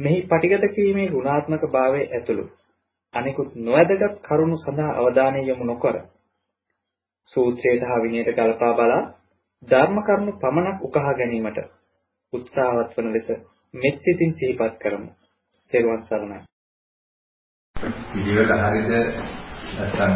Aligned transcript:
මෙහි 0.00 0.20
පටිගත 0.24 0.64
කිරීමේ 0.70 1.08
ගුණාත්මක 1.08 1.62
භාවය 1.68 2.02
ඇතුළු 2.08 2.44
අනිකුත් 3.14 3.50
නොවැදගත් 3.58 4.16
කරුණු 4.22 4.56
සඳහා 4.58 4.92
අවධානය 4.96 5.40
යොමු 5.42 5.64
නොකර 5.64 5.96
සූත්‍රයට 7.26 7.82
හා 7.82 8.02
විනයට 8.02 8.30
ගල්පා 8.32 8.72
බලා 8.74 9.02
ධර්ම 9.62 9.96
කරුණු 10.02 10.32
පමණක් 10.34 10.78
උකහා 10.82 11.14
ගැනීමට 11.14 11.58
උත්සාහවත් 12.32 12.96
වන 12.96 13.12
ලෙස 13.12 13.28
මෙත් 13.74 13.96
සිතින් 14.00 14.32
සිහිපත් 14.34 14.74
කරමු. 14.78 15.10
තෙරුවන් 15.72 16.02
සරණයි. 16.02 16.38
පිළිවෙල 18.10 18.52
හරියද 18.60 18.90
නැත්නම් 19.72 20.14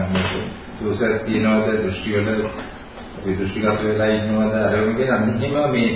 දෝෂයක් 0.79 1.21
තියනවද 1.27 1.69
දෘෂ්ටි 1.75 2.11
වල 2.17 2.31
විදෘෂ්ටිගත 3.23 3.83
වෙලා 3.83 4.11
ඉන්නවද 4.11 4.55
අර 4.61 4.75
වගේ 4.83 5.11
අනිහිම 5.11 5.55
මේ 5.69 5.93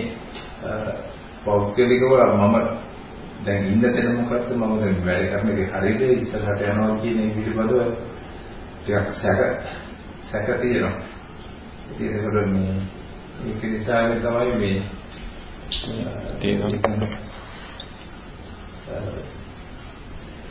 පෞද්ගලිකව 1.45 2.13
මම 2.35 2.57
දැන් 3.45 3.67
ඉන්න 3.67 3.83
තැන 3.83 4.17
මොකද්ද 4.17 4.51
මම 4.51 4.75
දැන් 4.79 5.05
වැඩ 5.05 5.27
කරන 5.33 5.49
එක 5.55 5.75
හරියද 5.75 6.01
ඉස්සරහට 6.13 6.63
යනවා 6.63 6.99
කියන 7.03 7.19
එක 7.21 7.35
පිළිබඳව 7.35 7.79
ටිකක් 8.79 9.09
සැක 9.15 9.41
සැක 10.23 10.61
තියෙනවා. 10.61 10.95
ඉතින් 11.91 12.09
ඒකට 12.09 12.37
මේ 12.49 12.73
ඒක 13.47 13.63
නිසා 13.65 14.03
තමයි 14.17 14.55
මේ 14.57 14.79
තියෙනවා. 16.41 17.09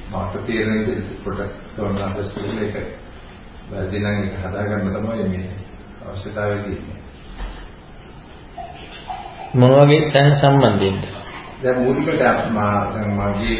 මාත 0.10 0.34
තේරෙන 0.46 0.80
විදිහට 0.80 1.24
පොඩක් 1.24 1.54
තෝරනවා 1.76 2.10
ප්‍රශ්න 2.10 2.60
එක. 2.60 2.76
වැඩි 3.70 4.00
නම් 4.00 4.24
ඒක 4.24 4.36
හදාගන්න 4.42 4.94
තමයි 4.96 5.24
මේ 5.28 5.50
අවශ්‍යතාවය 6.06 6.58
තියෙන්නේ. 6.62 7.00
මොන 9.54 9.72
වගේ 9.80 10.12
තැන් 10.12 10.36
සම්බන්ධයෙන්ද? 10.36 11.17
දැන් 11.64 11.80
මූලිකට 11.80 12.52
මා 12.52 12.78
මගේ 13.10 13.58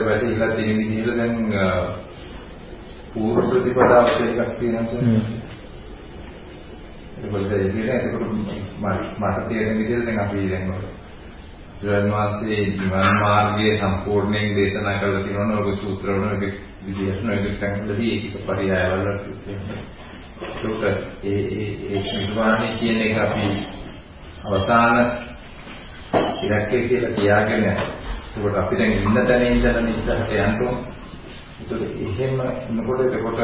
වැඩිලා 0.00 0.50
තියෙන 0.50 0.78
විදිහට 0.78 1.16
දැන් 1.16 1.36
පූර්ව 3.14 3.50
ප්‍රතිපදාව 3.50 4.06
කියලා 4.08 4.44
එකක් 4.44 4.58
තියෙනවා 4.58 4.86
ඒක 7.20 7.76
ඒකට 7.88 8.14
මට 9.20 9.48
තේරෙන 9.48 9.78
විදිහට 9.78 10.06
දැන් 10.06 10.20
අපි 10.20 10.50
දැන් 10.50 10.72
ජනවාසේ 11.82 12.56
ජීවන 12.56 13.20
මාර්ගයේ 13.20 13.78
සම්පූර්ණයෙන් 13.78 14.56
දේශනා 14.56 14.98
කරලා 14.98 15.22
තියෙනවා 15.22 15.60
ඔබ 15.60 15.78
සූත්‍රවල 15.78 16.24
ඔබ 16.26 16.42
විදිහට 16.86 17.22
නේද? 17.22 17.44
සංකල්පදී 17.54 18.14
ඒක 18.16 18.46
පරියායවල 18.46 19.08
ඒක 20.62 20.82
ඒ 21.24 21.40
ඒ 21.88 22.02
නිර්වාණය 22.10 22.68
කියන 22.78 23.00
එක 23.00 23.18
අපි 23.18 23.46
අවසාන 24.44 24.96
ඉලක්කය 26.12 26.88
කියලා 26.88 27.12
කියාගෙන 27.12 27.64
ඒකට 27.64 28.56
අපි 28.56 28.76
දැන් 28.76 28.92
ඉන්න 28.94 29.14
තැන 29.22 29.42
ඉඳලා 29.44 29.82
ඉස්සරහට 29.88 30.32
යන්න 30.34 30.62
ඕන. 30.62 30.76
ඒකට 31.60 31.82
එහෙම 32.00 32.34
නකොට 32.74 33.00
එතකොට 33.06 33.38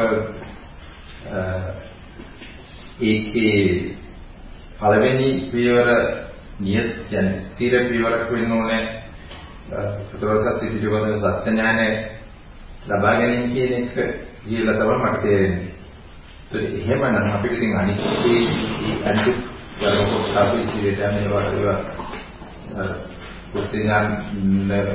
ඒකේ 3.01 3.95
පළවෙනි 4.79 5.29
පියවර 5.51 5.89
නියත 6.59 6.89
කියන්නේ 7.09 7.41
ස්ථිර 7.41 7.73
පියවරක් 7.89 8.31
වෙන්න 8.31 8.51
ඕනේ. 8.51 8.83
සතරසත් 10.07 10.59
පිළිබඳව 10.61 11.17
සත්‍ය 11.17 11.49
ඥානය 11.49 11.87
ලබා 12.87 13.13
ගැනීම 13.13 13.51
කියන 13.53 13.73
එක 13.75 13.95
කියලා 14.43 14.75
තමයි 14.75 14.97
මට 14.97 15.21
තේරෙන්නේ. 15.21 15.71
ඒත් 16.51 16.73
එහෙමනම් 16.75 17.31
අපිට 17.31 17.53
ඉතින් 17.53 17.77
අනිත් 17.77 17.99
ඒ 17.99 18.95
අනිත් 19.05 19.37
ධර්ම 19.79 20.05
කොට 20.11 20.37
අපි 20.37 20.57
ඉතිරියට 20.59 21.01
යනවා 21.19 21.96
ඒවා 22.77 23.17
පුත්‍යාන් 23.53 24.07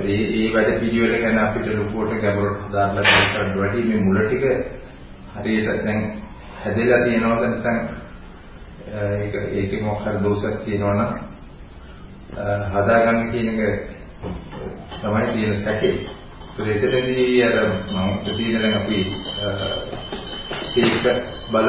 ඒ 0.04 0.16
ඒ 0.34 0.48
වැඩ 0.54 0.80
පිළිවෙල 0.80 1.22
ගැන 1.22 1.38
අපිට 1.38 1.66
ලොකුවට 1.74 2.20
ගැඹුරට 2.20 2.72
දාන්න 2.72 2.98
කරන්න 2.98 3.58
වැඩි 3.58 3.84
මේ 3.84 4.00
මුල 4.00 4.18
ටික 4.20 4.44
හරියට 5.34 5.84
දැන් 5.84 6.00
හැදෙලා 6.62 7.04
තියෙනවද 7.04 7.42
නැත්නම් 7.42 7.78
ඒක 9.18 9.34
ඒකේ 9.52 9.82
මොකක් 9.82 10.04
හරි 10.04 10.22
දෝෂයක් 10.22 10.64
තියෙනවා 10.64 10.94
නම් 10.94 11.12
හදාගන්න 12.74 13.30
කියන 13.30 13.48
එක 13.60 13.80
තමයි 15.00 15.26
තියෙන 15.32 15.56
සැකේ. 15.58 15.96
ඒකෙදී 16.60 17.42
අර 17.42 17.56
මම 17.88 18.10
තියෙන 18.26 18.62
දැන් 18.62 18.74
අපි 18.74 18.98
සීක 20.64 21.04
බල 21.52 21.68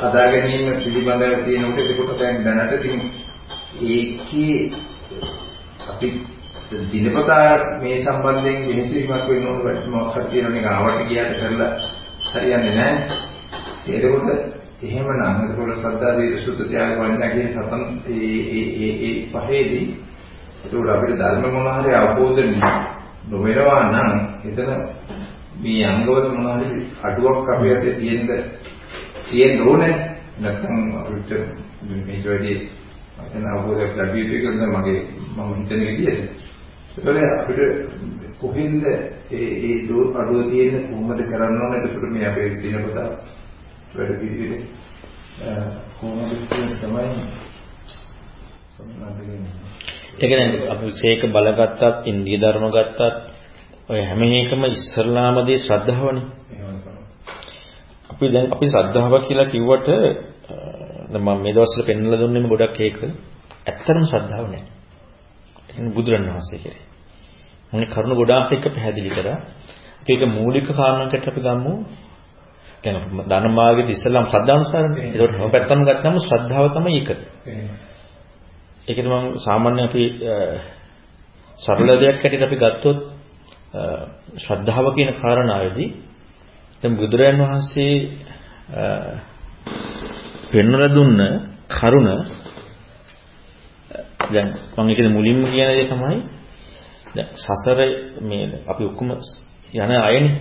හදා 0.00 0.26
ගැනීම 0.26 0.72
පිළිබඳව 0.76 1.44
තියෙන 1.44 1.64
උට 1.64 1.78
ඒකට 1.80 2.18
දැන් 2.18 2.44
දැනට 2.44 2.82
තියෙන 2.82 3.00
ඒකේ 3.80 4.72
අපි 5.88 6.08
දිනපතා 6.92 7.80
මේ 7.80 7.96
සම්බන්ධයෙන් 7.98 8.68
වෙනසීමක් 8.68 9.28
වෙන්න 9.28 9.46
ඕන 9.46 9.90
මොකක්ද 9.90 10.30
කියන 10.30 10.56
එක 10.56 10.66
ආවට 10.66 11.06
ගියාට 11.08 11.36
කරලා 11.38 11.72
හරියන්නේ 12.28 12.74
නැහැ. 12.74 13.20
ඒකකොට 13.88 14.28
එහෙමනම් 14.82 15.42
ඒකවල 15.42 15.72
සද්දා 15.74 16.16
දී 16.16 16.38
සුද්ධ 16.38 16.64
ත්‍යාග 16.64 16.98
වන්නා 16.98 17.30
කියන 17.30 17.50
සතන් 17.54 17.82
ඒ 18.08 18.40
ඒ 18.50 18.64
ඒ 18.78 18.92
ඒ 19.00 19.14
පහේදී 19.32 19.86
ඒකට 20.64 20.90
අපිට 20.90 21.18
ධර්ම 21.18 21.54
මොන 21.54 21.68
හරි 21.74 21.94
අවබෝධ 21.94 22.40
නොවෙනවා 23.28 23.82
නම් 23.84 24.10
එතන 24.44 24.70
මේ 25.62 25.86
අංගවල 25.86 26.28
මොන 26.30 26.48
හරි 26.54 26.86
අඩුවක් 27.02 27.48
අපි 27.48 27.74
අතේ 27.74 27.94
තියෙන්න 27.94 28.28
තියෙන්න 29.24 29.62
ඕනේ 29.62 29.94
නැත්නම් 30.38 30.78
අපිට 30.96 31.30
මේ 32.00 32.22
ජොයිදී 32.22 32.58
එන 33.34 33.44
අවබෝධයක් 33.48 33.92
ලැබිය 33.96 34.22
යුතු 34.22 34.36
කියලා 34.40 34.72
මගේ 34.74 35.00
මම 35.34 35.50
හිතන 35.58 35.80
විදිහට. 35.82 36.20
ඒකල 36.94 37.18
අපිට 37.32 37.60
කොහෙන්ද 38.38 38.84
ඒ 38.84 39.48
ඒ 39.60 39.76
දෝ 39.88 40.04
අඩුව 40.14 40.50
තියෙන 40.50 40.74
කොහොමද 40.88 41.20
කරන්න 41.22 41.62
ඕනේ 41.62 41.80
එතකොට 41.80 42.10
මේ 42.10 42.26
අපේ 42.26 42.48
දිනපත 42.52 42.96
වැඩ 43.94 44.12
පිළිවිල 44.20 44.54
කොහොමද 45.94 46.30
කියන 46.48 46.68
තමයි 46.76 47.06
ඒ 50.14 50.28
කියන්නේ 50.28 50.68
අපි 50.68 50.86
සීක 50.92 51.22
බල 51.28 51.48
ගත්තත් 51.52 52.06
ඉන්දිය 52.06 52.38
ධර්ම 52.38 52.66
ගත්තත් 52.70 53.00
ඔය 53.88 54.00
හැම 54.00 54.22
එකම 54.22 54.62
ඉස්තරලාමදී 54.66 55.58
ශ්‍රද්ධාවනේ. 55.58 56.26
අපි 58.10 58.24
දැන් 58.28 58.46
අපි 58.52 58.66
ශ්‍රද්ධාව 58.66 59.14
කියලා 59.22 59.46
කිව්වට 59.46 59.88
මම 61.16 61.38
මේ 61.38 61.52
දවස්වල 61.52 61.82
පෙන්වලා 61.84 62.18
දුන්නේම 62.18 62.46
ගොඩක් 62.48 62.78
ඒක 62.80 62.98
ඇත්තටම 63.62 64.04
ශ්‍රද්ධාව 64.04 64.46
නැහැ. 64.46 64.64
කියන්නේ 65.68 65.92
බුදුරණවහන්සේ 65.92 66.58
කෙරේ. 66.58 66.84
මොනේ 67.72 67.88
කරුණ 67.88 68.14
ගොඩාක් 68.14 68.52
එක්ක 68.52 68.66
පැහැදිලි 68.66 69.10
කරා. 69.10 69.38
ඒක 70.04 70.22
මූලික 70.28 70.66
කාරණාකට 70.68 71.28
අපි 71.28 71.40
ගමු. 71.40 71.72
දැන් 72.82 72.96
ධර්ම 73.30 73.52
මාර්ගයේ 73.52 73.90
ඉස්සල්ලාම 73.90 74.26
ශ්‍රද්ධානුසාරනේ. 74.26 75.06
ඒකට 75.12 75.34
හැම 75.34 75.50
පැත්තම 75.50 75.80
ගත්තම 75.82 76.14
ශ්‍රද්ධාව 76.20 76.66
තමයි 76.70 76.92
ඒක. 76.98 77.10
ඒකද 78.84 79.06
මම 79.06 79.24
සාමාන්‍ය 79.38 79.80
අපි 79.82 80.04
සරල 81.58 81.88
දෙයක් 81.94 82.16
හැටියට 82.16 82.42
අපි 82.42 82.56
ගත්තොත් 82.58 82.98
ශ්‍රද්ධාව 84.36 84.86
කියන 84.94 85.10
කාරණාවේදී 85.14 85.90
දැන් 86.82 86.94
බුදුරයන් 86.96 87.36
වහන්සේ 87.40 87.94
පෙන්වලා 90.52 90.88
දුන්න 90.88 91.18
කරුණ 91.70 92.08
දැන් 94.28 94.48
මම 94.74 94.88
ඒකේ 94.88 95.08
මුලින්ම 95.08 95.38
කියන 95.44 95.68
දේ 95.68 95.86
තමයි 95.86 96.18
දැන් 97.14 97.28
සසර 97.36 97.78
මේ 98.20 98.44
අපි 98.66 98.82
ඔක්කොම 98.84 99.10
යන 99.74 99.90
අයනේ. 100.00 100.32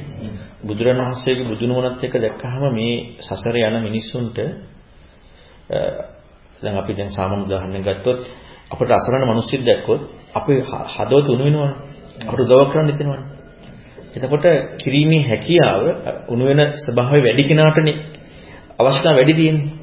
බුදුරණවහන්සේගේ 0.61 1.45
බුදුනුවණත් 1.45 2.03
එක්ක 2.03 2.15
දැක්කහම 2.15 2.63
මේ 2.71 2.95
සසර 3.19 3.55
යන 3.59 3.75
මිනිස්සුන්ට 3.81 4.37
දැන් 6.61 6.75
අපි 6.77 6.91
දැන් 6.93 7.09
සාමාන්‍ය 7.09 7.43
උදාහරණයක් 7.45 7.83
ගත්තොත් 7.87 8.19
අපිට 8.71 8.91
අසරණ 8.91 9.23
මිනිස්සුත් 9.25 9.61
දැක්කොත් 9.61 10.01
අපේ 10.33 10.59
හදවත 10.87 11.27
උණු 11.29 11.43
වෙනවනේ. 11.45 11.73
අපිට 12.21 12.41
උදව් 12.45 12.69
කරන්න 12.71 12.87
හිතෙනවනේ. 12.87 13.23
එතකොට 14.15 14.45
කිරීමේ 14.77 15.23
හැකියාව 15.23 15.81
උණු 16.27 16.43
වෙන 16.45 16.59
ස්වභාවය 16.75 17.19
වැඩි 17.21 17.43
කෙනාටනේ 17.43 17.97
අවස්ථාව 18.79 19.15
වැඩි 19.15 19.33
තියෙන්නේ. 19.33 19.80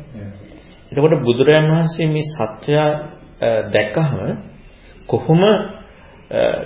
එතකොට 0.92 1.14
බුදුරජාන් 1.20 1.66
වහන්සේ 1.66 2.06
මේ 2.06 2.24
සත්‍යය 2.24 2.78
දැක්කහම 3.70 4.18
කොහොම 5.08 5.40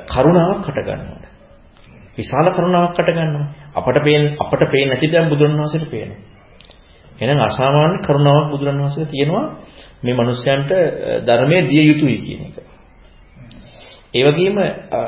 කරුණාවක් 0.06 0.64
හට 0.64 0.78
ගන්නවා. 0.80 1.30
විශාල 2.14 2.46
කරුණාවක් 2.50 2.92
හට 2.92 3.10
ගන්නවා. 3.10 3.46
අපට 3.74 3.98
පේන 4.00 4.22
අපට 4.36 4.62
පේන්නේ 4.64 4.90
නැති 4.90 5.06
දේ 5.08 5.22
බුදුරණවහන්සේට 5.24 5.86
පේනවා. 5.86 6.20
එහෙනම් 7.19 7.40
අසාමාන්‍ය 7.40 7.96
කරුණාවක් 8.00 8.50
බුදුරණවහන්සේ 8.50 9.06
තියෙනවා 9.06 9.46
මේ 10.02 10.14
මිනිස්යන්ට 10.14 10.70
ධර්මයේ 11.22 11.62
දිය 11.64 11.82
යුතුයි 11.84 12.18
කියන 12.18 12.40
එක. 12.44 12.56
ඒ 14.12 14.22
වගේම 14.25 14.56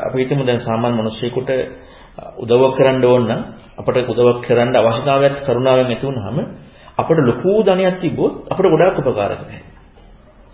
අපි 0.01 0.17
හිතමු 0.19 0.43
දැන් 0.43 0.61
සාමාන්‍ය 0.61 0.95
මිනිස්සෙකුට 0.97 1.51
උදව්වක් 2.37 2.73
කරන්න 2.77 3.05
ඕන 3.05 3.25
නම් 3.25 3.43
අපට 3.77 3.97
උදව්වක් 4.05 4.39
කරන්න 4.43 4.75
අවශ්‍යතාවයක් 4.75 5.35
කරුණාවෙන් 5.43 5.87
ඇති 5.87 6.07
වුනහම 6.07 6.39
අපට 6.99 7.19
ලොකු 7.21 7.53
ධනයක් 7.63 7.97
තිබ්බොත් 8.01 8.33
අපට 8.47 8.65
ගොඩාක් 8.65 8.99
උපකාර 8.99 9.33
කරනවා. 9.33 9.63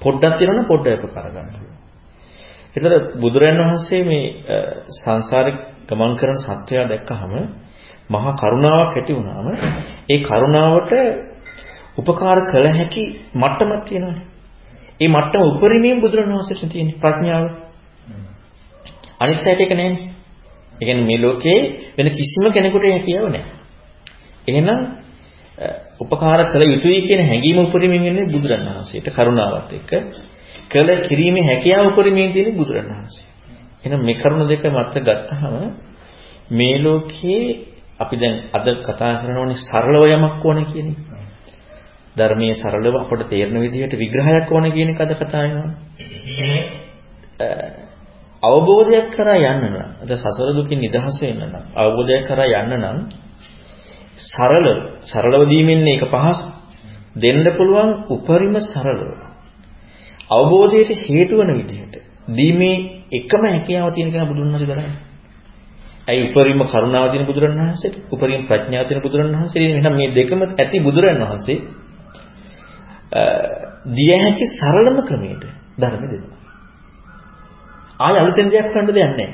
පොඩ්ඩක් 0.00 0.34
තියෙනවනම් 0.38 0.66
පොඩ්ඩක් 0.66 1.02
උපකාර 1.02 1.26
ගන්නවා. 1.28 1.70
ඒතර 2.74 2.92
බුදුරයන් 3.16 3.58
වහන්සේ 3.60 4.02
මේ 4.04 4.24
සංසාරේ 4.96 5.54
ගමන් 5.88 6.12
කරන 6.16 6.38
සත්‍යය 6.38 6.82
දැක්කහම 6.84 7.32
මහා 8.10 8.32
කරුණාවක් 8.34 8.92
ඇති 8.92 9.12
වුණාම 9.12 9.46
ඒ 10.08 10.18
කරුණාවට 10.20 10.92
උපකාර 11.98 12.38
කළ 12.42 12.66
හැකි 12.70 13.04
මට්ටමක් 13.34 13.82
තියෙනවානේ. 13.84 14.26
ඒ 15.00 15.08
මට්ටම 15.08 15.42
උපරිමයෙන් 15.48 16.00
බුදුරණන් 16.00 16.34
වහන්සේට 16.34 16.70
තියෙන 16.70 16.88
ප්‍රඥාව. 16.96 17.44
අනිත් 19.20 19.38
පැයට 19.40 19.60
ඒක 19.60 19.72
නෑනේ. 19.72 20.08
ඒ 20.72 20.84
කියන්නේ 20.84 21.06
මේ 21.06 21.18
ලෝකේ 21.18 21.58
වෙන 21.96 22.08
කිසිම 22.10 22.44
කෙනෙකුට 22.48 22.84
හැකියාව 22.86 23.28
නැහැ. 23.28 23.52
එහෙනම් 24.48 24.80
උපකාර 26.00 26.40
කළ 26.46 26.62
යුතුයි 26.64 27.00
කියන 27.02 27.20
හැඟීම 27.22 27.58
උපරිමයෙන් 27.60 28.04
එන්නේ 28.04 28.26
බුදුරණන් 28.26 28.68
වහන්සේට 28.68 29.08
කරුණාවත් 29.10 29.72
එක්ක 29.72 29.90
කළ 30.68 30.88
කිරීමේ 31.02 31.44
හැකියාව 31.44 31.86
උපරිමයෙන් 31.88 32.32
තියෙන 32.32 32.56
බුදුරණන් 32.56 32.92
වහන්සේ. 32.92 33.26
එහෙනම් 33.82 34.02
මේ 34.02 34.16
කරුණ 34.16 34.48
දෙක 34.48 34.64
මත 34.66 34.94
ගත්තාම 34.98 35.54
මේ 36.50 36.76
ලෝකේ 36.78 37.42
අපි 37.98 38.16
දැන් 38.16 38.36
අද 38.50 38.66
කතා 38.80 39.12
කරනෝනේ 39.16 39.62
සරලව 39.62 40.04
යමක් 40.08 40.44
ඕනේ 40.44 40.66
කියන 40.66 40.88
එක. 40.88 40.98
ධර්මයේ 42.16 42.54
සරලව 42.54 42.94
අපට 42.96 43.28
තේරෙන 43.28 43.56
විදිහට 43.58 43.94
විග්‍රහයක් 43.94 44.48
ඕනේ 44.48 44.72
කියන 44.72 44.88
එක 44.90 45.00
අද 45.00 45.12
කතා 45.14 45.42
වෙනවා. 45.42 45.70
අවබෝධයක් 48.42 49.06
කරා 49.10 49.38
යන්න 49.44 49.64
නම් 49.66 49.76
අද 50.02 50.10
සසර 50.12 50.48
දුකින් 50.54 50.80
නිදහස් 50.80 51.16
වෙන්න 51.20 51.42
නම් 51.42 51.64
අවබෝධයක් 51.74 52.24
කරා 52.26 52.48
යන්න 52.56 52.74
නම් 52.78 52.98
සරල 54.22 54.66
සරලව 55.04 55.42
දීමෙන් 55.48 55.86
ඒක 55.86 56.04
පහසු 56.06 56.46
දෙන්න 57.16 57.44
පුළුවන් 57.52 57.90
උපරිම 58.08 58.54
සරලව 58.62 59.02
අවබෝධයට 60.30 60.90
හේතු 61.08 61.34
වන 61.36 61.50
විදිහට 61.56 61.94
දීමේ 62.30 62.76
එකම 63.12 63.42
හැකියාව 63.46 63.90
තියෙන 63.90 64.12
කෙනා 64.12 64.26
බුදුන් 64.26 64.48
වහන්සේ 64.48 64.68
දරන්නේ. 64.68 64.98
ඇයි 66.08 66.22
උපරිම 66.26 66.60
කරුණාව 66.64 67.10
තියෙන 67.10 67.26
බුදුරන් 67.26 67.54
වහන්සේට 67.58 67.96
උපරිම 68.10 68.42
ප්‍රඥාව 68.46 68.84
තියෙන 68.86 69.02
බුදුරන් 69.02 69.28
වහන්සේ 69.32 69.62
එහෙනම් 69.68 69.94
මේ 69.94 70.10
දෙකම 70.10 70.40
ඇති 70.42 70.76
බුදුරන් 70.80 71.20
වහන්සේ 71.22 71.56
දිය 73.88 74.12
හැකි 74.16 74.44
සරලම 74.52 74.96
ක්‍රමයට 75.02 75.44
ධර්ම 75.76 76.02
දෙනවා. 76.04 76.38
ආය 78.00 78.14
අලුතෙන් 78.16 78.46
දෙයක් 78.48 78.66
හොයන්න 78.68 78.86
දෙයක් 78.88 79.10
නැහැ. 79.10 79.28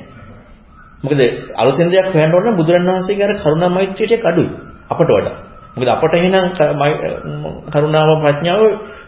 මොකද 1.03 1.21
අලුතෙන් 1.55 1.89
දෙයක් 1.89 2.06
හොයන්න 2.09 2.32
ඕන 2.32 2.44
නම් 2.44 2.56
බුදුරන් 2.56 2.89
වහන්සේගේ 2.89 3.27
අර 3.27 3.35
කරුණා 3.37 3.71
මෛත්‍රියට 3.71 4.25
අඩුයි 4.25 4.66
අපට 4.88 5.09
වඩා. 5.09 5.35
මොකද 5.75 5.88
අපට 5.88 6.15
එහෙනම් 6.15 6.47
කරුණාව 7.69 8.11
ප්‍රඥාව 8.19 8.62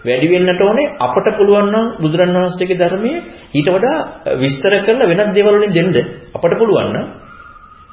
වැඩි 0.05 0.27
වෙන්නට 0.29 0.61
ඕනේ 0.61 0.93
අපට 0.99 1.27
පුළුවන් 1.37 1.69
නම් 1.69 1.87
බුදුරන් 1.99 2.35
වහන්සේගේ 2.35 2.77
ධර්මයේ 2.77 3.25
ඊට 3.53 3.69
වඩා 3.69 3.97
විස්තර 4.37 4.73
කරලා 4.81 5.09
වෙනත් 5.09 5.33
දේවල් 5.35 5.57
වලින් 5.57 5.73
දෙන්න 5.73 5.89
අපට 6.35 6.55
පුළුවන් 6.55 6.93
නම් 6.93 7.07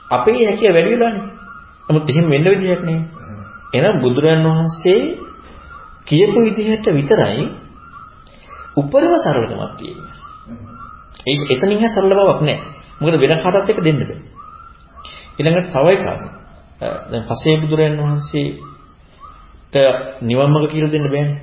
අපේ 0.10 0.46
හැකිය 0.46 0.72
වැඩි 0.72 0.92
වෙලානේ. 0.92 1.24
නමුත් 1.88 2.04
එහෙම 2.06 2.26
වෙන්න 2.30 2.46
විදිහක් 2.46 2.82
නෑ. 2.82 3.00
එහෙනම් 3.74 4.02
බුදුරන් 4.02 4.44
වහන්සේ 4.46 5.02
කියපු 6.06 6.40
විදිහට 6.42 6.86
විතරයි 6.90 7.44
උපරිම 8.76 9.14
සරලකමක් 9.18 9.74
තියෙන්නේ. 9.78 10.14
ඒක 11.26 11.42
එතනින් 11.50 11.80
හැ 11.80 11.90
සරල 11.90 12.12
බවක් 12.12 12.42
නෑ. 12.42 12.60
මොකද 13.00 13.16
වෙන 13.18 13.34
කාටවත් 13.36 13.70
එක 13.70 13.80
දෙන්න 13.80 14.00
බෑ. 14.02 14.18
ඊළඟට 15.38 15.72
තව 15.72 15.88
එකක්. 15.92 16.08
දැන් 16.80 17.24
පසේ 17.26 17.56
බුදුරයන් 17.58 17.96
වහන්සේට 17.98 19.76
නිවන් 20.22 20.50
මඟ 20.50 20.68
කියලා 20.68 20.92
දෙන්න 20.92 21.08
බෑනේ. 21.08 21.40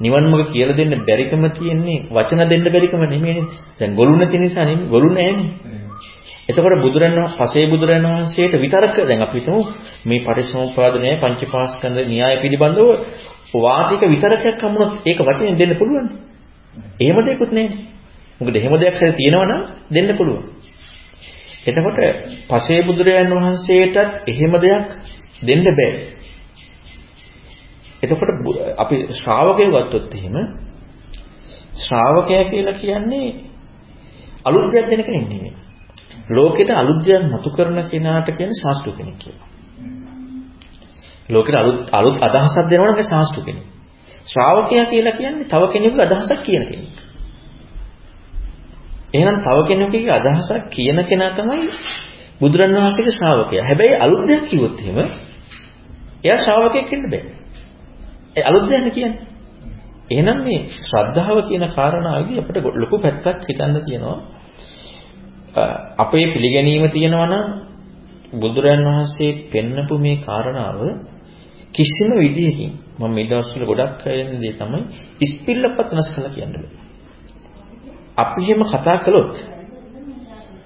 නිවන් 0.00 0.24
මඟ 0.24 0.44
කියලා 0.46 0.76
දෙන්න 0.76 0.92
බැරිකම 1.02 1.42
තියෙන්නේ 1.50 1.98
වචන 2.08 2.40
දෙන්න 2.46 2.64
බැරිකම 2.66 3.02
නෙමෙයිනේ. 3.04 3.46
දැන් 3.78 3.90
ගොළු 3.94 4.14
නැති 4.16 4.38
නිසා 4.38 4.64
නෙමෙයි 4.64 4.88
ගොළු 4.88 5.08
නැහැනේ. 5.10 5.48
එතකොට 6.48 6.80
බුදුරන් 6.80 7.16
පසේ 7.36 7.66
බුදුරන් 7.66 8.04
වහන්සේට 8.04 8.54
විතරක 8.56 8.96
දැන් 9.02 9.20
අපි 9.22 9.36
හිතමු 9.38 9.60
මේ 10.04 10.20
පටිච්චසමුප්පාදනය 10.20 11.10
පංචපාස්කන්ධ 11.18 12.08
න්‍යාය 12.08 12.36
පිළිබඳව 12.42 12.88
වාචික 13.56 14.00
විතරකයක් 14.06 14.62
හමුනොත් 14.62 14.92
ඒක 15.04 15.18
වචනෙන් 15.20 15.56
දෙන්න 15.56 15.72
පුළුවන්. 15.76 16.06
එහෙම 16.98 17.16
දෙයක්වත් 17.22 17.52
නැහැ. 17.52 17.78
මොකද 18.40 18.56
එහෙම 18.56 18.74
දෙයක් 18.76 18.94
හරි 18.96 19.12
තියෙනවා 19.12 19.46
නම් 19.48 19.62
දෙන්න 19.90 20.16
පුළුවන්. 20.16 20.57
එතකොට 21.68 21.98
පසේ 22.48 22.80
බුදුරයන් 22.82 23.30
වහන්සේටත් 23.32 23.96
එහෙම 24.26 24.52
දෙයක් 24.58 24.88
දෙන්න 25.42 25.64
බෑ. 25.70 25.90
එතකොට 28.02 28.30
අපි 28.78 28.96
ශ්‍රාවකයෝ 29.12 29.70
ගත්තොත් 29.76 30.14
එහෙම 30.14 30.36
ශ්‍රාවකයා 31.78 32.44
කියලා 32.44 32.76
කියන්නේ 32.76 33.28
අලුත් 34.44 34.66
දෙයක් 34.72 34.86
දෙන 34.88 35.02
කෙනෙක් 35.02 35.26
නෙමෙයි. 35.26 35.52
ලෝකෙට 36.30 36.70
අලුත් 36.72 37.00
දෙයක් 37.02 37.22
මතු 37.24 37.48
කරන 37.50 37.78
කෙනාට 37.84 38.28
කියන්නේ 38.28 38.60
ශාස්ත්‍ර 38.62 38.90
කෙනෙක් 38.92 39.16
කියලා. 39.18 39.48
ලෝකෙට 41.28 41.56
අලුත් 41.56 41.78
අලුත් 41.92 42.16
අදහසක් 42.20 42.66
දෙනවා 42.66 42.88
නම් 42.88 42.98
ඒ 42.98 43.06
ශාස්ත්‍ර 43.06 43.40
කෙනෙක්. 43.42 43.66
ශ්‍රාවකයා 44.24 44.86
කියලා 44.86 45.14
කියන්නේ 45.14 45.46
තව 45.46 45.62
කෙනෙකුගේ 45.68 46.06
අදහසක් 46.06 46.40
කියන 46.42 46.64
කෙනෙක්. 46.64 47.07
එහෙනම් 49.08 49.36
තව 49.38 49.56
කෙනෙකුගේ 49.68 50.12
අදහසක් 50.12 50.62
කියන 50.70 50.98
කෙනා 51.04 51.30
තමයි 51.32 51.66
බුදුරණවහන්සේගේ 52.40 53.14
ශ්‍රාවකයා. 53.14 53.64
හැබැයි 53.64 53.94
අලුත් 53.96 54.22
දෙයක් 54.26 54.42
කිව්වොත් 54.50 54.76
එහෙම 54.80 54.98
එයා 56.24 56.38
ශ්‍රාවකයෙක් 56.38 56.86
වෙන්න 56.92 57.04
බෑ. 57.06 57.24
ඒ 58.36 58.42
අලුත් 58.42 58.64
දෙයක් 58.66 58.86
කියන්නේ. 58.90 59.28
එහෙනම් 60.10 60.38
මේ 60.40 60.60
ශ්‍රද්ධාව 60.80 61.38
කියන 61.48 61.64
කාරණාවේදී 61.68 62.38
අපිට 62.38 62.56
ලොකු 62.74 62.96
පැත්තක් 62.98 63.40
හිතන්න 63.44 63.76
තියෙනවා. 63.80 64.18
අපේ 65.98 66.26
පිළිගැනීම 66.26 66.84
තියෙනවා 66.88 67.28
නම් 67.28 67.46
බුදුරයන් 68.32 68.82
වහන්සේ 68.86 69.30
පෙන්නපු 69.52 69.94
මේ 69.98 70.16
කාරණාව 70.18 70.78
කිසිම 71.74 72.10
විදියකින් 72.18 72.70
මම 72.98 73.10
මේ 73.10 73.26
දවස්වල 73.26 73.64
ගොඩක් 73.64 73.94
කියන්නේ 74.02 74.40
දේ 74.42 74.54
තමයි 74.54 74.80
ඉස්පිල්ලපත් 75.20 75.88
වෙනස් 75.88 76.08
කරලා 76.14 76.32
කියන්නේ. 76.32 76.87
අපි 78.18 78.40
එහෙම 78.42 78.62
කතා 78.64 78.96
කළොත් 78.98 79.34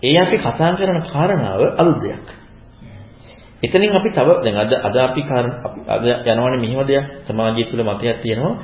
ඒ 0.03 0.19
අපි 0.19 0.37
කතා 0.39 0.71
කරන 0.73 0.99
කාරණාව 1.05 1.63
අලුත් 1.79 1.99
දෙයක්. 2.01 2.27
එතනින් 3.63 3.93
අපි 3.93 4.11
තව 4.11 4.29
දැන් 4.43 4.57
අද 4.57 4.73
අද 4.81 4.97
අපි 4.99 5.23
අද 5.89 6.05
යනවනේ 6.27 6.59
මෙහිම 6.59 6.81
දෙයක් 6.83 7.05
සමාජය 7.23 7.63
තුළ 7.65 7.83
මතයක් 7.85 8.19
තියෙනවා 8.19 8.55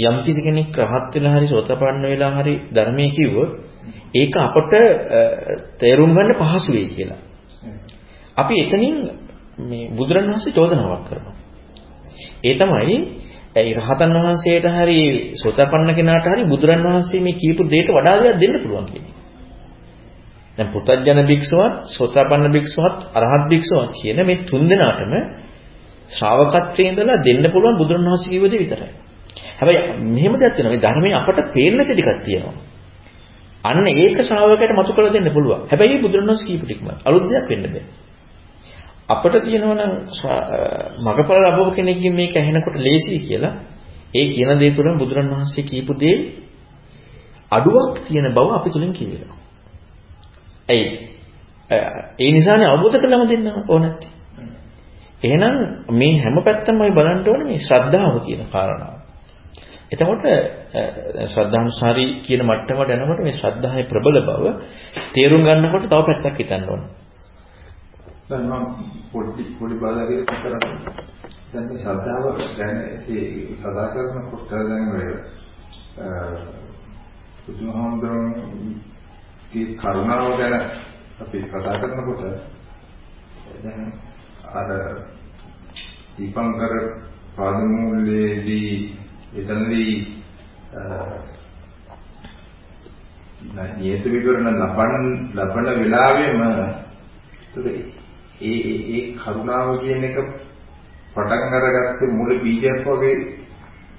යම් 0.00 0.16
කිසි 0.24 0.40
කෙනෙක් 0.42 0.76
රහත් 0.82 1.12
වෙලා 1.14 1.34
හරි 1.34 1.46
සෝතපන්න 1.46 2.04
වෙලා 2.04 2.32
හරි 2.36 2.54
ධර්මයේ 2.70 3.10
කිව්වොත් 3.10 3.50
ඒක 4.12 4.34
අපට 4.38 4.72
තේරුම් 5.78 6.10
ගන්න 6.10 6.30
පහසු 6.34 6.70
වෙයි 6.72 6.88
කියලා. 6.88 7.20
අපි 8.36 8.54
එතනින් 8.60 8.96
මේ 9.60 9.90
බුදුරණවහන්සේ 9.90 10.52
චෝදනාවක් 10.52 11.02
කරනවා. 11.06 11.34
ඒ 12.44 12.54
තමයි 12.54 12.96
ඒ 13.56 13.72
රහතන් 13.72 14.12
වහන්සේට 14.16 14.66
හරි 14.68 15.00
සෝතපන්න 15.34 15.90
කෙනාට 15.94 16.26
හරි 16.26 16.42
බුදුරණවහන්සේ 16.44 17.20
මේ 17.20 17.34
කියපු 17.34 17.62
දෙයට 17.64 17.88
වඩා 17.88 18.16
දෙයක් 18.18 18.36
දෙන්න 18.40 18.54
පුළුවන් 18.62 18.86
කියන්නේ. 18.86 19.14
දැන් 20.56 20.68
පුතත්ජන 20.68 21.20
භික්ෂුවත්, 21.24 21.74
සෝතපන්න 21.88 22.46
භික්ෂුවත්, 22.50 22.98
අරහත් 23.14 23.44
භික්ෂුවත් 23.48 23.90
කියන 23.94 24.18
මේ 24.22 24.42
තුන් 24.44 24.62
දෙනාටම 24.64 25.12
ශ්‍රාවකත්වයේ 26.10 26.90
ඉඳලා 26.90 27.18
දෙන්න 27.18 27.44
පුළුවන් 27.50 27.76
බුදුරණවහන්සේ 27.78 28.30
කියව 28.30 28.44
දේ 28.44 28.60
විතරයි. 28.60 28.90
හැබැයි 29.58 29.80
මෙහෙම 30.08 30.32
දෙයක් 30.34 30.52
තියෙනවා. 30.54 30.74
මේ 30.74 30.84
ධර්මයේ 30.84 31.14
අපට 31.14 31.38
පේන්න 31.54 31.78
ටිකක් 31.80 32.10
තියෙනවා. 32.24 32.54
අන්න 33.64 33.86
ඒක 33.94 34.16
ශ්‍රාවකයට 34.20 34.72
මතු 34.72 34.92
කරලා 34.92 35.12
දෙන්න 35.12 35.28
පුළුවන්. 35.30 35.60
හැබැයි 35.70 36.02
බුදුරණවහන්සේ 36.02 36.46
කියපු 36.48 36.64
ටිකම 36.66 36.86
අලුත් 37.04 37.24
දෙයක් 37.24 37.46
වෙන්න 37.50 37.64
බෑ. 37.66 37.84
අපිට 39.08 39.42
තියෙනවා 39.42 39.76
නම් 39.76 39.92
මගපල 41.00 41.36
ලැබව 41.36 41.74
කෙනෙක්ගෙන් 41.74 42.14
මේක 42.14 42.34
ඇහෙනකොට 42.34 42.76
ලේසි 42.78 43.18
කියලා 43.20 43.54
ඒ 44.14 44.24
කියන 44.26 44.58
දේ 44.58 44.70
තුළ 44.70 44.98
බුදුරණවහන්සේ 44.98 45.64
කියපු 45.64 45.92
දේ 45.94 46.16
අඩුවක් 47.50 47.94
තියෙන 48.00 48.26
බව 48.30 48.48
අපි 48.50 48.68
තුලින් 48.70 48.92
කියවෙනවා. 48.92 49.38
ඇයි? 50.68 50.86
ඒ 52.18 52.30
නිසානේ 52.30 52.68
අවබෝධ 52.68 52.96
කරලම 52.96 53.22
දෙන්න 53.24 53.46
ඕනත්. 53.68 54.02
එහෙනම් 55.22 55.56
මේ 55.90 56.18
හැම 56.18 56.36
පැත්තම 56.40 56.78
බලන්න 56.90 57.20
ඕනේ 57.24 57.46
මේ 57.46 57.60
ශ්‍රද්ධාව 57.60 58.16
කියන 58.20 58.42
කාරණාව. 58.48 58.94
එතකොට 59.92 60.24
ශ්‍රද්ධානුසාරී 61.26 62.10
කියන 62.22 62.42
මට්ටමට 62.42 62.90
යනකොට 62.96 63.20
මේ 63.20 63.34
ශ්‍රද්ධාවේ 63.34 63.86
ප්‍රබල 63.86 64.16
බව 64.22 64.44
තේරුම් 65.12 65.42
ගන්නකොට 65.42 65.84
තව 65.84 66.00
පැත්තක් 66.04 66.38
හිතන්න 66.38 66.64
ඕන. 66.66 66.82
දැන් 68.28 68.48
මම 68.48 68.64
පොඩි 69.12 69.42
පොඩි 69.58 69.74
බාධාකයක් 69.76 70.32
කරන්නේ. 70.32 70.78
දැන් 71.50 71.66
මේ 71.66 71.78
ශ්‍රද්ධාව 71.78 72.24
ගැන 72.56 72.78
ඒ 72.80 72.94
කතා 73.54 73.88
කරනකොට 73.88 74.50
දැන් 74.50 74.88
ඔය 74.90 75.08
බුදුහාමුදුරන්ගේ 77.44 79.76
කරුණාව 79.76 80.36
ගැන 80.38 80.54
අපි 81.20 81.38
කතා 81.44 81.80
කරනකොට 81.80 82.22
දැන් 83.62 83.92
අර 84.52 84.68
දීපංකර 86.16 86.74
පාදමූලයේදී 87.36 88.96
එතනදී 89.34 89.94
නියත 93.76 94.04
විවරණ 94.06 94.60
ලබන 94.60 95.04
ලබන 95.34 95.66
වෙලාවෙම 95.76 96.40
ඒ 98.40 98.58
ඒ 98.90 99.02
කරුණාව 99.14 99.80
කියන 99.80 100.04
එක 100.04 100.16
පටන් 101.14 101.54
අරගත්තේ 101.54 102.08
මුල 102.10 102.30
බීජයක් 102.38 102.86
වගේ 102.86 103.16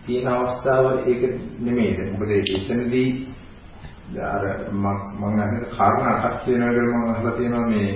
තියෙන 0.05 0.27
අවස්ථාව 0.27 0.85
ඒක 1.03 1.21
නෙමෙයිද 1.59 1.99
මොකද 2.11 2.31
එතනදී 2.31 3.09
අර 4.25 4.43
මම 4.71 4.85
අහන 4.85 5.53
කාරණා 5.71 6.15
අටක් 6.17 6.45
තියෙනවා 6.45 6.85
මම 6.91 7.09
අහලා 7.09 7.31
තියෙනවා 7.31 7.67
මේ 7.67 7.91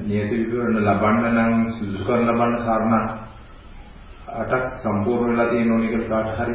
නියත 0.00 0.30
විවරණ 0.30 0.84
ලබන්න 0.86 1.36
නම් 1.36 1.54
සුදුසුකම් 1.72 2.24
ලබන්න 2.24 2.64
කාරණා 2.64 3.06
අටක් 4.34 4.78
සම්පූර්ණ 4.78 5.28
වෙලා 5.28 5.48
තියෙන 5.48 5.72
ඕන 5.72 5.84
එක 5.84 6.08
කාට 6.08 6.38
හරි. 6.38 6.54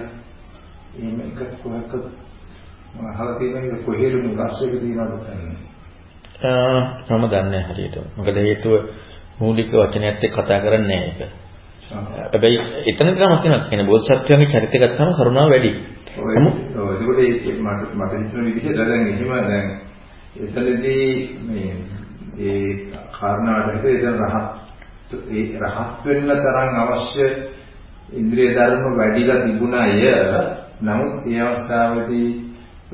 එහෙම 0.96 1.20
එක 1.22 1.40
කොහොමද? 1.62 1.94
මම 2.94 3.06
අහලා 3.08 3.38
තියෙන 3.38 3.58
එක 3.68 3.86
කොහෙද 3.86 4.14
මුලස්සෙක 4.18 4.74
තියෙනවද? 4.74 5.24
මම 6.42 7.24
දන්නේ 7.28 7.64
හරියට. 7.64 7.96
මොකද 8.16 8.36
හේතුව 8.38 8.74
මූලික 9.40 9.72
වචනයත් 9.74 10.24
එක්ක 10.24 10.36
කතා 10.36 10.60
කරන්නේ 10.60 10.88
නැහැ 10.88 11.08
ඒක. 11.10 11.32
හැබැයි 11.90 12.60
එතන 12.86 13.08
තමයි 13.08 13.38
තියෙනවා. 13.38 13.68
කියන්නේ 13.68 13.86
බෝධිසත්වයන්ගේ 13.86 14.48
චරිතය 14.48 14.78
ගත්තාම 14.80 15.14
කරුණාව 15.14 15.50
වැඩි. 15.50 15.72
ඔව් 16.18 16.28
ඒකට 17.20 17.60
මට 17.60 17.92
මට 17.94 18.14
හිතෙන 18.16 18.46
විදිහට 18.46 18.78
දැන් 18.80 19.08
එහෙම 19.08 19.32
දැන් 19.46 19.68
එතනදී 20.38 21.08
මේ 21.46 21.72
ඒ 22.40 22.70
කාරණාවට 23.12 23.86
එතන 23.86 24.20
රහත් 24.22 24.70
ඒ 25.30 25.46
රහත් 25.60 26.06
වෙන්න 26.06 26.30
තරම් 26.38 26.76
අවශ්‍ය 26.78 27.26
ඉන්ද්‍රිය 28.14 28.50
ධර්ම 28.50 28.98
වැඩිලා 28.98 29.44
තිබුණාය. 29.46 29.94
නමුත් 30.82 31.26
මේ 31.26 31.42
අවස්ථාවේදී 31.42 32.30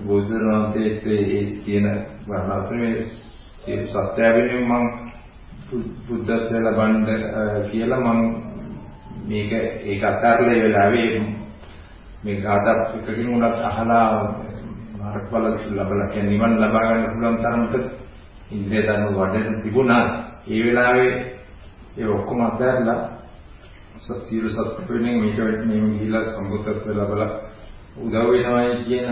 බෝධිසත්වයන්ට 0.01 0.75
ඒ 1.07 1.45
තියෙන 1.57 1.87
වර්ණාත්මේ 2.27 3.05
ඒ 3.67 3.87
සත්‍ය 3.87 4.21
වෙනුවෙන් 4.25 4.63
මම 4.63 5.05
බුද්ධත්වයට 6.07 6.51
ලබන්න 6.63 6.95
කියලා 7.69 7.99
මම 8.07 8.21
මේක 9.27 9.51
ඒක 9.83 10.03
අත්හැරලා 10.03 10.51
ඒ 10.51 10.63
වෙලාවේ 10.63 11.09
මේ 12.23 12.35
ගාථා 12.37 12.75
එකකින් 12.95 13.29
උනත් 13.29 13.43
අහලා 13.63 14.09
මාර්ගඵල 14.97 15.45
ලැබලා 15.71 16.07
කියන්නේ 16.07 16.31
නිවන් 16.31 16.53
ලබා 16.59 16.83
ගන්න 16.83 17.09
පුළුවන් 17.09 17.37
තරමට 17.37 17.85
ඉන්ද්‍රිය 18.51 18.83
ධර්ම 18.83 19.13
වඩන 19.15 19.61
තිබුණා. 19.61 20.05
ඒ 20.47 20.61
වෙලාවේ 20.65 21.11
ඒ 21.97 22.07
ඔක්කොම 22.07 22.41
අත්හැරලා 22.41 22.99
සත්‍යීර 23.97 24.45
සත්පුරුණෙන් 24.49 25.17
මේක 25.19 25.65
මේම 25.65 25.85
ගිහිලා 25.91 26.31
සම්බුද්ධත්ව 26.31 26.87
ලැබලා 26.91 27.31
උදව් 27.97 28.15
වෙනවයි 28.27 28.83
කියන 28.83 29.09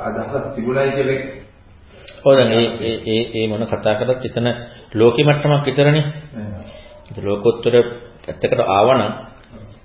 අදහසක් 0.00 0.44
තිබුණයි 0.54 0.92
කියලා 0.92 1.41
ඔව් 2.20 2.32
දැන් 2.32 2.50
ඒ 2.52 2.96
ඒ 3.06 3.22
ඒ 3.34 3.46
මොන 3.48 3.64
කතා 3.64 3.94
කරත් 3.94 4.24
එතන 4.24 4.48
ලෝකෙ 4.94 5.22
මට්ටමක් 5.22 5.66
විතරනේ. 5.66 6.04
ඒක 7.08 7.18
ලෝකෝත්තර 7.20 7.74
පැත්තකට 8.24 8.60
ආවනම් 8.68 9.12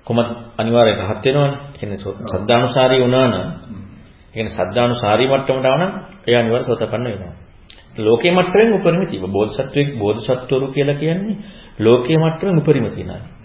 කොහොමද 0.05 0.29
අනිවාර්යයෙන් 0.57 0.99
රහත් 1.01 1.25
වෙනවනේ. 1.25 1.51
ඒ 1.65 1.77
කියන්නේ 1.77 1.99
සද්ධානුසාරී 2.31 3.01
වුණා 3.01 3.27
නම් 3.27 3.35
ඒ 3.35 4.33
කියන්නේ 4.33 4.55
සද්ධානුසාරී 4.57 5.27
මට්ටමට 5.27 5.65
ආවනම් 5.65 5.91
ඒ 6.27 6.35
අනිවාර්ය 6.35 6.63
සෝතපන්න 6.63 7.05
වෙනවා. 7.05 7.33
ලෝකේ 7.97 8.31
මට්ටමින් 8.31 8.73
උපරිම 8.73 9.03
තියෙනවා. 9.03 9.31
බෝධිසත්වෙක් 9.31 9.89
බෝධිසත්වරු 9.95 10.67
කියලා 10.67 10.95
කියන්නේ 10.95 11.35
ලෝකේ 11.79 12.17
මට්ටමින් 12.17 12.57
උපරිම 12.57 12.85
තියෙනවා. 12.89 13.37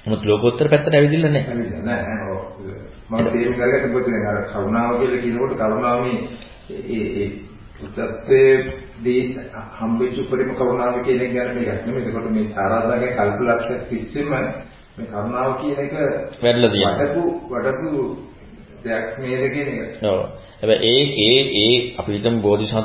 නමුත් 0.00 0.22
ලෝකෝත්තර 0.22 0.68
පැත්තට 0.68 0.94
ඇවිදින්න 0.94 1.26
නැහැ. 1.26 1.54
මම 3.04 3.24
තේරුම් 3.26 3.92
මොකද 3.92 4.06
දැන් 4.06 4.26
අර 4.28 4.38
කරුණාව 4.44 4.90
කියලා 4.98 5.22
කියනකොට 5.22 5.52
කරුණාව 5.58 5.98
මේ 6.00 6.18
ඒ 6.70 7.06
ඒ 7.16 7.28
උත්තරේදී 7.76 9.22
හම්බෙච්ච 9.72 10.16
උපරිම 10.18 10.50
කරුණාව 10.54 10.96
කියන 11.04 11.20
එක 11.20 11.32
ගැන 11.32 11.50
මේක 11.54 11.86
නෙමෙයි. 11.86 12.06
ඒකට 12.06 12.30
මේ 12.30 12.48
සාරාදාගේ 12.50 13.12
කල්පලක්ෂ 13.12 13.70
තිස්සෙම 13.88 14.30
මේ 14.30 15.06
කරුණාව 15.08 15.50
කියන 15.60 15.78
එක 15.78 15.92
වැඩිලා 16.40 16.70
තියෙනවා. 16.70 16.98
වඩපු 17.00 17.22
වඩපු 17.50 17.90
දෙයක් 18.84 19.06
නේද 19.18 19.44
කියන 19.50 19.68
එක. 19.76 19.92
ඔව්. 20.04 20.20
හැබැයි 20.60 20.92
ඒ 20.92 21.04
ඒ 21.24 21.40
ඒ 21.62 21.74
අපි 21.98 22.10
හිතමු 22.12 22.40
බෝධිසත් 22.40 22.76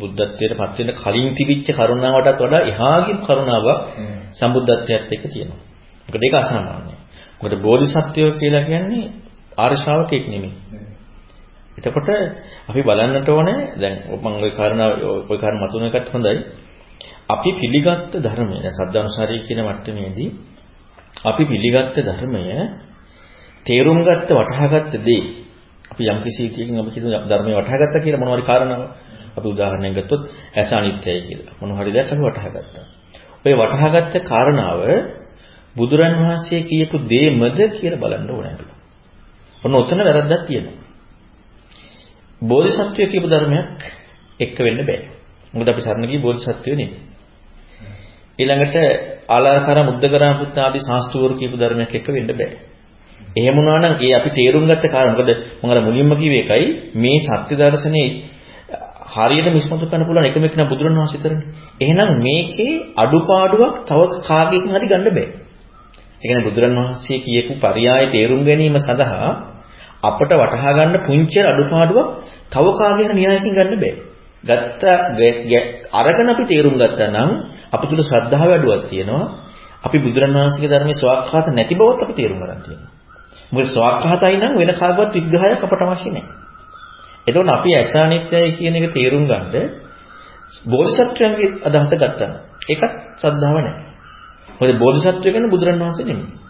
බුද්ධත්වයට 0.00 0.54
පත් 0.54 0.76
වෙන 0.78 0.92
කලින් 0.96 1.28
තිබිච්ච 1.34 1.68
කරුණාවටත් 1.72 2.40
වඩා 2.40 2.62
එහාගේ 2.64 3.20
කරුණාවක් 3.20 3.80
සම්බුද්ධත්වයට 4.34 5.12
එක්ක 5.12 5.24
තියෙනවා. 5.26 5.60
මොකද 6.06 6.22
ඒක 6.22 6.34
අසාමාන්‍යයි. 6.36 6.96
මොකද 7.38 7.54
බෝධිසත්වයෝ 7.58 8.32
කියලා 8.34 8.64
කියන්නේ 8.64 9.06
ආර්ය 9.58 9.76
ශ්‍රාවකෙක් 9.76 10.24
නෙමෙයි. 10.26 10.54
එතකොට 11.77 12.09
අපි 12.67 12.81
බලන්නට 12.81 13.29
ඕනේ 13.29 13.59
දැන් 13.75 13.95
මම 14.13 14.25
ওই 14.37 14.51
කාරණා 14.51 14.89
ওই 15.25 15.37
කාරණා 15.37 15.67
මතුන 15.67 15.83
එකත් 15.85 16.07
හොඳයි. 16.09 16.37
අපි 17.27 17.49
පිළිගත්ත 17.53 18.13
ධර්මය 18.15 18.55
දැන් 18.55 18.75
සද්ධානුසාරී 18.77 19.41
කියන 19.41 19.59
මට්ටමේදී 19.61 20.29
අපි 21.23 21.43
පිළිගත්ත 21.45 21.95
ධර්මය 21.99 22.43
තේරුම් 23.65 23.99
ගත්ත 23.99 24.29
වටහාගත්ත 24.31 24.93
දේ 24.99 25.23
අපි 25.91 26.03
යම් 26.05 26.19
කිසි 26.21 26.49
කියකින් 26.49 26.75
අපි 26.77 26.91
කියන 26.91 27.05
ධර්මයේ 27.23 27.57
වටහාගත්තා 27.57 28.01
කියලා 28.01 28.21
මොනවාරි 28.21 28.43
කාරණාව 28.43 28.83
අපි 29.37 29.47
උදාහරණයක් 29.47 29.93
ගත්තොත් 29.97 30.21
ඇස 30.53 30.69
අනිත්‍යයි 30.71 31.21
කියලා 31.21 31.55
මොන 31.59 31.71
හරි 31.73 31.91
දෙයක් 31.91 32.07
අපි 32.07 32.21
වටහාගත්තා. 32.21 32.85
ඔය 33.45 33.53
වටහාගත්ත 33.53 34.13
කාරණාව 34.23 34.79
බුදුරන් 35.75 36.13
වහන්සේ 36.19 36.61
කියපු 36.61 36.95
දේමද 37.05 37.59
කියලා 37.71 38.01
බලන්න 38.01 38.29
ඕනේ. 38.29 38.55
ඔන්න 39.61 39.73
ඔතන 39.73 39.99
වැරද්දක් 39.99 40.43
තියෙනවා. 40.47 40.74
බෝධිසත්වය 42.42 43.06
කියපු 43.06 43.28
ධර්මයක් 43.28 43.80
එක්ක 44.40 44.58
වෙන්න 44.58 44.80
බෑ. 44.82 45.00
මොකද 45.54 45.68
අපි 45.68 45.80
සරණ 45.80 46.06
ගියේ 46.06 46.22
බෝධිසත්වය 46.22 46.70
නෙමෙයි. 46.72 47.00
ඊළඟට 48.38 48.76
ආලාරකාර 49.28 49.78
මුද්දකරා 49.84 50.32
පුත් 50.36 50.58
ආදී 50.58 50.82
ශාස්ත්‍රවරු 50.82 51.34
කියපු 51.34 51.56
ධර්මයක් 51.56 51.92
එක්ක 51.92 52.08
වෙන්න 52.08 52.30
බෑ. 52.30 52.48
එහෙම 53.36 53.54
වුණා 53.54 53.80
නම් 53.80 53.94
ඒ 53.98 54.12
අපි 54.14 54.30
තේරුම් 54.30 54.64
ගත්ත 54.66 54.84
කාරණා 54.86 55.14
මොකද 55.14 55.30
මම 55.60 55.70
අර 55.70 55.78
මුලින්ම 55.82 56.12
කිව්වේ 56.14 56.44
එකයි 56.44 56.66
මේ 56.96 57.18
සත්‍ය 57.20 57.54
දර්ශනේ 57.54 58.08
හරියට 59.14 59.48
මිස්මතු 59.48 59.84
කරන්න 59.84 60.04
පුළුවන් 60.04 60.26
එකම 60.26 60.44
එක 60.44 60.54
නා 60.54 60.66
බුදුරණවහන්සේ 60.66 61.16
විතරනේ. 61.16 61.44
එහෙනම් 61.80 62.10
මේකේ 62.20 62.74
අඩුපාඩුවක් 62.96 63.74
තව 63.84 64.00
කාගෙකින් 64.22 64.70
හරි 64.70 64.86
ගන්න 64.86 65.08
බෑ. 65.08 65.26
ඒ 66.14 66.20
කියන්නේ 66.20 66.46
බුදුරණවහන්සේ 66.46 67.18
කියපු 67.20 67.52
පරයය 67.56 67.86
තේරුම් 68.12 68.40
ගැනීම 68.44 68.76
සඳහා 68.78 69.30
අපට 70.06 70.30
වටහා 70.32 70.72
ගන්න 70.72 70.96
පුංචි 71.02 71.38
අඩුපාඩුවක් 71.42 72.06
තව 72.50 72.66
කාගේ 72.74 73.06
හරි 73.06 73.14
න්‍යායකින් 73.14 73.52
ගන්න 73.52 73.76
බෑ. 73.76 73.94
ගත්ත 74.44 74.82
අරගෙන 75.92 76.28
අපි 76.28 76.44
තේරුම් 76.44 76.74
ගත්තා 76.76 77.08
නම් 77.08 77.30
අප 77.72 77.82
තුල 77.82 78.00
ශ්‍රද්ධාව 78.00 78.48
වැඩුවක් 78.48 78.82
තියෙනවා. 78.90 79.24
අපි 79.82 79.96
බුදුරණවහන්සේගේ 79.98 80.70
ධර්මයේ 80.72 80.96
ස්වාක්ඛාත 80.96 81.46
නැති 81.50 81.74
බවත් 81.74 82.00
අපි 82.00 82.14
තේරුම් 82.14 82.38
ගන්න 82.38 82.60
තියෙනවා. 82.62 82.92
මොකද 83.48 83.66
ස්වාක්ඛාතයි 83.68 84.36
නම් 84.36 84.52
වෙන 84.56 84.70
කාගවත් 84.74 85.10
විග්‍රහයක් 85.16 85.60
අපට 85.60 85.82
අවශ්‍ය 85.84 86.08
නැහැ. 86.10 86.34
එතකොට 87.26 87.50
අපි 87.50 87.70
අසානිත්‍යයි 87.76 88.48
කියන 88.52 88.74
එක 88.78 88.86
තේරුම් 88.92 89.24
ගන්නද 89.24 89.54
බෝධිසත්වයන්ගේ 90.64 91.48
අදහස 91.66 91.92
ගත්තා. 91.92 92.32
ඒකත් 92.64 92.92
ශ්‍රද්ධාව 93.16 93.56
නැහැ. 93.58 93.84
මොකද 94.50 94.72
බෝධිසත්වය 94.78 95.18
කියන්නේ 95.24 95.50
බුදුරණවහන්සේ 95.50 96.06
නෙමෙයි. 96.06 96.45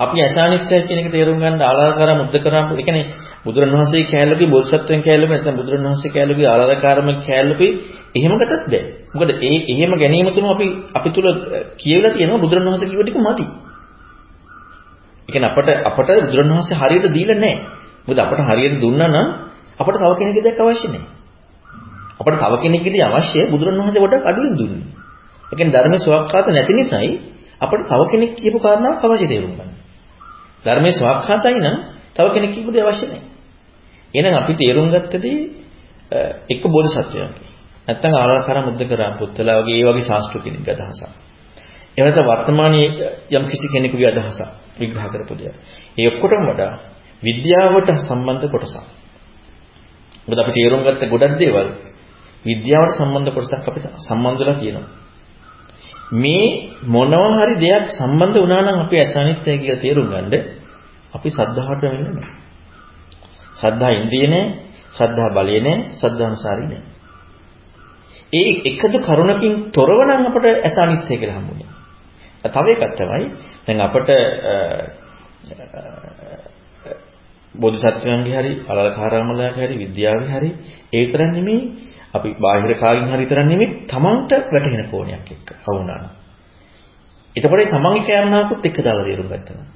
අපි 0.00 0.16
අසානිත්‍යයි 0.22 0.86
කියන 0.86 0.98
එක 1.00 1.08
තේරුම් 1.10 1.38
ගන්න 1.38 1.58
ආලාරකාර 1.60 2.10
මුද්දකරම් 2.16 2.66
ඒ 2.70 2.82
කියන්නේ 2.82 3.06
බුදුරණවහන්සේ 3.44 4.06
කැලලුගේ 4.06 4.46
බෝධිසත්වයන් 4.46 5.00
කැලලුගේ 5.02 5.34
නැත්නම් 5.34 5.56
බුදුරණවහන්සේ 5.56 6.10
කැලලුගේ 6.10 6.46
ආලාරකාරම 6.46 7.08
කැලලුගේ 7.20 7.70
එහෙම 8.14 8.32
ගතත් 8.34 8.62
බෑ. 8.64 8.82
මොකද 9.10 9.30
ඒ 9.40 9.58
එහෙම 9.66 9.92
ගැනීම 9.94 10.28
තුන 10.30 10.46
අපි 10.46 10.66
අපි 10.94 11.08
තුල 11.10 11.26
කියවිලා 11.76 12.12
තියෙනවා 12.12 12.38
බුදුරණවහන්සේ 12.38 12.88
කිව්ව 12.88 13.02
ටික 13.02 13.18
මදි. 13.18 13.44
ඒ 15.28 15.32
කියන්නේ 15.32 15.50
අපට 15.50 15.68
අපට 15.88 16.08
බුදුරණවහන්සේ 16.24 16.76
හරියට 16.76 17.06
දීලා 17.10 17.38
නැහැ. 17.38 17.56
මොකද 18.06 18.18
අපට 18.18 18.40
හරියට 18.48 18.76
දුන්නා 18.78 19.08
නම් 19.08 19.26
අපට 19.76 19.96
තව 19.96 20.12
කෙනෙක්ගේ 20.14 20.44
දෙයක් 20.44 20.60
අවශ්‍ය 20.60 20.86
නැහැ. 20.86 21.10
අපට 22.20 22.36
තව 22.36 22.54
කෙනෙක්ගේ 22.58 23.02
අවශ්‍ය 23.08 23.40
බුදුරණවහන්සේ 23.48 24.00
කොට 24.00 24.14
අඩුවෙන් 24.22 24.54
දුන්නේ. 24.54 24.86
ඒ 25.44 25.54
කියන්නේ 25.54 25.74
ධර්මයේ 25.74 26.00
සුවක්කාත 26.00 26.46
නැති 26.48 26.72
නිසායි 26.72 27.12
අපට 27.60 27.82
තව 27.84 28.00
කෙනෙක් 28.10 28.30
කියපු 28.36 28.58
කාරණාවක් 28.58 29.04
අවශ්‍ය 29.04 29.26
තේරුම් 29.26 29.52
ගන්න. 29.52 29.77
ධර්මයේ 30.64 30.92
ස්වාක්ඛාතයි 30.92 31.58
නම් 31.58 31.76
තව 32.14 32.26
කෙනෙක් 32.34 32.50
කිව්ව 32.54 32.68
දේ 32.72 32.82
අවශ්‍ය 32.82 33.06
නැහැ. 33.06 33.22
එහෙනම් 34.14 34.34
අපි 34.34 34.52
තේරුම් 34.54 34.88
ගත්තදී 34.88 35.38
එක්ක 36.48 36.64
බෝධිසත්වයන්ගේ. 36.64 37.32
නැත්තම් 37.86 38.12
ආලාකාර 38.14 38.58
මුද්දකරා 38.62 39.10
පුත්තලා 39.18 39.58
වගේ 39.58 39.78
ඒ 39.78 39.86
වගේ 39.86 40.04
ශාස්ත්‍ර 40.04 40.38
කෙනෙක්ගේ 40.38 40.74
අදහසක්. 40.76 41.02
එහෙම 41.96 42.26
වර්තමානයේ 42.28 42.88
යම් 43.30 43.44
කිසි 43.44 43.66
කෙනෙකුගේ 43.72 44.08
අදහසක් 44.08 44.40
විග්‍රහ 44.78 45.06
කරපු 45.06 45.34
දෙයක්. 45.34 45.54
ඒ 45.96 46.06
ඔක්කොටම 46.08 46.44
වඩා 46.46 46.72
විද්‍යාවට 47.22 47.88
සම්බන්ධ 47.98 48.46
කොටසක්. 48.46 48.84
මොකද 50.26 50.38
අපි 50.38 50.52
තේරුම් 50.52 50.80
ගත්ත 50.82 51.02
ගොඩක් 51.06 51.34
දේවල් 51.36 51.68
විද්‍යාවට 52.44 52.92
සම්බන්ධ 52.94 53.30
කොටසක් 53.30 53.54
අපිට 53.60 53.86
සම්බන්ධ 53.98 54.38
වෙලා 54.38 54.56
තියෙනවා. 54.56 55.07
මේ 56.12 56.46
මොනවා 56.84 57.30
හරි 57.38 57.54
දෙයක් 57.56 57.84
සම්බන්ධ 57.90 58.36
වුණා 58.36 58.62
නම් 58.62 58.78
අපි 58.80 58.96
අසානිත්‍යය 58.98 59.58
කියලා 59.58 59.78
තේරුම් 59.78 60.06
ගන්නද 60.06 60.34
අපි 61.14 61.28
සද්ධාවට 61.30 61.82
වෙන්නේ 61.84 62.12
නැහැ. 62.12 62.36
සද්ධා 63.54 63.90
ඉන්ද්‍රිය 63.92 64.26
නැහැ, 64.26 64.46
සද්ධා 64.90 65.30
බලය 65.30 65.60
නැහැ, 65.60 65.92
සද්ධානුසාරී 65.94 66.68
නැහැ. 66.68 66.86
ඒ 68.32 68.50
එකදු 68.70 68.98
කරුණකින් 69.00 69.54
තොරව 69.70 70.00
නම් 70.00 70.22
අපට 70.26 70.46
අසානිත්‍යය 70.64 71.16
කියලා 71.16 71.38
හම්බුනේ. 71.38 71.68
තව 72.44 72.66
එකක් 72.74 72.94
තමයි 72.94 73.26
දැන් 73.66 73.80
අපට 73.80 74.08
බෝධිසත්වයන්ගේ 77.54 78.36
හරි 78.36 78.52
අලලකාරාමලගේ 78.66 79.50
හරි 79.58 79.76
විද්‍යාවේ 79.76 80.30
හරි 80.30 80.50
ඒ 80.92 81.04
තරම් 81.06 81.30
නෙමෙයි 81.32 81.60
අපි 82.14 82.28
බාහිර 82.36 82.72
කාගෙන් 82.74 83.08
හරි 83.08 83.26
තරම් 83.26 83.46
නෙමෙයි 83.46 83.68
තමන්ට 83.86 84.32
වැටහෙන 84.46 84.84
කෝණයක් 84.86 85.28
එක්ක 85.28 85.48
වුණා 85.66 85.98
නම්. 85.98 86.12
එතකොට 87.36 87.60
ඒ 87.60 87.68
තමන්ගේ 87.68 88.06
කාරණාවකුත් 88.06 88.62
එක්ක 88.62 88.78
දාලා 88.78 89.04
තේරුම් 89.04 89.28
ගන්නවා. 89.28 89.66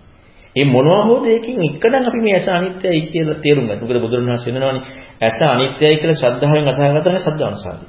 ඒ 0.57 0.65
මොනවා 0.67 1.03
හෝ 1.03 1.19
දෙයකින් 1.21 1.57
එකනම් 1.61 1.95
අපි 2.03 2.21
මේ 2.21 2.35
ඇස 2.35 2.49
අනිත්‍යයි 2.51 3.01
කියලා 3.03 3.37
තේරුම් 3.37 3.65
ගන්න. 3.65 3.81
මොකද 3.81 4.01
බුදුරණවහන්සේ 4.01 4.51
වෙනවනේ 4.51 4.83
ඇස 5.21 5.39
අනිත්‍යයි 5.47 5.97
කියලා 5.97 6.19
ශ්‍රද්ධාවෙන් 6.19 6.69
අදහාගත්තා 6.69 7.12
නේ 7.12 7.23
ශ්‍රද්ධාවන්සාරි. 7.23 7.87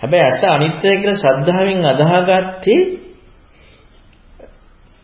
හැබැයි 0.00 0.24
ඇස 0.24 0.42
අනිත්‍යයි 0.46 0.96
කියලා 0.96 1.22
ශ්‍රද්ධාවෙන් 1.22 1.80
අදහාගත්තේ 1.86 2.80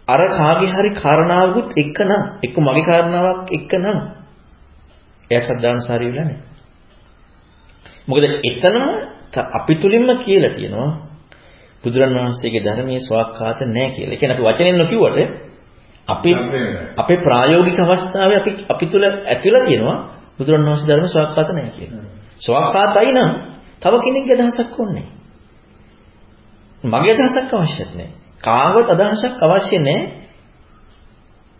අර 0.09 0.21
කාගේ 0.31 0.71
හරි 0.71 0.91
කාරණාවකුත් 0.95 1.69
එක්කනම් 1.77 2.23
එක්ක 2.43 2.57
මගේ 2.59 2.85
කාරණාවක් 2.85 3.49
එක්කනම් 3.51 3.99
එයා 5.31 5.43
ශ්‍රද්ධාවන්සාරි 5.43 6.07
වෙලා 6.07 6.25
නැහැ. 6.25 6.52
මොකද 8.09 8.25
එතනම 8.43 8.85
අපි 9.53 9.75
තුලින්ම 9.77 10.09
කියලා 10.19 10.53
තියෙනවා 10.53 10.91
බුදුරණවහන්සේගේ 11.85 12.63
ධර්මයේ 12.63 13.01
ස්වාක්ඛාත 13.01 13.61
නැහැ 13.67 13.91
කියලා. 13.91 14.17
කියන්නේ 14.17 14.37
අපි 14.37 14.45
වචනෙන් 14.45 14.79
නොකියුවට 14.79 15.19
අපේ 16.09 16.35
අපේ 16.97 17.19
ප්‍රායෝගික 17.19 17.79
අවස්ථාවේ 17.81 18.39
අපි 18.39 18.51
අපි 18.69 18.87
තුල 18.87 19.05
ඇතිලා 19.05 19.65
තියෙනවා 19.65 19.99
බුදුරණවහන්සේ 20.39 20.89
ධර්ම 20.89 21.07
ස්වාක්ඛාත 21.07 21.49
නැහැ 21.51 21.73
කියලා. 21.73 22.05
ස්වාක්ඛාතයි 22.39 23.13
නම් 23.13 23.31
තව 23.81 23.93
කෙනෙක්ගේ 23.99 24.35
අදහසක් 24.37 24.79
ඕනේ 24.79 25.07
මගේ 26.85 27.15
අදහසක් 27.17 27.53
අවශ්‍යත් 27.53 27.91
නැහැ. 27.95 28.15
කාගවත් 28.41 28.89
අදහසක් 28.95 29.35
අවශ්‍ය 29.41 29.79
නැහැ. 29.79 30.03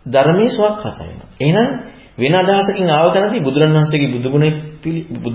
ධර්මයේ 0.05 0.49
ස්වාක්ඛාත 0.49 0.97
වෙනවා. 0.99 1.29
එහෙනම් 1.39 1.69
වෙන 2.17 2.33
අදහසකින් 2.35 2.89
ආව 2.89 3.07
තැනදී 3.09 3.41
බුදුරණවහන්සේගේ 3.41 4.13
බුදුගුණේ 4.13 4.51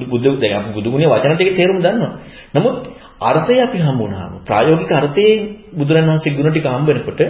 බුදු 0.08 0.28
දැන් 0.36 0.54
අපි 0.54 0.70
බුදුගුණේ 0.72 1.08
වචන 1.08 1.34
ටික 1.34 1.50
තේරුම් 1.52 1.78
දන්නවා. 1.78 2.12
නමුත් 2.54 2.76
අර්ථය 3.20 3.54
අපි 3.58 3.78
හම්බුනාම 3.78 4.32
ප්‍රායෝගික 4.42 4.90
අර්ථයේ 4.92 5.34
බුදුරණවහන්සේගේ 5.72 6.38
ගුණ 6.38 6.50
ටික 6.50 6.66
හම්බ 6.66 6.88
වෙනකොට 6.88 7.20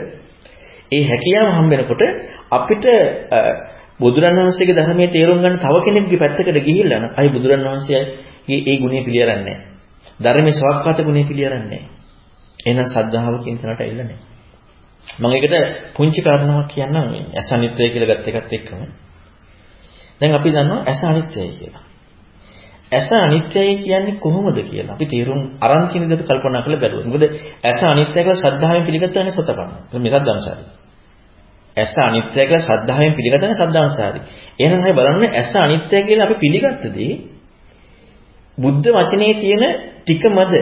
ඒ 0.93 1.03
හැකියාව 1.03 1.49
හම්බ 1.55 1.71
වෙනකොට 1.73 2.03
අපිට 2.51 2.85
බුදුරණවහන්සේගේ 4.01 4.77
ධර්මයේ 4.77 5.09
තේරුම් 5.09 5.39
ගන්න 5.39 5.57
තව 5.59 5.75
කෙනෙක්ගේ 5.85 6.19
පැත්තකට 6.19 6.59
ගිහිල්ලා 6.61 7.01
නම් 7.01 7.13
අයි 7.15 7.29
බුදුරණවහන්සේගේ 7.31 8.59
ඒ 8.65 8.77
ගුණය 8.79 8.99
පිළියරන්නේ 9.03 9.45
නැහැ. 9.47 9.59
ධර්මයේ 10.21 10.55
සවක්කාත 10.55 10.99
ගුණය 11.01 11.23
පිළියරන්නේ 11.25 11.67
නැහැ. 11.67 11.89
එහෙනම් 12.61 12.87
සද්ධාව 12.87 13.35
කියන 13.45 13.57
තැනට 13.59 13.81
ඇවිල්ලා 13.81 14.07
නැහැ. 14.07 14.37
මම 15.07 15.33
ඒකට 15.33 15.55
පුංචි 15.95 16.21
කාරණාවක් 16.21 16.69
කියන්නම් 16.69 17.07
මේ 17.07 17.25
ඇස 17.33 17.49
අනිත්‍යයි 17.51 17.93
කියලා 17.93 18.11
ගත්ත 18.13 18.27
එකත් 18.31 18.53
එක්කම. 18.55 18.81
දැන් 20.21 20.35
අපි 20.35 20.49
දන්නවා 20.51 20.81
ඇස 20.85 21.01
අනිත්‍යයි 21.05 21.51
කියලා. 21.51 21.83
ඇස 22.93 23.09
අනිත්‍යයි 23.19 23.75
කියන්නේ 23.77 24.17
කොහොමද 24.17 24.59
කියලා 24.63 24.95
අපි 24.95 25.07
තේරුම් 25.07 25.41
අරන් 25.61 25.85
කියන 25.89 26.09
දේ 26.11 26.19
කල්පනා 26.21 26.63
කරලා 26.63 26.81
බැලුවා. 26.81 27.07
මොකද 27.07 27.25
ඇස 27.65 27.81
අනිත්‍ය 27.85 28.13
කියලා 28.15 28.35
ශ්‍රද්ධාවෙන් 28.35 28.85
පිළිගත්තනේ 28.87 29.33
සතපන්න. 29.33 29.71
මේ 29.95 30.13
සද්ධාංශාරි. 30.13 30.65
ඇස 31.77 31.95
අනිත්‍ය 32.01 32.41
කියලා 32.41 32.61
ශ්‍රද්ධාවෙන් 32.61 33.13
පිළිගත්තනේ 33.15 33.59
සද්ධාංශාරි. 33.61 34.21
එහෙනම් 34.59 34.81
අපි 34.81 34.93
බලන්න 34.93 35.25
ඇස 35.33 35.51
අනිත්‍ය 35.57 35.97
කියලා 36.03 36.27
අපි 36.27 36.37
පිළිගත්තදී 36.37 37.13
බුද්ධ 38.59 38.89
වචනේ 38.89 39.33
තියෙන 39.37 39.65
ටිකමද 40.01 40.55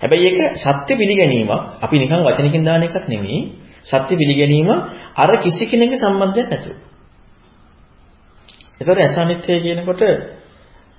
හැබැයි 0.00 0.26
ඒක 0.28 0.56
සත්‍ය 0.56 0.92
පිළිගැනීමක්. 0.92 1.52
අපි 1.80 1.96
නිකන් 1.98 2.20
වචනකින් 2.20 2.62
දාන 2.64 2.82
එකක් 2.82 3.06
නෙමෙයි. 3.08 3.38
සත්‍ය 3.84 4.12
පිළිගැනීම 4.12 4.68
අර 5.14 5.30
කිසි 5.38 5.64
කෙනෙකුගේ 5.66 6.00
සම්බන්ධයක් 6.00 6.48
නැතුව. 6.48 6.76
ඒතර 8.82 8.98
අසනිත්‍ය 9.00 9.52
කියනකොට 9.60 10.02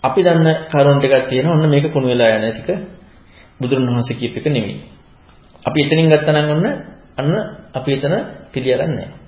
අපි 0.03 0.19
දන්න 0.21 0.47
කරුණ 0.69 0.99
ටිකක් 0.99 1.27
තියෙනවා. 1.29 1.55
ඔන්න 1.55 1.69
මේක 1.69 1.85
කුණු 1.91 2.07
වෙලා 2.07 2.37
යන 2.37 2.45
ටික 2.51 2.69
බුදුරණවහන්සේ 3.59 4.15
කියප 4.15 4.37
එක 4.37 4.45
නෙමෙයි. 4.47 4.81
අපි 5.65 5.79
එතනින් 5.81 6.09
ගත්තා 6.09 6.33
නම් 6.33 6.49
ඔන්න 6.49 6.65
අන්න 7.17 7.31
අපි 7.73 7.91
එතන 7.93 8.15
පිළියරන්නේ 8.51 8.95
නැහැ. 8.95 9.19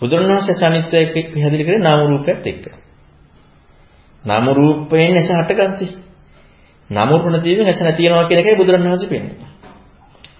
බුදුරණවහන්සේ 0.00 0.54
අසනිත්‍ය 0.56 0.98
පැහැදිලි 1.24 1.64
කරේ 1.64 1.80
නාම 1.80 2.00
රූපයත් 2.02 2.46
එක්ක. 2.46 2.64
නාම 4.24 4.46
රූපයෙන් 4.48 5.14
ඇස 5.14 5.30
හටගත්තේ. 5.30 5.92
නමුරුණ 6.90 7.40
තියෙන 7.40 7.66
ඇස 7.66 7.80
නැතිනවා 7.80 8.28
කියන 8.28 8.40
එකයි 8.40 8.56
බුදුරණවහන්සේ 8.56 9.08
පෙන්වන්නේ. 9.08 9.48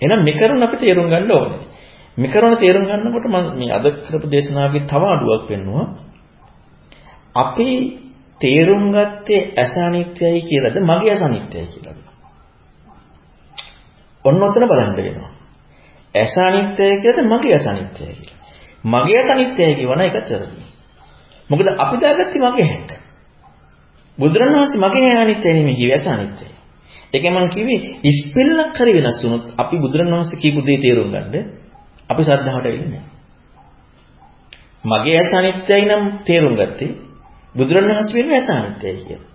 එහෙනම් 0.00 0.20
මේ 0.22 0.34
කරුණ 0.34 0.62
අපිට 0.62 0.80
තේරුම් 0.80 1.08
ගන්න 1.08 1.30
ඕනේ. 1.30 1.60
මේ 2.16 2.28
කරුණ 2.28 2.56
තේරුම් 2.56 2.84
ගන්නකොට 2.84 3.26
මම 3.26 3.46
මේ 3.54 3.72
අද 3.72 3.86
කරපු 4.02 4.26
දේශනාවගේ 4.26 4.84
තව 4.84 5.02
අඩුවක් 5.06 5.48
වෙන්නවා. 5.48 5.86
අපි 7.34 7.68
තේරුම් 8.40 8.84
ගත්තේ 8.90 9.52
ඇස 9.56 9.74
අනිත්‍යයි 9.78 10.40
කියලාද 10.42 10.76
මගේ 10.80 11.10
ඇස 11.10 11.22
අනිත්‍යයි 11.22 11.66
කියලාද? 11.66 11.98
ඔන්න 14.24 14.42
ඔතන 14.42 14.64
බලන්න 14.64 14.96
වෙනවා. 14.98 15.30
ඇස 16.14 16.34
අනිත්‍යයි 16.40 17.00
කියලාද 17.02 17.28
මගේ 17.28 17.54
ඇස 17.54 17.66
අනිත්‍යයි 17.66 18.14
කියලා. 18.16 18.40
මගේ 18.84 19.16
ඇස 19.16 19.30
අනිත්‍යයි 19.30 19.74
කියවන 19.74 20.00
එකත් 20.00 20.30
වැරදි. 20.30 20.64
මොකද 21.50 21.66
අපි 21.76 21.96
දාගත්තේ 21.98 22.44
මගේ 22.44 22.66
හැක්. 22.66 22.90
බුදුරණවහන්සේ 24.18 24.80
මගේ 24.80 25.16
අනිත්‍ය 25.16 25.48
නෙමෙයි 25.48 25.76
කිව්වේ 25.76 25.94
ඇස 25.94 26.06
අනිත්‍යයි. 26.08 26.54
ඒකෙන් 27.14 27.32
මම 27.32 27.48
කිව්වේ 27.48 27.80
ඉස්පෙල්ලක් 28.02 28.76
හරි 28.76 28.92
වෙනස් 28.96 29.18
වුණොත් 29.22 29.44
අපි 29.58 29.76
බුදුරණවහන්සේ 29.78 30.38
කියපු 30.38 30.60
දේ 30.60 30.78
තේරුම් 30.78 31.10
ගන්න 31.10 31.34
අපි 32.10 32.22
ශ්‍රද්ධාවට 32.22 32.66
එන්නේ 32.68 33.02
මගේ 34.84 35.16
ඇස 35.16 35.32
අනිත්‍යයි 35.34 35.84
නම් 35.88 36.02
තේරුම් 36.26 36.54
ගත්තේ 36.56 36.90
බුදුරණවහන්සේ 37.54 38.14
වෙන්නේ 38.14 38.36
ඇස 38.36 38.50
අනිත්‍යයි 38.50 38.96
කියලා. 38.98 39.28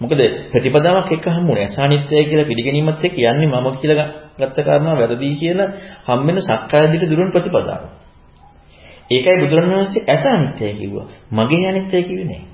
මොකද 0.00 0.20
ප්‍රතිපදාවක් 0.52 1.12
එක 1.12 1.26
හම්බුනේ 1.26 1.62
ඇස 1.62 1.78
අනිත්‍යයි 1.78 2.24
කියලා 2.24 2.46
පිළිගැනීමත් 2.46 3.04
එක්ක 3.04 3.16
යන්නේ 3.20 3.48
මම 3.48 3.68
කියලා 3.74 4.08
ගත්ත 4.38 4.56
කාරණා 4.60 4.96
වැරදි 4.96 5.28
කියලා 5.34 5.68
හම්බෙන 6.06 6.36
සක්කාය 6.40 6.86
දිට 6.92 7.08
දුරන 7.10 7.32
ප්‍රතිපදාව. 7.32 7.82
ඒකයි 9.10 9.36
බුදුරණවහන්සේ 9.42 10.02
ඇස 10.06 10.24
අනිත්‍යයි 10.28 10.74
කිව්වා. 10.74 11.06
මගේ 11.32 11.64
අනිත්‍යයි 11.64 12.02
කිව්වේ 12.02 12.26
නෑ. 12.26 12.44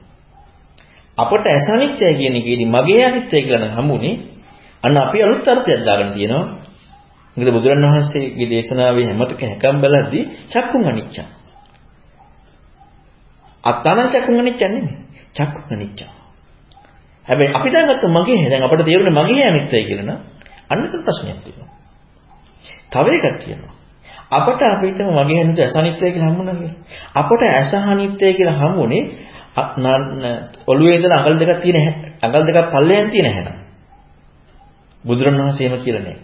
අපට 1.19 1.45
ඇස 1.47 1.67
අනිත්‍යයි 1.71 2.15
කියන 2.15 2.35
එකේදී 2.35 2.69
මගේ 2.69 3.05
අනිත්‍යයි 3.05 3.43
කියලා 3.43 3.62
නම් 3.62 3.75
හම්බුනේ 3.77 4.15
අන්න 4.83 4.97
අපි 4.99 5.19
අලුත් 5.23 5.47
අර්ථයක් 5.47 5.81
දාගෙන 5.81 6.11
තියෙනවා. 6.12 6.47
මොකද 7.37 7.49
බුදුරණවහන්සේගේ 7.51 8.49
දේශනාවේ 8.49 9.07
හැමතක 9.09 9.41
හැකම් 9.43 9.77
බලද්දී 9.81 10.25
චක්කුන් 10.47 10.85
අනිච්චං. 10.85 11.41
අත්තන 13.64 14.09
චක්කුන් 14.09 14.40
අනිච්ච 14.40 14.61
නෙමෙයි. 14.62 14.96
චක්කුන් 15.35 15.72
අනිච්ච. 15.72 16.01
හැබැයි 17.27 17.55
අපි 17.55 17.68
දැන් 17.70 17.87
ගත්ත 17.88 18.05
මගේ 18.09 18.51
දැන් 18.51 18.62
අපිට 18.62 18.85
තේරුනේ 18.85 19.14
මගේ 19.14 19.44
අනිත්‍යයි 19.44 19.85
කියලා 19.85 20.07
නම් 20.07 20.20
අන්න 20.70 20.81
ඒක 20.85 20.94
ප්‍රශ්නයක් 21.01 21.38
තියෙනවා. 21.40 21.70
තව 22.90 23.07
එකක් 23.09 23.37
තියෙනවා. 23.38 23.75
අපට 24.31 24.62
අපිටම 24.64 25.09
මගේ 25.14 25.40
අනිත්‍ය 25.40 25.62
අසනිත්‍යයි 25.62 26.12
කියලා 26.12 26.31
හම්බුණා 26.31 26.55
කියලා. 26.55 26.79
අපට 27.14 27.42
අසහනිත්‍යයි 27.53 28.35
කියලා 28.35 28.59
හම්බුනේ 28.61 29.03
ඔළුවේ 30.66 30.96
ඉඳලා 30.96 31.18
අඟල් 31.18 31.38
දෙකක් 31.40 31.62
තියෙන 31.62 31.94
අඟල් 32.22 32.42
දෙකක් 32.46 32.70
පල්ලෙයන් 32.72 33.11
තියෙන 33.11 33.29
හැන. 33.29 33.48
බුදුරණවහන්සේම 35.05 35.75
කියලා 35.79 36.03
නෑ. 36.03 36.18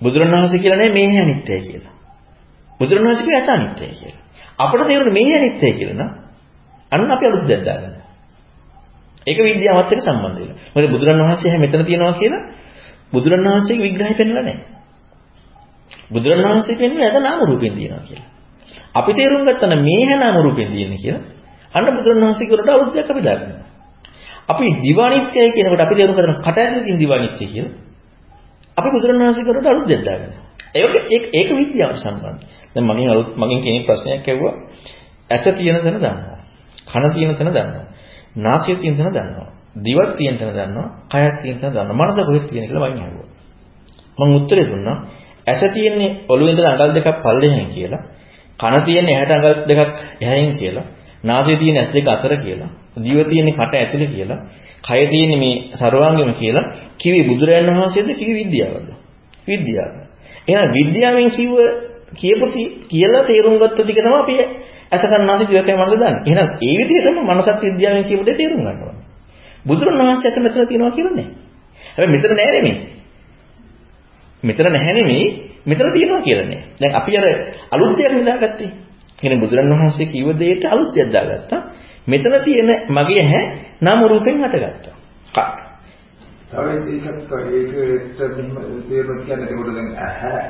බුදුරණවහන්සේ 0.00 0.60
කියලා 0.60 0.78
නෑ 0.78 0.92
මේ 0.92 1.20
අනිත්‍යයි 1.20 1.60
කියලා. 1.62 1.94
බුදුරණවහන්සේ 2.80 3.26
කිය 3.26 3.36
ඇත 3.36 3.48
අනිත්‍යයි 3.50 3.94
කියලා. 3.94 4.19
අපිට 4.60 4.86
තේරුනේ 4.86 5.14
මේ 5.18 5.36
අනිත්‍යයි 5.36 5.72
කියලා 5.74 5.96
නම් 5.98 6.10
අන්න 6.92 7.10
අපි 7.10 7.24
අලුත් 7.26 7.44
දෙයක් 7.46 7.62
දාගන්න. 7.62 7.94
ඒක 9.26 9.38
විද්‍යාවත් 9.40 9.92
එක්ක 9.92 10.02
සම්බන්ධ 10.02 10.38
වෙලා. 10.38 10.56
මොකද 10.74 10.90
බුදුරණවහන්සේ 10.90 11.58
මෙතන 11.58 11.82
තියනවා 11.82 12.14
කියලා 12.14 12.42
බුදුරණවහන්සේගේ 13.12 13.84
විග්‍රහය 13.84 14.14
පෙන්නලා 14.14 14.42
නැහැ. 14.42 14.64
බුදුරණවහන්සේ 16.10 16.74
කියන්නේ 16.74 17.06
ඇත 17.06 17.16
නාම 17.18 17.40
රූපෙන් 17.42 17.74
තියනවා 17.74 18.02
කියලා. 18.02 18.28
අපි 18.94 19.10
තේරුම් 19.12 19.42
ගත්තා 19.42 19.68
නම් 19.68 19.82
මේ 19.82 20.02
හැනාම 20.04 20.36
රූපෙන් 20.38 20.68
තියෙන්නේ 20.68 20.98
කියලා. 20.98 21.24
අන්න 21.74 21.86
බුදුරණවහන්සේ 21.90 22.46
කියනට 22.46 22.68
අලුත්යක් 22.68 23.06
අපි 23.06 23.22
දාගන්නවා. 23.22 23.64
අපි 24.48 24.66
දිවානිත්‍යයි 24.78 25.50
කියනකොට 25.54 25.80
අපි 25.80 25.94
තේරුම් 25.94 26.14
ගන්න 26.16 26.36
කට 26.36 26.58
ඇතුලේ 26.58 26.84
තියෙන 26.84 26.98
දිවානිත්‍ය 26.98 27.44
කියලා. 27.46 27.72
අපි 28.80 28.88
බුදුරණවහන්සේ 28.90 29.44
කියනට 29.44 29.66
අලුත්යක් 29.66 30.02
දාගන්නවා. 30.02 30.44
ඒක 30.74 31.24
ඒක 31.32 31.48
විද්‍යාවට 31.52 31.98
සම්බන්ධයි. 31.98 32.46
දැන් 32.74 32.84
මගෙන් 32.86 33.08
අලුත් 33.08 33.28
මගෙන් 33.36 33.60
කෙනෙක් 33.60 33.84
ප්‍රශ්නයක් 33.86 34.24
ඇහුවා. 34.24 34.54
ඇස 35.30 35.44
තියෙන 35.50 35.76
තැන 35.76 35.96
දන්නවා. 35.96 36.38
කන 36.86 37.04
තියෙන 37.12 37.34
තැන 37.36 37.48
දන්නවා. 37.48 37.86
නාසය 38.36 38.76
තියෙන 38.76 38.94
තැන 38.96 39.12
දන්නවා. 39.12 39.48
දිවක් 39.76 40.10
තියෙන 40.16 40.34
තැන 40.38 40.50
දන්නවා. 40.50 40.88
කයක් 41.10 41.34
තියෙන 41.42 41.58
තැන 41.60 41.72
දන්නවා. 41.72 41.98
මනස 42.00 42.18
කොහෙද 42.18 42.44
තියෙන 42.44 42.64
කියලා 42.66 42.84
මගෙන් 42.84 43.02
ඇහුවා. 43.02 43.28
මම 44.18 44.32
උත්තරේ 44.36 44.66
දුන්නා. 44.66 44.96
ඇස 45.46 45.60
තියෙන්නේ 45.74 46.10
ඔළුවේ 46.28 46.52
ඉඳලා 46.52 46.72
අඟල් 46.72 46.92
දෙකක් 46.94 47.08
පල්ලෙහෙන් 47.22 47.68
කියලා. 47.68 48.02
කන 48.60 48.74
තියෙන්නේ 48.82 49.14
ඇහැට 49.14 49.32
අඟල් 49.32 49.54
දෙකක් 49.68 49.94
එහායින් 50.20 50.52
කියලා. 50.52 50.86
නාසය 51.24 51.56
තියෙන 51.56 51.76
ඇස් 51.76 51.90
දෙක 51.90 52.06
අතර 52.06 52.32
කියලා. 52.36 52.70
දිව 52.96 53.18
තියෙන්නේ 53.24 53.54
කට 53.54 53.74
ඇතුලේ 53.74 54.08
කියලා. 54.08 54.38
කය 54.82 55.06
තියෙන්නේ 55.06 55.38
මේ 55.38 55.54
ਸਰවාංගෙම 55.74 56.34
කියලා. 56.34 56.64
කිවි 56.98 57.20
බුදුරයන් 57.24 57.66
වහන්සේද 57.68 58.08
කිවි 58.10 58.32
විද්‍යාවද? 58.34 58.88
විද්‍යාව. 59.46 59.92
එහෙනම් 60.48 60.72
විද්‍යාවෙන් 60.72 61.30
කිව්ව 61.30 61.56
කියපු 62.12 62.46
කියලා 62.88 63.24
තේරුම් 63.24 63.54
ගත්ත 63.56 63.78
ටික 63.78 63.96
තමයි 63.96 64.16
අපි 64.16 64.34
ඇස 64.90 65.02
කන්නාසි 65.04 65.44
දිවකයි 65.46 65.74
මනස 65.74 65.92
දන්නේ. 65.92 66.12
එහෙනම් 66.26 66.48
ඒ 66.58 66.74
විදිහටම 66.78 67.16
මනසත් 67.26 67.60
විද්‍යාවෙන් 67.62 68.04
කියපු 68.04 68.22
දේ 68.24 68.34
තේරුම් 68.34 68.60
ගන්නවා. 68.60 68.94
බුදුරණවහන්සේ 69.66 70.28
ඇස 70.28 70.38
මෙතන 70.38 70.66
තියෙනවා 70.66 70.90
කියන්නේ. 70.90 71.26
හැබැයි 71.88 72.12
මෙතන 72.14 72.32
නෑ 72.32 72.52
නෙමෙයි. 72.52 72.76
මෙතන 74.42 74.66
නැහැ 74.66 74.94
නෙමෙයි 74.94 75.26
මෙතන 75.66 75.92
තියෙනවා 75.92 76.22
කියලා 76.22 76.46
නෑ. 76.46 76.62
දැන් 76.80 76.94
අපි 76.94 77.16
අර 77.16 77.26
අලුත් 77.70 77.92
දෙයක් 77.98 78.12
හදාගත්තේ. 78.14 78.70
කියන්නේ 79.20 79.40
බුදුරණවහන්සේ 79.40 80.06
කිව්ව 80.06 80.38
දෙයට 80.38 80.64
අලුත් 80.64 80.90
දෙයක් 80.94 81.10
දාගත්තා. 81.10 81.60
මෙතන 82.06 82.34
තියෙන 82.44 82.70
මගේ 82.90 83.24
හැ 83.24 83.44
නාම 83.80 84.00
රූපෙන් 84.04 84.36
හටගත්තා. 84.38 84.94
තව 86.50 86.66
එකක් 86.88 87.32
ඒකට 87.50 88.18
තේරුම් 88.88 89.18
ගන්න 89.20 89.42
ඒකට 89.44 89.68
දැන් 89.68 89.90
ඇහැ 89.98 90.42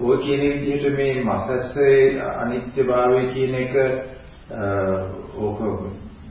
ඔය 0.00 0.16
කියන 0.18 0.42
විදිහට 0.42 0.86
මේ 0.92 1.22
මසස්සේ 1.22 2.20
අනිත්‍යභාවය 2.34 3.26
කියන 3.28 3.54
එක 3.56 3.74
ඕක 5.36 5.58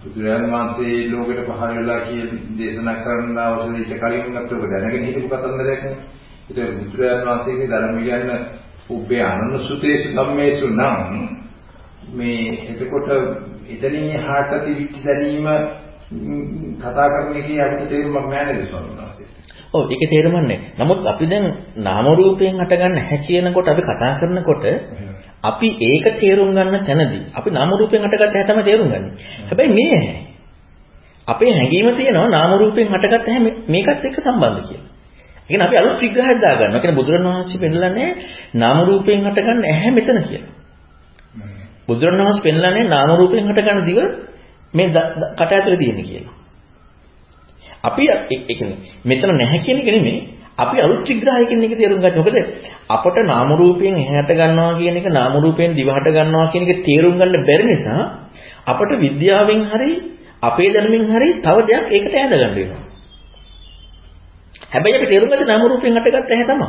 බුදුරජාණන් 0.01 0.49
වහන්සේ 0.49 1.09
ලෝකෙට 1.09 1.45
පහළ 1.47 1.75
වෙලා 1.75 1.99
කියන 2.01 2.29
දේශනා 2.57 2.95
කරන 3.03 3.37
අවශ්‍යයිට 3.39 3.99
කලින් 3.99 4.25
උනත් 4.31 4.51
ඔබ 4.53 4.63
දැනගෙන 4.67 5.05
හිටපු 5.05 5.27
කතන්දරයක් 5.29 5.83
නේ. 5.83 5.97
ඒක 6.51 6.71
බුදුරජාණන් 6.79 7.27
වහන්සේගේ 7.27 7.67
ධර්ම 7.67 7.97
කියන්නේ 7.99 8.39
උබ්බේ 8.89 9.23
අනනුසුතේසු 9.23 10.07
ධම්මේසු 10.11 10.67
නම් 10.69 10.97
මේ 12.11 12.39
එතකොට 12.71 13.09
එතනින් 13.69 14.07
එහාට 14.11 14.51
තිවිච්ච 14.61 14.95
දැනීම 15.01 15.47
කතා 16.77 17.07
කරන 17.07 17.35
එකේ 17.35 17.61
අපිට 17.61 17.89
තේරුමක් 17.89 18.25
නැහැ 18.25 18.45
නේද 18.49 18.67
ස්වාමීන් 18.67 18.97
වහන්සේ? 18.97 19.27
ඔව් 19.73 19.83
ඒකේ 19.87 20.09
තේරුමක් 20.09 20.35
නැහැ. 20.39 20.59
නමුත් 20.77 20.99
අපි 21.05 21.25
දැන් 21.25 21.45
නාම 21.77 22.05
රූපයෙන් 22.13 22.57
හටගන්න 22.57 22.97
හැකියනකොට 23.01 23.67
අපි 23.67 23.81
කතා 23.83 24.11
කරනකොට 24.19 24.65
අපි 25.43 25.67
ඒක 25.81 26.05
තේරුම් 26.15 26.51
ගන්න 26.51 26.85
තැනදී 26.85 27.23
අපි 27.33 27.49
නාම 27.51 27.71
රූපයෙන් 27.73 28.03
හටගත්ත 28.03 28.35
හැ 28.35 28.45
තමයි 28.45 28.63
තේරුම් 28.63 28.87
ගන්නේ. 28.87 29.11
හැබැයි 29.47 29.71
මේ 29.71 29.89
ඇහැ 29.93 30.21
අපේ 31.27 31.51
හැඟීම 31.51 31.95
තියෙනවා 31.95 32.29
නාම 32.29 32.51
රූපයෙන් 32.59 32.87
හටගත්ත 32.89 33.27
හැ 33.27 33.41
මේකත් 33.67 34.03
එක්ක 34.03 34.17
සම්බන්ධ 34.19 34.63
කියලා. 34.63 34.89
ඒ 35.39 35.47
කියන්නේ 35.47 35.67
අපි 35.67 35.77
අලුත් 35.77 35.97
විග්‍රහයක් 35.97 36.39
දාගන්නවා. 36.39 36.69
ඒ 36.69 36.81
කියන්නේ 36.81 36.99
බුදුරණවහන්සේ 36.99 37.59
පෙන්නලා 37.59 37.91
නාම 38.55 38.77
රූපයෙන් 38.85 39.23
හටගන්න 39.23 39.63
ඇහැ 39.65 39.91
මෙතන 39.91 40.19
කියලා. 40.23 40.60
බුදුරණවහන්සේ 41.91 42.43
පෙන්නලා 42.43 42.83
නාම 42.85 43.09
රූපයෙන් 43.13 43.47
හටගන්න 43.47 43.85
දිව 43.85 43.99
මේ 44.73 44.87
කට 45.37 45.51
ඇතුලේ 45.51 45.77
තියෙන 45.77 46.03
කියලා. 46.03 46.35
අපි 47.83 48.03
ඒ 48.09 48.19
කියන්නේ 48.49 48.77
මෙතන 49.05 49.33
නැහැ 49.33 49.59
කියන 49.59 49.77
එක 49.79 49.87
නෙමෙයි 49.87 50.19
අපි 50.57 50.77
අලුත් 50.77 51.01
විග්‍රහයකින් 51.03 51.59
එක 51.59 51.73
තේරුම් 51.73 51.99
ගන්න. 51.99 52.15
මොකද 52.17 52.37
අපට 52.89 53.17
නාම 53.23 53.49
රූපයෙන් 53.53 53.95
එහාට 53.97 54.31
ගන්නවා 54.31 54.77
කියන 54.77 54.97
එක 54.97 55.07
නාම 55.09 55.33
රූපයෙන් 55.35 55.71
දිවහට 55.73 56.07
ගන්නවා 56.07 56.51
කියන 56.51 56.63
එක 56.65 56.79
තේරුම් 56.83 57.15
ගන්න 57.15 57.43
බැරි 57.43 57.65
නිසා 57.65 58.01
අපට 58.65 58.91
විද්‍යාවෙන් 58.99 59.61
හරි 59.65 59.91
අපේ 60.41 60.69
දැනුමින් 60.69 61.03
හරි 61.07 61.29
තව 61.39 61.57
දෙයක් 61.63 61.85
ඒකට 61.89 62.13
ඇඳ 62.13 62.33
ගන්න 62.33 62.55
වෙනවා. 62.55 62.83
හැබැයි 64.69 64.97
අපි 64.97 65.07
තේරුම් 65.07 65.29
ගත්තේ 65.29 65.47
නාම 65.47 65.61
රූපයෙන් 65.63 65.93
හටගත්ත 65.95 66.29
ඇහැ 66.29 66.47
තමයි. 66.47 66.67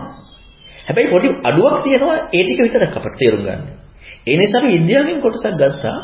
හැබැයි 0.87 1.11
පොඩි 1.11 1.29
අඩුවක් 1.43 1.77
තියෙනවා 1.85 2.19
ඒ 2.31 2.43
ටික 2.43 2.61
විතරක් 2.61 2.97
අපට 2.97 3.15
තේරුම් 3.19 3.43
ගන්න. 3.43 3.82
ඒ 4.27 4.37
නිසා 4.37 4.61
අපි 4.61 4.69
විද්‍යාවෙන් 4.75 5.19
කොටසක් 5.21 5.55
ගත්තා 5.55 5.99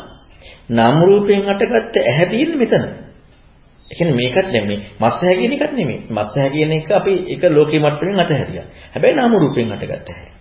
නාම 0.69 0.95
රූපයෙන් 1.01 1.41
හටගත්ත 1.43 1.95
ඇහැ 2.01 2.27
තියෙන්නේ 2.27 2.57
මෙතන. 2.57 2.85
ඒ 3.91 3.95
කියන්නේ 3.97 4.15
මේකත් 4.15 4.49
නෙමෙයි 4.51 4.79
මස් 4.95 5.15
ඇහැ 5.15 5.37
කියන 5.37 5.53
එකත් 5.53 5.73
නෙමෙයි. 5.73 5.99
මස් 6.09 6.29
ඇහැ 6.31 6.51
කියන 6.51 6.71
එක 6.71 6.91
අපි 6.91 7.13
එක 7.27 7.41
ලෝකේ 7.49 7.79
මට්ටමින් 7.79 8.19
අතහැරියා. 8.19 8.67
හැබැයි 8.93 9.15
නාම 9.15 9.31
රූපයෙන් 9.33 9.71
හටගත්ත 9.71 10.09
ඇහැ. 10.09 10.31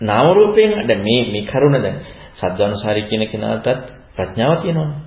නාම 0.00 0.26
රූපයෙන් 0.30 0.70
දැන් 0.82 1.00
මේ 1.00 1.22
මේ 1.26 1.44
කරුණ 1.44 1.76
දැන් 1.76 1.96
සද්දානුසාරී 2.34 3.04
කියන 3.04 3.22
කෙනාටත් 3.26 3.86
ප්‍රඥාව 4.16 4.62
තියෙනවනේ. 4.62 4.98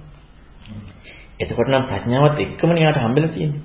එතකොට 1.39 1.69
නම් 1.69 1.85
ප්‍රඥාවත් 1.85 2.39
එක්කම 2.39 2.69
න්යාට 2.71 2.97
හම්බෙලා 2.97 3.31
තියෙන්නේ. 3.31 3.61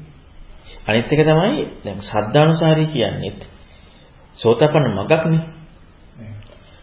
අනිත් 0.87 1.07
එක 1.07 1.21
තමයි 1.21 1.63
දැන් 1.85 1.99
සද්දානුසාරී 2.03 2.89
කියන්නේත් 2.89 3.41
සෝතාපන්න 4.39 4.95
මගක්නේ. 4.97 5.58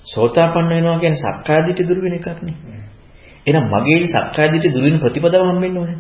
සෝතාපන්න 0.06 0.70
වෙනවා 0.70 0.98
කියන්නේ 1.00 1.24
සක්කාය 1.24 1.62
දිට්ඨි 1.66 1.84
දුරු 1.84 2.02
වෙන 2.02 2.14
එකක් 2.14 2.42
නේ. 2.42 2.56
එහෙනම් 3.48 3.66
මගේ 3.72 4.08
සක්කාය 4.08 4.48
දිට්ඨි 4.52 4.74
දුරු 4.74 4.86
වෙන 4.86 5.00
ප්‍රතිපදාව 5.00 5.44
හම්බෙන්න 5.46 5.78
ඕනේ. 5.78 5.98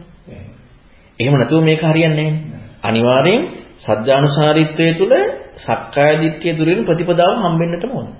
එහෙම 1.19 1.33
නැතුව 1.33 1.63
මේක 1.63 1.81
හරියන්නේ 1.83 2.29
නැහැ. 2.29 2.65
අනිවාර්යෙන් 2.83 3.41
සද්ධානුසාරීත්වයේ 3.79 4.93
තුල 4.93 5.13
සක්කාය 5.57 6.13
දිට්ඨිය 6.21 6.53
දුරු 6.53 6.71
වෙන 6.71 6.85
ප්‍රතිපදාව 6.85 7.31
හම්බෙන්නටම 7.43 7.91
ඕනේ. 7.91 8.15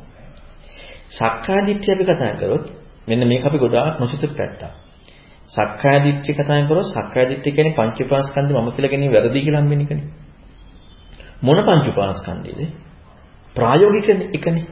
සක්කාය 1.09 1.61
දිට්ඨිය 1.67 1.93
අපි 1.95 2.03
කතා 2.05 2.33
කරොත් 2.35 2.65
මෙන්න 3.07 3.21
මේක 3.23 3.43
අපි 3.43 3.57
ගොඩාක් 3.57 3.99
නොසිතපු 3.99 4.27
පැත්තක්. 4.31 4.63
සක්කාය 5.49 5.97
දිට්ඨිය 6.01 6.35
කතා 6.35 6.61
කරොත් 6.65 6.87
සක්කාය 6.87 7.25
දිට්ඨිය 7.29 7.53
කියන්නේ 7.53 7.75
පංච 7.75 7.97
උපාස්කන්ධ 8.01 8.53
මම 8.53 8.69
කියලා 8.71 8.91
ගැනීම 8.91 9.11
වැරදි 9.11 9.39
කියලා 9.39 9.61
හම්බෙන 9.61 9.81
එකනේ. 9.81 10.07
මොන 11.41 11.57
පංච 11.59 11.85
උපාස්කන්ධයද? 11.87 12.61
ප්‍රායෝගික 13.55 14.07
එකනේ. 14.33 14.65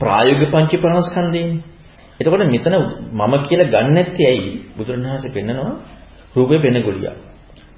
ප්‍රායෝගික 0.00 0.50
පංච 0.50 0.72
උපාස්කන්ධයනේ. 0.74 1.62
එතකොට 2.20 2.44
මෙතන 2.46 2.74
මම 3.12 3.34
කියලා 3.42 3.72
ගන්න 3.74 3.94
නැත්තේ 3.94 4.26
ඇයි? 4.26 4.50
බුදුරණවහන්සේ 4.76 5.32
පෙන්නනවා 5.32 5.72
රූපේ 6.34 6.58
වෙන 6.58 6.76
ගොලියක්. 6.82 7.16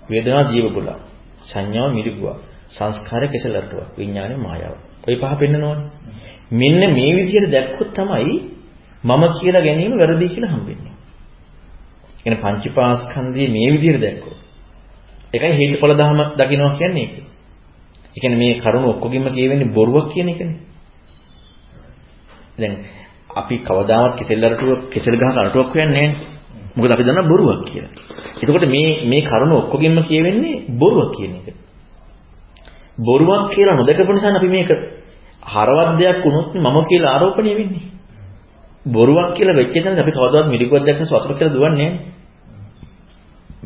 වේදනා 0.08 0.42
ජීව 0.44 0.66
ගොලක්. 0.68 1.00
සංඥාව 1.42 1.90
මිරිගුවක්. 1.92 2.38
සංස්කාර 2.68 3.22
කෙසලටුවක්. 3.28 3.88
විඥානේ 3.96 4.38
මායාව. 4.38 4.74
ඔය 5.06 5.16
පහ 5.16 5.32
පෙන්නනවනේ. 5.38 5.76
මෙන්න 6.52 6.80
මේ 6.90 7.12
විදිහට 7.16 7.50
දැක්කොත් 7.50 7.88
තමයි 7.92 8.34
මම 9.04 9.22
කියලා 9.32 9.62
ගැනීම 9.62 9.92
වැරදි 9.92 10.26
කියලා 10.28 10.52
හම්බෙන්නේ. 10.52 10.94
එන 12.26 12.34
පංචපාස්කන්ධයේ 12.36 13.48
මේ 13.48 13.68
විදිහට 13.72 14.00
දැක්කොත්. 14.00 14.38
ඒකයි 15.34 15.52
හේතුඵල 15.52 15.92
ධර්ම 15.92 16.20
දකින්නවා 16.38 16.72
කියන්නේ 16.72 17.04
ඒක. 17.04 17.14
ඒ 18.08 18.20
කියන්නේ 18.20 18.38
මේ 18.38 18.54
කරුණ 18.56 18.84
ඔක්කොගෙම 18.84 19.24
කියවෙන්නේ 19.28 19.68
බොරුවක් 19.68 20.06
කියන 20.12 20.28
එකනේ. 20.28 20.71
දැන් 22.58 22.74
අපි 23.32 23.56
කවදාවත් 23.60 24.12
කෙසෙල් 24.18 24.44
අරටුව 24.44 24.70
කෙසෙල් 24.90 25.14
ගහක 25.14 25.36
අරටුවක් 25.36 25.68
හොයන්නේ 25.70 25.92
නැහැ. 25.92 26.32
මොකද 26.76 26.90
අපි 26.90 27.04
දන්නා 27.04 27.24
බොරුවක් 27.24 27.60
කියලා. 27.64 27.92
එතකොට 28.36 28.66
මේ 28.66 28.90
මේ 29.04 29.22
කරුණ 29.22 29.52
ඔක්කොගෙම 29.54 29.96
කියවෙන්නේ 30.00 30.56
බොරුවක් 30.72 31.10
කියන 31.12 31.32
එක. 31.38 31.56
බොරුවක් 32.98 33.42
කියලා 33.50 33.76
නොදකපු 33.76 34.12
නිසා 34.12 34.32
අපි 34.32 34.48
මේක 34.48 34.70
හරවත් 35.44 35.90
දෙයක් 35.98 36.18
වුණොත් 36.24 36.48
මම 36.56 36.76
කියලා 36.82 37.10
ආරෝපණය 37.10 37.52
වෙන්නේ. 37.52 37.86
බොරුවක් 38.86 39.28
කියලා 39.34 39.56
වෙච්ච 39.56 39.74
තැනදී 39.74 40.02
අපි 40.02 40.12
කවදාවත් 40.12 40.46
මිරිකුවක් 40.46 40.84
දැක්කම 40.84 41.04
සතුට 41.04 41.32
කියලා 41.32 41.54
දුවන්නේ 41.54 41.90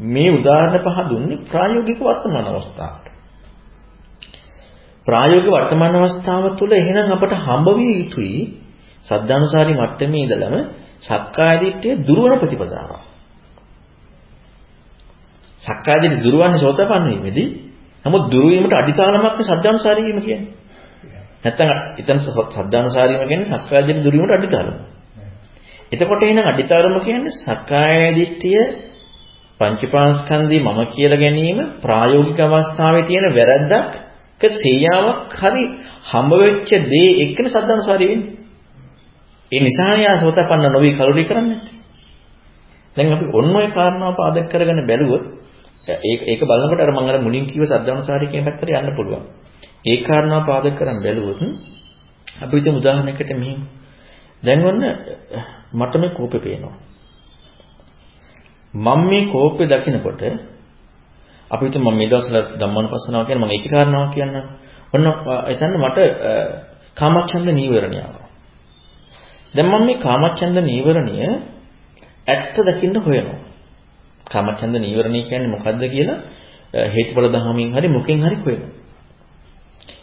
මේ 0.07 0.31
උදාහරණ 0.31 0.85
පහ 0.85 0.99
දුන්නේ 1.09 1.43
ප්‍රායෝගික 1.45 1.99
වර්තමාන 2.01 2.47
අවස්ථාවට. 2.47 3.07
ප්‍රායෝගික 5.07 5.51
වර්තමාන 5.51 5.95
අවස්ථාව 5.97 6.45
තුළ 6.59 6.73
එහෙනම් 6.73 7.13
අපට 7.13 7.33
හම්බ 7.39 7.67
විය 7.77 7.93
යුතුයි 7.95 8.41
සද්ධානුසාරී 9.07 9.77
මට්ටමේ 9.77 10.23
ඉඳලම 10.23 10.55
සක්කාය 11.01 11.57
දිට්ඨිය 11.61 11.95
දුරවන 12.03 12.39
ප්‍රතිපදාවක්. 12.39 13.03
සක්කාය 15.63 15.99
දිට්ඨිය 16.01 16.25
දුරවන්නේ 16.25 16.59
සෝතපන්න 16.59 17.07
වීමේදී 17.07 17.49
නමුත් 18.05 18.25
දුරු 18.27 18.47
වීමට 18.49 18.75
අඩිතාලමක් 18.75 19.41
සද්ධානුසාරී 19.43 20.07
වීම 20.07 20.21
කියන්නේ. 20.21 20.53
නැත්තම් 21.45 21.69
එතන 21.99 22.19
සද්ධානුසාරීම 22.25 23.23
කියන්නේ 23.23 23.51
සක්කාය 23.53 23.83
දිට්ඨිය 23.83 24.05
දුරු 24.05 24.17
වීමට 24.19 24.37
අඩිතාලම. 24.37 24.77
එතකොට 25.93 26.23
එහෙනම් 26.23 26.47
අඩිතාලම 26.47 26.95
කියන්නේ 27.01 27.39
සක්කාය 27.39 28.15
දිට්ඨිය 28.15 28.63
පංචපාස්කන්ධي 29.61 30.59
මම 30.61 30.81
කියලා 30.89 31.19
ගැනීම 31.19 31.59
ප්‍රායෝගික 31.81 32.39
අවස්ථාවේ 32.41 33.05
තියෙන 33.05 33.27
වැරද්දක් 33.31 33.93
ක 34.41 34.43
සේයාවක් 34.55 35.33
හරි 35.35 35.65
හම්බ 36.05 36.33
වෙච්ච 36.41 36.71
දේ 36.87 37.11
එක්කනේ 37.23 37.51
සද්ධානුසාරී 37.51 38.09
වෙන්නේ. 38.09 38.46
ඒ 39.53 39.61
නිසානේ 39.61 40.09
ආ 40.09 40.17
සෝතපන්න 40.17 40.73
නොවි 40.73 40.91
කලුරි 40.93 41.25
කරන්නේ 41.25 41.51
නැත්තේ. 41.53 41.79
දැන් 42.97 43.13
අපි 43.13 43.27
ඔන්න 43.33 43.57
ඔය 43.57 43.69
කාරණාව 43.69 44.15
පාදක 44.15 44.49
කරගෙන 44.49 44.81
බැලුවොත් 44.83 45.25
ඒක 45.89 46.21
ඒක 46.25 46.41
බලනකොට 46.43 46.81
අර 46.81 46.91
මම 46.93 46.99
අර 47.05 47.19
මුලින් 47.21 47.47
කිව්ව 47.47 47.65
සද්ධානුසාරී 47.65 48.29
කියන 48.29 48.45
පැත්තට 48.45 48.71
යන්න 48.71 48.97
පුළුවන්. 48.97 49.25
ඒ 49.85 49.99
කාරණාව 50.03 50.43
පාදක 50.45 50.75
කරන් 50.75 50.99
බැලුවොත් 50.99 51.41
අපි 52.37 52.55
හිතමු 52.57 52.79
උදාහරණයකට 52.79 53.31
මෙහිම. 53.33 53.61
දැන් 54.43 54.61
ඔන්න 54.63 54.83
මට 55.73 55.95
මේ 55.95 56.11
කෝපේ 56.11 56.41
පේනවා. 56.41 56.77
මම 58.75 59.01
මේ 59.05 59.23
කෝපේ 59.27 59.69
දකිනකොට 59.69 60.23
අපි 61.51 61.65
හිතමු 61.65 61.81
මම 61.85 61.97
මේ 61.97 62.09
දවස්වල 62.09 62.37
ධම්මානුපස්සනාව 62.59 63.27
කියන 63.27 63.39
මම 63.39 63.49
ඒකේ 63.49 63.71
කාරණාවක් 63.71 64.13
කියන්නම්. 64.13 64.47
ඔන්න 64.93 65.07
එතන 65.47 65.73
මට 65.79 65.99
කාමච්ඡන්ද 66.97 67.49
නීවරණය 67.51 67.99
ආවා. 67.99 68.26
දැන් 69.57 69.67
මම 69.67 69.87
මේ 69.87 69.99
කාමච්ඡන්ද 69.99 70.59
නීවරණය 70.63 71.15
ඇත්ත 72.27 72.57
දකින්න 72.59 72.97
හොයනවා. 72.99 73.39
කාමච්ඡන්ද 74.25 74.75
නීවරණය 74.77 75.21
කියන්නේ 75.23 75.49
මොකද්ද 75.49 75.83
කියලා 75.87 76.19
හේතුඵල 76.93 77.29
ධර්මයෙන් 77.29 77.71
හරි 77.73 77.89
මොකෙන් 77.89 78.19
හරි 78.21 78.37
හොයනවා. 78.39 78.73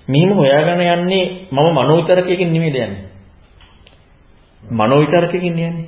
මෙහිම 0.08 0.32
හොයාගෙන 0.32 0.80
යන්නේ 0.96 1.26
මම 1.52 1.68
මනෝවිතරකයකින් 1.72 2.50
නෙමෙයිද 2.50 2.76
යන්නේ. 2.78 3.04
මනෝවිතරකයකින් 4.64 5.54
යන්නේ. 5.60 5.88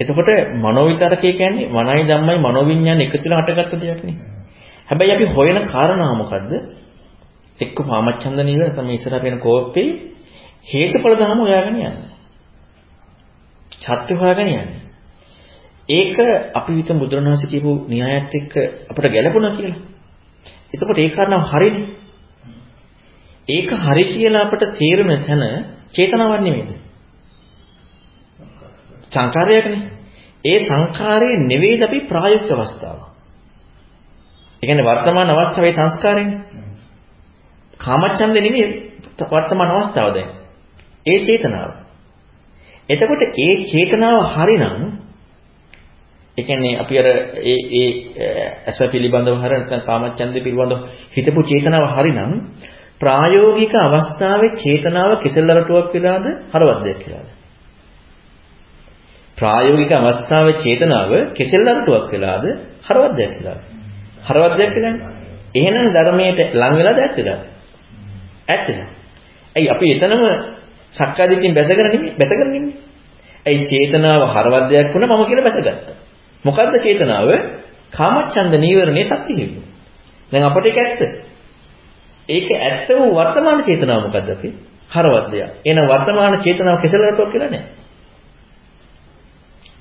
එතකොට 0.00 0.28
මනෝවිතරකය 0.56 1.32
කියන්නේ 1.32 1.68
මනයි 1.68 2.02
ධම්මයි 2.04 2.38
මනෝවිඤ්ඤාණ 2.38 3.00
එකතුලා 3.00 3.40
හටගත්ත 3.40 3.80
දෙයක් 3.82 4.02
නේ. 4.04 4.16
හැබැයි 4.88 5.12
අපි 5.12 5.26
හොයන 5.26 5.58
කාරණාව 5.64 6.16
මොකද්ද? 6.16 6.52
එක්ක 7.58 7.78
කාමච්ඡන්ද 7.82 8.38
නීවරණ 8.40 8.76
තමයි 8.76 8.94
ඉස්සරහ 8.94 9.22
වෙන 9.22 9.38
කෝපේ 9.38 9.88
හේතුඵල 10.66 11.14
ධර්ම 11.14 11.40
හොයාගෙන 11.40 11.74
යන්නේ. 11.76 12.15
සත්‍ය 13.86 14.14
හොයාගෙන 14.14 14.48
යන්නේ. 14.48 14.86
ඒක 15.88 16.16
අපි 16.54 16.72
විතර 16.72 16.94
බුදුරණවහන්සේ 16.94 17.50
කියපු 17.50 17.70
න්‍යායත් 17.88 18.34
එක්ක 18.34 18.54
අපිට 18.90 19.12
ගැළපුණා 19.12 19.52
කියලා. 19.52 19.80
එතකොට 20.74 20.98
ඒ 20.98 21.10
කාරණාව 21.10 21.44
හරිනේ. 21.46 21.86
ඒක 23.48 23.70
හරි 23.78 24.04
කියලා 24.06 24.42
අපිට 24.42 24.64
තේරෙන 24.72 25.10
තැන 25.20 25.42
චේතනාවක් 25.92 26.40
නෙමෙයිද? 26.40 26.70
සංකාරයක්නේ. 29.12 29.82
ඒ 30.44 30.58
සංකාරයේ 30.60 31.42
නෙවෙයිද 31.42 31.82
අපි 31.82 31.98
ප්‍රායෝගික 32.02 32.50
අවස්ථාව. 32.52 32.98
ඒ 34.62 34.66
කියන්නේ 34.66 34.86
වර්තමාන 34.86 35.30
අවස්ථාවේ 35.30 35.72
සංස්කාරයනේ. 35.72 36.40
කාමච්ඡන්දේ 37.80 38.42
නෙමෙයි 38.42 38.66
වර්තමාන 39.24 39.70
අවස්ථාව 39.72 40.08
දැන්. 40.14 40.30
ඒ 41.06 41.18
චේතනාව. 41.20 41.85
එතකොට 42.88 43.22
ඒ 43.36 43.54
චේතනාව 43.64 44.18
හරිනම් 44.32 44.74
ඒ 46.38 46.42
කියන්නේ 46.42 46.74
අපි 46.76 46.94
අර 46.94 47.06
ඒ 47.44 47.58
ඒ 47.74 47.88
ඇස 48.66 48.78
පිළිබඳව 48.86 49.36
හර 49.36 49.52
නැත්නම් 49.52 49.82
කාමච්ඡන්දේ 49.82 50.42
පිළිබඳව 50.42 50.80
හිතපු 51.12 51.40
චේතනාව 51.42 51.84
හරිනම් 51.92 52.32
ප්‍රායෝගික 53.00 53.74
අවස්ථාවේ 53.76 54.56
චේතනාව 54.56 55.10
කෙසෙල් 55.18 55.50
අරටුවක් 55.50 55.92
වෙලාද 55.94 56.26
හරවද්දයක් 56.52 56.98
කියලාද 57.02 57.28
ප්‍රායෝගික 59.38 59.92
අවස්ථාවේ 59.94 60.56
චේතනාව 60.58 61.10
කෙසෙල් 61.34 61.66
අරටුවක් 61.66 62.06
වෙලාද 62.12 62.44
හරවද්දයක් 62.86 63.30
කියලාද 63.34 63.60
හරවද්දයක් 64.24 64.70
කියලානේ 64.74 65.14
එහෙනම් 65.54 65.88
ධර්මයට 65.90 66.40
ලං 66.54 66.74
වෙලාද 66.74 66.98
ඇත්තද? 66.98 67.28
ඇත්තද? 68.48 68.78
ඇයි 69.56 69.68
අපි 69.68 69.86
එතනම 69.94 70.22
සක්කාදිටින් 70.96 71.54
බැසගෙන 71.54 71.86
නෙමෙයි 71.86 72.12
බැසගෙන 72.14 72.40
නෙමෙයි. 72.46 72.74
ඒ 73.46 73.58
චේතනාව 73.64 74.22
හරවද්දයක් 74.28 74.94
වුණා 74.94 75.16
මම 75.16 75.24
කියලා 75.26 75.46
බැසගත්තා. 75.46 75.96
මොකද්ද 76.44 76.74
චේතනාව? 76.78 77.28
කාමච්ඡන්ද 77.92 78.54
නීවරණේ 78.56 79.04
සත්‍ය 79.04 79.32
හේතු. 79.36 79.60
දැන් 80.32 80.44
අපට 80.44 80.66
ඒක 80.66 80.78
ඇත්ත. 80.78 81.00
ඒක 82.28 82.48
ඇත්ත 82.58 82.88
වූ 82.90 83.10
වර්තමාන 83.14 83.60
චේතනාව 83.62 84.00
මොකද්ද 84.02 84.28
අපි? 84.30 84.48
හරවද්දය. 84.90 85.38
එන 85.64 85.78
වර්තමාන 85.84 86.34
චේතනාව 86.38 86.76
කෙසලටක් 86.82 87.30
කියලා 87.32 87.50
නෑ. 87.50 87.64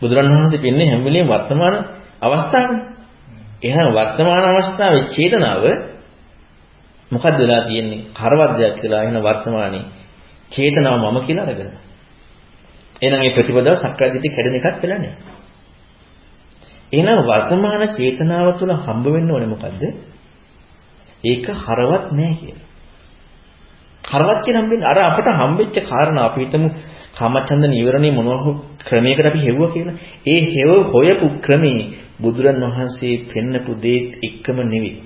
බුදුරණවහන්සේ 0.02 0.60
පින්නේ 0.60 0.88
හැම 0.88 1.02
වෙලෙම 1.04 1.28
වර්තමාන 1.28 1.76
අවස්ථාවනේ. 2.22 2.84
එහෙනම් 3.64 3.90
වර්තමාන 3.94 4.46
අවස්ථාවේ 4.46 5.04
චේතනාව 5.08 5.64
මොකද්ද 7.12 7.38
වෙලා 7.40 7.62
තියෙන්නේ? 7.62 8.02
හරවද්දයක් 8.16 8.74
කියලා 8.76 9.02
එහෙනම් 9.04 9.24
වර්තමානයේ 9.24 9.86
චේතනාව 10.52 10.96
මම 11.04 11.18
කියලා 11.22 11.46
අරගෙන. 11.46 11.72
එහෙනම් 13.02 13.20
මේ 13.20 13.36
ප්‍රතිපදාව 13.36 13.76
සක්කාය 13.76 14.10
දිට්ඨිය 14.14 14.36
කැඩෙන 14.36 14.56
එකක් 14.56 14.78
වෙලා 14.82 15.00
නැහැ. 15.00 15.36
එහෙනම් 16.92 17.20
වර්තමාන 17.22 17.84
චේතනාව 17.90 18.48
තුළ 18.60 18.74
හම්බ 18.76 19.06
වෙන්න 19.08 19.32
ඕනේ 19.32 19.48
මොකද්ද? 19.48 19.84
ඒක 21.24 21.46
හරවත් 21.58 22.06
නැහැ 22.12 22.36
කියලා. 22.36 22.66
හරවත් 24.04 24.40
කියලා 24.44 24.62
හම්බෙන්නේ 24.62 24.88
අර 24.88 25.00
අපට 25.02 25.28
හම්බෙච්ච 25.34 25.76
කාරණා 25.84 26.26
අපි 26.26 26.40
හිතමු 26.42 26.68
කාමචන්ද 27.16 27.64
නීවරණේ 27.66 28.12
මොනවා 28.12 28.40
හෝ 28.44 28.56
ක්‍රමයකට 28.80 29.26
අපි 29.26 29.40
හෙව්වා 29.40 29.70
කියලා. 29.70 29.96
ඒ 30.26 30.40
හෙව 30.46 30.72
හොයපු 30.92 31.28
ක්‍රමේ 31.42 31.82
බුදුරන් 32.22 32.64
වහන්සේ 32.66 33.16
පෙන්නපු 33.30 33.72
දේත් 33.78 34.08
එක්කම 34.24 34.58
නෙවෙයි. 34.64 35.04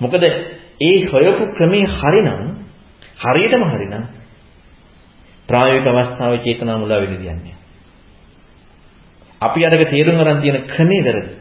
මොකද 0.00 0.22
ඒ 0.80 0.96
හොයපු 1.06 1.42
ක්‍රමේ 1.56 1.84
හරිනම් 1.90 2.61
හරියටම 3.22 3.62
හරිනම් 3.64 4.04
ප්‍රායෝගික 5.48 5.86
අවස්ථාවේ 5.88 6.40
චේතනා 6.40 6.78
මුලා 6.78 7.00
වෙන්න 7.00 7.16
දියන්නේ. 7.16 7.56
අපි 9.40 9.60
අරක 9.62 9.82
තේරුම් 9.86 10.16
ගන්න 10.16 10.40
තියෙන 10.40 10.58
ක්‍රමේ 10.66 11.02
වැරදි. 11.02 11.32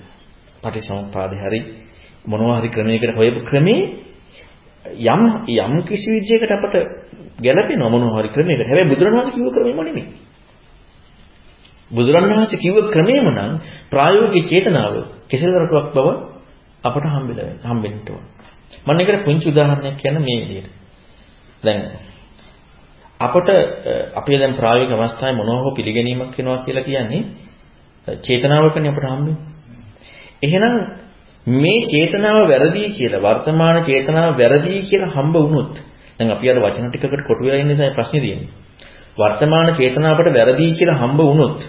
පටිසමුප්පාදේ 0.61 1.41
හරි 1.41 1.59
මොනවා 2.25 2.59
හරි 2.59 2.69
ක්‍රමයකට 2.69 3.15
හොයපු 3.15 3.39
ක්‍රමේ 3.43 3.81
යම් 5.05 5.21
යම් 5.47 5.73
කිසි 5.83 6.07
විදියකට 6.11 6.51
අපට 6.51 6.75
ගැළපෙනවා 7.39 7.89
මොනවා 7.89 8.19
හරි 8.19 8.29
ක්‍රමයකට. 8.29 8.67
හැබැයි 8.67 8.89
බුදුරණවහන්සේ 8.89 9.35
කිව්ව 9.35 9.49
ක්‍රමෙම 9.51 9.79
නෙමෙයි. 9.79 10.05
බුදුරණවහන්සේ 11.91 12.57
කිව්ව 12.57 12.77
ක්‍රමෙම 12.89 13.25
නම් 13.27 13.51
ප්‍රායෝගික 13.89 14.45
චේතනාව 14.45 14.93
කෙසෙල් 15.29 15.51
රටුවක් 15.57 15.87
බව 15.95 16.07
අපට 16.83 17.05
හම්බෙලා 17.07 17.49
හම්බෙන්න 17.63 17.97
ඕන. 18.07 18.23
මම 18.85 18.99
ඒකට 18.99 19.25
පුංචි 19.25 19.45
උදාහරණයක් 19.47 19.95
කියන්න 19.97 20.17
මේ 20.19 20.39
විදිහට. 20.41 20.80
දැන් 21.63 21.79
අපට 23.19 23.49
අපේ 24.15 24.37
දැන් 24.37 24.53
ප්‍රායෝගික 24.53 24.93
අවස්ථාවේ 24.93 25.37
මොනවා 25.37 25.61
හෝ 25.61 25.73
පිළිගැනීමක් 25.73 26.37
වෙනවා 26.37 26.57
කියලා 26.59 26.83
කියන්නේ 26.83 27.21
චේතනාවකනේ 28.07 28.89
අපට 28.89 29.05
හම්බෙන්නේ. 29.05 29.37
එහෙනම් 30.41 30.75
මේ 31.47 31.79
චේතනාව 31.83 32.47
වැරදි 32.47 32.81
කියලා 32.91 33.21
වර්තමාන 33.21 33.77
චේතනාව 33.83 34.37
වැරදි 34.37 34.81
කියලා 34.83 35.11
හම්බ 35.11 35.35
වුණොත් 35.35 35.73
දැන් 36.17 36.31
අපි 36.31 36.45
අර 36.47 36.57
වචන 36.57 36.89
ටිකකට 36.89 37.23
කොටු 37.23 37.43
වෙලා 37.43 37.59
ඉන්න 37.59 37.67
නිසා 37.67 37.91
ප්‍රශ්නේ 37.91 38.21
තියෙන්නේ. 38.21 38.49
වර්තමාන 39.17 39.67
චේතනාවට 39.73 40.27
වැරදි 40.29 40.73
කියලා 40.73 40.97
හම්බ 40.97 41.19
වුණොත් 41.21 41.59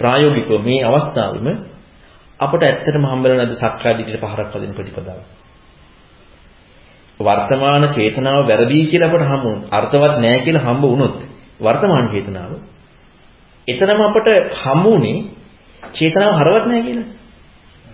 ප්‍රායෝගිකව 0.00 0.52
මේ 0.60 0.80
අවස්ථාවෙම 0.82 1.48
අපට 2.40 2.62
ඇත්තටම 2.62 3.04
හම්බෙලා 3.04 3.36
නැද්ද 3.36 3.54
සක්කාය 3.54 3.94
දිටියට 3.98 4.22
පහරක් 4.22 4.50
වදින 4.52 4.74
ප්‍රතිපදාව? 4.74 5.18
වර්තමාන 7.22 7.84
චේතනාව 7.90 8.46
වැරදි 8.46 8.78
කියලා 8.86 9.08
අපට 9.10 9.24
හම්බ 9.24 9.44
වුණොත් 9.44 9.72
අර්ථවත් 9.72 10.14
නැහැ 10.18 10.40
කියලා 10.40 10.64
හම්බ 10.64 10.84
වුණොත් 10.84 11.18
වර්තමාන 11.60 12.06
චේතනාව 12.08 12.52
එතනම 13.68 14.00
අපට 14.00 14.28
හම්බුනේ 14.56 15.18
චේතනාව 15.92 16.32
හරවත් 16.34 16.66
නැහැ 16.66 16.82
කියලා. 16.82 17.08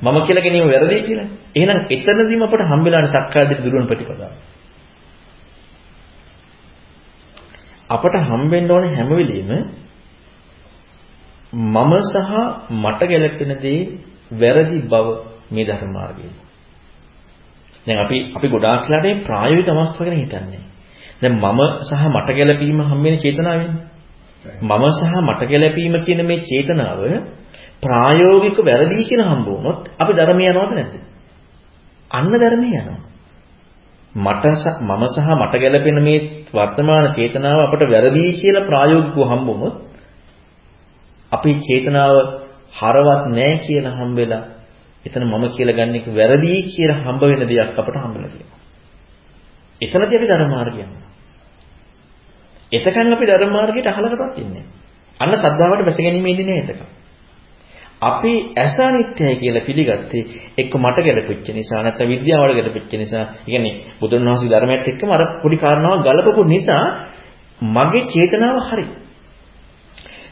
මම 0.03 0.19
කියලා 0.21 0.43
ගැනීම 0.43 0.67
වැරදි 0.67 1.03
කියලා. 1.03 1.29
එහෙනම් 1.55 1.79
එතනදීම 1.89 2.43
අපට 2.43 2.63
හම්බෙලානේ 2.65 3.15
සක්කායදිට 3.15 3.65
දුරවන 3.65 3.87
ප්‍රතිපදාව. 3.87 4.33
අපට 7.91 8.15
හම්බෙන්න 8.25 8.71
ඕනේ 8.71 8.95
හැම 8.95 9.09
වෙලෙම 9.11 9.51
මම 11.53 11.93
සහ 12.05 12.31
මට 12.75 13.01
ගැළපෙන 13.05 13.53
දේ 13.59 13.81
වැරදි 14.33 14.79
බව 14.83 15.07
මේ 15.51 15.65
ධර්ම 15.65 15.93
මාර්ගයේ. 15.93 16.48
දැන් 17.89 17.99
අපි 17.99 18.17
අපි 18.33 18.47
ගොඩාක් 18.49 18.83
වෙලාට 18.83 19.05
මේ 19.05 19.23
ප්‍රායෝගික 19.23 19.69
අවස්ථාව 19.71 20.07
ගැන 20.07 20.19
හිතන්නේ. 20.19 20.63
දැන් 21.21 21.35
මම 21.35 21.61
සහ 21.81 22.03
මට 22.07 22.29
ගැළපීම 22.31 22.81
හම්බෙන 22.83 23.15
චේතනාවෙන්නේ. 23.17 23.83
මම 24.63 24.85
සහ 24.93 25.15
මට 25.21 25.43
ගැළපීම 25.45 25.95
කියන 25.99 26.21
මේ 26.23 26.41
චේතනාව 26.43 27.01
ප්‍රායෝගික 27.81 28.59
වැරදි 28.61 28.97
කියලා 29.01 29.31
හම්බ 29.31 29.47
වුණොත් 29.49 29.81
අපි 29.97 30.13
ධර්මය 30.15 30.45
යනවද 30.45 30.73
නැද්ද? 30.73 30.95
අන්න 32.11 32.33
ධර්මය 32.35 32.69
යනවා. 32.73 33.01
මට 34.15 34.45
මම 34.81 35.03
සහ 35.07 35.29
මට 35.33 35.55
ගැළපෙන 35.57 35.99
මේ 36.03 36.19
වර්තමාන 36.51 37.07
චේතනාව 37.15 37.59
අපට 37.61 37.83
වැරදි 37.87 38.23
කියලා 38.35 38.69
ප්‍රායෝගිකව 38.69 39.21
හම්බ 39.25 39.47
වුණොත් 39.49 39.77
අපේ 41.33 41.57
චේතනාව 41.61 42.15
හරවත් 42.73 43.23
නැහැ 43.29 43.59
කියලා 43.59 43.97
හම්බෙලා 43.97 44.58
එතන 45.09 45.25
මම 45.25 45.45
කියලා 45.49 45.77
ගන්න 45.77 45.95
එක 45.95 46.07
වැරදි 46.13 46.53
කියලා 46.67 47.03
හම්බ 47.03 47.23
වෙන 47.23 47.43
දෙයක් 47.47 47.75
අපට 47.75 47.97
හම්බෙලා 47.97 48.31
තියෙනවා. 48.31 48.61
එතනදී 49.81 50.17
අපි 50.17 50.27
ධර්ම 50.27 50.51
මාර්ගය 50.51 50.81
යනවා. 50.81 51.09
එතකන් 52.73 53.13
අපි 53.13 53.27
ධර්ම 53.27 53.51
මාර්ගයට 53.51 53.87
අහලකටවත් 53.87 54.39
ඉන්නේ 54.39 54.65
අන්න 55.21 55.35
සද්ධාවට 55.35 55.85
බැස 55.85 55.99
ගැනීම 55.99 56.27
ඉන්නේ 56.27 56.47
නෑ 56.47 56.61
එතකන්. 56.65 56.89
අපි 58.01 58.33
ඇස 58.57 58.75
අනිත්‍යයි 58.79 59.37
කියලා 59.37 59.65
පිළිගත්තේ 59.65 60.23
එක්ක 60.59 60.73
මට 60.77 60.99
ගැලපෙච්ච 61.01 61.47
නිසා 61.51 61.83
නැත්නම් 61.83 62.09
විද්‍යාවට 62.09 62.55
ගැලපෙච්ච 62.55 62.93
නිසා. 62.95 63.25
ඒ 63.25 63.45
කියන්නේ 63.47 63.75
බුදුන් 64.01 64.23
වහන්සේ 64.25 64.51
ධර්මයට 64.51 64.89
එක්කම 64.89 65.11
අර 65.11 65.23
පොඩි 65.43 65.57
කාරණාවක් 65.57 66.05
ගලපපු 66.05 66.43
නිසා 66.47 66.85
මගේ 67.61 68.07
චේතනාව 68.07 68.57
හරි. 68.69 68.87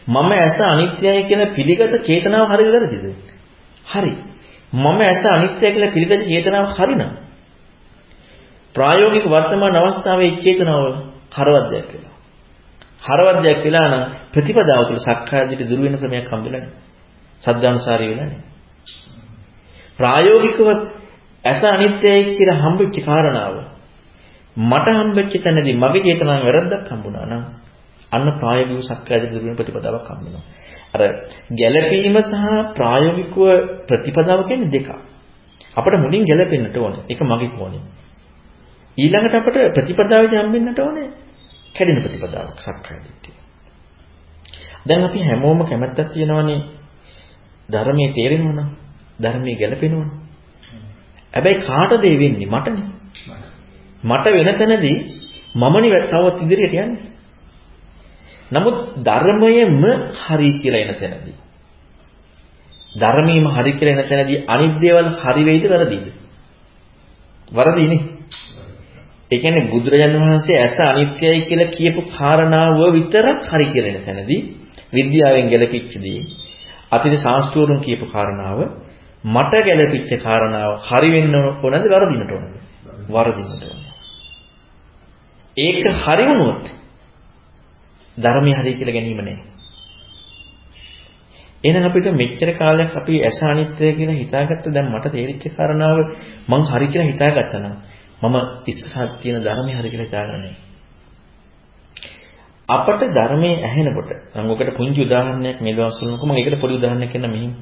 මම 0.09 0.31
ඇස 0.35 0.59
අනිත්‍යයි 0.65 1.23
කියලා 1.23 1.55
පිළිගත 1.55 1.95
චේතනාව 2.01 2.45
හරිද 2.49 2.69
වැරදිද? 2.69 3.05
හරි. 3.87 4.13
මම 4.73 5.01
ඇස 5.01 5.23
අනිත්‍යයි 5.27 5.73
කියලා 5.73 5.93
පිළිගත 5.93 6.25
චේතනාව 6.25 6.67
හරිනම් 6.73 7.03
ප්‍රායෝගික 8.75 9.25
වර්තමාන 9.27 9.77
අවස්ථාවේ 9.77 10.33
චේතනාව 10.37 10.85
හරවද්දයක් 11.33 11.89
වෙනවා. 11.93 12.15
හරවද්දයක් 13.03 13.61
වෙලා 13.65 13.87
නම් 13.89 14.03
ප්‍රතිපදාව 14.33 14.83
තුළ 14.85 15.01
සක්කායදිට 15.01 15.63
දුර 15.63 15.81
වෙන 15.81 15.95
ක්‍රමයක් 15.95 16.29
හම්බෙලා 16.29 16.61
නැහැ. 16.61 16.75
සද්ධානුසාරී 17.43 18.11
වෙලා 18.11 18.27
නැහැ. 18.27 18.43
ප්‍රායෝගිකව 19.99 20.69
ඇස 21.45 21.61
අනිත්‍යයි 21.67 22.21
කියලා 22.29 22.63
හම්බෙච්ච 22.63 22.97
කාරණාව 23.05 23.55
මට 24.57 24.87
හම්බෙච්ච 24.99 25.33
තැනදී 25.39 25.77
මගේ 25.77 26.05
චේතනාවෙන් 26.05 26.45
වැරද්දක් 26.47 26.89
හම්බුණා 26.91 27.27
නම් 27.27 27.43
අන්න 28.13 28.29
ප්‍රායෝගික 28.35 28.85
සක්කායදිට 28.85 29.33
දුර 29.33 29.43
වෙන 29.45 29.57
ප්‍රතිපදාවක් 29.57 30.09
හම්බෙනවා. 30.11 30.45
අර 30.97 31.03
ගැළපීම 31.53 32.17
සහ 32.21 32.33
ප්‍රායෝගිකව 32.75 33.37
ප්‍රතිපදාව 33.87 34.41
කියන්නේ 34.45 34.73
දෙකක්. 34.73 34.89
අපිට 35.75 35.97
මුලින් 35.99 36.25
ගැළපෙන්නට 36.25 36.77
ඕනේ. 36.77 37.03
ඒක 37.07 37.21
මගේ 37.23 37.51
කෝණය. 37.51 37.79
ඊළඟට 38.99 39.35
අපිට 39.37 39.57
ප්‍රතිපදාවේදී 39.75 40.39
හම්බෙන්නට 40.39 40.79
ඕනේ 40.81 41.09
කැඩෙන 41.75 42.03
ප්‍රතිපදාවක් 42.03 42.59
සක්කාය 42.59 42.99
දිට්ඨිය. 42.99 43.35
දැන් 44.87 45.05
අපි 45.05 45.21
හැමෝම 45.21 45.61
කැමැත්තක් 45.63 46.13
තියෙනවනේ 46.13 46.61
ධර්මයේ 47.69 48.11
තේරෙනවනම් 48.11 48.69
ධර්මයේ 49.19 49.57
ගැලපෙනවනම්. 49.57 50.11
හැබැයි 51.35 51.63
කාටද 51.63 52.05
ඒ 52.05 52.17
වෙන්නේ 52.19 52.49
මටනේ. 52.49 52.87
මට 54.05 54.27
වෙන 54.37 54.49
තැනදී 54.55 54.97
මමනේ 55.55 56.01
තවත් 56.05 56.39
ඉදිරියට 56.43 56.75
යන්නේ. 56.75 57.16
නමුත් 58.51 58.77
ධර්මයේම 58.99 59.83
හරි 60.21 60.51
කියලා 60.55 60.83
එන 60.83 60.95
තැනදී 60.95 61.37
ධර්මයේම 62.95 63.47
හරි 63.49 63.73
කියලා 63.73 63.97
එන 63.97 64.09
තැනදී 64.09 64.45
අනිත් 64.47 64.75
දේවල් 64.81 65.09
හරි 65.17 65.43
වෙයිද 65.45 65.65
වැරදිද? 65.67 66.07
වරදිනේ. 67.49 68.01
ඒ 69.31 69.39
කියන්නේ 69.39 69.69
බුදුරජාණන් 69.69 70.23
වහන්සේ 70.23 70.57
ඇස 70.59 70.77
අනිත්‍යයි 70.83 71.41
කියලා 71.43 71.71
කියපු 71.71 72.01
කාරණාව 72.11 72.81
විතරක් 72.93 73.39
හරි 73.47 73.67
කියලා 73.67 73.93
එන 73.93 74.03
තැනදී 74.03 74.41
විද්‍යාවෙන් 74.93 75.47
ගැලපිච්ච 75.49 75.93
දේ 75.99 76.21
අතින් 76.93 77.15
ශාස්ත්‍රවරුන් 77.17 77.81
කියපු 77.81 78.07
කාරණාව 78.07 78.59
මට 79.25 79.53
ගැලපිච්ච 79.61 80.11
කාරණාව 80.19 80.73
හරි 80.81 81.09
වෙන්න 81.13 81.35
ඕනද 81.35 81.85
වරදින්නට 81.87 82.33
ඕනද? 82.33 82.53
වරදින්නට 83.09 83.63
ඕන. 83.65 83.81
ඒක 85.57 85.85
හරි 85.99 86.25
වුණොත් 86.31 86.65
ධර්මයේ 88.17 88.57
හරි 88.57 88.73
කියලා 88.75 88.93
ගැනීම 88.93 89.21
නෑ. 89.21 89.39
එහෙනම් 91.65 91.85
අපිට 91.85 92.07
මෙච්චර 92.13 92.51
කාලයක් 92.55 92.93
අපි 92.95 93.15
ඇස 93.23 93.39
අනිත්‍ය 93.45 93.87
කියලා 93.93 94.17
හිතාගත්ත 94.17 94.67
දැන් 94.69 94.89
මට 94.89 95.07
තේරිච්ච 95.11 95.45
කාරණාව 95.53 95.99
මං 96.49 96.63
හරි 96.67 96.87
කියලා 96.87 97.11
හිතාගත්තා 97.11 97.61
නම් 97.61 97.75
මම 98.23 98.37
ඉස්සරහට 98.67 99.21
තියෙන 99.21 99.43
ධර්මයේ 99.43 99.77
හරි 99.77 99.89
කියලා 99.91 100.07
හිතාගන්නේ. 100.07 100.55
අපට 102.69 103.03
ධර්මයේ 103.11 103.63
ඇහෙනකොට 103.63 104.11
මම 104.35 104.51
ඔකට 104.51 104.71
පුංචි 104.77 105.01
උදාහරණයක් 105.03 105.59
මේ 105.61 105.75
දවස් 105.75 105.97
වල 106.01 106.13
මම 106.19 106.33
ඒකට 106.33 106.61
පොඩි 106.61 106.75
උදාහරණයක් 106.75 107.11
කියන්න 107.13 107.27
මෙහිම. 107.27 107.53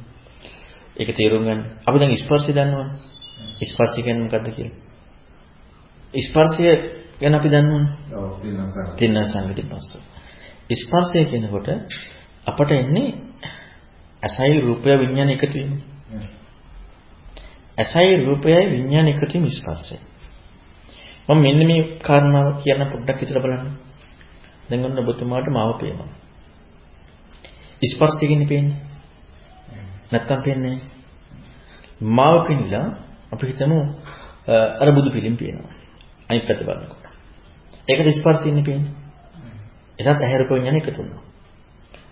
ඒක 0.96 1.10
තේරුම් 1.12 1.42
ගන්න. 1.42 1.60
අපි 1.86 1.98
දැන් 1.98 2.16
ස්පර්ශය 2.16 2.52
දන්නවනේ. 2.52 2.88
ස්පර්ශය 3.64 4.00
කියන්නේ 4.02 4.24
මොකද්ද 4.24 4.48
කියලා? 4.48 4.76
ස්පර්ශය 6.14 6.64
ගැන 7.20 7.34
අපි 7.34 7.48
දන්නවනේ. 7.48 7.88
ඔව් 8.12 8.30
තින්න 8.96 9.16
සංගති 9.24 9.62
පස්ස. 9.64 10.13
ස්පර්ශය 10.70 11.24
කියනකොට 11.26 11.68
අපට 12.46 12.70
එන්නේ 12.72 13.14
ඇසයි 14.22 14.60
රූපය 14.60 14.88
විඥාන 14.92 15.30
එකතු 15.30 15.52
වීම. 15.54 15.72
ඇසයි 17.78 18.16
රූපයයි 18.18 18.70
විඥාන 18.70 19.08
එකතු 19.08 19.32
වීම 19.34 19.46
ස්පර්ශය. 19.50 19.96
මම 21.28 21.38
මෙන්න 21.38 21.60
මේ 21.60 21.82
කාරණාව 22.00 22.48
කියන්න 22.58 22.82
පොඩ්ඩක් 22.86 23.20
හිතලා 23.20 23.42
බලන්න. 23.42 23.70
දැන් 24.68 24.84
ඔන්න 24.84 24.98
ඔබතුමාට 25.00 25.46
මාව 25.48 25.70
පේනවා. 25.80 26.10
ස්පර්ශය 27.82 28.18
කියන්නේ 28.22 28.48
පේන්නේ. 28.48 28.80
නැත්තම් 30.12 30.42
පේන්නේ 30.42 30.76
මාව 32.00 32.46
පෙන්නලා 32.46 32.86
අපි 33.32 33.44
හිතමු 33.46 33.78
අර 34.80 34.88
බුදු 34.90 35.08
පිළිම 35.10 35.36
පේනවා. 35.36 35.72
අනිත් 36.28 36.44
පැත්ත 36.46 36.60
බලනකොට. 36.62 37.04
ඒකට 37.88 38.14
ස්පර්ශය 38.14 38.48
ඉන්නේ 38.48 38.64
පේන්නේ. 38.64 39.03
එතත් 39.98 40.08
ඇහැ 40.08 40.38
රූප 40.38 40.50
විඥාන 40.50 40.76
එකතු 40.76 40.92
වෙනවා. 40.94 41.22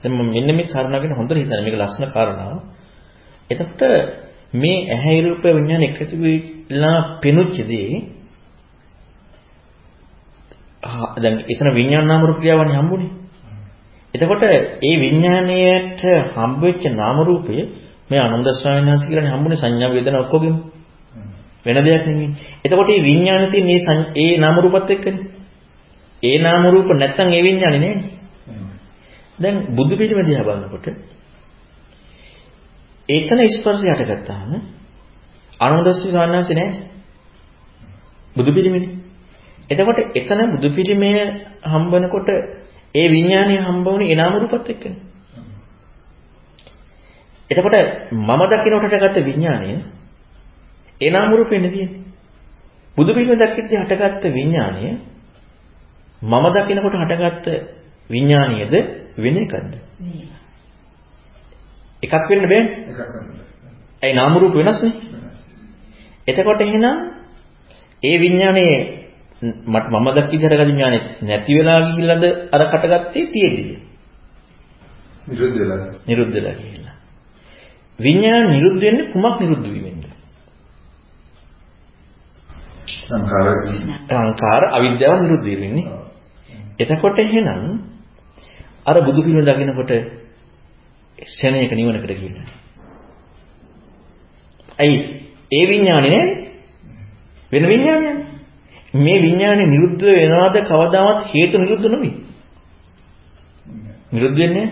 දැන් 0.01 0.12
මම 0.12 0.31
මෙන්න 0.31 0.51
මේ 0.53 0.66
කාරණාව 0.66 1.03
ගැන 1.03 1.14
හොඳට 1.14 1.35
හිතන්න 1.35 1.64
මේක 1.64 1.77
ලස්සන 1.77 2.05
කාරණාව. 2.09 2.59
එතකොට 3.51 3.83
මේ 4.55 4.79
ඇහැ 4.88 5.18
රූප 5.23 5.45
විඥාන 5.49 5.83
එකතු 5.83 6.14
වෙලා 6.18 6.99
පෙනුච්ච 7.21 7.57
දේ 7.64 7.95
දැන් 11.16 11.35
එතන 11.47 11.68
විඥාන 11.73 12.07
නාම 12.07 12.23
රූප 12.23 12.38
ක්‍රියාවන්නේ 12.38 12.77
හම්බුනේ. 12.77 13.11
එතකොට 14.14 14.42
ඒ 14.42 14.95
විඥාණයට 14.97 16.03
හම්බ 16.35 16.61
වෙච්ච 16.61 16.85
නාම 16.92 17.16
රූපය 17.21 17.57
මේ 18.11 18.21
අනුන්ද 18.21 18.49
ස්වාමීන් 18.53 18.87
වහන්සේ 18.87 19.09
කියලානේ 19.09 19.33
හම්බුනේ 19.33 19.59
සංඥා 19.59 19.90
වේදනා 19.90 20.21
ඔක්කොගෙම. 20.21 20.57
වෙන 21.64 21.77
දෙයක් 21.79 22.07
නෙමෙයි. 22.07 22.31
එතකොට 22.64 22.88
මේ 22.88 23.03
විඥාන 23.03 23.51
තියෙන 23.51 23.66
මේ 23.66 23.79
ඒ 24.16 24.38
නාම 24.38 24.57
රූපත් 24.57 24.90
එක්කනේ. 24.90 25.32
ඒ 26.22 26.38
නාම 26.38 26.64
රූප 26.66 26.88
නැත්තම් 26.92 27.28
ඒ 27.28 27.42
විඥානේ 27.42 27.80
නෑනේ. 27.80 27.96
දැන් 29.38 29.56
බුදු 29.76 29.94
පිළිම 29.96 30.20
දිහා 30.22 30.44
බලනකොට 30.44 30.87
ඒකන 33.08 33.40
ස්පර්ශය 33.50 33.87
හටගත්තාම 33.90 34.50
අනුන්දස්සී 35.61 36.11
ස්වාමීන් 36.11 36.37
වහන්සේ 36.37 36.56
නෑනේ. 36.56 36.82
බුදු 38.37 38.50
පිළිමනේ. 38.52 38.90
එතකොට 39.70 39.98
එතන 40.14 40.40
බුදු 40.52 40.68
පිළිමය 40.70 41.11
හම්බනකොට 41.64 42.28
ඒ 42.94 43.06
විඥානය 43.08 43.54
හම්බ 43.58 43.87
වුණේ 43.87 44.08
ඒ 44.08 44.16
නාම 44.16 44.35
රූපත් 44.35 44.68
එක්කනේ. 44.68 44.96
එතකොට 47.50 47.76
මම 48.12 48.40
දකින්නට 48.48 48.85
හටගත්ත 48.85 49.16
විඥානය 49.24 49.70
ඒ 51.00 51.11
නාම 51.11 51.32
රූපේ 51.32 51.58
නෙදී. 51.58 51.87
බුදු 52.96 53.11
පිළිම 53.11 53.38
දැක්කෙද්දී 53.38 53.78
හටගත්ත 53.78 54.24
විඥානය 54.30 55.12
මම 56.22 56.44
දකින්නකොට 56.48 56.94
හටගත්ත 56.94 57.46
විඥානියද 58.11 58.74
වෙන 59.16 59.37
එකක්ද? 59.38 59.72
එකක් 62.02 62.28
වෙන්න 62.28 62.42
බෑනේ. 62.42 62.62
එකක් 62.90 63.00
වෙන්න. 63.11 63.42
ඒ 64.02 64.12
නාම 64.12 64.35
රූප 64.35 64.54
වෙනස්නේ. 64.54 64.92
එතකොට 66.28 66.61
එහෙනම් 66.61 66.98
ඒ 68.02 68.16
විඥානයේ 68.18 69.02
මම 69.42 70.06
දැක්ක 70.06 70.30
විදිහට 70.32 70.58
විඥානේ 70.61 71.02
නැති 71.20 71.52
වෙලා 71.54 71.80
ගිහිල්ලාද 71.87 72.24
අර 72.50 72.62
කටගත්තේ 72.64 73.26
තියෙන්නේ. 73.26 73.78
නිරුද්ධ 75.26 75.58
වෙලා. 75.58 75.78
නිරුද්ධ 76.06 76.32
වෙලා 76.32 76.54
ගිහිල්ලා. 76.54 76.96
විඥාන 77.98 78.44
නිරුද්ධ 78.48 78.80
වෙන්නේ 78.80 79.11
කුමක් 79.12 79.37
නිරුද්ධ 79.40 79.66
වීමෙන්ද? 79.66 80.04
සංකාර 83.02 83.46
සංකාර 84.08 84.62
අවිද්‍යාව 84.70 85.18
නිරුද්ධ 85.20 85.46
වෙන්නේ. 85.52 86.02
එතකොට 86.83 87.18
එහෙනම් 87.18 87.62
අර 88.87 88.97
බුදු 89.01 89.21
පිළිම 89.23 89.45
දකිනකොට 89.45 89.92
ශරණයක 91.31 91.73
නිවනකට 91.73 92.09
ගිහිල්ලා. 92.11 92.46
ඇයි? 94.79 94.98
ඒ 95.52 95.65
විඥානේ 95.69 96.11
නෑනේ. 96.11 96.27
වෙන 97.52 97.65
විඥානයක්. 97.65 98.19
මේ 98.94 99.23
විඥානේ 99.23 99.67
නිරුද්ධ 99.67 100.04
වෙනවද 100.15 100.56
කවදාවත් 100.63 101.21
හේතු 101.27 101.56
නිරුද්ධ 101.59 101.87
නොවේ. 101.87 102.15
නිරුද්ධ 104.13 104.38
වෙන්නේ 104.38 104.67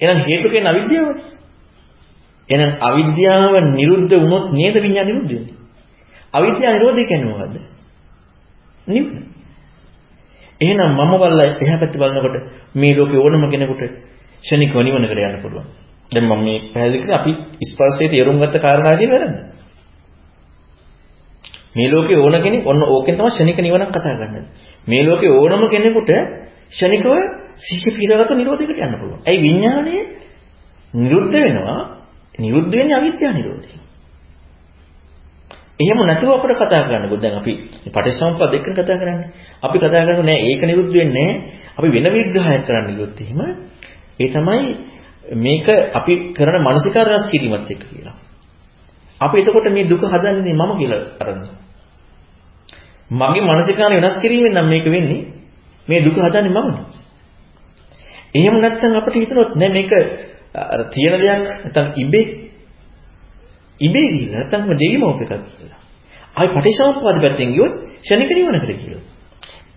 එහෙනම් 0.00 0.20
හේතු 0.20 0.46
කියන්නේ 0.48 0.72
අවිද්‍යාවනේ. 0.72 1.24
එහෙනම් 2.48 2.72
අවිද්‍යාව 2.80 3.54
නිරුද්ධ 3.72 4.14
වුණොත් 4.14 4.46
නේද 4.52 4.74
විඥාන 4.76 5.06
නිරුද්ධ 5.06 5.30
වෙන්නේ. 5.30 5.54
අවිද්‍යාව 6.34 6.74
නිරෝධය 6.74 7.04
කියන්නේ 7.04 7.30
මොකද්ද? 7.30 7.56
නිවන. 8.86 9.21
එහෙනම් 10.62 10.90
මම 10.92 11.12
බලලා 11.14 11.48
එහා 11.58 11.78
පැත්ත 11.78 11.96
බලනකොට 11.96 12.36
මේ 12.74 12.92
ලෝකේ 12.94 13.18
ඕනම 13.18 13.44
කෙනෙකුට 13.50 13.82
ශනික 14.42 14.74
නිවනකට 14.76 15.18
යන්න 15.20 15.42
පුළුවන්. 15.42 15.66
දැන් 16.12 16.24
මම 16.26 16.40
මේ 16.40 16.58
පැහැදිලි 16.72 17.02
කරේ 17.02 17.16
අපි 17.16 17.32
ස්පර්ශයට 17.64 18.12
යොමුන් 18.14 18.40
ගත්ත 18.40 18.56
කාරණාදී 18.58 19.08
වැරද්ද. 19.08 19.36
මේ 21.74 21.88
ලෝකේ 21.88 22.18
ඕන 22.18 22.36
කෙනෙක් 22.38 22.66
ඔන්න 22.66 22.82
ඕකෙන් 22.84 23.16
තමයි 23.16 23.30
ශනික 23.30 23.58
නිවනක් 23.58 23.90
කතා 23.90 24.14
කරන්නේ. 24.14 24.44
මේ 24.86 25.02
ලෝකේ 25.04 25.30
ඕනම 25.32 25.62
කෙනෙකුට 25.70 26.10
ෂණිකව 26.70 27.08
සිහිය 27.58 27.92
පිරවගත්තු 27.96 28.34
නිරෝධයකට 28.34 28.78
යන්න 28.78 28.94
පුළුවන්. 28.94 29.20
ඒ 29.24 29.36
විඥාණය 29.38 29.96
නිරුද්ධ 30.94 31.36
වෙනවා. 31.36 31.80
නිරුද්ධ 32.38 32.72
වෙන්නේ 32.72 32.96
අවිද්‍යාව 32.96 33.34
නිරෝධය. 33.34 33.74
එහෙම 35.80 35.98
නැතුව 36.00 36.30
අපිට 36.30 36.58
කතා 36.58 36.82
කරන්නකො 36.82 37.16
දැන් 37.16 37.34
අපි 37.34 37.52
පටිච්චසමුප්පාද 37.86 38.52
එක්කනේ 38.52 38.76
කතා 38.76 38.96
කරන්නේ. 38.96 39.28
අපි 39.62 39.76
කතා 39.78 40.04
කරන්නේ 40.06 40.24
නෑ 40.24 40.40
ඒක 40.46 40.62
නිරුද්ධ 40.62 40.92
වෙන්නේ 40.92 41.30
අපි 41.72 41.88
වෙන 41.88 42.06
විග්‍රහයක් 42.08 42.62
කරන්න 42.62 42.86
ගියොත් 42.90 43.18
එහෙම 43.18 43.40
ඒ 44.18 44.28
තමයි 44.28 44.60
මේක 45.36 45.66
අපි 45.94 46.12
කරන 46.32 46.56
මානසිකාර 46.60 47.06
රස 47.06 47.24
කිරීමත් 47.30 47.70
එක්ක 47.70 47.82
කියලා. 47.84 48.16
අපි 49.20 49.36
එතකොට 49.38 49.66
මේ 49.68 49.84
දුක 49.84 50.02
හදන්නේ 50.02 50.54
මම 50.54 50.72
කියලා 50.78 51.02
අරන්නේ. 51.18 51.54
මගේ 53.10 53.42
මානසිකාර 53.42 53.92
වෙනස් 53.92 54.16
කිරීමෙන් 54.18 54.52
නම් 54.54 54.68
මේක 54.68 54.84
වෙන්නේ 54.86 55.22
මේ 55.88 56.00
දුක 56.00 56.16
හදන්නේ 56.16 56.50
මමනේ. 56.50 56.84
එහෙම 58.34 58.54
නැත්නම් 58.56 58.92
අපිට 58.94 59.16
හිතනොත් 59.16 59.50
නෑ 59.54 59.70
මේක 59.70 59.92
අර 60.54 60.80
තියෙන 60.86 61.14
දෙයක් 61.14 61.40
නැත්නම් 61.64 61.86
ඉබේ 61.96 62.51
ඉබේ 63.80 64.08
කියලා 64.10 64.42
නැත්නම් 64.42 64.70
දෙවිමෝප 64.74 65.20
එකක් 65.20 65.32
කියලා. 65.50 65.80
ආයි 66.36 66.48
පටිසම්පාද 66.50 67.18
පැත්තෙන් 67.20 67.50
ගියොත් 67.50 67.74
ෂණික 68.00 68.30
නිවනකට 68.30 68.70
කියලා. 68.78 69.02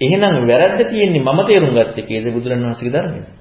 එහෙනම් 0.01 0.47
වැරද්ද 0.47 0.79
තියෙන්නේ 0.85 1.23
මම 1.23 1.39
තේරුම් 1.43 1.71
ගත්ත 1.71 1.97
එකේද 1.99 2.25
බුදුරණවහන්සේගේ 2.29 2.93
ධර්මයේ. 2.93 3.31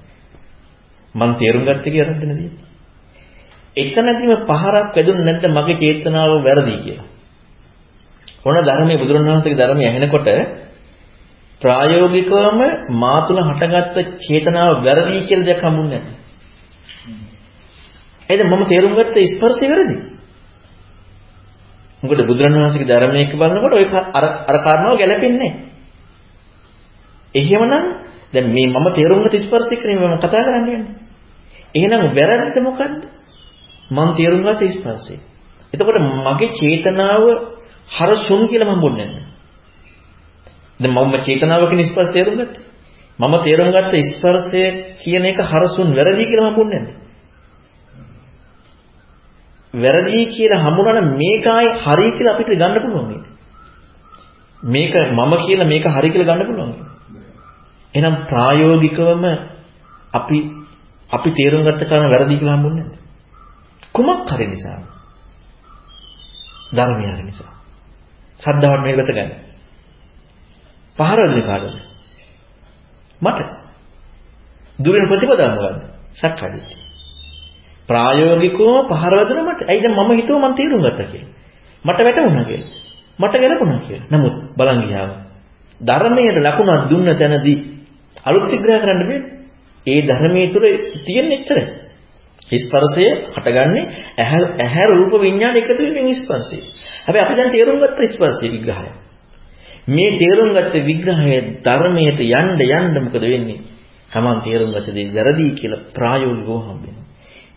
මම 1.15 1.31
තේරුම් 1.35 1.63
ගත්ත 1.63 1.85
එකේ 1.85 2.01
වැරද්ද 2.01 2.23
නේද? 2.31 2.55
එතනදීම 3.77 4.31
පහරක් 4.43 4.95
වැදුනේ 4.95 5.25
නැද්ද 5.25 5.45
මගේ 5.49 5.77
චේතනාව 5.77 6.31
වැරදි 6.41 6.75
කියලා. 6.79 7.07
ඔන්න 8.45 8.57
ධර්මයේ 8.61 9.01
බුදුරණවහන්සේගේ 9.01 9.59
ධර්මය 9.59 9.83
ඇහෙනකොට 9.83 10.27
ප්‍රායෝගිකවම 11.61 12.59
මා 12.93 13.19
තුල 13.27 13.39
හටගත්ත 13.39 13.97
චේතනාව 14.19 14.83
වැරදි 14.83 15.19
කියලා 15.27 15.45
දෙයක් 15.45 15.61
හම්බුන්නේ 15.61 15.99
නැහැ. 15.99 16.23
එද 18.29 18.39
මම 18.41 18.61
තේරුම් 18.65 18.93
ගත්ත 18.93 19.15
ස්පර්ශය 19.29 19.65
වැරදි. 19.67 19.95
මොකද 22.05 22.21
බුදුරණවහන්සේගේ 22.23 22.89
ධර්මයක 22.89 23.31
බලනකොට 23.33 23.73
ඔය 23.73 23.85
අර 24.13 24.25
අර 24.43 24.57
කාරණාව 24.59 24.97
ගැලපෙන්නේ 24.97 25.39
නැහැ. 25.41 25.51
එහෙමනම් 27.35 27.85
දැන් 28.33 28.45
මේ 28.49 28.67
මම 28.69 28.87
තේරුම් 28.91 29.19
ගත්ත 29.19 29.35
ස්පර්ශය 29.39 29.75
කියන්නේ 29.75 29.99
මම 30.01 30.17
කතා 30.17 30.43
කරන්නේ. 30.43 30.81
එහෙනම් 31.75 32.03
වැරද්ද 32.11 32.57
මොකද්ද? 32.61 33.01
මම 33.89 34.09
තේරුම් 34.13 34.41
ගත්ත 34.41 34.61
ස්පර්ශය. 34.71 35.15
එතකොට 35.73 35.97
මගේ 36.25 36.49
චේතනාව 36.53 37.23
හරසුන් 37.89 38.41
කියලා 38.45 38.69
මම 38.69 38.81
බොන්නේ 38.81 39.07
නැහැ. 39.07 39.25
දැන් 40.79 40.93
මම 40.93 41.15
චේතනාවකින් 41.21 41.81
ස්පර්ශ 41.83 42.11
තේරුම් 42.11 42.35
ගත්තා. 42.35 42.63
මම 43.19 43.33
තේරුම් 43.39 43.69
ගත්ත 43.71 43.93
ස්පර්ශය 44.09 44.61
කියන 44.97 45.25
එක 45.25 45.39
හරසුන් 45.41 45.87
වැරදි 45.89 46.23
කියලා 46.25 46.49
මම 46.49 46.55
බොන්නේ 46.55 46.79
නැහැ. 46.79 46.97
වැරදි 49.75 50.25
කියලා 50.27 50.63
හමුනන 50.63 50.99
මේකයි 51.13 51.67
හරි 51.77 52.07
කියලා 52.11 52.33
අපිට 52.33 52.51
ගන්න 52.51 52.81
පුළුවන් 52.81 53.07
නේද? 53.09 53.25
මේක 54.63 54.93
මම 55.11 55.33
කියලා 55.37 55.67
මේක 55.67 55.85
හරි 55.87 56.09
කියලා 56.09 56.29
ගන්න 56.29 56.47
පුළුවන්. 56.47 56.71
එහෙනම් 57.93 58.15
ප්‍රායෝගිකවම 58.25 59.23
අපි 60.13 60.37
අපි 61.09 61.29
තේරුම් 61.31 61.61
ගත්ත 61.63 61.81
කාරණා 61.83 62.11
වැරදි 62.11 62.37
කියලා 62.37 62.57
හම්බුන්නේ 62.57 62.83
නැහැ. 62.83 62.99
කුමක් 63.93 64.29
හරි 64.29 64.47
නිසා. 64.47 64.79
ධර්මය 66.71 67.05
හරි 67.07 67.23
නිසා. 67.23 67.51
සද්ධාවට 68.39 68.83
මේක 68.83 68.97
වැස 68.97 69.09
ගන්න. 69.09 69.31
පහරවදින 70.97 71.43
කාටද? 71.43 71.75
මට. 73.21 73.39
දුරින් 74.79 75.07
ප්‍රතිපදාව 75.07 75.51
මොකද්ද? 75.53 75.81
සක්කාදිට්ඨිය. 76.13 76.84
ප්‍රායෝගිකව 77.89 78.59
පහරවදින 78.91 79.39
මට. 79.43 79.61
ඇයි 79.69 79.81
දැන් 79.81 79.95
මම 79.97 80.11
හිතුවා 80.13 80.49
මම 80.49 80.55
තේරුම් 80.55 80.81
ගත්තා 80.81 81.07
කියලා. 81.07 81.31
මට 81.85 81.99
වැටුණා 81.99 82.45
කියලා. 82.45 82.71
මට 83.19 83.35
ගැලපුණා 83.35 83.79
කියලා. 83.79 84.07
නමුත් 84.11 84.35
බලන් 84.57 84.81
ගියාම 84.81 85.11
ධර්මයේ 85.81 86.31
ලකුණක් 86.39 86.83
දුන්න 86.89 87.07
තැනදී 87.13 87.57
අලුත් 88.25 88.45
විග්‍රහ 88.51 88.79
කරන්න 88.81 89.01
බෑ. 89.01 89.21
ඒ 89.85 90.01
ධර්මයේ 90.01 90.47
තුර 90.47 90.63
තියෙන 91.05 91.31
එච්චරයි. 91.31 91.65
ස්පර්ශය 92.53 93.05
හටගන්නේ 93.33 93.83
ඇහැ 94.59 94.85
රූප 94.89 95.13
විඤ්ඤාණ 95.21 95.57
එකතු 95.57 95.73
වීමෙන් 95.79 96.15
ස්පර්ශය. 96.15 96.57
හැබැයි 97.05 97.25
අපි 97.25 97.35
දැන් 97.35 97.51
තේරුම් 97.51 97.77
ගත්ත 97.79 97.99
ස්පර්ශය 98.13 98.45
විග්‍රහය. 98.51 98.89
මේ 99.87 100.11
තේරුම් 100.19 100.49
ගත්ත 100.49 100.75
විග්‍රහය 100.85 101.35
ධර්මයට 101.61 102.19
යන්න 102.21 102.49
යන්න 102.59 103.03
මොකද 103.05 103.23
වෙන්නේ? 103.23 103.59
Taman 104.11 104.37
තේරුම් 104.41 104.69
ගත්ත 104.71 104.93
දේ 104.93 105.09
වැරදි 105.15 105.45
කියලා 105.51 105.85
ප්‍රායෝගිකව 105.95 106.51
හම්බෙනවා. 106.61 107.04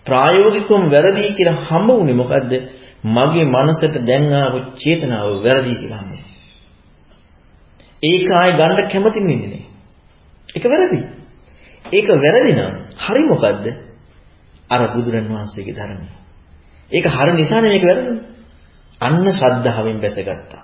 ප්‍රායෝගිකවම 0.09 0.85
වැරදි 0.91 1.23
කියලා 1.31 1.59
හම්බ 1.63 1.89
වුණේ 1.91 2.15
මොකද්ද? 2.15 2.53
මගේ 3.09 3.47
මනසට 3.47 3.95
දැන් 4.03 4.33
ආපු 4.35 4.59
චේතනාව 4.77 5.29
වැරදි 5.45 5.75
කියලා 5.75 6.01
හම්බ 6.01 6.13
වුණා. 6.13 6.35
ඒක 8.03 8.29
ආයි 8.33 8.53
ගන්න 8.53 8.89
කැමති 8.89 9.21
වෙන්නේ 9.21 9.39
නෑ. 9.45 9.65
ඒක 10.49 10.65
වැරදි. 10.67 10.99
ඒක 11.93 12.09
වැරදි 12.17 12.53
නම් 12.53 12.75
හරි 12.97 13.23
මොකද්ද? 13.27 13.65
අර 14.71 14.81
බුදුරන් 14.95 15.27
වහන්සේගේ 15.27 15.75
ධර්මය. 15.75 16.09
ඒක 16.91 17.07
හරි 17.07 17.33
නිසානේ 17.35 17.71
මේක 17.71 17.85
වැරදුනේ. 17.85 18.25
අන්න 19.01 19.27
ශ්‍රද්ධාවෙන් 19.31 19.99
බැසගත්තා. 20.01 20.63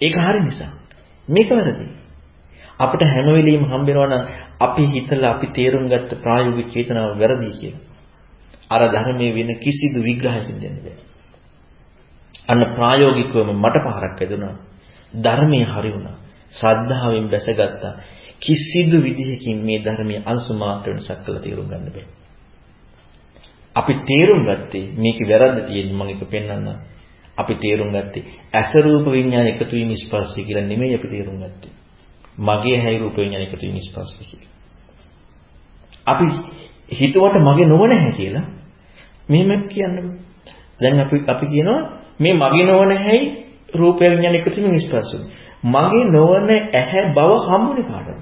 ඒක 0.00 0.14
හරි 0.16 0.40
නිසා. 0.42 0.72
මේක 1.28 1.48
වැරදි. 1.50 1.86
අපිට 2.78 3.02
හැම 3.04 3.26
වෙලෙම 3.28 3.64
හම්බෙනවා 3.64 4.08
නම් 4.08 4.43
අපි 4.60 4.82
හිතලා 4.84 5.30
අපි 5.30 5.46
තේරුම් 5.48 5.88
ගත්ත 5.88 6.10
ප්‍රායෝගික 6.16 6.68
චේතනාව 6.68 7.18
වැරදි 7.18 7.50
කියලා. 7.52 7.82
අර 8.70 8.82
ධර්මයේ 8.90 9.34
වෙන 9.34 9.50
කිසිදු 9.58 10.00
විග්‍රහයකින් 10.00 10.56
දෙන්න 10.60 10.76
බෑ. 10.76 10.96
අන්න 12.48 12.62
ප්‍රායෝගිකවම 12.74 13.50
මට 13.54 13.76
පහරක් 13.84 14.18
වැදුනා. 14.20 14.54
ධර්මයේ 15.14 15.66
හරි 15.66 15.90
වුණා. 15.90 16.16
ශ්‍රද්ධාවෙන් 16.52 17.26
බැසගත්තා. 17.28 17.92
කිසිදු 18.40 18.96
විදිහකින් 19.02 19.58
මේ 19.58 19.78
ධර්මයේ 19.78 20.22
අංශු 20.24 20.52
මාත්‍ර 20.54 20.88
වෙනසක් 20.88 21.18
කළ 21.24 21.38
තේරුම් 21.38 21.66
ගන්න 21.66 21.88
බෑ. 21.88 22.06
අපි 23.76 23.92
තේරුම් 24.02 24.40
ගත්තේ 24.46 24.86
මේක 24.94 25.18
වැරද්ද 25.22 25.58
තියෙන්නේ 25.66 25.96
මම 25.96 26.10
එක 26.10 26.22
පෙන්වන්න. 26.26 26.68
අපි 27.38 27.54
තේරුම් 27.56 27.90
ගත්තේ 27.90 28.24
ඇස 28.52 28.70
රූප 28.76 29.06
විඤ්ඤාණ 29.06 29.48
එකතු 29.48 29.72
වීම 29.72 29.92
ස්පර්ශය 29.96 30.40
කියලා 30.42 30.64
නෙමෙයි 30.64 30.94
අපි 30.94 31.08
තේරුම් 31.08 31.36
ගත්තේ. 31.38 31.72
මගේ 32.38 32.78
හැයි 32.78 32.98
රූප 32.98 33.16
විඤ්ඤාණ 33.16 33.46
එකතු 33.46 33.56
වීම 33.58 33.78
ස්පර්ශය 33.80 34.24
කියලා. 34.24 34.52
අපි 36.06 36.24
හිතුවට 36.90 37.36
මගේ 37.40 37.66
නොවන 37.66 37.92
හැ 37.94 38.12
කියලා 38.12 38.44
මෙහෙම 39.28 39.68
කියන්න 39.68 39.94
දැන් 40.80 41.00
අපි 41.00 41.16
අපි 41.26 41.46
කියනවා 41.46 41.80
මේ 42.20 42.34
මගේ 42.34 42.66
නොවන 42.66 42.92
හැයි 42.98 43.24
රූප 43.74 44.00
විඤ්ඤාණ 44.00 44.36
එකතු 44.36 44.56
වීම 44.56 44.78
ස්පර්ශය. 44.80 45.18
මගේ 45.64 46.04
නොවන 46.06 46.50
ඇහැ 46.50 47.02
බව 47.12 47.30
හම්බුනේ 47.42 47.84
කාටද? 47.84 48.18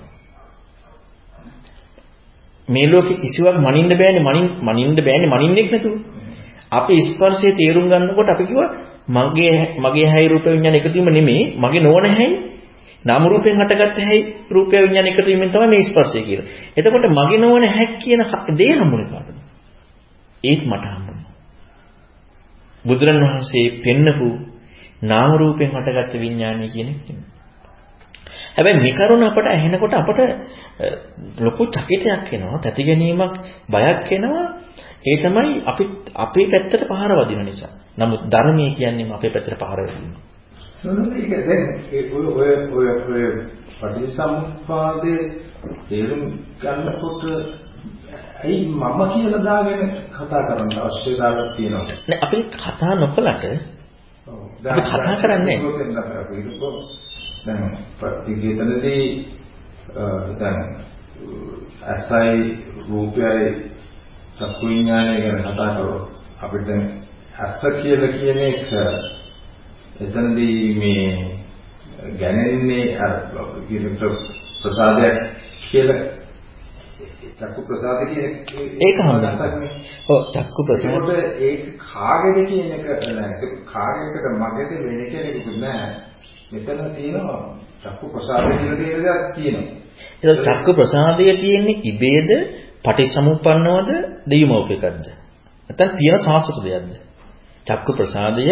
මේ 2.69 2.87
ලෝකෙ 2.87 3.15
කිසිවක් 3.17 3.57
මනින්න 3.59 3.93
බෑනේ 3.93 4.23
මනින් 4.23 4.47
මනින්න 4.63 4.97
බෑනේ 4.99 5.29
මනින්නෙක් 5.29 5.69
නැතුව. 5.71 5.95
අපි 6.73 6.95
ස්පර්ශයේ 7.05 7.57
තේරුම් 7.57 7.87
ගන්නකොට 7.89 8.29
අපි 8.29 8.45
කිව්වා 8.45 8.71
මගේ 9.09 9.55
මගේ 9.79 10.07
හැයි 10.07 10.29
රූප 10.29 10.45
විඤ්ඤාණ 10.47 10.77
එකතු 10.77 10.93
වීම 10.93 11.09
නෙමෙයි 11.11 11.45
මගේ 11.57 11.81
නොවන 11.81 12.07
හැයි 12.11 12.33
නාම 13.05 13.23
රූපෙන් 13.25 13.59
හටගත්ත 13.59 13.99
හැයි 14.01 14.23
රූප 14.51 14.71
විඤ්ඤාණ 14.71 15.09
එකතු 15.09 15.25
වීමෙන් 15.25 15.51
තමයි 15.51 15.69
මේ 15.69 15.83
ස්පර්ශය 15.83 16.23
කියලා. 16.23 16.47
එතකොට 16.77 17.07
මගේ 17.11 17.39
නොවන 17.39 17.65
හැක් 17.69 17.93
කියන 17.99 18.23
දේ 18.53 18.73
හම්බුනේ 18.75 19.09
කාටද? 19.09 19.37
ඒත් 20.45 20.63
මට 20.63 20.85
හම්බුනේ. 20.91 21.29
බුදුරණවහන්සේ 22.85 23.67
පෙන්නපු 23.81 24.29
නාම 25.03 25.31
රූපෙන් 25.35 25.71
හටගත්ත 25.71 26.15
විඤ්ඤාණය 26.15 26.69
කියන 26.69 26.89
එක. 26.89 27.07
හැබැයි 28.55 28.79
මේ 28.79 28.93
කරුණ 28.93 29.23
අපට 29.23 29.47
ඇහෙනකොට 29.47 29.95
අපට 29.95 30.19
ලොකු 31.39 31.63
චකිතයක් 31.67 32.33
එනවා, 32.33 32.59
තැති 32.59 32.83
ගැනීමක්, 32.85 33.35
බයක් 33.69 34.13
එනවා. 34.13 34.47
ඒ 35.03 35.17
තමයි 35.19 35.63
අපි 35.65 35.85
අපේ 36.17 36.47
පැත්තට 36.47 36.85
පහර 36.89 37.13
වදින 37.19 37.45
නිසා. 37.45 37.73
නමුත් 37.99 38.23
ධර්මයේ 38.27 38.71
කියන්නේ 38.71 39.11
අපේ 39.11 39.31
පැත්තට 39.31 39.59
පහර 39.59 39.81
වදිනවා. 39.85 40.32
ඒක 40.85 41.33
දැන් 41.47 41.65
ඔය 42.13 42.27
ඔය 42.29 42.53
ඔය 42.71 42.87
ඔය 43.09 43.25
පටිච්චසමුප්පාදේ 43.73 45.21
තේරුම් 45.89 46.23
ගන්නකොට 46.59 47.23
ඇයි 48.41 48.69
මම 48.69 49.01
කියලා 49.11 49.45
දාගෙන 49.45 49.83
කතා 50.11 50.43
කරන්න 50.43 50.73
අවශ්‍යතාවයක් 50.81 51.51
තියෙනවා. 51.57 51.87
නෑ 52.03 52.19
අපි 52.21 52.39
කතා 52.55 52.95
නොකලට 52.95 53.23
අපි 53.23 54.83
කතා 54.83 55.15
කරන්නේ 55.17 55.59
දැන් 57.45 57.63
ප්‍රතිගතනදී 57.99 59.07
දැන් 60.39 60.59
අසයි 61.85 62.43
රූපයයි 62.83 63.47
චක්කු 64.37 64.65
විඥානය 64.65 65.15
ගැන 65.23 65.41
කතා 65.45 65.71
කරොත් 65.75 66.05
අපිට 66.43 66.67
දැන් 66.67 66.85
අස 67.39 67.61
කියලා 67.75 68.13
කියන 68.13 68.41
එක 68.41 68.71
එතනදී 70.03 70.75
මේ 70.75 71.07
ගැනෙන්නේ 72.19 72.87
අර 72.99 73.13
කියන 73.69 73.85
ප්‍රසාදයක් 74.59 75.17
කියලා 75.65 76.01
චක්කු 77.39 77.61
ප්‍රසාද 77.63 78.01
කියන 78.07 78.33
ඒක 78.81 78.99
හම්බෙන්නේ. 79.01 79.71
ඔව් 80.09 80.21
චක්කු 80.31 80.61
ප්‍රසාද. 80.67 81.09
ඒකට 81.11 81.43
ඒක 81.43 81.61
කාගේද 81.85 82.39
කියන 82.49 82.67
එක 82.71 82.85
නෑ. 83.11 83.33
කාගේකට 83.67 84.27
මගේද 84.37 84.71
වෙන 84.81 85.01
කෙනෙකුට 85.13 85.59
නෑ. 85.59 85.87
මෙතන 86.53 86.81
තියෙනවා 86.97 87.41
චක්කු 87.83 88.07
ප්‍රසාද 88.09 88.45
කියලා 88.53 88.79
දේක් 88.79 89.23
තියෙනවා. 89.35 89.83
ඒක 90.23 90.39
චක්කු 90.47 90.71
ප්‍රසාදය 90.73 91.25
තියෙන්නේ 91.37 91.81
ඉබේද 91.85 92.31
පටිච්චසමුප්පන්නවද 92.85 93.91
දෙයමෝපේකද්ද? 94.27 95.07
නැත්නම් 95.71 95.97
තියෙන 95.97 96.21
සාසෘත 96.21 96.59
දෙයක්ද? 96.65 96.93
චක්කු 97.67 97.93
ප්‍රසාදය 97.93 98.47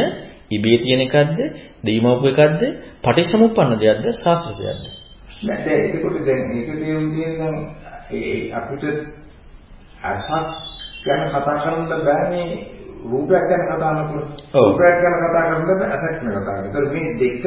ඉබේ 0.51 0.79
තියෙන 0.79 1.03
එකක්ද? 1.03 1.39
දෙයමෝපේකද්ද 1.85 2.63
පටිච්චසමුප්පන්න 3.03 3.79
දෙයක්ද? 3.79 4.07
සාසෘත 4.17 4.59
දෙයක්ද? 4.59 4.85
නෑ 5.43 5.61
දැන් 5.65 5.81
ඒකට 5.87 6.25
දැන් 6.27 6.51
ඒක 6.53 6.69
තේරුම් 6.75 7.07
ගන්න 7.13 7.57
ඒ 8.13 8.53
අපිට 8.53 8.85
අසක් 10.03 10.31
ගැන 11.05 11.29
කතා 11.29 11.57
කරන්න 11.57 11.87
බෑනේ. 12.05 12.51
රූපයක් 13.05 13.45
ගැන 13.45 13.63
කතා 13.67 13.93
කරනකොට. 13.93 14.43
රූපයක් 14.57 14.97
ගැන 15.03 15.17
කතා 15.21 15.45
කරන්න 15.45 15.65
බෑ 15.71 15.91
අසක් 15.91 16.05
ගැන 16.17 16.35
කතා 16.35 16.55
කරන්න. 16.55 16.67
ඒතර 16.67 16.85
මේ 16.93 17.09
දෙක 17.19 17.45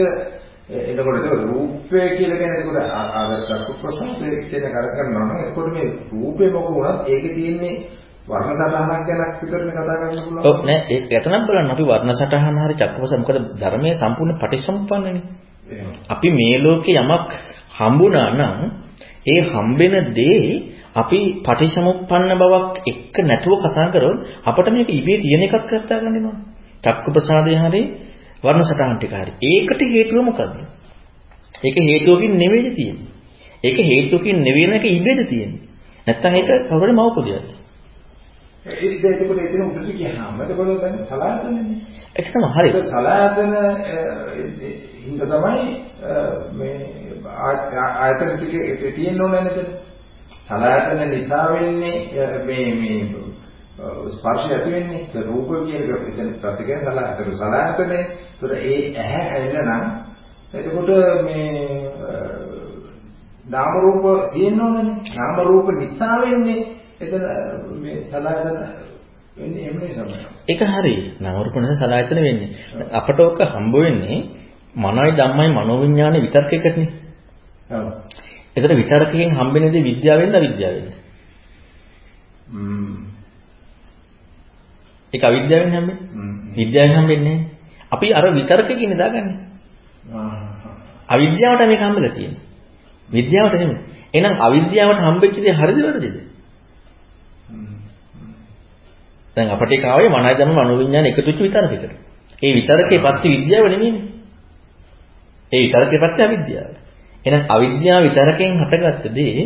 එතකොට 0.66 1.18
ඒක 1.20 1.43
රූපය 1.45 1.99
කියලා 2.10 2.38
කියන්නේ 2.38 2.60
එතකොට 2.60 3.47
චක්කු 3.47 3.74
ප්‍රසාදේ 3.82 4.36
කියන 4.43 4.66
කර 4.66 4.88
කරනවා 4.89 5.26
නම් 5.26 5.39
එතකොට 5.39 5.70
මේ 5.70 5.88
රූපේ 6.12 6.49
මොක 6.49 6.68
වුණත් 6.70 7.08
ඒකේ 7.08 7.36
තියෙන්නේ 7.36 7.76
වර්ණ 8.24 8.56
සටහනක් 8.58 9.06
ගැන 9.06 9.22
විතරනේ 9.42 9.74
කතා 9.74 9.86
කරන්න 9.92 10.22
පුළුවන්. 10.22 10.44
ඔව් 10.44 10.56
නෑ 10.62 10.80
ඒක 10.90 11.12
එතනක් 11.12 11.46
බලන්න 11.48 11.72
අපි 11.72 11.84
වර්ණ 11.84 12.14
සටහන 12.14 12.58
හරි 12.60 12.76
චක්කු 12.76 12.98
ප්‍රසාද 12.98 13.20
මොකද 13.20 13.38
ධර්මයේ 13.56 13.96
සම්පූර්ණ 13.96 14.40
පටිසම්පන්නනේ. 14.40 15.24
අපි 16.10 16.30
මේ 16.32 16.56
ලෝකේ 16.60 16.98
යමක් 16.98 17.30
හම්බුණා 17.74 18.30
නම් 18.32 18.60
ඒ 19.26 19.42
හම්බෙන 19.44 19.96
දේ 20.14 20.48
අපි 20.96 21.20
පටිසමුප්පන්න 21.42 22.32
බවක් 22.34 22.76
එක්ක 22.86 23.16
නැතුව 23.22 23.54
කතා 23.62 23.88
කරොත් 23.90 24.18
අපිට 24.44 24.68
මේක 24.70 24.90
ඉබේ 24.92 25.18
තියෙන 25.18 25.44
එකක් 25.44 25.56
කතා 25.66 26.00
ගන්න 26.00 26.14
වෙනවා. 26.16 26.38
චක්කු 26.84 27.10
ප්‍රසාදේ 27.12 27.58
හරි 27.60 27.82
වර්ණ 28.44 28.64
සටහන් 28.64 28.96
ටික 28.96 29.14
හරි. 29.14 29.32
ඒකට 29.44 29.82
හේතුව 29.90 30.20
මොකද්ද? 30.22 30.56
ඒක 31.64 31.78
හේතුවකින් 31.82 32.34
නෙවෙයි 32.36 32.72
තියෙන්නේ. 32.72 33.12
ඒක 33.64 33.78
හේතුවකින් 33.82 34.38
නෙවෙයි 34.40 34.68
නේක 34.68 34.86
ඉබේද 34.88 35.20
තියෙන්නේ. 35.28 35.64
නැත්තම් 36.08 36.34
ඒක 36.34 36.50
කවුරුරේ 36.68 36.96
මවපොදියක්ද? 36.96 37.62
ඒක 38.66 39.01
දෙයකට 39.01 39.39
එතන 39.39 39.64
උඩට 39.64 39.89
කියහම 39.93 40.41
එතකොට 40.41 40.82
දැන් 40.82 40.99
සලායතනනේ. 41.03 41.78
ඒක 42.16 42.28
තමයි 42.28 42.49
හරි. 42.53 42.70
සලායතන 42.86 43.51
හින්ද 44.99 45.22
තමයි 45.26 45.66
මේ 46.53 46.76
ආයතන 47.97 48.32
ටිකේ 48.34 48.91
තියෙන්න 48.91 49.22
ඕනේ 49.22 49.43
නේද? 49.43 49.59
සලආයතන 50.43 51.09
නිසා 51.09 51.45
වෙන්නේ 51.49 51.97
මේ 52.45 52.68
මේ 52.76 52.99
ස්පර්ශය 54.09 54.53
ඇති 54.53 54.72
වෙන්නේ 54.72 55.24
රූප 55.24 55.49
කියන 55.66 55.84
එතන 55.91 56.34
ප්‍රතිකේ 56.41 56.80
සලආයතන 56.82 57.38
සලආයතනේ 57.38 58.01
ඒතර 58.01 58.51
ඒ 58.64 58.80
ඇහැ 58.97 59.24
ඇල්ල 59.34 59.55
නම් 59.61 59.84
එතකොට 60.53 60.89
මේ 61.24 61.43
නාම 63.45 63.74
රූප 63.78 64.05
තියෙන්න 64.34 64.61
ඕනේ 64.61 64.86
නාම 65.11 65.39
රූප 65.43 65.72
නිසා 65.74 66.22
වෙන්නේ 66.22 66.61
එතන 67.04 67.24
මේ 67.80 67.97
සලආයතන 68.06 68.58
වෙන්නේ 69.36 69.62
එහෙම 69.62 69.78
නෙසම 69.80 70.08
ඒක 70.47 70.62
හරි 70.70 70.95
නාම 71.20 71.39
රූප 71.39 71.56
නිසා 71.58 71.80
සලආයතන 71.82 72.20
වෙන්නේ 72.22 72.49
අපට 72.91 73.20
ඔක 73.22 73.39
හම්බ 73.45 73.74
වෙන්නේ 73.78 74.20
මනෝයි 74.76 75.14
ධම්මයි 75.14 75.49
මනෝවිඤ්ඤාණය 75.51 76.20
විතර්කයකටනේ 76.22 76.89
ඔව්. 77.70 77.86
එතකොට 78.56 78.76
විතරකයෙන් 78.76 79.32
හම්බෙන 79.32 79.64
දේ 79.66 79.84
විද්‍යාවෙන්ද 79.84 80.36
අවිද්‍යාවෙන්ද? 80.36 80.91
හ්ම්. 82.47 82.95
ඒක 85.14 85.24
අවිද්‍යාවෙන් 85.24 85.72
හම්බෙන්නේ. 85.72 86.08
හ්ම්. 86.10 86.36
විද්‍යාවෙන් 86.54 86.95
හම්බෙන්නේ 86.95 87.38
අපි 87.91 88.08
අර 88.12 88.26
විතරකකින් 88.32 88.91
දාගන්නේ. 88.93 89.38
අවිද්‍යාවට 91.10 91.68
මේක 91.68 91.82
හම්බෙලා 91.82 92.12
තියෙන්නේ. 92.12 92.41
විද්‍යාවට 93.10 93.56
නෙමෙයි. 93.56 93.80
එහෙනම් 94.14 94.36
අවිද්‍යාවට 94.39 95.01
හම්බෙච්ච 95.01 95.36
දේ 95.38 95.54
හරිද 95.54 95.80
වැරදිද? 95.80 96.16
දැන් 99.38 99.50
අපට 99.50 99.72
ඒක 99.72 99.86
ආවේ 99.86 100.10
මනයි 100.10 100.34
ධර්ම 100.34 100.56
මනෝවිඤ්ඤාණ 100.58 101.06
එකතු 101.06 101.22
වෙච්ච 101.24 101.40
විතරකයකට. 101.40 101.94
ඒ 102.42 102.52
විතරකේ 102.54 103.00
පත්‍ය 103.00 103.28
විද්‍යාව 103.30 103.66
නෙමෙයිනේ. 103.68 104.06
ඒ 105.52 105.62
විතරකේ 105.64 106.00
පත්‍ය 106.04 106.22
අවිද්‍යාව. 106.24 106.72
එහෙනම් 107.26 107.44
අවිද්‍යාව 107.48 108.02
විතරකෙන් 108.04 108.52
හටගත්ත 108.62 109.06
දේ 109.12 109.44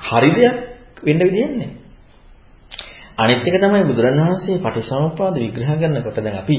හරි 0.00 0.30
දෙයක් 0.32 0.56
වෙන්න 1.02 1.20
විදියක් 1.20 1.52
නැහැ. 1.52 1.70
අනිත් 3.16 3.40
එක 3.40 3.56
තමයි 3.56 3.84
බුදුරණවහන්සේ 3.84 4.58
පටිසමුප්පාද 4.58 5.34
විග්‍රහ 5.36 5.70
කරනකොට 5.72 6.16
දැන් 6.16 6.36
අපි 6.36 6.56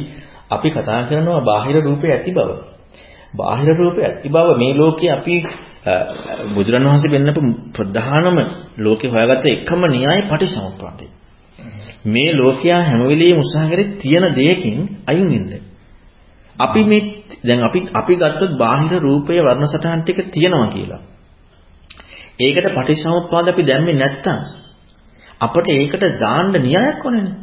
අපි 0.50 0.68
කතා 0.72 1.02
කරනවා 1.04 1.42
බාහිර 1.42 1.76
රූපේ 1.80 2.12
ඇති 2.12 2.32
බව. 2.32 2.50
බාහිර 3.34 3.70
රූපේ 3.76 4.06
ඇති 4.06 4.30
බව 4.30 4.48
මේ 4.56 4.74
ලෝකේ 4.74 5.12
අපි 5.12 5.36
බුදුරණවහන්සේ 6.56 7.12
පෙන්නපු 7.12 7.42
ප්‍රධානම 7.76 8.38
ලෝකේ 8.78 9.10
හොයාගත්ත 9.10 9.46
එකම 9.48 9.82
න්‍යාය 9.88 10.22
පටිසමුප්පාදේ. 10.24 11.10
මේ 12.06 12.32
ලෝකයා 12.34 12.82
හැම 12.84 13.02
වෙලෙම 13.02 13.40
උත්සාහ 13.40 13.70
කරේ 13.70 13.88
තියෙන 13.96 14.26
දෙයකින් 14.36 14.78
අයින් 15.08 15.30
වෙන්න. 15.32 15.62
අපි 16.56 16.84
මේ 16.84 17.02
දැන් 17.44 17.64
අපි 17.64 17.80
අපි 17.94 18.14
ගත්තොත් 18.16 18.52
බාහිර 18.58 19.02
රූපයේ 19.02 19.42
වර්ණ 19.42 19.68
සටහන් 19.68 20.02
ටික 20.02 20.20
තියෙනවා 20.32 20.68
කියලා. 20.68 21.02
ඒකට 22.40 22.68
පටිච්චසමුප්පාද 22.70 23.48
අපි 23.48 23.64
දැම්මේ 23.64 23.96
නැත්තම් 23.96 24.40
අපිට 25.42 25.68
ඒකට 25.70 26.04
දාන්න 26.20 26.52
න්‍යායක් 26.58 27.06
ඕනේනේ. 27.06 27.36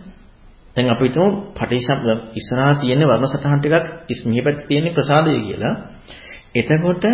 දැන් 0.76 0.90
අපි 0.90 1.04
හිතමු 1.04 1.26
පටිච්චසම් 1.54 2.00
ඉස්සරහා 2.34 2.74
තියෙන 2.74 3.02
වර්ණ 3.02 3.28
සටහන් 3.28 3.58
ටිකක් 3.58 4.26
මෙහි 4.26 4.42
පැත්තේ 4.42 4.68
තියෙන 4.68 4.94
ප්‍රසාදය 4.94 5.32
කියලා. 5.40 5.74
එතකොට 6.54 7.04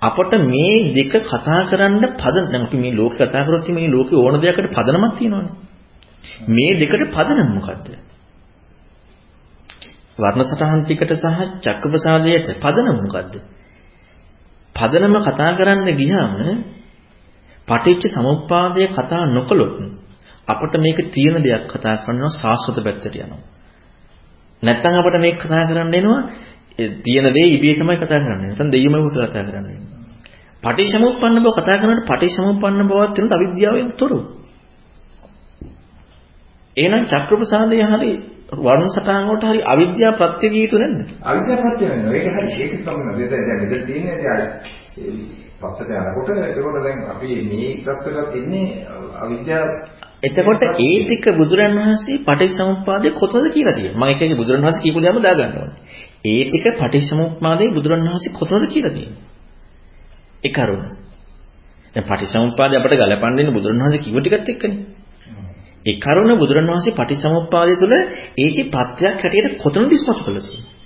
අපට 0.00 0.32
මේ 0.44 0.92
දෙක 0.92 1.12
කතා 1.22 1.60
කරන්න 1.70 2.04
පද 2.14 2.36
දැන් 2.44 2.62
අපි 2.62 2.76
මේ 2.76 2.92
ලෝකේ 2.92 3.26
කතා 3.26 3.44
කරොත් 3.44 3.68
මේ 3.70 3.88
ලෝකේ 3.88 4.18
ඕන 4.18 4.34
දෙයකට 4.36 4.68
පදනමක් 4.70 5.14
තියෙනවානේ. 5.18 5.63
මේ 6.48 6.72
දෙකට 6.76 7.10
පදනම 7.10 7.50
මොකද්ද? 7.54 7.88
වර්ණ 10.18 10.44
සටහන් 10.44 10.80
ටිකට 10.82 11.12
සහ 11.14 11.42
චක්කප්‍රසාදයට 11.60 12.48
පදනම 12.58 12.98
මොකද්ද? 13.00 13.34
පදනම 14.74 15.16
කතා 15.22 15.50
කරන්න 15.54 15.88
ගියාම 15.94 16.32
පටිච්ච 17.68 18.02
සමුප්පාදය 18.10 18.86
කතා 18.88 19.24
නොකළොත් 19.28 19.76
අපිට 20.48 20.74
මේක 20.78 20.98
තියෙන 21.08 21.36
දෙයක් 21.40 21.68
කතා 21.68 21.96
කරනවා 21.98 22.32
සාස්වත 22.32 22.78
පැත්තට 22.78 23.16
යනවා. 23.16 23.42
නැත්නම් 24.62 24.94
අපිට 24.94 25.16
මේක 25.18 25.36
කතා 25.38 25.64
කරන්න 25.64 25.94
එනවා 25.94 26.20
තියෙන 27.04 27.26
දේ 27.30 27.48
ඉබේ 27.48 27.74
තමයි 27.74 27.96
කතා 27.96 28.18
කරන්නේ. 28.18 28.38
නැත්නම් 28.42 28.68
දෙයියම 28.68 28.94
කොට 28.96 29.16
කතා 29.24 29.44
කරන්නේ. 29.44 29.78
පටිච්චසමුප්පන්න 30.62 31.38
බව 31.38 31.48
කතා 31.54 31.76
කරනකොට 31.76 32.06
පටිච්චසමුප්පන්න 32.06 32.82
බවත් 32.84 33.16
වෙනත් 33.16 33.32
අවිද්‍යාවෙන් 33.32 33.88
තොරව. 33.94 34.43
එහෙනම් 36.76 37.04
චක්‍රප්‍රසාදය 37.04 37.80
හරි 37.84 38.12
වර්ණ 38.58 38.88
සටහන් 38.88 39.28
වලට 39.28 39.44
හරි 39.44 39.60
අවිද්‍යාව 39.66 40.14
ප්‍රත්‍ය 40.16 40.46
විය 40.48 40.62
යුතු 40.62 40.78
නැද්ද? 40.78 40.98
අවිද්‍යාව 41.22 41.60
ප්‍රත්‍ය 41.64 41.84
වෙනවා. 41.84 42.14
ඒක 42.14 42.26
හරි 42.34 42.48
ඒක 42.58 42.72
සම්බන්ධ. 42.78 43.20
දැන් 43.24 43.44
දැන් 43.48 43.60
මෙතන 43.62 43.86
තියෙන්නේ 43.86 44.16
දැන් 44.22 44.42
පස්සට 45.60 45.90
යනකොට 45.92 46.28
එතකොට 46.44 46.78
දැන් 46.80 46.98
අපි 47.08 47.28
මේ 47.44 47.70
පැත්තට 47.80 48.34
එන්නේ 48.36 48.66
අවිද්‍යාව 49.18 49.68
එතකොට 50.22 50.62
ඒ 50.80 50.96
ටික 51.00 51.26
බුදුරන් 51.34 51.76
වහන්සේ 51.76 52.18
පටිච්චසමුප්පාදේ 52.20 53.12
කොතනද 53.12 53.46
කියලා 53.50 53.74
තියෙනවා. 53.74 54.08
මම 54.08 54.18
කියන්නේ 54.18 54.36
බුදුරන් 54.36 54.62
වහන්සේ 54.62 54.84
කියපු 54.84 55.00
දේම 55.00 55.18
දාගන්න 55.20 55.54
ඕනේ. 55.54 55.78
ඒ 56.24 56.42
ටික 56.44 56.66
පටිච්චසමුප්පාදේ 56.74 57.70
බුදුරන් 57.70 58.04
වහන්සේ 58.04 58.32
කොතනද 58.32 58.66
කියලා 58.68 58.92
තියෙනවා. 58.92 59.22
ඒ 60.44 60.52
කරුණ. 60.52 60.84
දැන් 61.94 62.04
පටිච්චසමුප්පාදේ 62.04 62.78
අපිට 62.78 62.98
ගලපන්න 63.00 63.36
දෙන්නේ 63.36 63.54
බුදුරන් 63.54 63.80
වහන්සේ 63.80 64.04
කිව්ව 64.04 64.18
ටිකත් 64.20 64.48
එක්කනේ. 64.48 65.03
ඒ 65.84 65.96
කරුණ 65.96 66.38
බුදුරණවහන්සේ 66.38 66.94
පටිච්චසමුප්පාදය 66.94 67.74
තුළ 67.76 67.94
ඒකේ 68.36 68.70
පත්‍යක් 68.70 69.20
හැටියට 69.20 69.58
කොතනද 69.58 69.90
ඉස්මතු 69.90 70.20
කළා 70.20 70.42
තියෙන්නේ? 70.42 70.82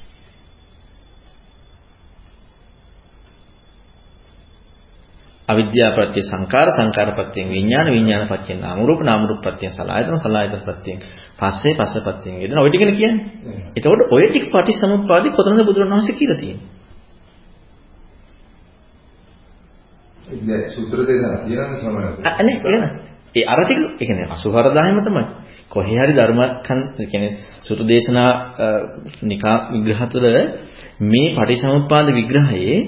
අවිද්‍යා 5.48 5.90
ප්‍රත්‍ය 5.92 6.20
සංකාර 6.22 6.68
සංකාර 6.70 7.10
ප්‍රත්‍ය 7.12 7.40
විඥාන 7.46 7.86
විඥාන 7.88 8.28
ප්‍රත්‍ය 8.28 8.52
නාම 8.54 8.78
රූප 8.80 9.00
නාම 9.00 9.24
රූප 9.24 9.40
ප්‍රත්‍ය 9.40 9.70
සලආයතන 9.70 10.18
සලආයතන 10.18 10.60
ප්‍රත්‍ය 10.60 10.92
පස්සේ 11.36 11.74
පස්සේ 11.74 12.02
ප්‍රත්‍ය 12.02 12.28
වේදන 12.32 12.58
ඔය 12.58 12.68
ටිකනේ 12.68 12.94
කියන්නේ. 12.94 13.24
එතකොට 13.76 14.02
ඔය 14.10 14.24
ටික 14.26 14.44
පටිච්චසමුප්පාදේ 14.48 15.32
කොතනද 15.32 15.60
බුදුරණවහන්සේ 15.62 16.14
කියලා 16.14 16.38
තියෙන්නේ? 16.38 16.66
ඉතින් 20.28 20.70
සූත්‍ර 20.70 20.98
දේශනා 21.02 21.40
කියනවා 21.40 21.76
සමහරවිට. 21.76 22.26
අනේ 22.32 22.56
එන 22.68 23.07
ඒ 23.38 23.44
අර 23.44 23.60
ටික 23.64 23.78
ඒ 23.78 24.06
කියන්නේ 24.06 24.26
84000ම 24.26 25.00
තමයි. 25.04 25.24
කොහේ 25.70 25.98
හරි 25.98 26.14
ධර්මකන් 26.14 26.80
කියන්නේ 27.06 27.32
සුතු 27.62 27.82
දේශනා 27.84 28.30
නිකා 29.22 29.56
විග්‍රහ 29.72 30.02
තුළ 30.08 30.28
මේ 31.02 31.34
පටිසමුප්පාද 31.36 32.06
විග්‍රහයේ 32.12 32.78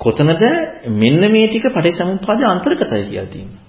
කොතනද 0.00 0.42
මෙන්න 0.92 1.22
මේ 1.32 1.46
ටික 1.48 1.64
පටිච්චසමුප්පාදේ 1.68 2.46
අන්තර්ගතයි 2.46 3.04
කියලා 3.04 3.26
තියෙන්නේ. 3.26 3.62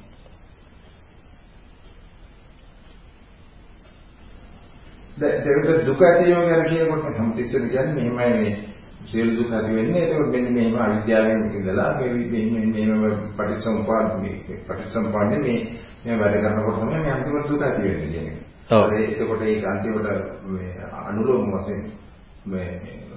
දැන් 5.17 5.85
දුක 5.85 6.01
ඇති 6.01 6.23
වෙන 6.29 6.45
ගැන 6.45 6.63
කියනකොට 6.65 7.05
සම්පූර්ණ 7.15 7.69
කියන්නේ 7.69 8.11
මෙහෙමයි 8.15 8.41
මේ 8.41 8.55
සියලු 9.05 9.31
දුක් 9.37 9.53
ඇති 9.53 9.75
වෙන්නේ 9.75 10.03
ඒක 10.03 10.27
මෙන්න 10.27 10.53
මේම 10.53 10.75
අවිද්‍යාවෙන් 10.77 11.41
ඉඳලා 11.51 11.89
මේ 11.99 12.09
මේ 12.31 12.85
මේම 12.85 13.03
පටිච්චසමුපාද 13.37 14.07
මේ 14.21 14.35
පටිච්චසමුපාදේ 14.59 15.39
මේ 15.39 15.59
මේ 16.05 16.19
වැඩ 16.19 16.37
කරනකොට 16.37 16.79
තමයි 16.79 16.99
මේ 16.99 17.11
අන්තිම 17.11 17.35
දුක 17.43 17.61
ඇති 17.61 17.81
වෙන්නේ 17.83 18.09
කියන්නේ. 18.09 18.37
ඔව්. 18.69 18.93
ඒකකොට 18.93 19.41
ඒක 19.43 19.65
අන්තිමට 19.65 20.07
මේ 20.47 20.71
අනුලෝම 21.01 21.51
වශයෙන් 21.53 21.81
මේ 22.45 22.69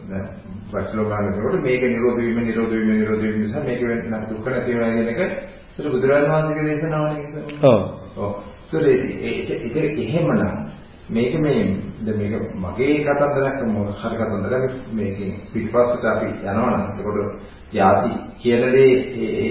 දැන් 0.09 0.27
වචලෝභාගනකොට 0.71 1.63
මේක 1.63 1.83
නිරෝධ 1.85 2.19
වීම 2.19 2.41
නිරෝධ 2.43 2.73
වීම 2.73 2.91
නිරෝධ 2.93 3.23
වීම 3.23 3.41
නිසා 3.41 3.65
මේක 3.65 3.81
වෙන 3.83 4.29
දුක 4.29 4.47
නැති 4.47 4.73
වෙනවා 4.73 4.93
කියන 4.93 5.09
එක 5.09 5.21
ඒක 5.21 5.89
බුදුරජාණන් 5.89 6.31
වහන්සේගේ 6.31 6.65
දේශනාවනේ. 6.65 7.43
ඔව්. 7.63 7.81
ඔව්. 8.17 8.33
ඒක 8.73 9.49
ඒක 9.77 9.99
එහෙමනම් 9.99 10.78
මේක 11.09 11.35
මේ 11.37 11.63
මේක 12.13 12.35
මගේ 12.57 12.97
කතන්දරයක් 13.01 13.59
මොකක් 13.69 14.01
හරි 14.01 14.17
කතන්දරයක් 14.17 14.65
මේකෙන් 14.93 15.31
පිටපස්සට 15.53 16.05
අපි 16.07 16.27
යනවා 16.43 16.71
නම් 16.71 16.83
එතකොට 16.91 17.19
යාති 17.73 18.11
කියන 18.39 18.63
දේ 18.73 18.93
ඒ 19.21 19.47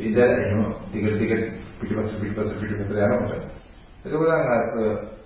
ඉද 0.00 0.18
එහෙම 0.18 0.60
ටික 0.84 1.04
ටික 1.10 1.32
පිටපස්ස 1.78 2.12
පිටපස්ස 2.16 2.50
පිටපස්ස 2.54 2.90
යනවා 2.90 3.12
එතකොට 4.04 5.16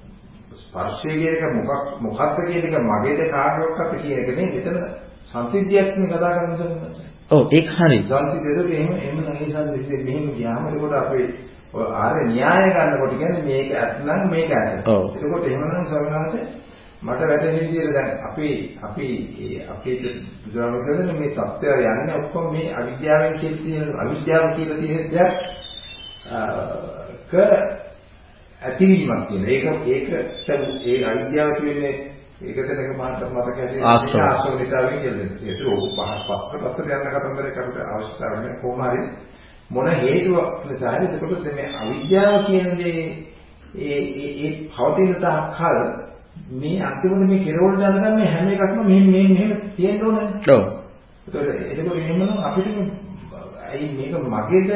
ස්පර්ශය 0.62 1.11
කියන 1.12 1.35
එක 1.37 1.43
මොකක් 1.61 1.85
මොකක්ද 2.01 2.37
කියන 2.47 2.64
එක 2.66 2.77
මගේද 2.83 3.20
කාටවත් 3.31 3.97
කියන 3.97 4.18
එක 4.20 4.29
නේ 4.31 4.49
මෙතන 4.49 4.77
සංසිද්ධියක් 5.29 5.97
නේ 5.97 6.09
කතා 6.09 6.33
කරන්නේ. 6.33 7.09
ඔව් 7.31 7.43
ඒක 7.51 7.68
හරි. 7.70 7.99
සංසිද්ධියද 8.05 8.70
එහෙම 8.70 8.93
එහෙම 8.95 9.16
නැහැ 9.18 9.49
සංසිද්ධිය 9.49 10.05
මෙහෙම 10.05 10.27
ගියාම 10.35 10.68
එතකොට 10.68 10.95
අපේ 10.95 11.27
ඔය 11.73 11.87
ආර්ය 11.95 12.25
න්‍යාය 12.27 12.66
ගන්නකොට 12.70 13.12
කියන්නේ 13.12 13.45
මේක 13.45 13.68
ඇත්නම් 13.75 14.31
මේක 14.31 14.51
ඇත. 14.53 14.89
ඔව්. 14.89 15.05
එතකොට 15.14 15.47
එහෙමනම් 15.47 15.87
ස්වාමීනාට 15.87 16.62
මට 17.03 17.20
වැටහෙන 17.23 17.57
විදිහට 17.57 17.95
දැන් 17.95 18.11
අපි 18.29 18.49
අපි 18.83 19.07
අපේ 19.68 19.97
බුදුරජාණන් 20.45 21.18
මේ 21.18 21.31
සත්‍යය 21.31 21.75
යන්නේ 21.85 22.18
ඔක්කොම 22.18 22.47
මේ 22.53 22.75
අවිද්‍යාවෙන් 22.75 23.39
කියලා 23.41 23.62
තියෙන 23.62 23.91
අවිද්‍යාව 24.01 24.55
කියලා 24.55 24.79
තියෙන 24.79 25.05
දෙයක් 25.11 25.35
ක 27.31 27.35
ඇතිවීමක් 28.62 29.29
කියන. 29.29 29.45
ඒක 29.49 29.64
ඒකට 29.87 30.49
ඒ 30.87 30.99
අවිද්‍යාව 31.05 31.51
කියන්නේ 31.59 31.95
ඒකතනක 32.43 32.97
මාතර 32.97 33.27
මතක 33.27 33.59
ඇති 33.59 33.79
ආශ්‍රව 33.83 34.55
නිසා 34.59 34.83
වෙන්නේ. 34.85 35.29
ඒක 35.43 35.61
ඕක 35.66 35.93
පහ 35.97 36.11
පස්ස 36.27 36.43
පස්ස 36.55 36.77
යන 36.81 37.05
කතන්දරයකට 37.07 37.79
අවශ්‍යතාවය 37.87 38.37
නැහැ 38.37 38.61
කොහොම 38.61 38.83
හරි 38.85 39.03
මොන 39.73 39.89
හේතුවක් 39.97 40.49
නිසාද 40.64 41.03
එතකොට 41.05 41.45
මේ 41.49 41.68
අවිද්‍යාව 41.77 42.35
කියන 42.47 42.68
දේ 42.79 43.03
ඒ 43.81 43.99
ඒ 44.23 44.51
පවතින 44.68 45.14
තාක්කල් 45.16 45.79
මේ 46.53 46.79
අන්තිමට 46.81 47.25
මේ 47.25 47.45
කෙරවල 47.45 47.77
දාන 47.79 48.16
මේ 48.16 48.29
හැම 48.29 48.49
එකක්ම 48.49 48.83
මෙහෙම 48.83 49.07
මෙහෙම 49.07 49.33
මෙහෙම 49.33 49.51
තියෙන්න 49.73 50.05
ඕනේ. 50.05 50.27
ඔව්. 50.49 50.62
ඒතකොට 51.27 51.49
එතකොට 51.73 51.97
එහෙමනම් 51.97 52.33
අපිට 52.41 52.68
ඇයි 53.64 53.87
මේක 53.97 54.12
මගේද 54.27 54.70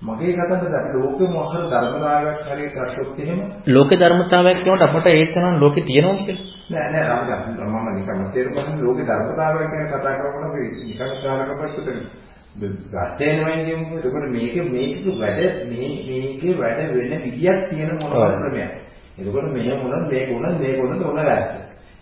මගේ 0.00 0.32
කතාවද 0.32 0.64
අපි 0.70 0.90
ලෝකෙම 0.94 1.32
අහර 1.36 1.62
ධර්මතාවයක් 1.64 2.38
හරියට 2.46 2.76
ගත්තොත් 2.76 3.18
එහෙම 3.18 3.40
ලෝක 3.66 3.90
ධර්මතාවයක් 3.92 4.58
කියනකොට 4.58 4.84
අපට 4.84 5.06
ඒක 5.08 5.34
නම් 5.36 5.56
ලෝකේ 5.58 5.84
තියෙනවා 5.84 6.18
කියලා. 6.18 6.46
නෑ 6.70 6.88
නෑ 6.92 7.06
අපි 7.32 7.50
මම 7.64 7.86
නිකන් 7.96 8.20
තේරුම් 8.32 8.52
ගන්න 8.54 8.78
ලෝක 8.80 8.98
ධර්මතාවයක් 9.00 9.68
ගැන 9.72 9.86
කතා 9.90 10.14
කරනකොට 10.16 10.54
නිකන් 10.80 11.10
කාලකපත් 11.18 12.27
ගස්තේනමයි 12.56 13.64
කියමු. 13.64 13.96
එතකොට 13.96 14.26
මේක 14.28 14.54
මේක 14.66 15.04
වැඩ 15.14 15.40
මේ 15.68 15.88
මේකේ 16.08 16.54
වැඩ 16.54 16.80
වෙන 16.90 17.12
විදියක් 17.22 17.58
තියෙන 17.70 17.90
මොනවා 17.94 18.30
ක්‍රමයක්. 18.34 18.72
එතකොට 19.18 19.48
මෙහෙම 19.52 19.78
වුණත් 19.80 20.10
මේක 20.10 20.28
වුණත් 20.30 20.60
මේක 20.60 20.76
වුණත් 20.78 21.02
ඕන 21.02 21.20
වැස්ස. 21.22 21.52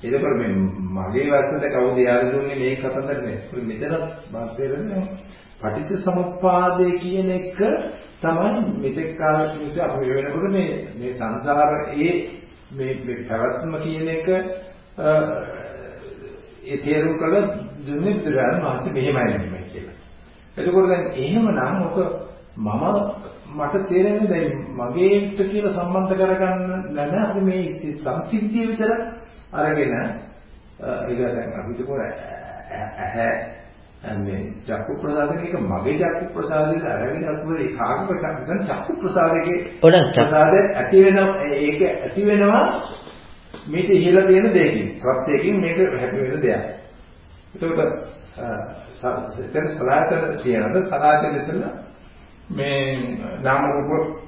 එතකොට 0.03 0.37
මේ 0.37 0.51
මගේ 0.97 1.31
වැස්සට 1.31 1.67
කවුද 1.69 1.99
යාළු 1.99 2.33
දුන්නේ 2.33 2.57
මේ 2.57 2.77
කතන්දරනේ. 2.77 3.39
මෙතන 3.63 3.95
මාතේරනේ 4.33 5.03
පටිච්ච 5.61 6.01
සමුප්පාදය 6.01 6.89
කියන 6.99 7.31
එක 7.33 7.59
තමයි 8.21 8.61
මෙතෙක් 8.77 9.11
කාලෙක 9.19 9.53
විතර 9.57 9.81
අපි 9.83 10.09
වෙනකොට 10.09 10.51
මේ 10.51 10.73
මේ 10.95 11.13
සංසාරයේ 11.15 12.13
මේ 12.71 12.93
මේ 13.01 13.25
පැවැත්ම 13.29 13.73
කියන 13.79 14.09
එක 14.09 14.27
ඒ 16.65 16.77
තේරුම් 16.79 17.15
කළ 17.19 17.37
දුන්නේ 17.87 18.15
බුදුරජාණන් 18.15 18.63
වහන්සේ 18.63 18.93
මෙහෙමයි. 18.93 19.66
එතකොට 20.57 20.89
දැන් 20.89 21.07
එහෙමනම් 21.15 21.83
ඔක 21.83 21.97
මම 22.57 22.85
මට 23.53 23.89
තේරෙන්නේ 23.89 24.29
දැන් 24.29 24.53
මගේට 24.75 25.39
කියලා 25.43 25.73
සම්බන්ධ 25.73 26.13
කරගන්න 26.13 26.61
නැන 26.95 27.15
අපි 27.21 27.41
මේ 27.41 27.95
සංසිද්ධිය 27.97 28.67
විතර 28.69 28.93
අරගෙන 29.55 29.95
ඒක 31.05 31.19
දැන් 31.19 31.51
අපි 31.55 31.79
දුකෝ 31.79 31.99
ඇහැ 32.01 33.31
මේ 34.19 34.41
චක්කු 34.67 34.93
ප්‍රසාදකේක 35.01 35.55
මගේ 35.63 35.99
චක්කු 36.01 36.33
ප්‍රසාදයේ 36.35 36.93
අරගෙන 36.95 37.29
අතුරේ 37.29 37.69
කාග 37.75 37.99
ප්‍රසාදයෙන් 38.09 38.61
චක්කු 38.65 38.93
ප්‍රසාදයේ 38.97 39.59
ප්‍රසාදය 39.81 40.61
ඇති 40.75 41.05
වෙන 41.07 41.19
ඒක 41.59 41.81
ඇති 41.83 42.27
වෙනවා 42.27 42.65
මේක 43.67 43.89
ඉහළ 43.91 44.19
තියෙන 44.23 44.49
දෙයකින් 44.51 44.89
ප්‍රත්‍යයෙන් 45.01 45.61
මේක 45.61 45.79
හැපි 45.95 46.17
වෙන 46.23 46.43
දෙයක්. 46.43 46.65
එතකොට 47.55 47.81
එතන 49.39 49.69
සලායතන 49.71 50.39
කියනද 50.43 50.77
සලායතන 50.85 51.37
ඉස්සෙල්ලා 51.37 51.73
මේ 52.51 52.79
නාම 53.43 53.63
රූප 53.83 54.27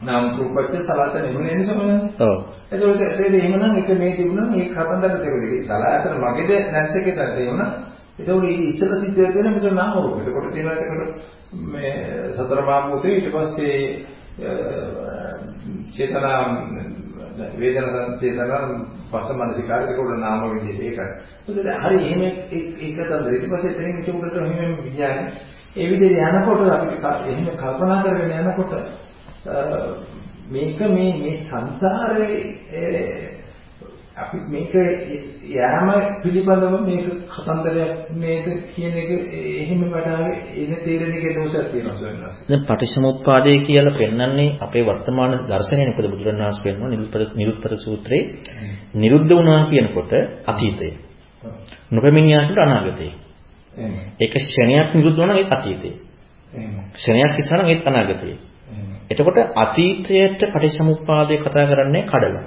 නාම 0.00 0.24
රූපච්ච 0.36 0.74
එහෙම 1.16 1.36
නෙන්නේ 1.38 1.64
සමහරවිට. 1.64 2.20
ඔව්. 2.20 2.36
එතකොට 2.70 3.00
ඒක 3.00 3.34
එහෙමනම් 3.34 3.76
එක 3.76 3.88
මේ 3.96 4.16
තිබුණා 4.16 4.50
මේ 4.50 4.68
කතන්දර 4.68 5.14
දෙකේ 5.16 5.64
සලායතන 5.64 6.14
මගේද 6.18 6.72
නැත්ද 6.72 6.96
කියලා 7.00 7.30
තේරුණා. 7.32 7.70
එතකොට 8.18 8.44
ඊ 8.44 8.56
ඉස්සෙල්ලා 8.64 9.00
සිද්ධ 9.00 9.34
වෙන 9.34 9.52
මෙතන 9.52 9.74
නාම 9.74 9.94
රූප. 9.94 10.18
එතකොට 10.20 10.52
තියෙනවා 10.52 10.76
එතකොට 10.76 11.12
මේ 11.52 11.92
සතර 12.32 12.60
මා 12.62 12.80
භූතේ 12.82 13.14
ඊට 13.14 13.32
පස්සේ 13.32 13.78
චේතනා 15.90 16.40
වේදනා 17.56 18.04
චේතනා 18.18 18.62
පස්ස 19.10 19.28
මනසිකාරයක 19.32 19.98
උඩ 19.98 20.18
නාම 20.18 20.40
විදිහට 20.50 20.82
ඒකයි. 20.82 21.08
මොකද 21.44 21.58
හරි 21.78 21.98
එහෙම 22.02 22.22
ඒක 22.22 22.38
තමයි 22.78 23.32
ඊට 23.32 23.48
පස්සේ 23.48 23.70
එතනින් 23.72 23.98
ඉතුරුට 23.98 24.36
එහෙම 24.36 24.76
විඥානේ 24.78 25.28
ඒ 25.74 25.90
විදිහට 25.90 26.18
යනකොට 26.30 26.68
අපිට 26.70 27.04
එහෙම 27.26 27.46
කල්පනා 27.52 28.02
කරගෙන 28.02 28.32
යනකොට 28.40 28.72
මේක 30.48 30.80
මේ 30.80 31.12
මේ 31.16 31.36
සංසාරේ 31.40 32.38
අපි 34.14 34.36
මේක 34.46 34.72
යෑම 35.50 35.88
පිළිබඳව 36.22 36.74
මේක 36.82 37.06
කතන්දරයක් 37.26 37.92
නේද 38.14 38.46
කියන 38.68 38.94
එක 38.94 39.10
එහෙම 39.60 39.80
වඩාවේ 39.86 40.36
එන 40.54 40.72
තේරෙන 40.78 41.12
එකේ 41.12 41.32
දෝෂයක් 41.34 41.70
තියෙනවා 41.70 41.96
සොයනවා. 41.96 42.32
දැන් 42.44 42.62
පටිච්චසමුප්පාදය 42.62 43.52
කියලා 43.60 43.94
පෙන්වන්නේ 43.94 44.56
අපේ 44.60 44.84
වර්තමාන 44.84 45.32
දර්ශනය 45.46 45.80
නේද 45.80 45.96
බුදුරණාහි 46.04 46.62
පෙන්වන 46.62 46.90
නිරුත්පත 46.90 47.32
නිරුත්පත 47.34 47.72
සූත්‍රයේ 47.78 48.24
නිරුද්ධ 48.94 49.30
වුණා 49.30 49.60
කියනකොට 49.66 50.12
අතීතය. 50.46 50.88
නොපෙමිනියාට 51.90 52.58
අනාගතය. 52.58 53.08
ඒක 54.20 54.32
ක්ෂණයක් 54.36 54.88
නිරුද්ධ 54.94 55.18
වුණා 55.18 55.36
ඒක 55.36 55.50
අතීතය. 55.50 55.90
ක්ෂණයක් 56.94 57.32
ඉස්සරහ 57.38 57.64
ඒක 57.66 57.86
අනාගතය. 57.86 58.36
එතකොට 59.10 59.38
අතීතයට 59.56 60.40
පටිච්චසමුප්පාදය 60.44 61.34
කතා 61.38 61.64
කරන්නේ 61.66 62.04
කඩලා. 62.04 62.44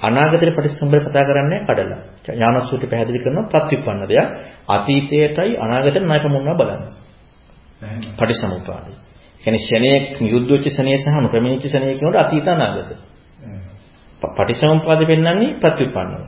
අනාගතේ 0.00 0.52
ප්‍රතිසම්බර 0.52 1.00
කතා 1.02 1.24
කරන්නේ 1.24 1.60
කඩලා. 1.62 2.00
ඥානසූත්‍රය 2.26 2.86
පැහැදිලි 2.86 3.18
කරනවා 3.18 3.50
ප්‍රතිපන්න 3.50 4.00
දෙයක්. 4.04 4.28
අතීතයටයි 4.68 5.52
අනාගතයට 5.56 6.04
ණයක 6.04 6.24
මුන්නවා 6.26 6.56
බලන්න. 6.56 6.82
පටිසමුපාදයි. 8.12 8.94
කියන්නේ 9.42 9.62
ශණයේ 9.62 9.98
නිරුද්ධ 10.20 10.50
වෙච්ච 10.50 10.66
ශණයේ 10.68 10.98
සහ 10.98 11.08
නොපැමිණිච්ච 11.16 11.64
ශණයේ 11.64 11.94
කියනකොට 11.94 12.18
අතීත 12.18 12.48
අනාගත. 12.48 12.90
පටිසමුපාදෙ 14.22 15.04
පෙන්වන්නේ 15.06 15.56
ප්‍රතිපන්නව. 15.56 16.22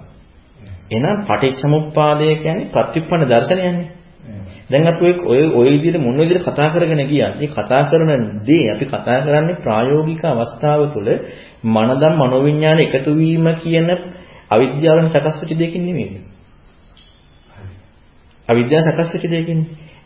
එහෙනම් 0.90 1.16
පටිච්චසමුප්පාදය 1.24 2.26
කියන්නේ 2.36 2.70
ප්‍රතිපන්න 2.70 3.22
දර්ශනයන්නේ. 3.24 3.97
දැන් 4.70 4.86
අපි 4.86 5.04
ඔය 5.24 5.42
ඔය 5.50 5.68
විදිහට 5.74 5.98
මොන 5.98 6.16
විදිහට 6.16 6.44
කතා 6.44 6.68
කරගෙන 6.70 7.02
ගියත් 7.04 7.34
මේ 7.34 7.48
කතා 7.48 7.82
කරන 7.84 8.10
දේ 8.44 8.64
අපි 8.70 8.84
කතා 8.86 9.18
කරන්නේ 9.20 9.56
ප්‍රායෝගික 9.58 10.22
අවස්ථාව 10.24 10.80
තුළ 10.92 11.08
මනදම් 11.66 12.14
මනෝවිඤ්ඤාණ 12.16 12.80
එකතු 12.80 13.10
වීම 13.12 13.46
කියන 13.56 13.88
අවිද්‍යාවෙන් 14.50 15.08
සකස් 15.08 15.36
වෙච්ච 15.40 15.52
දෙයකින් 15.54 15.82
නෙමෙයි. 15.82 16.20
අවිද්‍යාව 18.48 18.82
සකස් 18.84 19.08
වෙච්ච 19.14 19.24
දෙයකින්. 19.26 19.58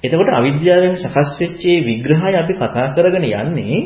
එතකොට 0.04 0.30
අවිද්‍යාවෙන් 0.32 0.94
සකස් 0.96 1.28
වෙච්ච 1.40 1.62
විග්‍රහය 1.80 2.32
අපි 2.34 2.52
කතා 2.54 2.86
කරගෙන 2.94 3.24
යන්නේ 3.24 3.80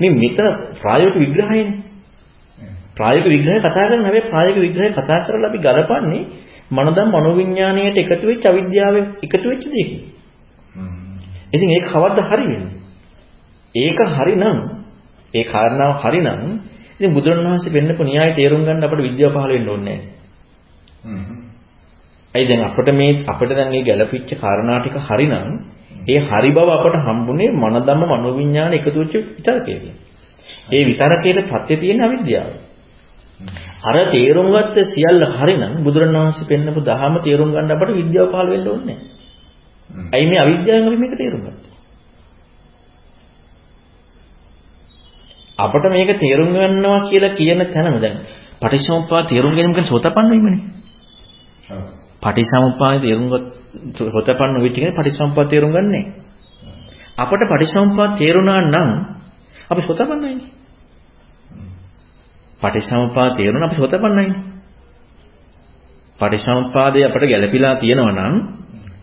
මේ 0.00 0.10
මෙතන 0.12 0.46
ප්‍රායෝගික 0.76 1.20
විග්‍රහයනේ. 1.22 1.66
ප්‍රායෝගික 2.96 3.32
විග්‍රහය 3.34 3.58
කතා 3.60 3.72
කරන 3.82 4.00
හැබැයි 4.00 4.28
ප්‍රායෝගික 4.30 4.62
විග්‍රහය 4.66 4.88
කතා 4.92 5.18
කරලා 5.24 5.48
අපි 5.50 5.58
ගලපන්නේ 5.58 6.22
මනදම් 6.70 7.08
මනෝවිඤ්ඤාණයට 7.10 7.96
එකතු 7.96 8.26
වෙච්ච 8.26 8.44
අවිද්‍යාවෙන් 8.44 9.06
එකතු 9.22 9.46
වෙච්ච 9.48 9.64
දෙයකින්. 9.66 10.00
ඉතින් 11.52 11.68
ඒක 11.70 11.86
කවද්ද 11.86 12.18
හරි 12.22 12.44
වෙන්නේ? 12.44 12.74
ඒක 13.74 13.98
හරිනම් 14.10 14.58
ඒ 15.34 15.44
කාරණාව 15.44 15.92
හරිනම් 15.96 16.26
ඉතින් 16.94 17.10
බුදුරණවහන්සේ 17.12 17.72
පෙන්නපු 17.72 18.02
න්‍යාය 18.02 18.30
තේරුම් 18.32 18.62
ගන්න 18.62 18.82
අපිට 18.82 19.00
විද්‍යාව 19.02 19.32
පහළ 19.32 19.52
වෙන්න 19.52 19.68
ඕනේ 19.68 19.98
නැහැ. 22.34 22.44
දැන් 22.44 22.62
අපිට 22.62 22.88
මේ 22.92 23.22
අපිට 23.24 23.50
දැන් 23.50 23.70
මේ 23.70 23.82
ගැළපිච්ච 23.82 24.30
කාරණා 24.34 24.78
ටික 24.80 24.96
හරිනම් 25.00 25.32
ඒ 26.08 26.20
හරි 26.20 26.50
බව 26.50 26.68
අපට 26.70 26.96
හම්බුනේ 26.98 27.50
මනදම්ම 27.54 28.02
මනෝවිඤ්ඤාණ 28.12 28.72
එකතු 28.72 28.90
වෙච්ච 28.96 29.14
විතරකයකින්. 29.28 29.94
ඒ 30.68 30.82
විතරකයේ 30.84 31.42
ප්‍රත්‍ය 31.44 31.74
තියෙන 31.76 32.00
අවිද්‍යාව. 32.00 32.65
අර 33.82 33.96
තේරුම් 34.08 34.48
ගත්ත 34.48 34.76
සියල්ල 34.86 35.22
හරිනම් 35.32 35.84
බුදුරණවහන්සේ 35.84 36.46
පෙන්නපු 36.46 36.80
දහම 36.82 37.14
තේරුම් 37.20 37.52
ගන්න 37.52 37.72
අපට 37.72 37.92
විද්‍යාව 37.92 38.28
පහළ 38.28 38.50
වෙන්න 38.50 38.68
ඕනේ 38.68 38.86
නැහැ. 38.88 39.16
ඇයි 40.12 40.26
මේ 40.26 40.40
අවිද්‍යාවෙන් 40.40 40.88
අපි 40.88 40.98
මේක 40.98 41.14
තේරුම් 41.14 41.42
ගත්තේ? 41.42 41.74
අපට 45.58 45.84
මේක 45.88 46.10
තේරුම් 46.16 46.48
ගන්නවා 46.50 47.00
කියලා 47.02 47.32
කියන 47.32 47.60
තැනම 47.66 48.00
දැන් 48.00 48.16
පටිච්චසමුප්පාද 48.56 49.24
තේරුම් 49.26 49.52
ගැනීම 49.52 49.74
කියන්නේ 49.74 49.90
සෝතපන්න 49.90 50.30
වීමනේ. 50.32 50.60
ඔව්. 51.68 51.84
පටිච්චසමුප්පාද 52.22 53.00
තේරුම් 53.00 53.26
ගත් 53.28 53.44
සෝතපන්න 54.06 54.62
වෙච්ච 54.62 54.76
කෙනේ 54.76 54.94
පටිච්චසමුප්පාද 54.94 55.48
තේරුම් 55.48 55.72
ගන්නෑ. 55.72 56.04
අපට 57.16 57.42
පටිච්චසමුප්පාද 57.44 58.12
තේරුණා 58.16 58.60
නම් 58.64 58.90
අපි 59.70 59.80
සෝතපන්නයිනේ. 59.82 60.55
පටිච්චසමුප්පාද 62.66 63.30
තේරුණා 63.32 63.66
අපි 63.66 63.76
සෝතපන්නයිනේ. 63.76 64.40
පටිච්චසමුප්පාදේ 66.20 67.04
අපට 67.04 67.24
ගැළපීලා 67.24 67.74
තියෙනවා 67.76 68.14
නම් 68.14 68.34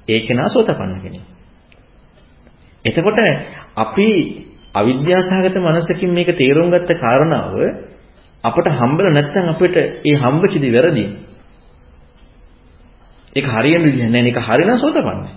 ඒක 0.07 0.27
නා 0.31 0.47
සෝතපන්න 0.49 1.01
කෙනෙක්. 1.01 1.23
එතකොට 2.85 3.19
අපි 3.75 4.07
අවිද්‍යාසහගත 4.73 5.55
මනසකින් 5.57 6.11
මේක 6.11 6.29
තේරුම් 6.33 6.67
ගත්ත 6.69 6.89
කාරණාව 6.95 7.53
අපට 8.43 8.67
හම්බෙල 8.71 9.07
නැත්නම් 9.09 9.47
අපිට 9.49 9.75
ඒ 9.77 10.15
හම්බෙච්ච 10.15 10.55
දේ 10.57 10.71
වැරදි. 10.71 11.05
ඒක 13.35 13.45
හරියන 13.47 13.83
විදිහ 13.83 14.05
නෑ 14.05 14.23
මේක 14.23 14.39
හරිනම් 14.39 14.77
සෝතපන්නයි. 14.77 15.31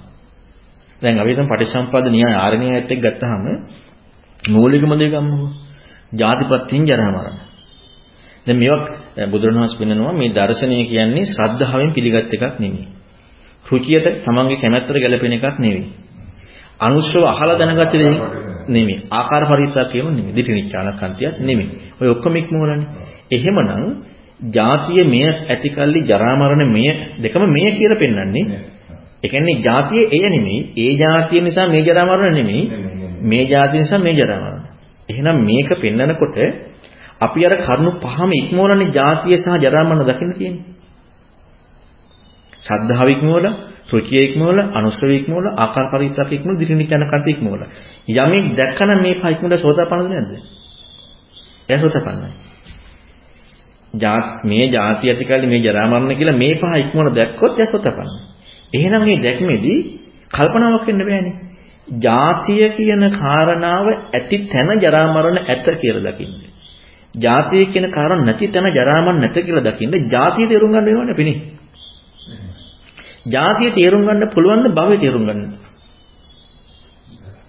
දැන් 1.03 1.18
අපි 1.18 1.31
හිතමු 1.31 1.47
පටිච්චසමුප්පාද 1.47 2.07
න්‍යාය 2.09 2.35
ආරණ්‍යයත් 2.37 2.91
එක්ක 2.91 3.03
ගත්තාම 3.03 3.45
මූලිකම 4.49 4.93
දේ 4.95 5.11
ගන්නකො. 5.11 5.47
ජාතිපත්‍යින් 6.12 6.83
ජරා 6.85 7.11
මරණ. 7.11 7.46
දැන් 8.47 8.59
මේවා 8.59 9.27
බුදුරණවහන්සේ 9.27 9.79
පෙන්නනවා 9.79 10.13
මේ 10.13 10.31
දර්ශනය 10.31 10.77
කියන්නේ 10.85 11.25
ශ්‍රද්ධාවෙන් 11.27 11.91
පිළිගත් 11.93 12.35
එකක් 12.35 12.55
නෙමෙයි. 12.59 12.87
රුචියට 13.65 14.07
තමන්ගේ 14.25 14.61
කැමැත්තට 14.63 14.93
ගැලපෙන 14.95 15.33
එකක් 15.33 15.57
නෙවෙයි. 15.59 15.87
අනුශ්‍රව 16.81 17.25
අහලා 17.25 17.59
දැනගත්ත 17.59 17.93
දේ 17.93 18.13
නෙමෙයි. 18.69 18.99
ආකාර 19.11 19.43
පරිත්‍යාග 19.47 19.89
කියනු 19.93 20.11
නෙමෙයි. 20.11 20.35
දිටිනිච්ඡානකන්තියක් 20.35 21.35
නෙමෙයි. 21.41 21.69
ඔය 22.01 22.09
ඔක්කොම 22.09 22.35
ඉක්මවලනේ. 22.37 22.87
එහෙමනම් 23.31 23.83
ජාතිය 24.51 25.05
මෙය 25.05 25.25
ඇතිකල්ලි 25.49 26.01
ජරා 26.03 26.35
මරණ 26.37 26.63
මෙය 26.69 26.89
දෙකම 27.23 27.43
මෙය 27.49 27.67
කියලා 27.73 27.99
පෙන්වන්නේ. 27.99 28.45
ඒ 29.25 29.29
කියන්නේ 29.29 29.61
ජාතිය 29.61 30.03
එය 30.09 30.25
නෙමෙයි. 30.29 30.61
ඒ 30.77 30.93
ජාතිය 30.95 31.41
නිසා 31.41 31.67
මේ 31.69 31.83
ජරා 31.83 32.07
මරණ 32.07 32.35
නෙමෙයි. 32.35 32.63
මේ 33.23 33.45
ජාතිය 33.45 33.81
නිසා 33.81 33.99
මේ 33.99 34.15
ජරා 34.15 34.41
මරණ. 34.41 34.63
එහෙනම් 35.09 35.37
මේක 35.45 35.71
පෙන්නකොට 35.75 36.37
අපි 37.21 37.41
අර 37.45 37.55
කරුණු 37.59 37.91
පහම 38.01 38.31
ඉක්මවලනේ 38.33 38.93
ජාතිය 38.93 39.37
සහ 39.37 39.49
ජරා 39.59 39.85
මරණ 39.85 40.07
දකින්න 40.07 40.33
තියෙන්නේ. 40.33 40.64
ශ්‍රද්ධාව 42.62 43.09
ඉක්මවලා 43.09 43.55
රුචිය 43.89 44.23
ඉක්මවල, 44.23 44.59
අනුස්සව 44.73 45.11
ඉක්මවල, 45.11 45.47
ආකාර 45.57 45.87
පරිත්‍යාග 45.91 46.33
ඉක්මවල, 46.33 46.57
දිරිනිචන 46.57 47.05
කන්ත 47.05 47.27
ඉක්මවල. 47.29 47.62
යමෙක් 48.11 48.47
දැක්කම 48.57 48.91
මේ 49.03 49.14
පහ 49.14 49.27
ඉක්මවල 49.27 49.57
සෝතාපන්නද 49.57 50.11
නැද්ද? 50.11 50.33
එයා 51.69 51.81
සෝතාපන්නයි. 51.81 52.31
මේ 54.45 54.67
ಜಾති 54.69 55.05
ඇතිකල්ලි 55.09 55.47
මේ 55.47 55.61
ජරා 55.61 55.87
මරණ 55.87 56.14
කියලා 56.14 56.37
මේ 56.37 56.55
පහ 56.55 56.73
ඉක්මවල 56.77 57.09
දැක්කොත් 57.14 57.53
එයා 57.55 57.73
සෝතාපන්නයි. 57.73 58.19
එහෙනම් 58.75 59.03
මේ 59.03 59.23
දැක්මේදී 59.23 59.79
කල්පනාවක් 60.31 60.87
වෙන්න 60.87 61.03
බෑනේ. 61.03 61.35
ජාතිය 62.01 62.64
කියන 62.71 63.03
කාරණාව 63.12 63.87
ඇති 64.12 64.37
තැන 64.47 64.69
ජරා 64.81 65.07
මරණ 65.07 65.39
ඇත 65.45 65.67
කියලා 65.81 66.07
දකින්න. 66.09 66.46
ජාතිය 67.17 67.67
කියන 67.67 67.87
කාරණා 67.91 68.27
නැති 68.27 68.49
තැන 68.49 68.69
ජරා 68.71 69.01
මරණ 69.01 69.21
නැත 69.21 69.37
කියලා 69.37 69.67
දකින්න 69.67 70.11
ජාතිය 70.11 70.47
තේරුම් 70.47 70.71
ගන්න 70.71 70.87
වෙනවනේ 70.89 71.14
පිනේ. 71.14 71.37
ජාතිය 73.27 73.71
තේරුම් 73.73 74.03
ගන්න 74.03 74.31
පුළුවන් 74.31 74.62
ද 74.62 74.69
භවය 74.71 74.97
තේරුම් 74.99 75.25
ගන්න? 75.25 75.41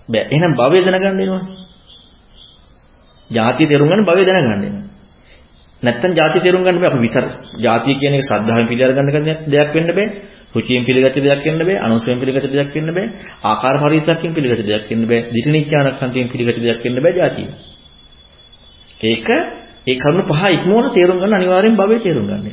බෑ. 0.09 0.25
එහෙනම් 0.27 0.53
භවය 0.53 0.79
දැනගන්න 0.81 1.17
වෙනවා. 1.17 1.43
ජාතිය 3.29 3.67
තේරුම් 3.67 3.89
ගන්න 3.89 4.05
භවය 4.05 4.23
දැනගන්න 4.25 4.51
වෙනවා. 4.55 4.85
නැත්තම් 5.83 6.11
ජාතිය 6.13 6.41
තේරුම් 6.41 6.63
ගන්න 6.63 6.79
බෑ 6.79 6.89
අපි 6.89 6.99
විතර. 6.99 7.25
ජාතිය 7.59 7.95
කියන 7.95 8.13
එක 8.13 8.23
ශ්‍රද්ධාවෙන් 8.23 8.67
පිළිඅර 8.67 8.93
ගන්න 8.93 9.09
දෙයක් 9.47 9.73
වෙන්න 9.73 9.89
බෑ. 9.89 10.07
රුචියෙන් 10.55 10.85
පිළිගත්ත 10.85 11.19
දෙයක් 11.19 11.43
වෙන්න 11.45 11.59
බෑ. 11.59 11.77
අනුසයෙන් 11.79 12.19
පිළිගත්ත 12.19 12.49
දෙයක් 12.49 12.71
වෙන්න 12.73 12.89
බෑ. 12.89 13.07
ආකාර 13.43 13.75
පරිත්‍යාගයෙන් 13.83 14.33
පිළිගත්ත 14.33 14.65
දෙයක් 14.65 14.85
වෙන්න 14.89 15.03
බෑ. 15.05 15.21
දිටිනිච්ඡානක්ඛන්තියෙන් 15.29 16.29
පිළිගත්ත 16.29 16.61
දෙයක් 16.61 16.79
වෙන්න 16.83 16.97
බෑ 16.97 17.13
ජාතිය. 17.15 17.76
ඒක 19.01 19.29
ඒ 19.87 19.95
කරුණු 19.95 20.23
පහ 20.25 20.43
ඉක්මවන 20.49 20.85
තේරුම් 20.91 21.17
ගන්න 21.17 21.33
අනිවාර්යෙන් 21.33 21.75
භවය 21.75 21.97
තේරුම් 21.99 22.25
ගන්න. 22.25 22.45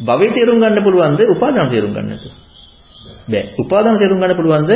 භවය 0.00 0.28
තේරුම් 0.30 0.58
ගන්න 0.58 0.78
පුළුවන්ද 0.78 1.20
උපාදාන 1.28 1.68
තේරුම් 1.68 1.92
ගන්න 1.92 2.08
නැතුව? 2.08 2.32
බෑ. 3.28 3.44
උපාදාන 3.58 3.96
තේරුම් 3.98 4.18
ගන්න 4.18 4.36
පුළුවන්ද 4.36 4.72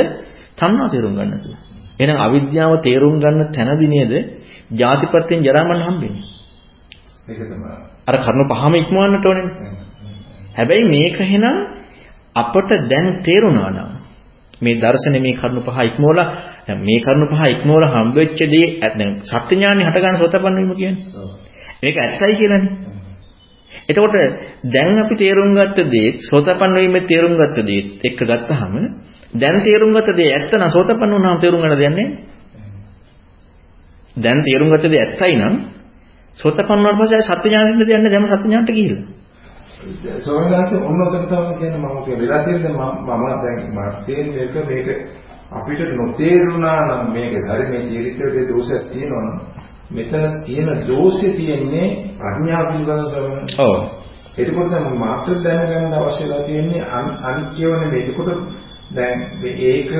තණ්හා 0.57 0.87
තේරුම් 0.87 1.13
ගන්න 1.13 1.29
නැතුව? 1.31 1.53
එහෙනම් 1.99 2.17
අවිද්‍යාව 2.17 2.73
තේරුම් 2.81 3.15
ගන්න 3.17 3.51
තැනදී 3.51 3.89
නේද 3.89 4.11
ජාතිපත්‍යෙන් 4.71 5.39
ජරාමරණ 5.41 5.83
හම්බෙන්නේ? 5.83 6.25
ඒක 7.27 7.39
තමයි. 7.41 7.71
අර 8.03 8.15
කරුණු 8.17 8.45
පහම 8.51 8.73
ඉක්මවන්නට 8.75 9.25
ඕනේ. 9.25 9.45
හැබැයි 10.53 10.85
මේක 10.85 11.17
එහෙනම් 11.19 11.55
අපට 12.35 12.69
දැන් 12.85 13.07
තේරුණා 13.23 13.69
නම් 13.71 13.89
මේ 14.61 14.75
දර්ශනේ 14.75 15.21
මේ 15.21 15.33
කරුණු 15.33 15.61
පහ 15.61 15.79
ඉක්මවලා 15.81 16.27
මේ 16.79 16.99
කරුණු 16.99 17.25
පහ 17.27 17.43
ඉක්මවලා 17.47 17.93
හම්බෙච්ච 17.93 18.39
දේ 18.45 18.67
දැන් 18.91 19.11
සත්‍ය 19.23 19.53
ඥානෙ 19.53 19.81
හට 19.83 19.97
ගන්න 19.97 20.17
සෝතපන්න 20.17 20.55
වීම 20.57 20.71
කියන්නේ. 20.75 21.03
මේක 21.81 21.97
ඇත්තයි 21.97 22.35
කියලානේ. 22.35 22.95
එතකොට 23.85 24.15
දැන් 24.65 24.97
අපි 24.97 25.15
තේරුම් 25.15 25.49
ගත්ත 25.53 25.79
දේ 25.87 26.09
සෝතපන්න 26.21 26.75
වීමේ 26.75 27.03
තේරුම් 27.03 27.33
ගත්ත 27.33 27.57
දේ 27.63 27.81
එක්ක 28.03 28.19
ගත්තාම 28.21 28.73
දැන් 29.33 29.57
තේරුම් 29.61 29.91
ගත්ත 29.91 30.15
දේ 30.15 30.33
ඇත්ත 30.33 30.51
නම් 30.51 30.69
සෝතපන්න 30.69 31.11
වුණාම 31.11 31.37
තේරුම් 31.37 31.61
ගන්න 31.61 31.77
නැහැ. 31.77 32.07
දැන් 34.17 34.39
තේරුම් 34.43 34.69
ගත්ත 34.69 34.85
දේ 34.87 35.01
ඇත්තයි 35.01 35.35
නම් 35.35 35.55
සෝතපන්න 36.37 36.77
වුණාට 36.77 36.99
පස්සේ 36.99 37.21
සත්‍ය 37.29 37.47
ඥානෙට 37.47 37.79
දෙයක් 37.79 37.89
නැහැ. 37.95 38.11
දැන් 38.11 38.27
සත්‍ය 38.31 38.47
ඥානට 38.47 38.71
ගිහිල්ලා. 38.71 39.05
සෝමනාංශ 40.19 40.73
ඔන්නෝකට 40.81 41.27
තමයි 41.27 41.55
කියන්නේ 41.55 41.81
මම 41.83 42.03
කියන 42.05 42.19
වෙලා 42.19 42.43
තියෙන්නේ 42.43 42.71
මම 42.71 43.07
දැන් 43.37 43.59
මම 43.67 44.05
තියෙන 44.05 44.27
මේක 44.31 44.55
මේක 44.67 44.87
අපිට 45.51 45.81
නොතේරුණා 45.93 46.79
නම් 46.81 47.13
මේක 47.13 47.33
හරි 47.43 47.65
මේ 47.71 48.11
චරිතයේ 48.11 48.47
දෝෂයක් 48.47 48.83
තියෙනවා 48.91 49.23
නම් 49.23 49.57
මෙතන 49.91 50.41
තියෙන 50.41 50.69
දෝෂේ 50.87 51.31
තියෙන්නේ 51.31 51.87
ප්‍රඥාව 52.17 52.65
පිළිබඳව 52.67 53.09
ශ්‍රවණ. 53.09 53.45
ඔව්. 53.59 53.75
එතකොට 54.37 54.71
දැන් 54.71 54.97
මාත්‍ර 54.97 55.35
දැනගන්න 55.43 55.93
අවශ්‍යලා 55.93 56.43
තියෙන්නේ 56.43 56.81
අනිත් 57.23 57.49
කියවනේ 57.55 57.91
මේ 57.91 58.01
එතකොට 58.01 58.29
දැන් 58.91 59.17
ඒක 59.43 59.91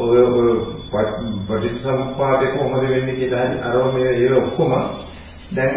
ඔය 0.00 0.20
ඔය 0.32 0.50
පටිච්චසමුප්පාදේ 1.48 2.52
කොහොමද 2.52 2.88
වෙන්නේ 2.88 3.16
කියලා 3.16 3.46
අරව 3.62 3.94
මේ 3.94 4.10
ඒ 4.14 4.32
ඔක්කොම 4.34 4.72
දැන් 5.56 5.74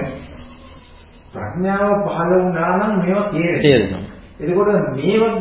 ප්‍රඥාව 1.34 1.92
පහළ 2.06 2.34
වුණා 2.38 2.72
නම් 2.78 2.94
මේවා 3.00 3.30
තේරෙනවා. 3.32 4.04
එතකොට 4.40 4.70
මේවා 4.94 5.34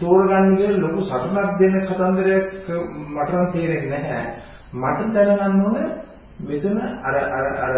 තෝරගන්න 0.00 0.56
කියලා 0.56 0.82
ලොකු 0.82 1.00
සටනක් 1.02 1.50
දෙන්න 1.58 1.76
කතන්දරයක් 1.82 2.46
මට 3.08 3.30
නම් 3.32 3.46
තේරෙන්නේ 3.52 3.90
නැහැ. 3.98 4.24
මට 4.74 5.12
දැනගන්න 5.14 5.62
ඕනේ 5.62 5.88
මෙතන 6.40 6.78
අර 7.02 7.16
අර 7.30 7.46
අර 7.58 7.74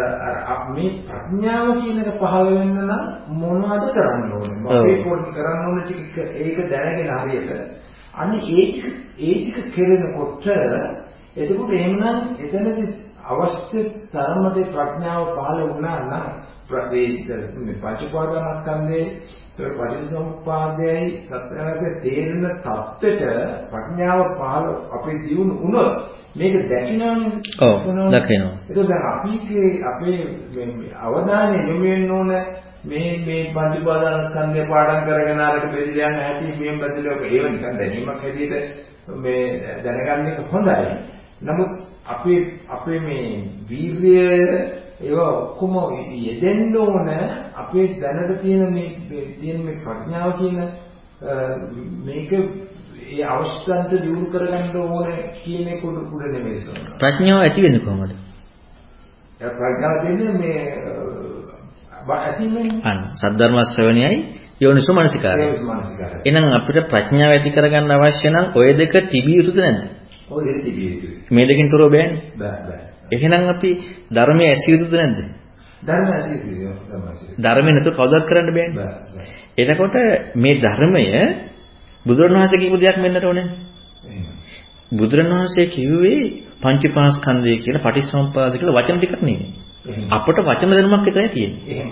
අර 0.46 0.58
මේ 0.70 0.90
ප්‍රඥාව 1.04 1.68
කියන 1.78 1.98
එක 2.00 2.10
පහළ 2.18 2.50
වෙන්න 2.50 2.76
නම් 2.80 3.04
මොනවද 3.36 3.86
කරන්න 3.90 4.32
ඕනේ? 4.32 4.58
අපේ 4.72 4.98
පොඩි 5.04 5.30
කරන්න 5.30 5.64
ඕනේ 5.64 5.84
ටික 5.84 6.16
ඒක 6.36 6.58
දැනගෙන 6.70 7.10
හරියට 7.16 7.50
අනේ 8.14 8.40
ඒ 8.52 8.66
ඒ 9.20 9.34
ටික 9.40 9.72
කෙරෙනකොට 9.74 10.46
එතකොට 11.36 11.70
එහෙමනම් 11.70 12.18
එතනදී 12.38 12.88
අවශ්‍ය 13.24 13.80
තරමට 14.10 14.58
ප්‍රඥාව 14.70 15.24
පහළ 15.34 15.60
වුණා 15.64 15.98
නම් 16.02 16.26
මේ 16.72 17.76
පංචපාදනස්කන්ධේ 17.76 19.06
ඒ 19.54 19.70
පරිසම්පාදයයි 19.70 21.06
සත්‍යයේ 21.20 21.90
තේරෙන 22.02 22.44
தත්ත්වයට 22.56 23.22
ප්‍රඥාව 23.70 24.20
පහළ 24.32 24.68
අපේ 24.90 25.16
දියුණු 25.18 25.54
වුණොත් 25.56 25.92
මේක 26.34 26.54
දැකිනවනේ. 26.70 27.32
ඔව් 27.60 27.74
දකිනවා. 28.12 28.54
ඒක 28.68 28.88
දැන් 28.88 29.04
අපිගේ 29.06 29.70
අපේ 29.84 30.20
අවධානය 30.98 31.56
යොමු 31.60 31.84
වෙන්න 31.84 32.10
ඕන 32.10 32.30
මේ 32.84 33.10
මේ 33.26 33.42
පංචපාදානස්කන්ධය 33.50 34.62
පාඩම් 34.66 35.04
කරගෙන 35.04 35.40
අරක 35.40 35.64
බෙදලා 35.66 36.08
යන 36.08 36.18
හැටි 36.18 36.48
මෙහෙම 36.58 36.78
බෙදලා 36.78 37.14
ඔක 37.14 37.22
ඒව 37.24 37.44
නිකන් 37.46 37.76
දැනීමක් 37.78 38.08
හැටියට 38.16 38.54
මේ 39.16 39.42
දැනගන්න 39.84 40.28
එක 40.28 40.38
හොඳයි. 40.52 40.88
නමුත් 41.42 41.70
අපේ 42.06 42.40
අපේ 42.68 43.00
මේ 43.00 43.28
වීර්යය 43.68 44.81
ඒවා 45.00 45.30
ඔක්කොම 45.32 45.74
යෙදෙන්න 46.18 46.76
ඕන 46.76 47.08
අපේ 47.54 47.86
දැනට 48.00 48.42
තියෙන 48.42 48.72
මේ 48.72 48.88
තියෙන 49.40 49.64
මේ 49.64 49.76
ප්‍රඥාව 49.76 50.38
කියන 50.38 50.58
මේක 52.04 52.30
ඒ 52.32 53.24
අවශ්‍යන්ත 53.26 53.90
දියුණු 53.92 54.26
කරගන්න 54.26 54.76
ඕන 54.76 55.08
කියන 55.38 55.68
එක 55.68 55.84
උඩ 55.84 56.22
නෙමෙයි 56.26 56.60
සෝන. 56.60 56.78
ප්‍රඥාව 56.98 57.40
ඇති 57.40 57.62
වෙන්නේ 57.62 57.80
කොහොමද? 57.80 58.12
ප්‍රඥාව 59.40 59.96
දෙන්නේ 60.02 60.32
මේ 60.34 60.60
ඇතිවෙන්නේ. 62.10 62.80
අන්න 62.82 63.00
සද්ධර්ම 63.14 63.58
ශ්‍රවණයයි 63.64 64.16
යෝනිසෝ 64.60 64.94
මනසිකාරය. 64.94 65.42
එහෙනම් 66.24 66.46
අපිට 66.52 66.88
ප්‍රඥාව 66.88 67.32
ඇති 67.32 67.50
කරගන්න 67.50 67.92
අවශ්‍ය 67.92 68.30
නම් 68.30 68.46
ඔය 68.54 68.72
දෙක 68.74 68.94
තිබිය 69.10 69.36
යුතුද 69.36 69.56
නැද්ද? 69.56 69.82
ඔය 70.30 70.42
දෙක 70.44 70.58
තිබිය 70.64 70.88
යුතුයි. 70.90 71.14
මේ 71.30 71.46
දෙකෙන් 71.46 71.70
තොරව 71.70 71.90
බෑනේ. 71.90 72.20
බෑ 72.38 72.62
බෑ. 72.68 72.91
එහෙනම් 73.12 73.44
අපි 73.48 73.70
ධර්මයේ 74.10 74.50
ඇසිය 74.50 74.72
යුතුද 74.74 74.94
නැද්ද? 74.94 75.18
ධර්මයේ 75.82 76.16
ඇසිය 76.16 76.36
යුතුයි. 76.36 76.66
ධර්මයේ 77.38 77.74
නැතුව 77.74 77.94
කවදාවත් 77.94 78.26
කරන්න 78.28 78.50
බෑනේ. 78.52 78.86
එතකොට 79.58 79.96
මේ 80.36 80.54
ධර්මය 80.58 81.04
බුදුරණවහන්සේ 82.04 82.58
කියපු 82.58 82.78
දෙයක් 82.78 82.96
වෙන්නට 82.98 83.24
ඕනේ. 83.24 83.46
බුදුරණවහන්සේ 84.92 85.66
කිව්වේ 85.68 86.20
පංචපාස්කන්ධය 86.62 87.56
කියලා 87.58 87.84
පටිච්චසමුප්පාද 87.84 88.52
කියලා 88.52 88.76
වචන 88.78 88.98
ටිකක් 88.98 89.14
නෙමෙයි. 89.18 89.48
අපට 90.10 90.38
වචන 90.40 90.70
දැනුමක් 90.70 91.04
විතරයි 91.06 91.28
තියෙන්නේ. 91.28 91.84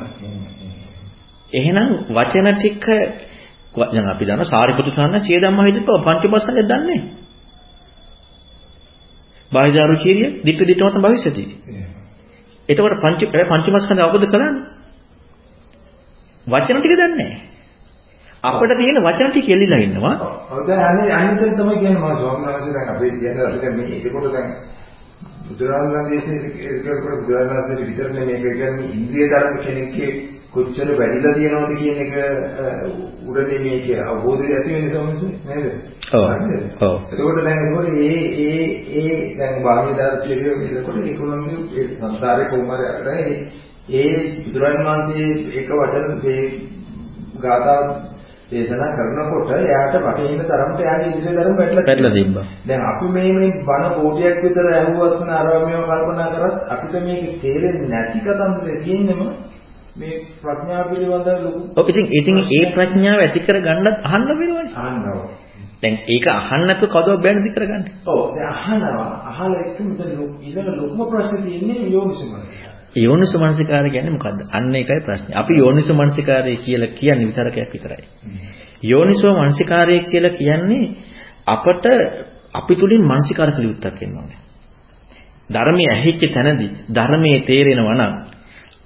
එහෙනම් 1.53 1.89
වචන 2.11 2.49
ටික 2.53 2.85
දැන් 3.75 4.07
අපි 4.07 4.25
දන්න 4.25 4.45
සාරිපුත්‍ර 4.45 4.93
සාන්න 4.93 5.21
සිය 5.21 5.39
ධම්ම 5.39 5.61
හිතපව 5.67 5.97
පංචපාස්කන්ධය 6.07 6.65
දන්නේ. 6.65 7.01
බාහිදාරු 9.53 9.95
කීරිය 9.97 10.29
දිට්ඨ 10.45 10.67
දිට්ඨමත 10.67 10.99
භවිෂති. 10.99 11.45
එතකොට 12.69 12.97
පංච 13.01 13.21
පංචමස්කන්ධය 13.49 14.03
අවබෝධ 14.03 14.29
කරන්නේ 14.29 14.53
වචන 16.47 16.79
ටික 16.79 16.93
දන්නේ 16.93 17.15
නැහැ. 17.15 17.41
අපිට 18.45 18.73
තියෙන 18.75 18.99
වචන 18.99 19.31
ටික 19.31 19.49
එල්ලිලා 19.49 19.81
ඉන්නවා. 19.81 20.15
ඔව් 20.51 20.61
දැන් 20.67 20.83
අනේ 20.83 21.13
අනිත් 21.13 21.41
තමයි 21.53 21.77
කියන්නේ 21.77 22.01
මම 22.01 22.17
ස්වාමීන් 22.17 22.75
දැන් 22.75 22.89
අපේ 22.89 23.11
කියන්නේ 23.13 23.71
මේ 23.71 23.89
ඒකකොට 23.97 24.33
දැන් 24.33 24.49
බුදුරජාණන් 25.47 25.95
වහන්සේ 25.95 26.39
ඒකකට 26.65 27.05
බුදුරජාණන් 27.13 27.55
වහන්සේ 27.61 27.87
විතරනේ 27.87 28.25
මේක 28.27 28.43
කියන්නේ 28.43 28.93
ඉන්ද්‍රිය 28.93 29.27
ධර්ම 29.29 29.57
කෙනෙක්ගේ 29.63 30.40
කොච්චර 30.53 30.89
වැඩිලා 30.99 31.35
තියෙනවද 31.35 31.73
කියන 31.79 31.99
එක 31.99 32.13
උඩදී 33.27 33.59
මේක 33.59 33.87
අවබෝධය 34.05 34.47
ඇති 34.49 34.71
වෙන 34.73 34.89
සමහරවිට 34.89 35.45
නේද? 35.47 35.67
ඔව්. 36.13 36.25
ඔව්. 36.81 36.97
ඒකෝට 37.11 37.45
දැන් 37.45 37.61
ඒකෝට 37.61 37.89
ඒ 38.01 38.19
ඒ 38.41 38.65
ඒ 39.01 39.17
දැන් 39.39 39.63
බාහිර 39.63 39.95
ධර්මයේ 39.97 40.71
ඒකෝට 40.71 41.05
ඒකෝනම්ගේ 41.05 41.89
සංසාරේ 41.91 42.49
කොහොමද 42.49 42.83
ඒ 43.15 43.27
ඒ 43.95 44.15
බුදුරජාණන් 44.45 44.87
වහන්සේ 44.87 45.29
එක 45.59 45.71
වචන 45.73 46.07
මේ 46.19 46.43
ගාථා 47.41 47.83
දේශනා 48.51 48.91
කරනකොට 48.93 49.51
එයාට 49.57 49.95
වටේින 49.99 50.43
තරමට 50.43 50.81
එයාගේ 50.81 51.11
ඉදිරිය 51.11 51.37
ධර්ම 51.37 51.57
වැටලා 51.57 51.85
වැටලා 51.85 52.13
තිබ්බා. 52.13 52.45
දැන් 52.67 52.83
අපි 52.87 53.07
මේ 53.11 53.33
මේ 53.33 53.53
බණ 53.61 53.95
කෝටියක් 53.95 54.43
විතර 54.45 54.69
ඇහුවත් 54.71 55.21
න 55.21 55.31
අරවමියව 55.35 55.87
කල්පනා 55.87 56.29
කරත් 56.35 56.57
අපිට 56.69 56.95
මේක 57.05 57.25
තේරෙන්නේ 57.43 57.89
නැති 57.89 58.19
කතන්දරේ 58.21 58.77
තියෙන්නම 58.85 59.23
මේ 59.97 60.15
ප්‍රඥාව 60.39 60.85
පිළිබඳව 60.91 61.39
ලොකු 61.45 61.61
ඔව් 61.77 61.87
ඉතින් 61.87 62.07
ඉතින් 62.13 62.37
ඒ 62.49 62.65
ප්‍රඥාව 62.75 63.19
ඇති 63.21 63.41
කර 63.41 63.57
ගන්නත් 63.59 63.97
අහන්න 64.05 64.29
වෙනවනේ. 64.31 64.67
අහනවා. 64.77 65.23
දැන් 65.83 65.95
ඒක 66.07 66.27
අහන්න 66.31 66.63
නැතුව 66.67 66.89
කවදාවත් 66.89 67.23
බෑනේ 67.23 67.43
ඉති 67.43 67.55
කරගන්නේ. 67.57 67.93
ඔව් 68.07 68.21
දැන් 68.35 68.49
අහනවා 68.55 69.09
අහලා 69.31 69.61
එක්ක 69.63 69.79
මෙතන 69.81 70.11
ඊළඟ 70.41 70.77
ලොකුම 70.79 71.01
ප්‍රශ්නේ 71.09 71.43
තියෙන්නේ 71.43 71.89
යෝනිසමන. 71.89 72.43
යෝනිසු 72.97 73.37
මනසිකාරය 73.39 73.91
කියන්නේ 73.91 74.11
මොකද්ද? 74.11 74.41
අන්න 74.53 74.75
ඒකයි 74.75 75.01
ප්‍රශ්නේ. 75.01 75.35
අපි 75.35 75.53
යෝනිසු 75.55 75.93
මනසිකාරය 75.95 76.57
කියලා 76.59 76.91
කියන්නේ 76.91 77.27
විතරකයක් 77.27 77.71
විතරයි. 77.73 78.05
යෝනිසෝ 78.85 79.33
මනසිකාරය 79.37 80.01
කියලා 80.03 80.31
කියන්නේ 80.31 80.85
අපට 81.47 81.85
අපි 82.55 82.75
තුලින් 82.77 83.03
මනසිකාර 83.05 83.51
කළ 83.53 83.65
යුත්තක් 83.65 84.01
වෙනවා. 84.01 84.39
ධර්මයේ 85.51 85.91
ඇහිච්ච 85.91 86.23
තැනදී 86.35 86.71
ධර්මයේ 86.95 87.41
තේරෙනවා 87.41 87.97
නම් 87.97 88.15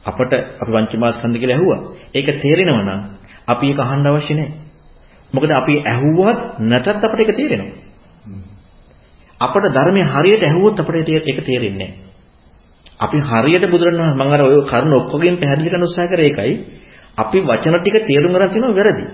අපට 0.05 0.33
අපි 0.61 0.71
පංචමාස්කන්ධ 0.75 1.39
කියලා 1.39 1.57
ඇහුවා. 1.57 1.81
ඒක 2.15 2.29
තේරෙනවා 2.37 2.85
නම් 2.85 3.01
අපි 3.49 3.65
ඒක 3.67 3.79
අහන්න 3.81 4.07
අවශ්‍ය 4.07 4.35
නැහැ. 4.35 4.53
මොකද 5.33 5.51
අපි 5.53 5.75
ඇහුවත් 5.83 6.41
නැතත් 6.63 6.89
අපට 6.89 7.21
ඒක 7.21 7.33
තේරෙනවා. 7.33 7.79
අපට 9.41 9.65
ධර්මයේ 9.69 10.07
හරියට 10.07 10.43
ඇහුවොත් 10.43 10.77
අපට 10.77 11.09
ඒක 11.09 11.39
තේරෙන්නේ 11.41 11.79
නැහැ. 11.81 12.15
අපි 13.01 13.19
හරියට 13.21 13.65
බුදුරණවහන්සේ 13.67 14.17
මම 14.17 14.33
අර 14.33 14.41
ඔය 14.43 14.59
කරුණ 14.65 14.95
ඔක්කොගෙන් 14.95 15.37
පැහැදිලි 15.37 15.71
කරන්න 15.71 15.85
උත්සාහ 15.85 16.09
කරේ 16.09 16.27
ඒකයි. 16.27 16.55
අපි 17.19 17.39
වචන 17.41 17.75
ටික 17.77 17.97
තේරුම් 18.05 18.33
ගන්න 18.33 18.51
තියෙනවා 18.51 18.77
වැරදි. 18.77 19.05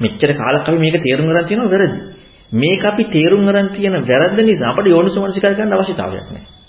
මෙච්චර 0.00 0.30
කාලයක් 0.32 0.62
අපි 0.62 0.78
මේක 0.78 0.96
තේරුම් 1.00 1.26
ගන්න 1.26 1.46
තියෙනවා 1.48 1.70
වැරදි. 1.70 1.98
මේක 2.52 2.82
අපි 2.84 3.04
තේරුම් 3.06 3.42
ගන්න 3.42 3.68
තියෙන 3.70 3.94
වැරද්ද 4.02 4.38
නිසා 4.40 4.70
අපිට 4.70 4.86
යෝනිසෝමනසිකාර 4.86 5.54
ගන්න 5.54 5.72
අවශ්‍යතාවයක් 5.72 6.26
නැහැ. 6.26 6.61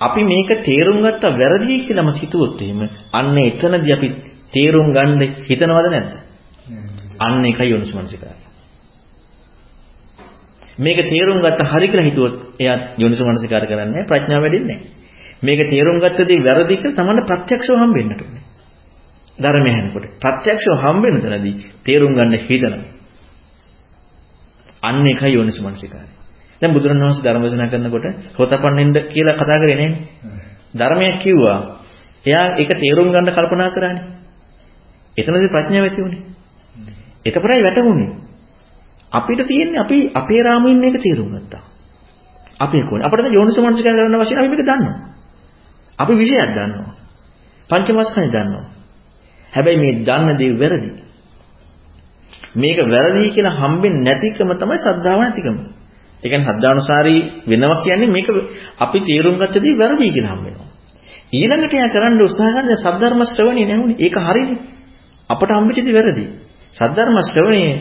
අපි 0.00 0.20
මේක 0.24 0.50
තේරුම් 0.62 0.98
ගත්තා 1.00 1.34
වැරදි 1.34 1.76
කියලාම 1.80 2.10
හිතුවොත් 2.14 2.60
එහෙම 2.60 2.80
අන්න 3.12 3.38
එතනදී 3.38 3.92
අපි 3.92 4.08
තේරුම් 4.52 4.92
ගන්න 4.92 5.20
හිතනවද 5.40 5.86
නැද්ද? 5.86 6.12
අන්න 7.18 7.44
ඒකයි 7.44 7.70
යෝනිසෝමනසිකාරය. 7.70 8.42
මේක 10.78 10.98
තේරුම් 11.04 11.38
ගත්ත 11.38 11.60
හරි 11.64 11.88
කියලා 11.88 12.04
හිතුවොත් 12.04 12.34
එයා 12.58 12.76
යෝනිසෝමනසිකාර 12.98 13.64
කරන්නේ 13.66 14.06
ප්‍රඥාව 14.06 14.42
වැඩින්නේ 14.42 14.78
මේක 15.42 15.60
තේරුම් 15.66 15.98
ගත්තදී 15.98 16.40
වැරදි 16.40 16.76
කියලා 16.76 16.98
තමන්න 16.98 17.26
ප්‍රත්‍යක්ෂව 17.26 17.74
හම්බෙන්නට 17.76 18.20
ඕනේ. 18.20 18.44
ධර්මය 19.38 19.70
හැනකොට 19.70 20.06
ප්‍රත්‍යක්ෂව 20.18 20.78
හම්බෙන 20.84 21.20
තැනදී 21.20 21.54
තේරුම් 21.84 22.14
ගන්න 22.14 22.38
හිතනවා. 22.40 22.86
අන්න 24.82 25.06
ඒකයි 25.06 25.34
යෝනිසෝමනසිකාරය. 25.34 26.17
දැන් 26.62 26.72
බුදුරණවහන්සේ 26.72 27.24
ධර්ම 27.24 27.42
දේශනා 27.42 27.68
කරනකොට 27.68 28.06
හොතපන්නෙන්ද 28.38 28.96
කියලා 29.08 29.36
කතා 29.36 29.58
කරේ 29.58 29.76
නෑනේ. 29.76 29.92
ධර්මයක් 30.74 31.18
කිව්වා. 31.18 31.58
එයා 32.24 32.46
ඒක 32.56 32.70
තේරුම් 32.74 33.08
ගන්න 33.08 33.30
කල්පනා 33.30 33.70
කරානේ. 33.70 34.04
එතනදී 35.16 35.48
ප්‍රඥාව 35.48 35.84
ඇති 35.84 36.00
වුණේ. 36.00 36.22
එතකොටයි 37.24 37.62
වැටහුනේ. 37.62 38.10
අපිට 39.12 39.40
තියෙන්නේ 39.46 39.80
අපි 39.80 39.98
අපේ 40.14 40.42
රාමුවෙන් 40.42 40.78
මේක 40.78 40.96
තේරුම් 40.96 41.28
ගත්තා. 41.32 41.62
අපේ 42.60 42.82
කොනේ. 42.82 43.06
අපිට 43.06 43.20
දැන් 43.20 43.34
යෝනිසෝමනසිකය 43.34 43.86
කරන්න 43.86 44.14
අවශ්‍ය 44.14 44.34
නැහැ. 44.34 44.44
අපි 44.44 44.52
මේක 44.52 44.64
දන්නවා. 44.64 44.96
අපි 45.98 46.12
විෂයක් 46.14 46.50
දන්නවා. 46.50 46.92
පංචමස්කන්ධය 47.70 48.28
දන්නවා. 48.28 48.66
හැබැයි 49.52 49.78
මේ 49.78 49.94
දන්න 50.00 50.36
දේ 50.36 50.52
වැරදි. 50.54 50.90
මේක 52.54 52.78
වැරදි 52.86 53.30
කියලා 53.30 53.54
හම්බෙන්නේ 53.54 54.04
නැතිකම 54.04 54.50
තමයි 54.54 54.78
සද්ධාව 54.78 55.20
නැතිකම. 55.20 55.56
ඒ 56.22 56.28
කියන්නේ 56.28 56.48
සද්ධානුසාරී 56.48 57.20
වෙනවා 57.46 57.78
කියන්නේ 57.78 58.10
මේක 58.10 58.28
අපි 58.78 58.98
තේරුම් 59.00 59.36
ගත්ත 59.36 59.56
දේ 59.56 59.78
වැරදි 59.78 60.06
කියලා 60.08 60.34
හම්බ 60.34 60.44
වෙනවා. 60.46 60.68
ඊළඟට 61.32 61.74
එයා 61.74 61.90
කරන්න 61.90 62.20
උත්සාහ 62.20 62.50
කරන 62.56 62.70
සද්ධර්ම 62.76 63.20
ශ්‍රවණේ 63.26 63.66
නැහුනේ. 63.66 63.98
ඒක 63.98 64.16
හරිනේ. 64.18 64.58
අපට 65.30 65.50
හම්බෙච්ච 65.52 65.78
දේ 65.80 65.96
වැරදි. 65.98 66.24
සද්ධර්ම 66.74 67.16
ශ්‍රවණේ 67.24 67.72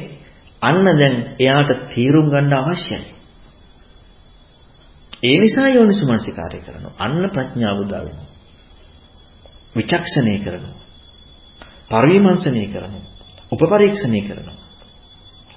අන්න 0.61 0.85
දැන් 0.93 1.15
එයාට 1.37 1.71
තීරුම් 1.91 2.27
ගන්න 2.29 2.53
අවශ්‍යයි. 2.55 3.17
ඒ 5.23 5.37
නිසා 5.37 5.67
යෝනිසුමනසිකාරය 5.69 6.59
කරනවා. 6.59 6.93
අන්න 6.99 7.23
ප්‍රඥාව 7.29 7.77
උදා 7.79 8.01
වෙනවා. 8.01 8.29
විචක්ෂණය 9.75 10.35
කරනවා. 10.39 10.75
පරිවිමර්ශනය 11.89 12.63
කරනවා. 12.67 13.05
උපපරීක්ෂණය 13.51 14.21
කරනවා. 14.21 14.57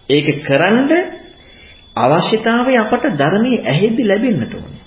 ඒක 0.09 0.29
කරන්ඩ 0.43 0.93
අවශ්‍යතාවය 1.97 2.73
අපට 2.77 3.05
ධර්මයේ 3.15 3.65
ඇහෙද්දි 3.65 4.03
ලැබෙන්නට 4.05 4.55
ඕනේ. 4.55 4.83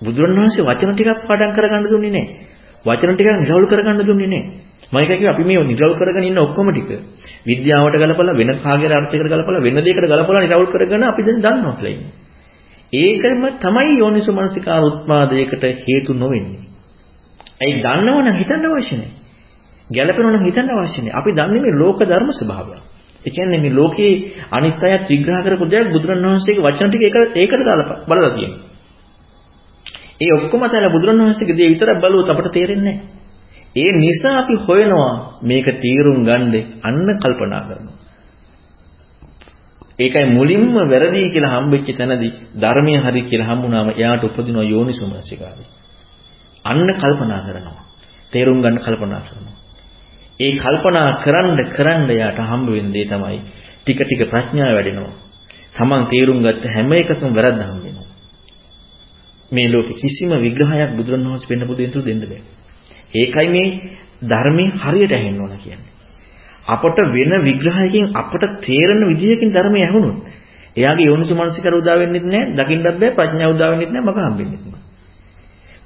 බුදුරණවහන්සේ 0.00 0.64
වචන 0.64 0.92
ටිකක් 0.92 1.26
පාඩම් 1.26 1.52
කරගන්න 1.52 1.84
දුන්නේ 1.84 2.10
නැහැ. 2.10 2.54
වචන 2.84 3.14
ටිකක් 3.14 3.30
නිරවුල් 3.38 3.66
කරගන්න 3.66 4.00
දුන්නේ 4.00 4.28
නැහැ. 4.28 4.50
මම 4.86 4.98
එක 4.98 5.08
කිව්වා 5.10 5.34
අපි 5.34 5.44
මේ 5.44 5.64
නිරවුල් 5.64 5.94
කරගෙන 5.94 6.24
ඉන්න 6.24 6.38
ඔක්කොම 6.38 6.68
ටික 6.70 6.90
විද්‍යාවට 7.44 7.96
ගලපලා 7.96 8.34
වෙන 8.34 8.50
කාගේ 8.56 8.92
අර්ථයකට 8.92 9.28
ගලපලා 9.28 9.60
වෙන 9.60 9.76
දෙයකට 9.78 10.04
ගලපලා 10.04 10.42
නිරවුල් 10.42 10.68
කරගෙන 10.68 11.02
අපි 11.04 11.22
දැන් 11.22 11.40
දන්නවා 11.40 11.74
කියලා 11.74 11.92
ඉන්නේ. 11.92 12.12
ඒකම 12.92 13.42
තමයි 13.58 13.92
යෝනිසු 13.98 14.32
මනසිකාර 14.32 14.82
උත්පාදයකට 14.82 15.64
හේතු 15.82 16.12
නොවෙන්නේ. 16.14 16.62
ඇයි 17.60 17.82
දන්නවනම් 17.82 18.36
හිතන්න 18.36 18.66
අවශ්‍ය 18.68 18.94
නැහැ. 18.94 19.12
ගැළපෙනවනම් 19.90 20.42
හිතන්න 20.42 20.68
අවශ්‍ය 20.72 21.00
නැහැ. 21.00 21.14
අපි 21.14 21.30
දන්නේ 21.32 21.60
මේ 21.60 21.74
ලෝක 21.74 21.98
ධර්ම 22.00 22.30
ස්වභාවය. 22.32 22.76
ඒ 23.24 23.30
කියන්නේ 23.30 23.60
මේ 23.60 23.72
ලෝකේ 23.72 24.12
අනිත් 24.50 24.82
අයත් 24.82 25.04
විග්‍රහ 25.10 25.40
කරපු 25.44 25.64
දෙයක් 25.66 25.88
බුදුරණවහන්සේගේ 25.88 26.64
වචන 26.66 26.88
ටික 26.88 27.02
ඒක 27.04 27.16
ඒකට 27.34 27.62
දාලා 27.62 27.96
බලලා 28.04 28.32
තියෙනවා. 28.32 28.62
ඒ 30.20 30.32
ඔක්කොම 30.36 30.62
තැන 30.64 30.92
බුදුරණවහන්සේගේ 30.92 31.56
දේ 31.56 31.68
විතරක් 31.68 31.98
බලුවොත් 32.00 32.28
අපට 32.30 32.48
තේරෙන්නේ 32.52 32.94
නැහැ. 32.94 33.22
ඒ 33.76 33.92
නිසා 33.94 34.34
අපි 34.38 34.54
හොයනවා 34.64 35.12
මේක 35.42 35.66
තීරුම් 35.76 36.18
ගන්න 36.22 36.54
අන්න 36.82 37.08
කල්පනා 37.16 37.62
කරනවා. 37.62 37.96
ඒකයි 39.98 40.26
මුලින්ම 40.28 40.74
වැරදි 40.84 41.22
කියලා 41.26 41.54
හම්බෙච්ච 41.54 41.88
තැනදී 41.92 42.32
ධර්මයේ 42.60 43.00
හරි 43.00 43.22
කියලා 43.22 43.48
හම්බුනාම 43.50 43.88
එයාට 43.92 44.24
උපදින 44.24 44.56
යෝනිසුමනසිකාරය. 44.64 45.64
අන්න 46.64 46.88
කල්පනා 46.94 47.40
කරනවා. 47.40 47.82
තේරුම් 48.32 48.58
ගන්න 48.60 48.78
කල්පනා 48.78 49.22
කරනවා. 49.22 49.53
ඒ 50.40 50.52
කල්පනා 50.54 51.08
කරන්න 51.16 51.58
කරන්න 51.68 52.10
එයාට 52.10 52.38
හම්බ 52.40 52.68
වෙන්නේ 52.68 53.06
තමයි 53.06 53.38
ටික 53.80 53.98
ටික 53.98 54.22
ප්‍රඥාව 54.26 54.74
වැඩෙනවා. 54.74 55.14
Taman 55.74 56.02
තේරුම් 56.06 56.38
ගත්ත 56.40 56.64
හැම 56.66 56.92
එකකම 56.92 57.32
වැරද්ද 57.32 57.60
හම්බ 57.60 57.82
වෙනවා. 57.84 58.08
මේ 59.52 59.68
ලෝකේ 59.68 59.96
කිසිම 59.96 60.30
විග්‍රහයක් 60.38 60.90
බුදුරණවහන්සේ 60.96 61.48
පෙන්න 61.48 61.66
පුදු 61.66 61.80
දෙන්න 61.80 62.04
දෙන්න 62.04 62.22
බෑ. 62.22 62.42
ඒකයි 63.14 63.48
මේ 63.48 63.68
ධර්මයේ 64.22 64.76
හරියට 64.76 65.12
ඇහෙන්න 65.12 65.40
ඕන 65.40 65.54
කියන්නේ. 65.56 65.92
අපට 66.66 66.98
වෙන 67.08 67.32
විග්‍රහයකින් 67.42 68.06
අපට 68.12 68.44
තේරෙන 68.60 69.00
විදියකින් 69.08 69.50
ධර්මය 69.50 69.80
ඇහුනොත් 69.80 70.18
එයාගේ 70.76 71.06
යෝනිසු 71.06 71.34
මනසිකර 71.34 71.74
උදා 71.74 71.96
වෙන්නෙත් 71.96 72.24
නැහැ, 72.24 72.54
දකින්නත් 72.54 72.86
බෑ, 72.92 73.10
ප්‍රඥාව 73.12 73.54
උදා 73.54 73.70
වෙන්නෙත් 73.70 73.90
නැහැ, 73.90 74.08
මග 74.08 74.18
හම්බෙන්නෙත් 74.24 74.62
නැහැ. 74.64 74.82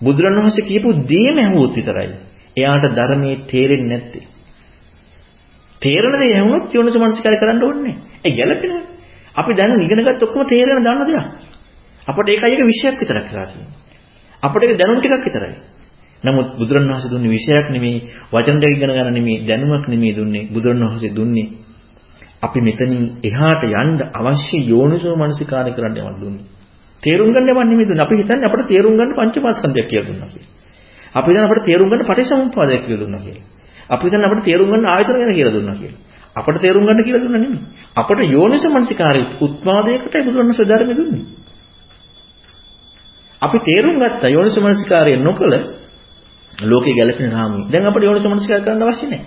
බුදුරණවහන්සේ 0.01 0.65
කියපු 0.65 0.89
දේම 1.05 1.37
ඇහුවොත් 1.37 1.73
විතරයි 1.77 2.09
එයාට 2.57 2.85
ධර්මයේ 2.95 3.37
තේරෙන්නේ 3.51 3.91
නැත්තේ. 3.93 4.38
තේරෙන 5.83 6.15
දේ 6.15 6.33
ඇහුනොත් 6.35 6.75
යෝනිසු 6.75 6.99
මනසිකර 6.99 7.35
කරන්න 7.37 7.63
ඕනේ. 7.63 7.97
ඒ 8.25 8.33
ගැළපෙනවා. 8.33 8.85
අපි 9.35 9.53
දැන් 9.55 9.81
ඉගෙනගත්ත 9.81 10.23
ඔක්කොම 10.23 10.47
තේරෙන 10.47 10.83
දන්න 10.83 11.07
දෙයක්. 11.07 11.27
අපට 12.07 12.29
ඒකයි 12.29 12.55
එක 12.55 12.63
විශයක් 12.65 12.97
විතරක් 12.97 13.27
කියලා 13.27 13.47
තියෙන්නේ. 13.47 13.75
අපට 14.43 14.63
ඒක 14.63 14.79
දැනුම් 14.79 14.99
ටිකක් 14.99 15.25
විතරයි. 15.25 15.55
නමුත් 16.25 16.49
බුදුරණවහන්සේ 16.59 17.11
දුන්නේ 17.11 17.31
විශයක් 17.31 17.67
නෙමෙයි, 17.71 17.99
වචන 18.33 18.59
දෙක 18.59 18.71
ඉගෙන 18.71 18.91
ගන්න 18.91 19.13
නෙමෙයි, 19.13 19.47
දැනුමක් 19.47 19.87
නෙමෙයි 19.87 20.15
දුන්නේ. 20.15 20.49
බුදුරණවහන්සේ 20.49 21.15
දුන්නේ 21.15 21.47
අපි 22.43 22.59
මෙතනින් 22.61 23.03
එහාට 23.23 23.63
යන්න 23.65 23.99
අවශ්‍ය 24.13 24.57
යෝනිසෝ 24.65 25.15
මනසිකාරය 25.17 25.71
කරන්න 25.73 25.99
යමක් 25.99 26.19
දුන්නේ. 26.21 26.45
තේරුම් 27.03 27.31
ගන්න 27.31 27.49
යමක් 27.49 27.61
නෙමෙයි 27.65 27.89
දුන්නේ. 27.89 28.05
අපි 28.05 28.15
හිතන්නේ 28.17 28.49
අපට 28.49 28.67
තේරුම් 28.67 28.95
ගන්න 28.95 29.15
පංචපාස්කන්ධයක් 29.15 29.87
කියලා 29.87 30.09
දුන්නා 30.09 30.29
කියලා. 30.29 30.51
අපි 31.15 31.29
හිතන්නේ 31.29 31.49
අපට 31.49 31.65
තේරුම් 31.65 31.89
ගන්න 31.89 32.05
පටිච්චසමුප්පාදයක් 32.05 32.83
කියලා 32.83 33.03
දුන්නා 33.03 33.23
කියලා. 33.23 33.58
අපි 33.91 34.05
හිතන්නේ 34.05 34.29
අපට 34.29 34.45
තේරුම් 34.45 34.69
ගන්න 34.69 34.87
ආයතන 34.87 35.17
ගැන 35.17 35.35
කියලා 35.35 35.55
දුන්නා 35.55 35.77
කියලා. 35.77 36.01
අපට 36.37 36.61
තේරුම් 36.61 36.85
ගන්න 36.85 37.05
කියලා 37.05 37.23
දුන්නා 37.25 37.41
නෙමෙයි. 37.41 37.63
අපට 37.97 38.21
යෝනිසෝ 38.29 38.73
මනසිකාරය 38.73 39.23
උත්පාදයකටයි 39.41 40.25
බුදුරණවහන්සේ 40.25 40.67
ධර්මය 40.67 40.95
දුන්නේ. 40.97 41.25
අපි 43.43 43.59
තේරුම් 43.61 43.97
ගත්ත 43.99 44.23
යෝනිසමනසිකාරය 44.27 45.17
නොකළ 45.19 45.55
ලෝකේ 46.63 46.95
ගැලපෙන 46.95 47.33
රාමුව. 47.33 47.71
දැන් 47.71 47.87
අපිට 47.87 48.05
යෝනිසමනසිකාර 48.05 48.63
කරන්න 48.63 48.83
අවශ්‍ය 48.83 49.07
නැහැ. 49.07 49.27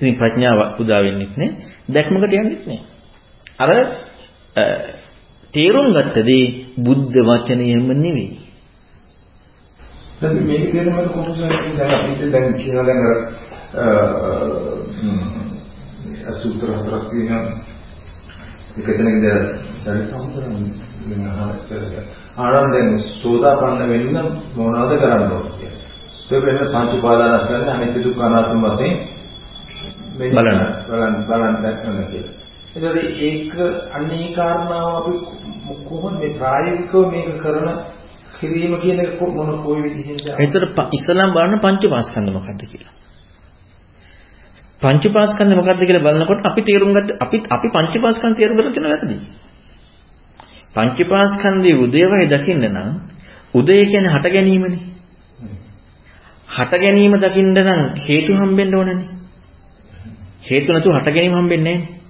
ඉතින් 0.00 0.14
ප්‍රඥාව 0.16 0.58
උදා 0.80 1.00
වෙන්නෙත් 1.00 1.36
නැහැ. 1.36 1.56
දැක්මකට 1.88 2.34
යන්නෙත් 2.34 2.62
නැහැ. 2.66 2.84
අර 3.58 3.70
තේරුම් 5.54 5.88
ගත්තදී 5.92 6.44
බුද්ධ 6.78 7.16
වචනයම 7.20 7.86
නෙවෙයි. 7.96 8.30
දැන් 10.20 10.36
මේක 10.42 10.64
තේරුම් 10.72 10.92
ගන්න 10.92 11.08
කොහොමද 11.08 11.38
දැන් 11.78 11.90
අපි 11.96 12.30
දැන් 12.30 12.54
කියනවා 12.54 12.86
දැන් 12.86 13.00
අර 13.04 13.16
සූත්‍ර 16.40 16.68
හතරක් 16.70 17.04
තියෙනවා. 17.10 17.44
ඒක 18.72 18.88
එතනකද 18.88 19.26
සරිසම්පූර්ණ 19.78 20.66
වෙන 21.08 21.22
අහකට 21.28 21.70
ආනන්දෙන් 22.38 22.90
සෝදාපන්න 23.12 23.82
වෙන්න 23.88 24.16
මොනවද 24.56 24.92
කරන්න 24.98 25.32
ඕනේ 25.32 25.72
ඒක 26.30 26.44
වෙන 26.44 26.58
පංච 26.66 26.90
උපාදානස්කන්ධ 26.94 27.70
අනිත්‍ය 27.70 27.98
දුක්ඛ 28.00 28.22
අනාත්ම 28.22 28.62
වශයෙන් 28.66 28.94
බලන්න 30.30 30.60
බලන්න 30.86 31.14
බලන්න 31.26 31.56
දැක්කම 31.62 31.98
කියලා. 32.06 32.34
ඒතකොට 32.74 32.96
ඒක 33.22 33.54
අන්නේ 33.92 34.28
කාරණාව 34.34 34.86
අපි 34.92 35.12
කොහොමද 35.88 36.16
මේ 36.18 36.36
ප්‍රායෝගිකව 36.36 36.94
මේක 37.10 37.28
කරන 37.42 37.68
කිරීම 38.34 38.74
කියන 38.80 38.98
එක 39.00 39.20
මොන 39.30 39.50
කොයි 39.64 39.82
විදිහෙන්ද? 39.84 40.26
ඒතර 40.36 40.64
ඉස්ලාම් 40.92 41.30
බලන 41.32 41.60
පංච 41.60 41.82
පාස්කන්ධ 41.88 42.32
මොකද්ද 42.32 42.62
කියලා. 42.66 42.94
පංච 44.82 45.04
පාස්කන්ධ 45.08 45.56
මොකද්ද 45.56 45.80
කියලා 45.80 46.06
බලනකොට 46.06 46.40
අපි 46.44 46.60
තේරුම් 46.62 46.90
ගත්ත 46.92 47.10
අපි 47.20 47.36
අපි 47.48 47.66
පංච 47.68 47.94
පාස්කන්ධ 47.98 48.36
තේරුම් 48.36 48.56
ගන්න 48.56 48.72
තියෙන 48.72 48.86
වැරදි. 48.86 49.16
පංචපාස්කන්ධයේ 50.74 51.80
උදේවයි 51.84 52.26
දකින්න 52.28 52.64
නම් 52.66 52.88
උදේ 53.54 53.84
කියන්නේ 53.84 54.12
හට 54.12 54.26
ගැනීමනේ. 54.28 54.82
හට 56.48 56.72
ගැනීම 56.74 57.14
දකින්න 57.16 57.50
නම් 57.56 57.82
හේතු 58.06 58.32
හම්බෙන්න 58.32 58.74
ඕනනේ. 58.74 59.08
හේතු 60.42 60.72
නැතුව 60.72 60.96
හට 60.96 61.08
ගැනීම 61.08 61.36
හම්බෙන්නේ 61.36 61.76
නැහැ. 61.76 62.00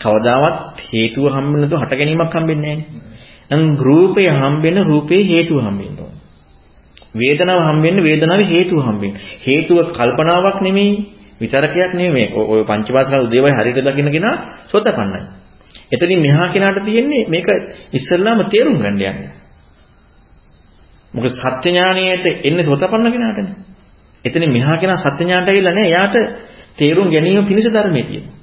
කවදාවත් 0.00 0.58
හේතුව 0.86 1.24
හම්බෙන්නේ 1.28 1.62
නැතුව 1.62 1.82
හට 1.82 1.92
ගැනීමක් 1.92 2.34
හම්බෙන්නේ 2.34 2.74
නැහැ. 2.74 2.86
නම් 3.50 3.64
රූපය 3.78 4.28
හම්බෙන්න 4.34 4.78
රූපේ 4.84 5.22
හේතුව 5.24 5.58
හම්බෙන්න 5.60 5.98
ඕන. 6.00 6.14
වේදනාව 7.14 7.60
හම්බෙන්න 7.68 8.02
වේදනාවේ 8.02 8.48
හේතුව 8.48 8.78
හම්බෙන්න. 8.80 9.14
හේතුව 9.46 9.78
කල්පනාවක් 9.90 10.58
නෙමෙයි 10.62 10.92
විතරකයක් 11.40 11.92
නෙමෙයි. 11.94 12.28
ඔය 12.32 12.64
පංචපාස්කන්ධ 12.64 13.26
උදේවයි 13.26 13.52
හරියට 13.52 13.84
දකින්න 13.84 14.10
කෙනා 14.10 14.36
සෝතපන්නයි. 14.66 15.20
එතනින් 15.92 16.20
මෙහා 16.20 16.48
කෙනාට 16.48 16.78
තියෙන්නේ 16.80 17.28
මේක 17.28 17.48
ඉස්සල්ලාම 17.92 18.38
තේරුම් 18.46 18.76
ගන්න 18.76 18.88
යන්නේ. 18.88 19.30
මොකද 21.14 21.28
සත්‍ය 21.32 21.68
ඥානයට 21.68 22.26
එන්නේ 22.42 22.64
සෝතපන්න 22.64 23.12
කෙනාටනේ. 23.12 23.54
එතනින් 24.24 24.50
මෙහා 24.50 24.76
කෙනා 24.78 24.96
සත්‍ය 24.96 25.22
ඥානට 25.22 25.48
ඇවිල්ලා 25.48 25.74
නැහැ. 25.74 25.90
එයාට 25.90 26.16
තේරුම් 26.76 27.08
ගැනීම 27.10 27.44
පිණිස 27.44 27.68
ධර්මයේ 27.68 28.04
තියෙනවා. 28.04 28.36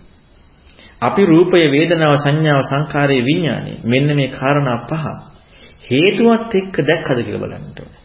අපි 1.02 1.22
රූපය, 1.24 1.60
වේදනාව, 1.68 2.16
සංඥාව, 2.18 2.62
සංකාරය, 2.64 3.18
විඥානය 3.22 3.74
මෙන්න 3.84 4.16
මේ 4.16 4.30
කාරණා 4.30 4.78
පහ 4.90 5.06
හේතුවත් 5.84 6.52
එක්ක 6.54 6.76
දැක්කද 6.82 7.20
කියලා 7.24 7.44
බලන්න 7.44 7.66
ඕනේ. 7.76 8.03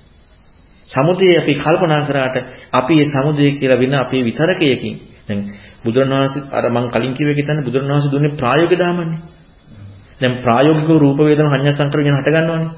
සමුදය 0.89 1.29
අපි 1.37 1.53
කල්පනා 1.57 2.03
කරාට 2.03 2.37
අපි 2.73 2.95
මේ 2.95 3.07
සමුදය 3.07 3.45
කියලා 3.53 3.79
වෙන 3.79 3.95
අපේ 3.97 4.23
විතරකයකින් 4.23 4.95
දැන් 5.27 5.41
බුදුරණවහන්සේ 5.85 6.43
අර 6.51 6.65
මම 6.67 6.87
කලින් 6.89 7.13
කිව්වේ 7.15 7.35
කිතන්නේ 7.35 7.65
බුදුරණවහන්සේ 7.65 8.13
දුන්නේ 8.13 8.37
ප්‍රායෝගික 8.37 8.79
දාමන්නේ. 8.79 9.21
දැන් 10.21 10.35
ප්‍රායෝගිකව 10.39 10.99
රූප 10.99 11.19
වේදනා 11.21 11.53
සංඥා 11.53 11.79
සංකර 11.79 12.01
ගැන 12.01 12.17
හට 12.17 12.31
ගන්නවනේ. 12.31 12.71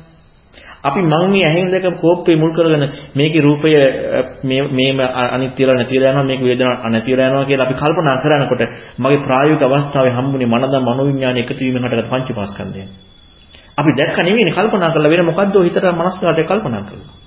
අපි 0.83 1.01
මම 1.03 1.25
මේ 1.29 1.45
ඇහෙන් 1.45 1.71
දැක 1.71 1.87
කෝප්පේ 1.97 2.37
මුල් 2.37 2.51
කරගෙන 2.51 2.85
මේකේ 3.15 3.43
රූපය 3.43 3.69
මේ 4.43 4.63
මේම 4.71 4.99
අනිත්‍යලා 5.29 5.77
නැතිලා 5.77 6.11
යනවා 6.11 6.25
මේක 6.25 6.41
වේදනා 6.41 6.89
නැතිලා 6.89 7.29
යනවා 7.29 7.45
කියලා 7.45 7.67
අපි 7.67 7.77
කල්පනා 7.77 8.17
කරනකොට 8.19 8.63
මගේ 8.99 9.21
ප්‍රායෝගික 9.21 9.63
අවස්ථාවේ 9.65 10.13
හම්බුනේ 10.13 10.49
මනදා 10.49 10.81
මනෝවිඤ්ඤාණ 10.81 11.41
එකතු 11.43 11.61
වීමෙන් 11.61 11.85
හටගත් 11.85 12.11
පංචපාස්කන්ධය. 12.11 12.83
අපි 13.79 13.91
දැක්ක 13.93 14.19
නෙවෙයිනේ 14.21 14.57
කල්පනා 14.57 14.91
කරලා 14.91 15.11
වෙන 15.11 15.25
මොකද්ද 15.25 15.55
හිතට 15.59 15.87
මනස්කාරයට 15.95 16.49
කල්පනා 16.49 16.83
කරලා. 16.83 17.20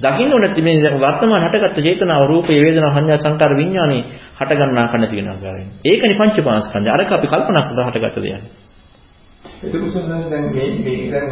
දකින්න 0.00 0.32
ඕනේ 0.32 0.62
මේ 0.62 0.90
වර්තමාන 0.96 1.44
හටගත්ත 1.44 1.78
චේතනාව 1.78 2.24
රූපේ 2.26 2.58
වේදනා 2.58 2.90
සංඥා 2.90 3.18
සංකාර 3.18 3.52
විඥානේ 3.56 4.02
හට 4.38 4.50
ගන්නා 4.60 4.86
කන 4.88 5.04
තියෙන 5.08 5.28
ආකාරයෙන්. 5.28 5.68
ඒකනේ 5.84 6.16
පංචපාස්කන්ධය. 6.16 6.90
අරක 6.90 7.12
අපි 7.12 7.26
කල්පනා 7.26 7.62
කරලා 7.62 7.86
හටගත්ත 7.86 8.18
දෙයක්. 8.18 8.42
එතකොට 9.62 10.08
දැන් 10.30 10.46
මේ 10.50 10.68
මේ 10.78 11.10
දැන් 11.10 11.30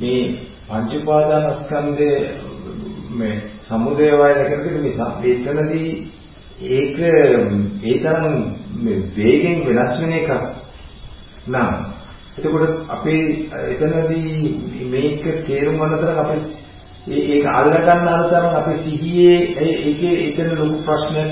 මේ 0.00 0.22
පංච 0.68 0.90
උපාදානස්කන්ධයේ 0.96 2.20
මේ 3.12 3.34
සමුදය 3.62 4.06
වය 4.12 4.30
දැකලා 4.30 4.82
මේ 5.20 5.32
එතනදී 5.32 5.90
ඒක 6.70 6.98
ඒ 7.82 7.98
තරම් 7.98 8.36
මේ 8.76 8.98
වේගෙන් 9.16 9.58
වෙනස් 9.66 9.94
වෙන 10.00 10.12
එකක් 10.12 10.30
නම් 11.48 11.74
එතකොට 12.36 12.74
අපේ 12.88 13.22
එතනදී 13.72 14.86
මේක 14.88 15.24
තේරුම් 15.46 15.76
ගන්න 15.76 15.98
තරම් 15.98 16.18
අපේ 16.18 16.61
ඒක 17.10 17.44
අල්ල 17.48 17.70
ගන්න 17.76 18.08
අතරම 18.10 18.46
අපේ 18.54 18.78
සිහියේ 18.78 19.38
ඒකේ 19.84 20.14
එතන 20.24 20.50
ලොකු 20.54 20.76
ප්‍රශ්නයක් 20.82 21.30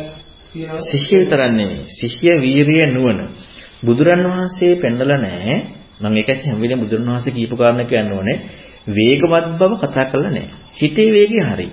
තියෙනවා 0.54 0.86
සිහිය 0.86 1.18
විතරක් 1.20 1.42
නෙමෙයි 1.50 1.84
සිහිය 1.90 2.34
වීරිය 2.38 2.86
නුවණ 2.88 3.28
බුදුරන් 3.82 4.24
වහන්සේ 4.26 4.72
පෙන්නලා 4.76 5.18
නැහැ 5.18 5.56
මම 6.00 6.16
ඒකත් 6.16 6.42
හැම 6.44 6.58
වෙලේම 6.58 6.80
බුදුරන් 6.80 7.06
වහන්සේ 7.06 7.32
කියපු 7.32 7.54
කාරණා 7.56 7.86
කියන්න 7.86 8.12
ඕනේ 8.12 8.38
වේගවත් 8.88 9.58
බව 9.58 9.72
කතා 9.78 10.04
කරලා 10.06 10.30
නැහැ. 10.30 10.50
හිතේ 10.72 11.08
වේගය 11.08 11.40
හරි. 11.42 11.68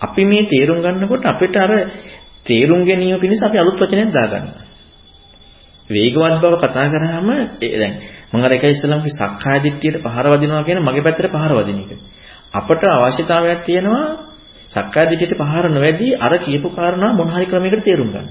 අපි 0.00 0.22
මේ 0.24 0.42
තේරුම් 0.44 0.78
ගන්නකොට 0.78 1.24
අපිට 1.24 1.56
අර 1.56 1.70
තේරුම් 2.46 2.84
ගැනීම 2.84 3.18
පිණිස 3.18 3.42
අපි 3.42 3.58
අලුත් 3.58 3.76
වචනයක් 3.76 4.10
දාගන්නවා. 4.10 4.64
වේගවත් 5.90 6.40
බව 6.40 6.54
කතා 6.56 6.86
කරාම 6.88 7.28
දැන් 7.60 7.94
මම 8.32 8.40
අර 8.40 8.52
එකයි 8.52 8.70
ඉස්සලම් 8.70 9.02
කි 9.02 9.10
සක්කාය 9.10 9.58
දිට්ඨියට 9.60 10.02
පහර 10.04 10.26
වදිනවා 10.28 10.64
කියන 10.64 10.78
මගේ 10.80 11.02
පැත්තට 11.02 11.28
පහර 11.28 11.52
වදින 11.54 11.78
එක. 11.80 11.90
අපට 12.52 12.82
අවශ්‍යතාවයක් 12.86 13.60
තියෙනවා 13.64 14.04
සක්කාය 14.68 15.06
දිට්ඨියට 15.08 15.40
පහර 15.40 15.66
නොවැදී 15.68 16.12
අර 16.16 16.32
කියපු 16.38 16.68
කාරණා 16.70 17.12
මොන 17.12 17.28
හරි 17.28 17.46
ක්‍රමයකට 17.46 17.84
තේරුම් 17.84 18.10
ගන්න. 18.10 18.26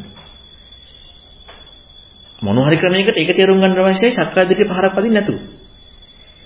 මොන 2.41 2.57
හරි 2.59 2.77
ක්‍රමයකට 2.77 3.15
ඒක 3.15 3.31
තේරුම් 3.33 3.59
ගන්න 3.59 3.79
අවශ්‍යයි 3.81 4.11
සක්කාය 4.13 4.45
දිට්ඨිය 4.45 4.69
පහරක් 4.69 4.93
වදින්න 4.95 5.13
නැතුව. 5.13 5.37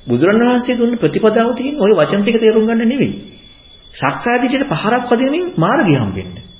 බුදුරණවහන්සේ 0.07 0.77
දුන්න 0.77 0.97
ප්‍රතිපදාව 0.97 1.49
තියෙන 1.53 1.75
ওই 1.77 1.91
වචන 1.93 2.21
ටික 2.21 2.37
තේරුම් 2.37 2.65
ගන්න 2.65 2.83
නෙවෙයි. 2.85 3.13
සක්කාය 3.93 4.37
දිට්ඨියට 4.41 4.71
පහරක් 4.73 5.03
වදිනමින් 5.09 5.45
මාර්ගය 5.55 5.95
හම්බෙන්න. 5.95 6.53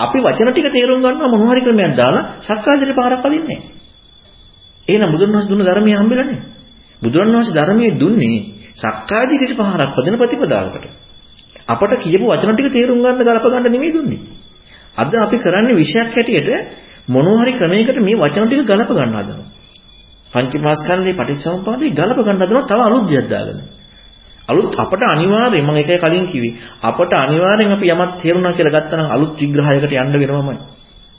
අපි 0.00 0.18
වචන 0.18 0.48
ටික 0.48 0.68
තේරුම් 0.70 0.98
ගන්නවා 0.98 1.28
මොනවා 1.28 1.52
හරි 1.52 1.62
ක්‍රමයක් 1.62 1.96
දාලා 1.96 2.24
සක්කායදිට 2.40 2.94
පාරක් 2.94 3.24
අදින්නේ 3.24 3.46
නැහැ. 3.48 3.72
එහෙනම් 4.88 5.10
බුදුරණවහන්සේ 5.12 5.50
දුන්න 5.50 5.64
ධර්මයේ 5.64 5.96
හම්බෙලා 5.96 6.26
නැහැ. 6.26 6.46
බුදුරණවහන්සේ 7.02 7.54
ධර්මයේ 7.54 7.98
දුන්නේ 7.98 8.38
සක්කායදිට 8.78 9.52
පාරක් 9.56 9.94
පදින 9.96 10.14
ප්‍රතිපදාවකට. 10.16 10.84
අපට 11.66 11.92
කියපු 11.98 12.24
වචන 12.26 12.52
ටික 12.52 12.72
තේරුම් 12.72 12.98
ගන්න 12.98 13.18
ගලප 13.18 13.44
ගන්න 13.44 13.66
නෙමෙයි 13.66 13.92
දුන්නේ. 13.92 14.20
අද 14.96 15.12
අපි 15.16 15.36
කරන්නේ 15.38 15.74
විෂයක් 15.74 16.10
හැටියට 16.10 16.48
මොනවා 17.08 17.42
හරි 17.42 17.52
ක්‍රමයකට 17.52 17.98
මේ 17.98 18.16
වචන 18.16 18.46
ටික 18.46 18.62
ගලප 18.64 18.90
ගන්න 18.90 19.14
හදනවා. 19.14 19.46
පංචමාස්කන්ධේ 20.32 21.14
පටිච්චසමුප්පාදේ 21.14 21.90
ගලප 21.90 22.18
ගන්න 22.18 22.40
හදනවා 22.40 22.64
තව 22.64 22.80
අලුත් 22.80 23.04
දෙයක් 23.06 23.26
දාගෙන. 23.26 23.58
අලුත් 24.48 24.72
අපට 24.74 25.02
අනිවාර්යයෙන් 25.06 25.64
මම 25.64 25.76
එකයි 25.76 25.98
කලින් 25.98 26.26
කිව්වේ 26.26 26.54
අපට 26.82 27.12
අනිවාර්යෙන් 27.16 27.72
අපි 27.72 27.86
යමක් 27.86 28.12
තේරුණා 28.20 28.52
කියලා 28.52 28.74
ගත්තා 28.76 28.98
නම් 28.98 29.08
අලුත් 29.08 29.32
විග්‍රහයකට 29.36 29.92
යන්න 29.94 30.14
වෙනවමයි. 30.14 30.56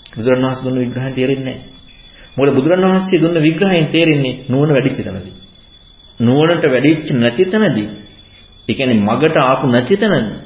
බුදුරණවහන්සේ 0.09 0.65
දුන්න 0.65 0.79
විග්‍රහයෙන් 0.79 1.13
තේරෙන්නේ 1.13 1.45
නැහැ. 1.47 1.77
මොකද 2.37 2.51
බුදුරණවහන්සේ 2.55 3.21
දුන්න 3.21 3.37
විග්‍රහයෙන් 3.39 3.87
තේරෙන්නේ 3.87 4.35
නුවණ 4.47 4.73
වැඩිච්ච 4.75 5.01
තැනදී. 5.01 5.48
නුවණට 6.19 6.65
වැඩිච්ච 6.65 7.09
නැති 7.13 7.45
තැනදී. 7.45 7.89
ඒ 8.67 8.73
කියන්නේ 8.73 9.01
මගට 9.01 9.37
ආපු 9.39 9.65
නැති 9.67 9.97
තැනදී 9.97 10.39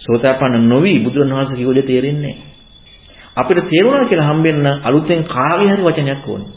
සෝතාපන්න 0.00 0.68
නොවි 0.68 0.92
බුදුරණවහන්සේ 0.98 1.56
කිව්ව 1.56 1.74
දේ 1.74 1.82
තේරෙන්නේ 1.82 2.34
නැහැ. 2.34 2.48
අපිට 3.36 3.60
තේරුණා 3.64 4.04
කියලා 4.04 4.28
හම්බෙන්න 4.28 4.66
අලුතෙන් 4.82 5.22
කාගේ 5.24 5.70
හරි 5.70 5.82
වචනයක් 5.84 6.28
ඕනේ. 6.28 6.52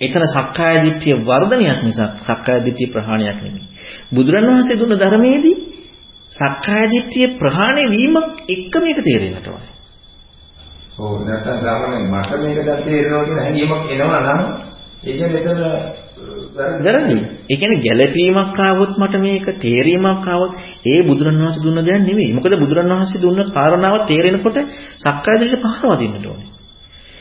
එතන 0.00 0.24
සක්කාය 0.28 0.76
දිට්ඨිය 0.84 1.16
වර්ධනයක් 1.20 1.80
නිසා 1.82 2.08
සක්කාය 2.18 2.60
දිට්ඨිය 2.64 2.88
ප්‍රහාණයක් 2.88 3.38
නෙමෙයි. 3.38 3.66
බුදුරණවහන්සේ 4.14 4.78
දුන්න 4.78 4.94
ධර්මයේදී 4.94 5.56
සක්කාය 6.32 6.86
දිට්ඨිය 6.86 7.26
ප්‍රහාණය 7.38 7.84
වීමක් 7.88 8.26
එක්ක 8.48 8.74
මේක 8.78 8.98
තේරෙන්නට 9.02 9.48
ඕනේ. 9.48 9.74
ඔව් 10.98 11.14
නැත්නම් 11.22 11.58
ගාමනේ 11.60 12.02
මට 12.04 12.30
මේක 12.42 12.58
දැන් 12.60 12.82
තේරෙනවා 12.82 13.24
කියන 13.24 13.38
හැඟීමක් 13.38 13.84
එනවා 13.92 14.20
නම් 14.22 14.40
ඒ 15.04 15.12
කියන්නේ 15.12 15.40
එතන 15.42 15.60
වැරදි. 16.58 17.16
ඒ 17.46 17.56
කියන්නේ 17.56 17.80
ගැළපීමක් 17.80 18.58
ආවොත් 18.60 18.92
මට 18.96 19.14
මේක 19.18 19.46
තේරීමක් 19.58 20.26
ආවොත් 20.26 20.52
ඒ 20.86 21.00
බුදුරණවහන්සේ 21.02 21.64
දුන්න 21.64 21.80
දෙයක් 21.80 22.00
නෙමෙයි. 22.02 22.30
මොකද 22.32 22.54
බුදුරණවහන්සේ 22.56 23.22
දුන්න 23.22 23.40
කාරණාව 23.48 23.94
තේරෙනකොට 24.06 24.58
සක්කාය 24.98 25.36
දිට්ඨියට 25.38 25.64
පහර 25.66 25.86
වදින්නට 25.92 26.26
ඕනේ. 26.26 26.48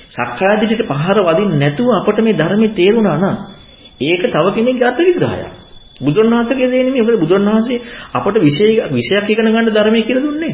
සක්කායදිටට 0.09 0.83
පහර 0.85 1.17
වදින්න 1.27 1.57
නැතුව 1.57 1.89
අපට 1.93 2.19
මේ 2.21 2.33
ධර්මයේ 2.33 2.71
තේරුණා 2.71 3.17
නම් 3.17 3.35
ඒක 4.01 4.21
තව 4.25 4.45
කෙනෙක්ගේ 4.55 4.87
අර්ථ 4.87 5.01
විග්‍රහයක්. 5.01 5.51
බුදුන් 5.99 6.27
වහන්සේගේ 6.29 6.69
දේ 6.69 6.83
නෙමෙයි. 6.83 7.03
මොකද 7.03 7.19
බුදුන් 7.19 7.43
වහන්සේ 7.47 7.83
අපට 8.13 8.35
විශේෂ 8.39 8.91
විෂයක් 8.91 9.29
ඉගෙන 9.29 9.47
ගන්න 9.47 9.69
ධර්මයේ 9.69 10.03
කියලා 10.03 10.23
දුන්නේ. 10.23 10.53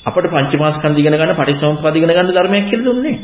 අපට 0.00 0.26
පංචමාස්කන්ධ 0.26 0.98
ඉගෙන 0.98 1.14
ගන්න, 1.14 1.34
පටිච්චසමුප්පාද 1.34 1.94
ඉගෙන 1.94 2.10
ගන්න 2.10 2.30
ධර්මයක් 2.30 2.64
කියලා 2.66 2.86
දුන්නේ. 2.86 3.16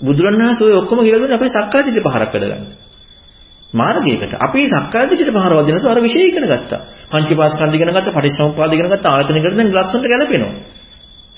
බුදුන් 0.00 0.34
වහන්සේ 0.36 0.64
ඔය 0.64 0.74
ඔක්කොම 0.74 0.98
කියලා 1.00 1.22
දුන්නේ 1.22 1.38
අපේ 1.38 1.50
සක්කායදිටට 1.50 2.04
පහරක් 2.06 2.32
වැඩ 2.32 2.44
ගන්න. 2.44 2.64
මාර්ගයකට. 3.72 4.32
අපි 4.38 4.62
සක්කායදිටට 4.68 5.30
පහර 5.30 5.52
වදින 5.56 5.74
නැතුව 5.74 5.90
අර 5.90 6.00
විෂය 6.00 6.22
ඉගෙන 6.24 6.44
ගත්තා. 6.44 6.80
පංචමාස්කන්ධ 7.10 7.74
ඉගෙන 7.74 7.90
ගත්තා, 7.90 8.12
පටිච්චසමුප්පාද 8.12 8.72
ඉගෙන 8.72 8.88
ගත්තා, 8.88 9.12
ආයතන 9.12 9.36
ඉගෙන 9.36 9.52
දැන් 9.52 9.70
ලස්සනට 9.70 10.06
ගැලපෙනවා. 10.06 10.52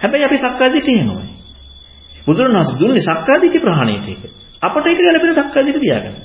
හැබැයි 0.00 0.24
අපි 0.24 0.36
සක්කායදිටට 0.38 0.92
එනවා. 0.94 1.24
බුදුරණවහන්සේ 2.26 2.78
දුන්නේ 2.80 3.02
සක්කාදිට්ඨි 3.02 3.60
ප්‍රහාණයට 3.60 4.06
ඒක. 4.08 4.22
අපට 4.62 4.86
ඒක 4.86 4.98
ගැලපෙන 4.98 5.34
සක්කාදිට්ඨි 5.36 5.80
තියාගන්න. 5.80 6.16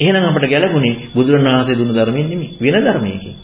එහෙනම් 0.00 0.24
අපට 0.24 0.46
ගැලපුණේ 0.46 0.94
බුදුරණවහන්සේ 1.14 1.76
දුන්න 1.76 1.92
ධර්මයෙන් 1.92 2.26
නෙමෙයි 2.26 2.50
වෙන 2.62 2.84
ධර්මයකින්. 2.84 3.34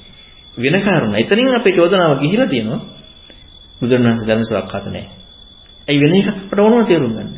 වෙන 0.57 0.77
කාරණා. 0.81 1.19
එතනින් 1.19 1.55
අපේ 1.55 1.75
චෝදනාව 1.75 2.21
ගිහිලා 2.21 2.49
තියෙනවා. 2.49 2.81
බුදුරණවහන්සේ 3.81 4.27
ධර්ම 4.29 4.45
සවක්කාත 4.45 4.85
නැහැ. 4.87 5.07
ඒ 5.89 5.97
වෙන 5.97 6.13
එකක් 6.15 6.29
අපට 6.31 6.59
ඕනම 6.59 6.85
තේරුම් 6.85 7.13
ගන්න. 7.13 7.31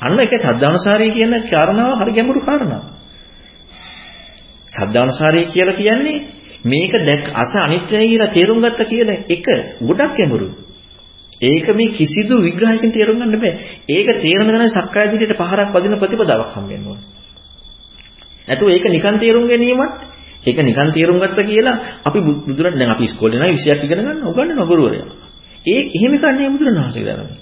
අන්න 0.00 0.18
ඒක 0.18 0.32
සද්ධානුසාරී 0.36 1.10
කියන 1.10 1.32
කාරණාව 1.44 1.98
හරි 2.00 2.12
ගැඹුරු 2.12 2.40
කාරණාවක්. 2.42 3.01
සද්ධානුසාරී 4.72 5.46
කියලා 5.46 5.76
කියන්නේ 5.76 6.18
මේක 6.64 6.92
දැක් 7.02 7.24
අස 7.34 7.52
අනිත්‍යයි 7.58 8.08
කියලා 8.08 8.30
තේරුම් 8.30 8.58
ගත්ත 8.60 8.80
කියලා 8.86 9.18
එක 9.28 9.46
ගොඩක් 9.80 10.14
ගැඹුරුයි. 10.14 10.52
ඒක 11.42 11.66
මේ 11.70 11.90
කිසිදු 11.90 12.34
විග්‍රහයකින් 12.38 12.90
තේරුම් 12.90 13.18
ගන්න 13.18 13.36
බෑ. 13.36 13.52
ඒක 13.88 14.08
තේරෙන 14.16 14.48
ගමන් 14.48 14.70
සක්කාය 14.70 15.06
දිට්ඨියට 15.08 15.40
පහරක් 15.40 15.70
වදින 15.74 15.98
ප්‍රතිපදාවක් 15.98 16.52
හම්බෙන්න 16.54 16.86
ඕනේ. 16.86 17.06
නැතුව 18.48 18.68
ඒක 18.68 18.84
නිකන් 18.86 19.16
තේරුම් 19.18 19.44
ගැනීමත් 19.46 19.94
ඒක 20.42 20.58
නිකන් 20.58 20.90
තේරුම් 20.90 21.18
ගත්ත 21.18 21.40
කියලා 21.42 21.76
අපි 22.04 22.18
බුදුරන් 22.46 22.74
දැන් 22.74 22.90
අපි 22.90 23.04
ඉස්කෝලේ 23.04 23.38
නම් 23.38 23.50
විෂයක් 23.50 23.82
ඉගෙන 23.82 23.98
ගන්න 23.98 24.22
උගන්වන 24.24 24.60
ගුරුවරයා. 24.64 25.08
ඒ 25.66 25.80
එහෙම 25.90 26.14
කන්නේ 26.16 26.48
බුදුරණවහන්සේ 26.48 27.04
ධර්මයේ. 27.04 27.38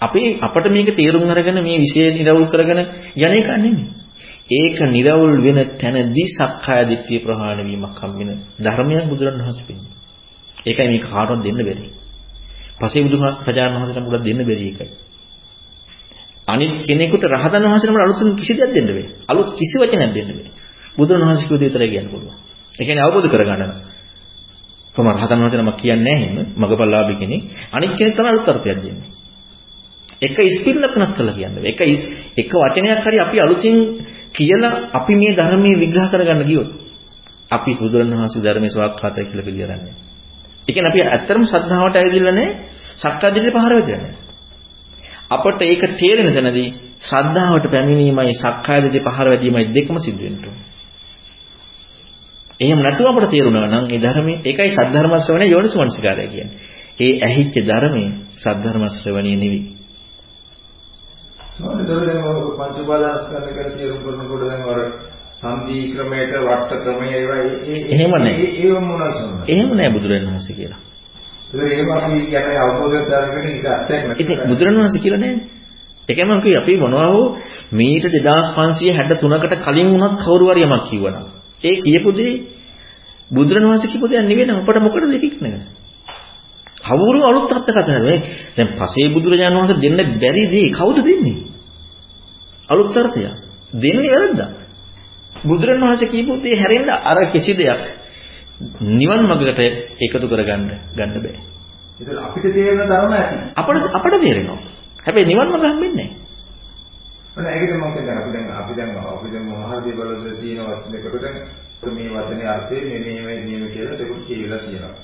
අපි 0.00 0.20
අපට 0.40 0.66
මේක 0.68 0.88
තේරුම් 0.92 1.22
අරගෙන 1.26 1.58
මේ 1.60 1.78
විෂය 1.78 2.00
නිරවුල් 2.12 2.46
කරගෙන 2.46 2.80
යන 3.16 3.32
එක 3.32 3.48
නෙමෙයි. 3.56 4.05
ඒක 4.48 4.78
නිරවුල් 4.88 5.42
වෙන 5.42 5.58
තැනදී 5.76 6.28
සක්කාය 6.28 6.82
දිට්ඨිය 6.86 7.18
ප්‍රහාණය 7.18 7.62
වීමක් 7.64 7.98
හම්බෙන 7.98 8.30
ධර්මයක් 8.58 9.04
බුදුරණවහන්සේ 9.08 9.66
පෙන්නනවා. 9.66 9.96
ඒකයි 10.66 10.88
මේක 10.88 11.04
කාටවත් 11.04 11.42
දෙන්න 11.42 11.58
බැරි. 11.58 11.86
පසේ 12.78 13.02
බුදුරජාණන් 13.02 13.76
වහන්සේට 13.76 14.00
මුලක් 14.00 14.22
දෙන්න 14.22 14.40
බැරි 14.40 14.66
එකයි. 14.68 14.86
අනිත් 16.48 16.72
කෙනෙකුට 16.82 17.24
රහතන් 17.26 17.64
වහන්සේනම 17.64 17.96
අලුතින් 17.98 18.28
කිසි 18.36 18.52
දෙයක් 18.54 18.72
දෙන්න 18.72 18.88
බෑ. 18.88 19.06
අලුත් 19.26 19.48
කිසි 19.52 19.76
වචනයක් 19.80 20.12
දෙන්න 20.14 20.30
බෑ. 20.30 20.50
බුදුන් 20.96 21.20
වහන්සේ 21.20 21.46
කියු 21.48 21.58
දේ 21.58 21.66
විතරයි 21.66 21.90
කියන්න 21.90 22.08
පුළුවන්. 22.10 22.36
ඒ 22.74 22.84
කියන්නේ 22.86 23.04
අවබෝධ 23.04 23.28
කරගන්න. 23.28 23.72
කොහොම 24.94 25.08
රහතන් 25.12 25.38
වහන්සේ 25.38 25.60
නමක් 25.60 25.76
කියන්නේ 25.76 26.04
නැහැ 26.06 26.28
එහෙම. 26.28 26.48
මගපල්ලාභි 26.56 27.14
කෙනෙක්. 27.16 27.42
අනිත් 27.72 27.92
කෙනෙක් 27.98 28.14
තමයි 28.14 28.28
අලුත් 28.28 28.46
අර්ථයක් 28.46 28.78
දෙන්නේ. 28.78 29.10
එක 30.18 30.36
ස්පින්නක් 30.52 30.94
වෙනස් 30.94 31.12
කරලා 31.12 31.34
කියන්නේ. 31.34 31.62
එක 31.66 31.80
එක 32.36 32.50
වචනයක් 32.54 33.00
හරි 33.00 33.18
අපි 33.20 33.36
අලුතින් 33.38 33.76
කියලා 34.36 34.74
අපි 34.92 35.12
මේ 35.14 35.36
ධර්මයේ 35.36 35.80
විග්‍රහ 35.82 36.08
කරගන්න 36.10 36.42
ගියොත් 36.44 36.70
අපි 37.50 37.70
බුදුරණවහන්සේ 37.74 38.42
ධර්මයේ 38.42 38.70
ස්වාක්ඛාතය 38.70 39.24
කියලා 39.24 39.44
පිළිගන්නේ. 39.44 39.94
ඒ 40.62 40.72
කියන්නේ 40.72 40.92
අපි 40.92 41.00
ඇත්තටම 41.04 41.42
ශ්‍රද්ධාවට 41.44 41.96
ඇවිදilla 41.96 42.32
නැහැ. 42.32 42.54
සක්කාදිටේ 42.96 43.52
පහර 43.52 43.72
වෙදලා 43.74 43.98
නැහැ. 43.98 44.26
අපට 45.30 45.60
ඒක 45.62 45.82
තේරෙන 45.94 46.28
තැනදී 46.28 46.68
ශ්‍රද්ධාවට 47.00 47.66
පැමිණීමයි 47.70 48.34
සක්කාදිටේ 48.36 49.06
පහර 49.06 49.26
වැදීමයි 49.26 49.66
දෙකම 49.70 49.96
සිද්ධ 49.98 50.22
වෙන්න 50.22 50.38
ඕනේ. 50.38 50.64
එහෙම 52.60 52.78
නැතුව 52.78 53.06
අපට 53.08 53.30
තේරුණා 53.30 53.68
නම් 53.68 53.86
ඒ 53.86 54.00
ධර්මයේ 54.00 54.38
ඒකයි 54.42 54.70
සද්ධර්ම 54.70 55.12
ශ්‍රවණය 55.16 55.46
යෝනිසමනසිකාරය 55.46 56.26
කියන්නේ. 56.26 56.58
ඒ 57.00 57.12
ඇහිච්ච 57.20 57.54
ධර්මයේ 57.62 58.10
සද්ධර්ම 58.34 58.84
ශ්‍රවණිය 58.92 59.36
නෙවෙයි. 59.36 59.75
මොකද 61.58 61.80
දැන් 61.86 62.20
පංච 62.52 62.76
උපාදානස්කන්ධ 62.78 63.48
කියලා 63.48 63.76
තේරුම් 63.76 64.00
කරනකොට 64.04 64.42
දැන් 64.42 64.62
අර 64.64 64.80
සංදී 65.34 65.84
ක්‍රමයට 65.92 66.34
වට 66.42 66.72
ක්‍රමය 66.84 67.06
ඒවා 67.10 67.40
එහෙම 67.88 68.12
නැහැ. 68.16 68.46
ඒව 68.58 68.76
මොනවද? 68.82 69.16
එහෙම 69.46 69.70
නැහැ 69.70 69.92
බුදුරණවහන්සේ 69.92 70.56
කියලා. 70.56 70.80
ඒක 71.66 71.88
අපි 71.96 72.18
කියන්නේ 72.24 72.58
අවබෝධ 72.60 72.96
කරගන්න 73.02 73.46
එක 73.50 73.66
අත්‍යන්ත 73.68 74.02
නැහැ. 74.02 74.18
ඉතින් 74.18 74.38
බුදුරණවහන්සේ 74.48 75.02
කියලා 75.02 75.20
නැහැ. 75.20 75.56
ඒකම 76.08 76.28
මම 76.28 76.40
කිව්වේ 76.40 76.60
අපි 76.60 76.76
මොනවා 76.76 77.08
හෝ 77.08 77.26
මීට 77.72 78.04
2563කට 78.06 79.54
කලින් 79.64 79.88
වුණත් 79.92 80.16
කවුරු 80.20 80.44
හරි 80.48 80.62
යමක් 80.62 80.84
කිව්වනම් 80.90 81.26
ඒ 81.62 81.74
කියපු 81.78 82.10
දේ 82.12 82.32
බුදුරණවහන්සේ 83.30 83.90
කියපු 83.92 84.06
දෙයක් 84.08 84.24
නෙවෙයි 84.24 84.46
නම් 84.46 84.58
අපට 84.58 84.78
මොකටද 84.78 85.12
දෙකක් 85.14 85.36
නේද? 85.42 85.60
කවුරු 86.80 87.20
අලුත් 87.22 87.50
අර්ථ 87.50 87.66
කතා 87.66 87.84
කරන්නේ? 87.84 88.18
දැන් 88.56 88.68
පසේ 88.78 89.06
බුදුරජාණන් 89.14 89.58
වහන්සේ 89.58 89.80
දෙන්න 89.82 90.18
බැරි 90.20 90.44
දේ 90.46 90.68
කවුද 90.70 90.98
දෙන්නේ? 91.00 91.36
අලුත් 92.68 92.96
අර්ථය. 92.96 93.22
දෙන්නේ 93.74 94.12
වැරද්දා. 94.12 94.50
බුදුරණවහන්සේ 95.44 96.08
කියපු 96.08 96.32
දේ 96.38 96.56
හැරෙන්න 96.56 96.90
අර 97.02 97.18
කිසි 97.32 97.52
දෙයක් 97.54 97.82
නිවන් 98.80 99.22
මාර්ගකට 99.28 99.60
එකතු 100.00 100.26
කරගන්න 100.28 100.70
ගන්න 100.96 101.22
බෑ. 101.22 101.40
ඒක 102.00 102.08
අපිට 102.18 102.46
තේරෙන 102.54 102.78
ධර්ම 102.82 103.12
ඇති. 103.12 103.36
අපිට 103.54 103.94
අපිට 103.94 104.14
තේරෙනවා. 104.16 104.58
හැබැයි 105.04 105.26
නිවන් 105.26 105.48
මාර්ග 105.48 105.66
හම්බෙන්නේ 105.66 105.94
නැහැ. 105.98 106.26
ඔන්න 107.36 107.46
ඒකද 107.46 107.72
මම 107.72 107.92
කියන්නේ 107.92 108.16
අපි 108.16 108.30
දැන් 108.32 108.48
අපි 108.52 108.72
දැන් 108.76 108.90
අපි 109.10 109.28
දැන් 109.32 109.46
මහාදී 109.46 109.92
බලද 109.92 110.26
තියෙන 110.40 110.66
වචනයකට 110.68 111.22
දැන් 111.22 111.36
මේ 111.94 112.08
වචනේ 112.10 112.48
අර්ථය 112.48 112.76
මේ 112.82 113.00
මේ 113.26 113.38
නියම 113.40 113.64
කියලා 113.70 113.98
දෙකුත් 113.98 114.22
කියලා 114.24 114.58
තියෙනවා. 114.58 114.94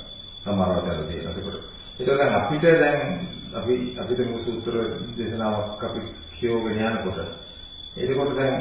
සමහර 0.43 0.71
වචන 0.77 1.07
තියෙනවා 1.09 1.35
ඒකට. 1.35 1.83
ඒක 2.01 2.09
දැන් 2.11 2.35
අපිට 2.35 2.65
දැන් 2.81 3.01
අපි 3.55 3.75
අපිට 3.97 4.21
මේ 4.21 4.41
සූත්‍ර 4.41 4.75
දේශනාවක් 5.17 5.83
අපි 5.85 6.01
කියෝගෙන 6.35 6.81
යනකොට 6.81 7.19
එතකොට 7.95 8.37
දැන් 8.37 8.55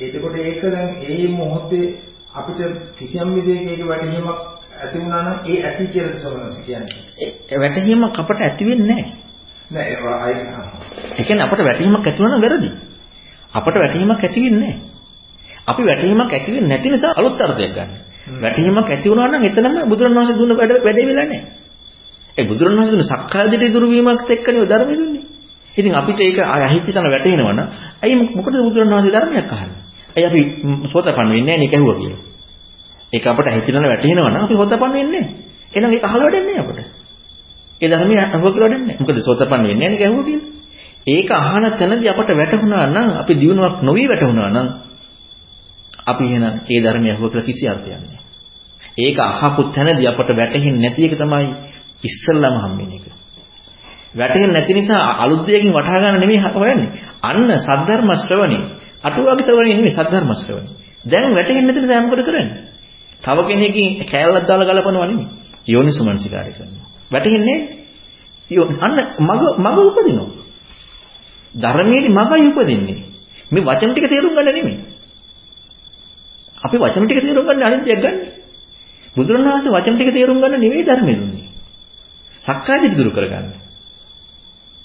එතකොට 0.00 0.36
ඒක 0.36 0.62
දැන් 0.64 0.88
ඒ 1.02 1.28
මොහොතේ 1.30 1.86
අපිට 2.30 2.58
කිසියම් 2.98 3.28
විදිහක 3.34 3.68
ඒක 3.68 3.82
වැටහීමක් 3.84 4.28
ඇති 4.76 4.98
වුණා 4.98 5.22
නම් 5.22 5.38
ඒ 5.46 5.58
ඇති 5.62 5.86
කියලා 5.86 6.18
සමනස 6.18 6.56
කියන්නේ. 6.66 7.02
ඒ 7.50 7.58
වැටහීමක් 7.58 8.18
අපට 8.18 8.40
ඇති 8.40 8.64
වෙන්නේ 8.64 8.88
නැහැ. 8.88 9.24
නෑ 9.70 9.88
ඒ 11.12 11.24
කියන්නේ 11.24 11.44
අපට 11.44 11.60
වැටහීමක් 11.60 12.06
ඇති 12.06 12.18
වුණා 12.18 12.36
නම් 12.36 12.42
වැරදි. 12.42 12.70
අපට 13.52 13.76
වැටහීමක් 13.76 14.20
ඇති 14.20 14.40
වෙන්නේ 14.40 14.60
නැහැ. 14.62 14.94
අපි 15.66 15.82
වැටහීමක් 15.82 16.32
ඇති 16.32 16.50
වෙන්නේ 16.52 16.70
නැති 16.70 16.90
නිසා 16.90 17.12
අලුත් 17.16 17.40
අර්ථයක් 17.40 17.72
ගන්න. 17.72 17.90
වැටහීමක් 18.38 18.88
ඇති 18.88 19.10
වුණා 19.10 19.28
නම් 19.28 19.44
එතනම 19.44 19.76
බුදුරණවහන්සේ 19.88 20.36
දුන්න 20.36 20.56
වැඩ 20.56 20.72
වැඩේ 20.82 21.06
වෙලා 21.06 21.26
නැහැ. 21.26 21.42
ඒ 22.36 22.44
බුදුරණවහන්සේ 22.44 22.92
දුන්න 22.92 23.06
සක්කාය 23.06 23.46
දිට්ඨිය 23.46 23.72
දුරු 23.72 23.86
වීමත් 23.88 24.30
එක්කනේ 24.30 24.66
ධර්මය 24.66 24.94
දුන්නේ. 24.94 25.24
ඉතින් 25.76 25.94
අපිට 25.94 26.20
ඒක 26.20 26.38
අහිච්ච 26.38 26.86
තන 26.86 27.06
වැටෙනවනම් 27.06 27.60
ඇයි 28.02 28.14
මොකටද 28.36 28.56
බුදුරණවහන්සේ 28.58 29.12
ධර්මයක් 29.12 29.48
අහන්නේ? 29.48 29.80
ඇයි 30.14 30.26
අපි 30.26 30.40
සෝතපන්න 30.88 31.28
වෙන්නේ 31.28 31.44
නැහැ 31.48 31.58
නේ 31.58 31.70
කැහුවා 31.70 31.96
කියලා. 31.96 32.22
ඒක 33.12 33.26
අපට 33.26 33.46
අහිච්ච 33.46 33.66
තන 33.66 33.84
වැටෙනවනම් 33.84 34.36
අපි 34.38 34.54
සෝතපන්න 34.54 34.92
වෙන්නේ 34.92 35.20
නැහැ. 35.20 35.44
එහෙනම් 35.72 35.92
ඒක 35.92 36.04
අහලා 36.04 36.24
වැඩන්නේ 36.24 36.58
අපට. 36.58 36.78
ඒ 37.80 37.88
ධර්මය 37.88 38.14
අහුව 38.16 38.44
කියලා 38.44 38.60
වැඩන්නේ 38.62 38.86
නැහැ. 38.88 39.00
මොකද 39.00 39.18
සෝතපන්න 39.20 39.62
වෙන්නේ 39.62 39.76
නැහැ 39.78 39.90
නේ 39.90 39.98
කැහුවා 39.98 40.24
කියලා. 40.24 40.50
ඒක 41.06 41.30
අහන 41.32 41.64
තැනදී 41.72 42.08
අපට 42.08 42.30
වැටහුණා 42.32 42.86
නම් 42.86 43.08
අපි 43.20 43.32
දිනුවක් 43.34 43.76
නොවි 43.82 44.04
වැටහුණා 44.08 44.48
නම් 44.50 44.68
අපි 46.06 46.24
එහෙනම් 46.26 46.54
ඒ 46.66 46.80
ධර්මය 46.80 47.08
අහුව 47.10 47.24
කියලා 47.24 47.44
කිසි 47.44 47.64
අර්ථයක් 47.68 47.94
නැහැ. 47.94 48.20
ඒක 48.96 49.18
අහපු 49.20 49.60
තැනදී 49.66 50.06
අපට 50.06 50.30
වැටහෙන්නේ 50.30 50.80
නැති 50.80 51.00
එක 51.06 51.14
තමයි 51.16 51.46
ඉස්සල්ලාම 52.02 52.56
හම්බෙන 52.62 52.88
එක. 54.14 54.18
වැටහෙන්නේ 54.18 54.52
නැති 54.52 54.74
නිසා 54.74 55.02
අලුත් 55.18 55.46
දෙයකින් 55.46 55.72
වටහා 55.72 55.98
ගන්න 56.00 56.20
නෙමෙයි 56.20 56.40
හොයන්නේ. 56.54 56.88
අන්න 57.22 57.50
සද්ධර්ම 57.58 58.10
ශ්‍රවණේ. 58.18 58.62
අටුවාගේ 59.02 59.44
ශ්‍රවණේ 59.44 59.74
නෙමෙයි 59.74 59.92
සද්ධර්ම 59.92 60.30
ශ්‍රවණේ. 60.34 60.74
දැන් 61.04 61.34
වැටහෙන්නේ 61.34 61.66
නැති 61.66 61.80
නිසා 61.80 62.02
මොකද 62.02 62.22
කරන්නේ? 62.22 62.46
තව 63.22 63.38
කෙනෙක්ගෙන් 63.48 63.90
කෑල්ලක් 64.06 64.46
දාලා 64.48 64.68
ගලපනවා 64.70 65.06
නෙමෙයි. 65.06 65.28
යෝනිසුමනසිකාරය 65.66 66.52
කරනවා. 66.52 66.86
වැටහෙන්නේ 67.10 67.58
අන්න 68.78 68.94
මග 69.20 69.42
මග 69.58 69.78
උපදිනවා. 69.80 70.28
ධර්මයේ 71.54 72.08
මගයි 72.10 72.48
උපදින්නේ. 72.50 72.98
මේ 73.50 73.62
වචන 73.62 73.90
ටික 73.92 74.06
තේරුම් 74.08 74.32
ගන්න 74.32 74.46
නෙමෙයි. 74.50 74.78
අපි 76.58 76.76
වචන 76.78 77.04
ටික 77.04 77.20
තේරුම් 77.20 77.44
ගන්න 77.46 77.62
අනිත් 77.62 77.84
දෙයක් 77.84 78.00
ගන්න. 78.00 78.16
බුදුරණවහන්සේ 79.16 79.72
වචන 79.72 79.94
ටික 79.94 80.10
තේරුම් 80.12 80.38
ගන්න 80.38 80.60
නෙවෙයි 80.60 80.84
ධර්මයේ 80.84 81.16
දුන්නේ. 81.16 81.48
සක්කාය 82.42 82.78
දිට්ඨිය 82.78 82.98
දුරු 82.98 83.10
කරගන්න. 83.10 83.63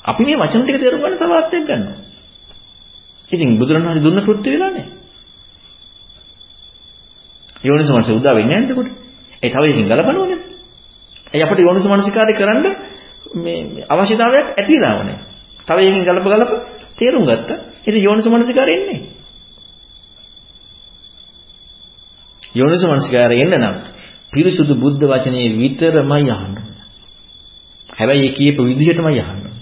අපි 0.10 0.24
මේ 0.24 0.38
වචන 0.38 0.62
ටික 0.62 0.80
තේරුම් 0.80 1.02
ගන්න 1.02 1.18
තව 1.18 1.32
අර්ථයක් 1.34 1.66
ගන්නවා. 1.66 1.98
ඉතින් 3.30 3.50
බුදුරණවහන්සේ 3.60 4.04
දුන්න 4.04 4.22
කෘත්‍ය 4.22 4.50
වෙලා 4.52 4.72
නැහැ. 4.72 4.88
යෝනිසමනස 7.64 8.10
උදා 8.12 8.36
වෙන්නේ 8.36 8.58
නැහැ 8.58 8.72
එතකොට. 8.72 8.90
ඒ 9.44 9.50
තව 9.50 9.64
එකකින් 9.66 9.88
ගලපනවනේ. 9.88 10.40
ඒ 11.34 11.44
අපිට 11.44 11.60
යෝනිසමනසිකාරය 11.60 12.34
කරන්න 12.34 12.66
මේ 13.36 13.86
අවශ්‍යතාවයක් 13.88 14.48
ඇති 14.52 14.74
වෙලාව 14.76 15.00
නැහැ. 15.02 15.24
තව 15.68 15.78
එකකින් 15.82 16.04
ගලප 16.08 16.26
ගලප 16.28 16.52
තේරුම් 16.98 17.24
ගත්තා. 17.26 17.58
ඉතින් 17.82 18.02
යෝනිසමනසිකාරය 18.04 18.74
එන්නේ. 18.74 19.00
යෝනිසමනසිකාරය 22.56 23.36
එන්න 23.38 23.54
නම් 23.56 23.76
පිරිසුදු 24.34 24.74
බුද්ධ 24.76 25.04
වචනේ 25.04 25.48
විතරමයි 25.56 26.32
අහන්න 26.32 26.56
හැබැයි 27.90 28.26
ඒ 28.26 28.34
කියපු 28.34 28.62
විදිහටමයි 28.64 29.22
අහන්න 29.22 29.59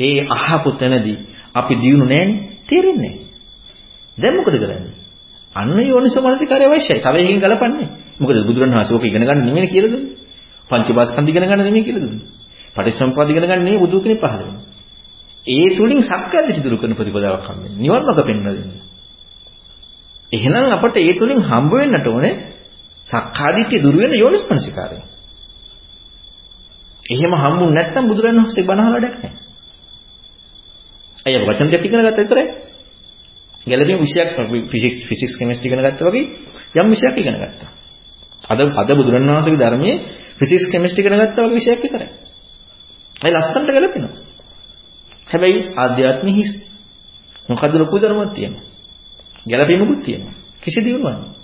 ඒ 0.00 0.20
අහපු 0.28 0.70
තැනදී 0.72 1.18
අපි 1.54 1.74
දිනු 1.76 2.04
නැන්නේ 2.04 2.40
තේරෙන්නේ 2.68 3.14
දැන් 4.18 4.34
මොකද 4.36 4.54
කරන්නේ? 4.54 4.92
අන්න 5.54 5.78
යෝනිසමනසිකාරය 5.84 6.64
අවශ්‍යයි. 6.66 7.00
තව 7.00 7.14
එකකින් 7.16 7.40
ගලපන්නේ. 7.40 7.88
මොකද 8.20 8.36
බුදුරණවහන්සේ 8.46 8.94
ඕක 8.94 9.04
ඉගෙන 9.04 9.22
ගන්න 9.22 9.46
නෙමෙයි 9.46 9.68
කියලා 9.68 9.90
දුන්නේ. 9.90 10.14
පංචපාස්කන්ධ 10.70 11.30
ඉගෙන 11.30 11.44
ගන්න 11.44 11.60
නෙමෙයි 11.60 11.84
කියලා 11.84 12.04
දුන්නේ. 12.04 12.26
පටිච්චසමුප්පාද 12.76 13.28
ඉගෙන 13.28 13.44
ගන්න 13.44 13.60
නෙමෙයි 13.60 13.78
බුදු 13.78 13.96
කෙනෙක් 13.98 14.20
පහළ 14.20 14.38
වෙන්නේ. 14.40 14.64
ඒ 15.46 15.68
තුලින් 15.76 16.00
සක්කාය 16.02 16.44
දිටි 16.46 16.62
දුරු 16.62 16.76
කරන 16.76 16.94
ප්‍රතිපදාවක් 16.94 17.46
හම්බෙන්නේ 17.46 17.80
නිවන් 17.80 18.02
මාර්ග 18.02 18.20
පෙන්වලා 18.22 18.54
දෙන්නේ. 18.54 18.82
එහෙනම් 20.32 20.66
අපට 20.70 20.96
ඒ 20.98 21.12
තුලින් 21.14 21.40
හම්බ 21.42 21.72
වෙන්නට 21.74 22.06
ඕනේ 22.06 22.34
සක්කාදිට්ඨිය 23.08 23.80
දුර 23.82 23.96
වෙන 23.96 24.12
යෝනිස්මනසිකාරය. 24.14 24.98
එහෙම 27.04 27.32
හම්බුනේ 27.34 27.74
නැත්නම් 27.76 28.04
බුදුරජාණන් 28.06 28.40
වහන්සේ 28.40 28.64
බණහල 28.64 28.92
වැඩක් 28.94 29.16
නැහැ. 29.16 29.39
අය 31.26 31.34
වචන 31.38 31.68
දෙක 31.68 31.84
ඉගෙන 31.84 32.00
ගත්තා 32.00 32.16
විතරයි. 32.18 32.46
ගැලපීම් 33.66 33.98
විෂයක් 33.98 34.28
ෆිසික්ස් 34.70 34.96
ෆිසික්ස් 35.08 35.34
කෙමිස්ට්‍රි 35.36 35.68
ඉගෙන 35.68 35.80
ගත්තා 35.80 36.08
වගේ 36.08 36.24
යම් 36.74 36.86
විෂයක් 36.88 37.16
ඉගෙන 37.16 37.36
ගත්තා. 37.36 37.70
අද 38.44 38.60
අද 38.60 38.90
බුදුරජාණන් 38.90 39.30
වහන්සේගේ 39.30 39.60
ධර්මයේ 39.60 39.96
ෆිසික්ස් 40.38 40.64
කෙමිස්ට්‍රි 40.72 41.00
ඉගෙන 41.02 41.20
ගත්තා 41.20 41.44
වගේ 41.44 41.56
විෂයක් 41.56 41.80
විතරයි. 41.82 42.08
ඒ 43.16 43.30
ලස්සනට 43.30 43.68
ගැලපෙනවා. 43.68 44.14
හැබැයි 45.26 45.60
ආධ්‍යාත්මික 45.76 46.36
හිස් 46.36 46.50
මොකද්ද 47.48 47.74
ලොකු 47.74 47.96
ධර්මයක් 47.98 48.32
තියෙනවා. 48.34 48.64
ගැළපීමකුත් 49.46 50.00
තියෙනවා. 50.04 50.34
කිසි 50.60 50.80
දියුණුවක් 50.80 51.04
නැහැ. 51.06 51.40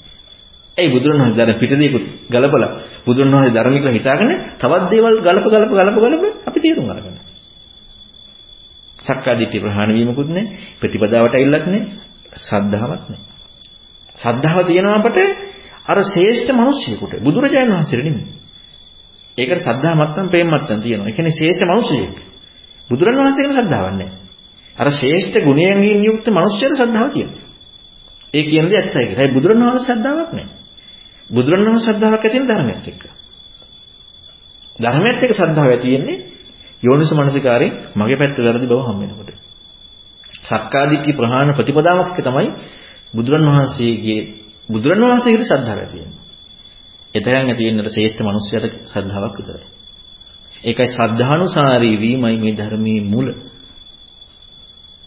ඒ 0.76 0.88
බුදුරණවහන්සේ 0.90 1.38
දැන් 1.38 1.58
පිටදීකුත් 1.60 2.06
ගලපලා 2.30 2.70
බුදුරණවහන්සේ 3.06 3.54
ධර්ම 3.56 3.74
කියලා 3.74 3.96
හිතාගෙන 3.98 4.30
තවත් 4.56 4.84
දේවල් 4.90 5.16
ගලප 5.20 5.46
ගලප 5.46 5.70
ගලප 5.70 5.96
ගලප 6.02 6.24
අපි 6.48 6.58
තේරුම් 6.60 6.90
අරගන්න. 6.90 7.16
සක්කාදිට්ඨිය 9.08 9.60
ප්‍රහාණය 9.60 9.92
වීමකුත් 9.94 10.28
නැහැ. 10.28 10.52
ප්‍රතිපදාවට 10.80 11.34
ඇවිල්ලත් 11.34 11.66
නැහැ. 11.66 11.82
ශ්‍රද්ධාවක් 12.38 13.04
නැහැ. 13.06 13.24
ශ්‍රද්ධාව 14.18 14.58
තියෙනවා 14.66 14.98
අපට 15.00 15.18
අර 15.86 15.98
ශ්‍රේෂ්ඨ 16.04 16.52
මිනිස්සෙකුට 16.54 17.12
බුදුරජාණන් 17.20 17.74
වහන්සේට 17.74 18.04
නෙමෙයි. 18.04 18.26
ඒකට 19.38 19.60
ශ්‍රද්ධා 19.62 19.94
මත්තම් 19.94 20.26
ප්‍රේම 20.28 20.48
මත්තම් 20.50 20.80
තියෙනවා. 20.80 21.08
ඒ 21.08 21.16
කියන්නේ 21.16 21.38
ශ්‍රේෂ්ඨ 21.38 21.66
මිනිසෙක්. 21.66 22.16
බුදුරණන් 22.90 23.20
වහන්සේගෙන 23.20 23.52
ශ්‍රද්ධාවක් 23.52 23.94
නැහැ. 23.94 24.14
අර 24.76 24.88
ශ්‍රේෂ්ඨ 24.90 25.38
ගුණයෙන් 25.40 25.78
යුක්ත 26.04 26.26
මිනිස්සුන්ට 26.28 26.76
ශ්‍රද්ධාව 26.76 27.08
තියෙනවා. 27.12 27.44
ඒ 28.34 28.42
කියන 28.42 28.66
දේ 28.70 28.78
ඇත්තයි 28.78 29.06
කියලා. 29.06 29.22
ඒ 29.22 29.34
බුදුරණවහන්සේ 29.34 29.84
ශ්‍රද්ධාවක් 29.86 30.30
නැහැ. 30.32 30.56
බුදුරණවහන්සේ 31.30 31.84
ශ්‍රද්ධාවක් 31.86 32.24
ඇති 32.24 32.38
වෙන 32.38 32.48
ධර්මයක් 32.48 32.86
එක්ක. 32.88 33.02
ධර්මයක් 34.78 35.18
එක්ක 35.18 35.34
ශ්‍රද්ධාව 35.34 35.70
ඇති 35.70 35.88
වෙන්නේ 35.94 36.18
යෝනිස 36.82 37.12
මනසිකාරේ 37.12 37.70
මගේ 37.94 38.16
පැත්ත 38.16 38.38
වැරදි 38.38 38.66
බව 38.66 38.80
හම් 38.80 38.98
වෙනකොට. 39.00 39.30
සක්කාදිට්ඨි 40.42 41.12
ප්‍රහාණ 41.12 41.54
ප්‍රතිපදාවක් 41.54 42.16
තමයි 42.18 42.48
බුදුරණවහන්සේගේ 43.14 44.20
බුදුරණවහන්සේගේ 44.68 45.44
ශ්‍රද්ධාව 45.44 45.78
ඇති 45.78 45.96
වෙන්නේ. 45.96 46.22
එතෙන් 47.14 47.34
ඇති 47.42 47.62
වෙන්නට 47.66 47.88
ශ්‍රේෂ්ඨ 47.88 48.22
මිනිසයාට 48.22 48.74
ශ්‍රද්ධාවක් 48.84 49.36
විතරයි. 49.38 49.66
ඒකයි 50.64 50.88
ශ්‍රද්ධානුසාරී 50.88 51.96
වීමයි 51.96 52.36
මේ 52.36 52.54
ධර්මයේ 52.54 53.02
මුල. 53.04 53.26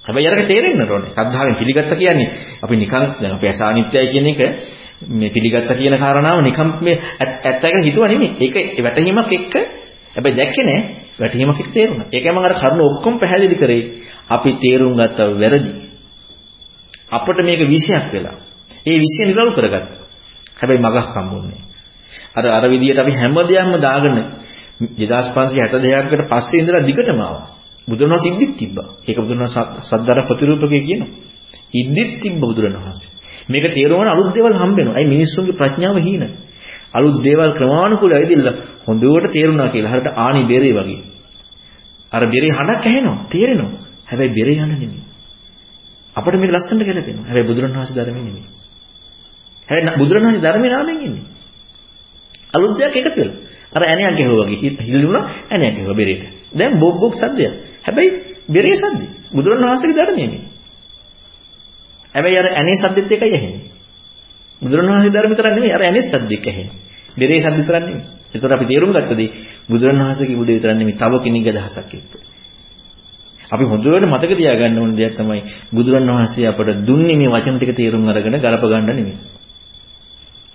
හැබැයි 0.05 0.29
අරක 0.29 0.47
තේරෙන්න 0.47 0.81
ඕනේ. 0.83 1.11
ශ්‍රද්ධාවෙන් 1.11 1.55
පිළිගත්ත 1.55 1.91
කියන්නේ 1.93 2.27
අපි 2.63 2.75
නිකන් 2.75 3.03
දැන් 3.13 3.33
අපි 3.33 3.47
අසානිත්‍යයි 3.47 4.07
කියන 4.07 4.27
එක 4.27 4.39
මේ 5.09 5.29
පිළිගත්ත 5.29 5.69
කියන 5.71 5.95
කාරණාව 5.97 6.39
නිකන් 6.41 6.69
මේ 6.81 6.95
ඇත්ත 7.19 7.63
එක 7.63 7.75
හිතුවා 7.79 8.09
නෙමෙයි. 8.09 8.31
ඒක 8.39 8.55
වැටහීමක් 8.79 9.31
එක්ක 9.31 9.53
හැබැයි 10.15 10.37
දැක්කේ 10.37 10.65
නෑ 10.65 10.81
වැටහීමක් 11.19 11.59
එක්ක 11.59 11.71
තේරුණා. 11.73 12.07
ඒකයි 12.07 12.31
මම 12.31 12.39
අර 12.39 12.53
කරුණ 12.55 12.81
ඔක්කොම 12.81 13.13
පැහැදිලි 13.19 13.55
කරේ. 13.55 13.83
අපි 14.29 14.49
තේරුම් 14.61 14.93
ගත්ත 14.95 15.19
වැරදි. 15.35 15.71
අපිට 17.11 17.39
මේක 17.39 17.61
විෂයක් 17.65 18.05
වෙලා. 18.13 18.35
ඒ 18.85 18.97
විෂය 18.97 19.21
නිරවුල් 19.25 19.51
කරගත්තා. 19.51 19.99
හැබැයි 20.57 20.81
මගක් 20.81 21.07
හම්බුන්නේ. 21.15 21.61
අර 22.35 22.45
අර 22.47 22.65
විදියට 22.69 22.99
අපි 22.99 23.11
හැම 23.11 23.35
දෙයක්ම 23.43 23.73
දාගෙන 23.79 24.15
2562කට 24.79 26.23
පස්සේ 26.31 26.59
ඉඳලා 26.61 26.83
දිගටම 26.85 27.19
ආවා. 27.19 27.45
බුදුරණවහන්සේ 27.87 28.33
ඉද්දිත් 28.33 28.53
තිබ්බා. 28.57 28.87
ඒක 29.07 29.17
බුදුරණවහන්සේ 29.17 29.63
සද්දාර 29.89 30.19
ප්‍රතිරූපකේ 30.27 30.81
කියනවා. 30.81 31.09
ඉද්දිත් 31.73 32.11
තිබ්බ 32.21 32.41
බුදුරණවහන්සේ. 32.41 33.09
මේක 33.47 33.65
තේරුම් 33.73 33.99
ගන්න 33.99 34.09
අලුත් 34.09 34.29
දේවල් 34.33 34.53
හම්බ 34.53 34.75
වෙනවා. 34.77 34.95
අයි 34.95 35.07
මිනිස්සුන්ගේ 35.07 35.57
ප්‍රඥාව 35.57 35.97
හීන. 35.99 36.23
අලුත් 36.93 37.17
දේවල් 37.23 37.51
ක්‍රමානුකූලව 37.53 38.13
ඇවිදilla 38.13 38.51
හොඳට 38.85 39.31
තේරුණා 39.33 39.69
කියලා. 39.69 39.91
හරියට 39.91 40.09
ආනි 40.17 40.41
බෙරේ 40.45 40.73
වගේ. 40.73 40.99
අර 42.11 42.23
බෙරේ 42.25 42.51
හඬක් 42.51 42.83
ඇහෙනවා. 42.83 43.17
තේරෙනවා. 43.29 43.71
හැබැයි 44.05 44.33
බෙරේ 44.33 44.55
යන 44.55 44.69
නෙමෙයි. 44.69 45.01
අපිට 46.15 46.35
මේක 46.35 46.51
ලස්සනට 46.51 46.83
ගැලපෙනවා. 46.83 47.25
හැබැයි 47.25 47.47
බුදුරණවහන්සේ 47.47 47.95
ධර්මයේ 47.95 48.23
නෙමෙයි. 48.23 48.45
හැබැයි 49.69 49.99
බුදුරණවහන්සේ 49.99 50.41
ධර්මයේ 50.41 50.71
නාමයෙන් 50.71 50.97
ඉන්නේ. 51.01 51.25
අලුත් 52.53 52.73
දෙයක් 52.77 52.95
එකතු 52.97 53.19
වෙලා. 53.19 53.37
අර 53.69 53.81
ඇණයක් 53.83 54.15
ගැහුවා 54.17 54.47
වගේ 54.47 54.71
හිල්ලුණා 54.81 55.23
ඇණයක් 55.49 55.73
ගැහුවා 55.75 55.97
බෙරේට. 55.97 56.23
දැන් 56.53 56.79
බොක් 56.79 56.95
බොක් 56.99 57.13
සද්දයක්. 57.15 57.53
හැබැයි 57.85 58.09
බෙරේ 58.47 58.75
සද්ද. 58.75 59.01
බුදුරණවහන්සේගේ 59.31 59.97
ධර්මයේ 59.99 60.27
නෙමෙයි. 60.27 60.47
හැබැයි 62.15 62.37
අර 62.37 62.47
ඇනේ 62.51 62.77
සද්දෙත් 62.77 63.11
එකයි 63.11 63.29
ඇහෙන්නේ. 63.29 63.65
බුදුරණවහන්සේ 64.61 65.11
ධර්ම 65.11 65.29
විතරක් 65.29 65.53
නෙමෙයි 65.55 65.73
අර 65.73 65.81
ඇනේ 65.81 66.03
සද්දෙක් 66.03 66.43
ඇහෙන්නේ. 66.43 66.77
බෙරේ 67.17 67.39
සද්ද 67.39 67.57
විතරක් 67.59 67.81
නෙමෙයි. 67.81 68.18
ඒතර 68.33 68.51
අපි 68.51 68.65
තේරුම් 68.65 68.91
ගත්තදී 68.91 69.29
බුදුරණවහන්සේගේ 69.69 70.37
බුදු 70.37 70.51
විතරක් 70.51 70.75
නෙමෙයි 70.75 70.95
තව 70.95 71.13
කෙනෙක්ගේ 71.19 71.53
අදහසක් 71.55 71.93
එක්ක. 71.93 72.11
අපි 73.51 73.63
හොඳට 73.65 74.05
මතක 74.05 74.31
තියාගන්න 74.33 74.79
ඕන 74.79 74.91
දෙයක් 74.93 75.13
තමයි 75.15 75.41
බුදුරණවහන්සේ 75.73 76.47
අපට 76.47 76.69
දුන්නේ 76.85 77.17
මේ 77.17 77.29
වචන 77.29 77.55
ටික 77.57 77.71
තේරුම් 77.75 78.07
අරගෙන 78.07 78.35
ගලප 78.35 78.63
ගන්න 78.63 78.85
නෙමෙයි. 78.89 79.15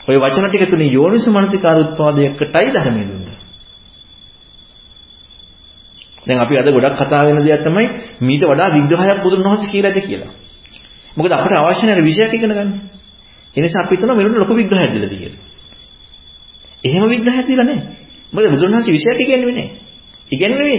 ওই 0.01 0.17
වචන 0.17 0.47
ටික 0.47 0.71
තුනේ 0.71 0.91
යෝනිසු 0.91 1.31
මනසිකාර 1.31 1.79
උත්පාදයකටයි 1.81 2.69
ධර්මයේ 2.71 3.07
දුන්නේ. 3.07 3.37
දැන් 6.27 6.41
අපි 6.41 6.55
අද 6.55 6.69
ගොඩක් 6.69 6.97
කතා 6.97 7.23
වෙන 7.25 7.39
දෙයක් 7.41 7.63
තමයි 7.63 7.87
මීට 8.21 8.45
වඩා 8.45 8.69
විග්‍රහයක් 8.71 9.19
බුදුන් 9.23 9.43
වහන්සේ 9.43 9.71
කියලාද 9.71 9.99
කියලා. 10.01 10.33
මොකද 11.17 11.33
අපිට 11.33 11.55
අවශ්‍ය 11.55 11.85
නැර 11.87 12.01
විෂයක් 12.01 12.33
ඉගෙන 12.33 12.51
ගන්න. 12.51 12.71
ඒ 13.57 13.61
නිසා 13.61 13.83
අපි 13.83 13.95
හිතනවා 13.95 14.17
මෙන්න 14.17 14.35
ලොකු 14.35 14.55
විග්‍රහයක් 14.55 14.91
දීලා 14.93 15.13
කියලා. 15.13 15.44
එහෙම 16.85 17.09
විග්‍රහයක් 17.09 17.47
දීලා 17.49 17.67
නැහැ. 17.67 17.87
මොකද 18.33 18.51
බුදුරණවහන්සේ 18.51 18.95
විශේෂයක් 18.95 19.25
ඉගෙනුවේ 19.25 19.55
නැහැ. 19.55 19.71
ඉගෙනුවේ 20.31 20.77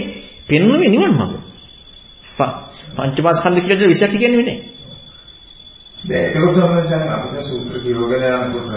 පෙන්වන්නේ 0.48 0.90
නිවන් 0.90 1.12
මඟ. 1.12 1.34
පංචමාස්කන්ධ 2.96 3.62
කියලා 3.62 3.92
විශේෂයක් 3.92 4.18
ඉගෙනුවේ 4.18 4.46
නැහැ. 4.46 4.76
දැන් 6.04 6.24
ඒක 6.26 6.36
සම්බන්ධයෙන් 6.36 6.88
දැන් 6.90 7.12
අපිට 7.14 7.42
සූත්‍ර 7.42 7.76
කියවගෙන 7.82 8.24
යනකොට 8.38 8.70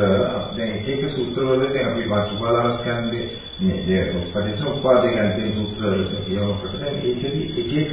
දැන් 0.58 0.72
එක 0.72 0.88
එක 0.88 1.02
සූත්‍ර 1.12 1.42
වලට 1.44 1.76
අපි 1.82 2.04
වාචිකාලස්කන්ධේ 2.10 3.26
මේ 3.60 3.78
ඒ 3.92 4.04
පටිච්චසමුප්පාදේ 4.26 5.12
ගැන 5.16 5.32
තියෙන 5.36 5.54
සූත්‍ර 5.58 5.84
කියවනකොට 6.26 6.74
දැන් 6.76 6.96
ඒකෙදි 7.02 7.42
එක 7.56 7.72
එක 7.78 7.92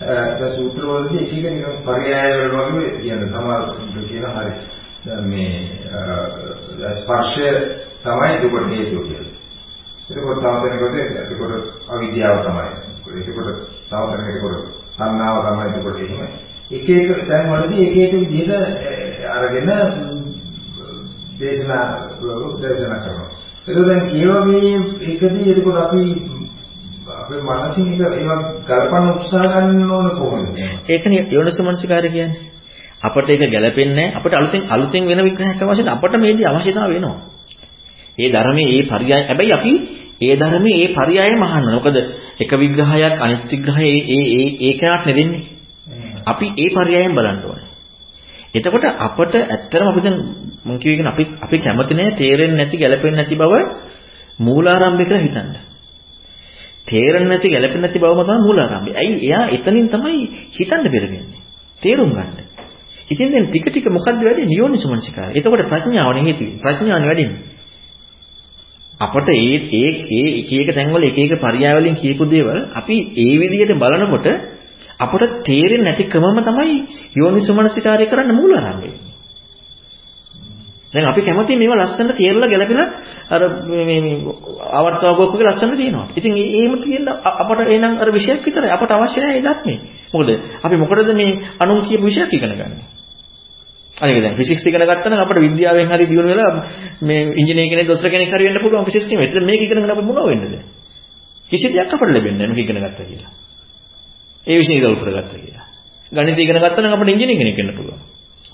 දැන් 0.00 0.52
සූත්‍ර 0.56 0.82
වලදී 0.84 1.22
එක 1.22 1.32
එක 1.32 1.44
නිකන් 1.46 1.78
පරයය 1.86 2.12
වල 2.42 2.56
වගේ 2.68 2.90
කියන 2.98 3.20
සමහර 3.26 3.62
කියන 4.08 4.26
හරි 4.28 4.52
මේ 5.24 5.52
ස්පර්ශය 6.94 7.48
තමයි 7.98 8.36
දුකට 8.42 8.68
හේතුව 8.70 9.02
කියලා. 9.04 9.38
එතකොට 10.10 10.38
තව 10.40 10.54
කෙනෙකුට 10.62 10.96
එතකොට 11.22 11.52
අවිද්‍යාව 11.88 12.36
තමයි. 12.40 12.66
එතකොට 13.20 13.48
තව 13.84 14.02
කෙනෙකුට 14.18 14.56
සංනාව 14.90 15.36
තමයි 15.44 15.64
එතකොට 15.70 15.98
එහෙම 16.00 16.30
එක 16.70 16.88
එක 16.90 17.08
තැන් 17.24 17.46
වලදී 17.50 17.84
එක 17.84 17.96
එක 17.98 18.12
විදිහට 18.14 18.52
අරගෙන 19.26 19.70
දේශනා 21.38 21.84
දේශනා 22.58 22.98
කරනවා. 22.98 23.28
ඒක 23.66 23.78
දැන් 23.80 24.02
කියවගේ 24.06 24.74
එකදී 25.06 25.50
එතකොට 25.50 25.78
අපි 25.78 26.04
අපේ 27.14 27.40
මනසින් 27.40 27.88
එක 27.94 28.00
ඒවා 28.12 28.40
ගලපන්න 28.66 29.10
උත්සාහ 29.12 29.46
ගන්න 29.54 29.90
ඕන 29.90 30.08
කොහොමද? 30.12 30.48
ඒකනේ 30.88 31.26
යෝනිසමනසිකාරය 31.30 32.10
කියන්නේ. 32.10 32.40
අපට 33.02 33.28
ඒක 33.28 33.50
ගැලපෙන්නේ 33.50 34.12
අපට 34.14 34.32
අලුතෙන් 34.32 34.62
අලුතෙන් 34.68 35.04
වෙන 35.06 35.24
විග්‍රහයක් 35.24 35.62
අවශ්‍යද 35.62 35.88
අපට 35.88 36.14
මේදී 36.16 36.46
අවශ්‍යතාව 36.46 36.90
වෙනවා. 36.90 37.16
ඒ 38.18 38.28
ධර්මයේ 38.28 38.70
ඒ 38.72 38.82
පරයය 38.84 39.10
හැබැයි 39.10 39.52
අපි 39.52 39.72
ඒ 40.20 40.34
ධර්මයේ 40.36 40.78
ඒ 40.78 40.88
පරයයම 40.90 41.42
අහන්න. 41.44 41.66
මොකද 41.70 41.96
එක 42.38 42.50
විග්‍රහයක් 42.54 43.14
අනිත් 43.18 43.42
විග්‍රහය 43.52 43.86
ඒ 43.86 44.22
ඒ 44.34 44.46
ඒකනක් 44.60 45.06
නෙවෙන්නේ. 45.06 45.42
අපි 46.26 46.46
ඒ 46.56 46.68
පරයයන් 46.70 47.12
බලන්න 47.14 47.40
ඕනේ. 47.44 47.68
එතකොට 48.54 48.84
අපට 48.98 49.34
ඇත්තටම 49.36 49.88
අපි 49.88 50.00
දැන් 50.00 50.16
මම 50.64 50.78
කියුවේ 50.78 51.06
අපි 51.06 51.24
අපි 51.38 51.56
කැමති 51.58 51.94
නැහැ 51.94 52.14
තේරෙන්නේ 52.14 52.58
නැති 52.58 52.76
ගැලපෙන්නේ 52.76 53.18
නැති 53.18 53.36
බව 53.36 53.54
මූලාරම්භය 54.38 55.04
කියලා 55.04 55.22
හිතන්න. 55.22 55.50
තේරෙන්නේ 56.86 57.28
නැති 57.28 57.48
ගැලපෙන්නේ 57.48 57.84
නැති 57.84 57.98
බවම 57.98 58.20
තමයි 58.22 58.40
මූලාරම්භය. 58.40 58.92
ඇයි 58.94 59.14
එයා 59.22 59.44
එතනින් 59.48 59.86
තමයි 59.88 60.22
හිතන්න 60.56 60.84
බෙරෙන්නේ. 60.86 61.24
තේරුම් 61.82 62.10
ගන්න. 62.10 62.30
ඉතින් 63.10 63.32
දැන් 63.32 63.46
ටික 63.46 63.66
ටික 63.66 63.86
මොකද්ද 63.88 64.20
වැඩි 64.20 64.42
නියෝනිසමනසිකාරය. 64.46 65.32
එතකොට 65.34 65.68
ප්‍රඥාවනේ 65.68 66.24
හේතුයි. 66.24 66.52
ප්‍රඥාවනේ 66.58 67.08
වැඩින්නේ. 67.08 67.57
අපට 69.00 69.28
ඒ 69.30 69.56
ඒ 69.72 69.90
ඒ 70.12 70.28
එක 70.40 70.50
එක 70.60 70.74
තැන්වල 70.74 71.04
එක 71.04 71.18
එක 71.18 71.34
පරයය 71.38 71.66
වලින් 71.72 71.94
කියපු 71.94 72.24
දේවල් 72.26 72.58
අපි 72.74 72.96
ඒ 73.16 73.34
විදිහට 73.40 73.74
බලනකොට 73.74 74.26
අපට 74.98 75.22
තේරෙන්නේ 75.44 75.84
නැති 75.84 76.04
ක්‍රමම 76.04 76.38
තමයි 76.42 76.74
යෝනිසමනසිකාරය 77.14 78.06
කරන්න 78.06 78.34
මූලාරම්භය. 78.34 78.90
දැන් 80.92 81.06
අපි 81.06 81.20
කැමති 81.20 81.56
මේවා 81.56 81.78
ලස්සනට 81.78 82.16
තේරලා 82.16 82.48
ගැලපෙලා 82.48 82.88
අර 83.30 83.42
මේ 83.68 84.00
මේ 84.00 84.16
ආවර්තවගොක්ක 84.72 85.32
වගේ 85.32 85.46
ලස්සනට 85.46 85.76
තියෙනවා. 85.76 86.06
ඉතින් 86.16 86.32
ඒම 86.52 86.72
තියෙන 86.78 87.08
අපට 87.32 87.60
එනං 87.68 87.84
අර 87.96 88.08
විශේෂයක් 88.10 88.46
විතරයි. 88.46 88.70
අපට 88.70 88.90
අවශ්‍ය 88.90 89.18
නැහැ 89.20 89.36
ඒ 89.36 89.44
ධර්මයේ. 89.44 89.78
මොකද 90.12 90.28
අපි 90.60 90.76
මොකටද 90.76 91.10
මේ 91.14 91.30
අනුන් 91.58 91.84
කියපු 91.84 92.04
විශේෂයක් 92.04 92.34
ඉගෙන 92.34 92.52
ගන්නේ? 92.52 92.97
අනික 93.98 94.22
දැන් 94.22 94.36
ෆිසික්ස් 94.36 94.64
ඉගෙන 94.64 94.82
ගත්තා 94.82 95.10
නම් 95.10 95.18
අපිට 95.18 95.40
විද්‍යාවෙන් 95.46 95.88
හරි 95.88 96.06
දියුණු 96.06 96.28
වෙලා 96.28 96.50
මේ 97.00 97.22
ඉංජිනේර 97.34 97.68
කෙනෙක් 97.68 97.86
දොස්තර 97.86 98.08
කෙනෙක් 98.08 98.30
හරි 98.30 98.44
වෙන්න 98.44 98.62
පුළුවන් 98.62 98.84
ෆිසික්ස් 98.84 99.06
නෙමෙයි. 99.06 99.28
ඒත් 99.28 99.44
මේක 99.44 99.60
ඉගෙනගෙන 99.60 99.90
අපි 99.90 100.02
මොනව 100.02 100.26
වෙන්නද? 100.26 100.54
කිසි 101.50 101.66
දෙයක් 101.68 101.88
අපට 101.88 102.02
ලැබෙන්නේ 102.06 102.38
නැහැ 102.38 102.50
මේක 102.50 102.64
ඉගෙන 102.64 102.78
ගත්තා 102.78 103.06
කියලා. 103.06 103.32
ඒ 104.46 104.56
විශ්ේ 104.56 104.78
ඉදල් 104.78 104.96
කරගත්තා 104.96 105.38
කියලා. 105.38 105.66
ගණිතය 106.12 106.40
ඉගෙන 106.40 106.58
ගත්තා 106.58 106.80
නම් 106.80 106.94
අපිට 106.94 107.10
ඉංජිනේර 107.10 107.38
කෙනෙක් 107.38 107.56
වෙන්න 107.58 107.74
පුළුවන්. 107.74 108.00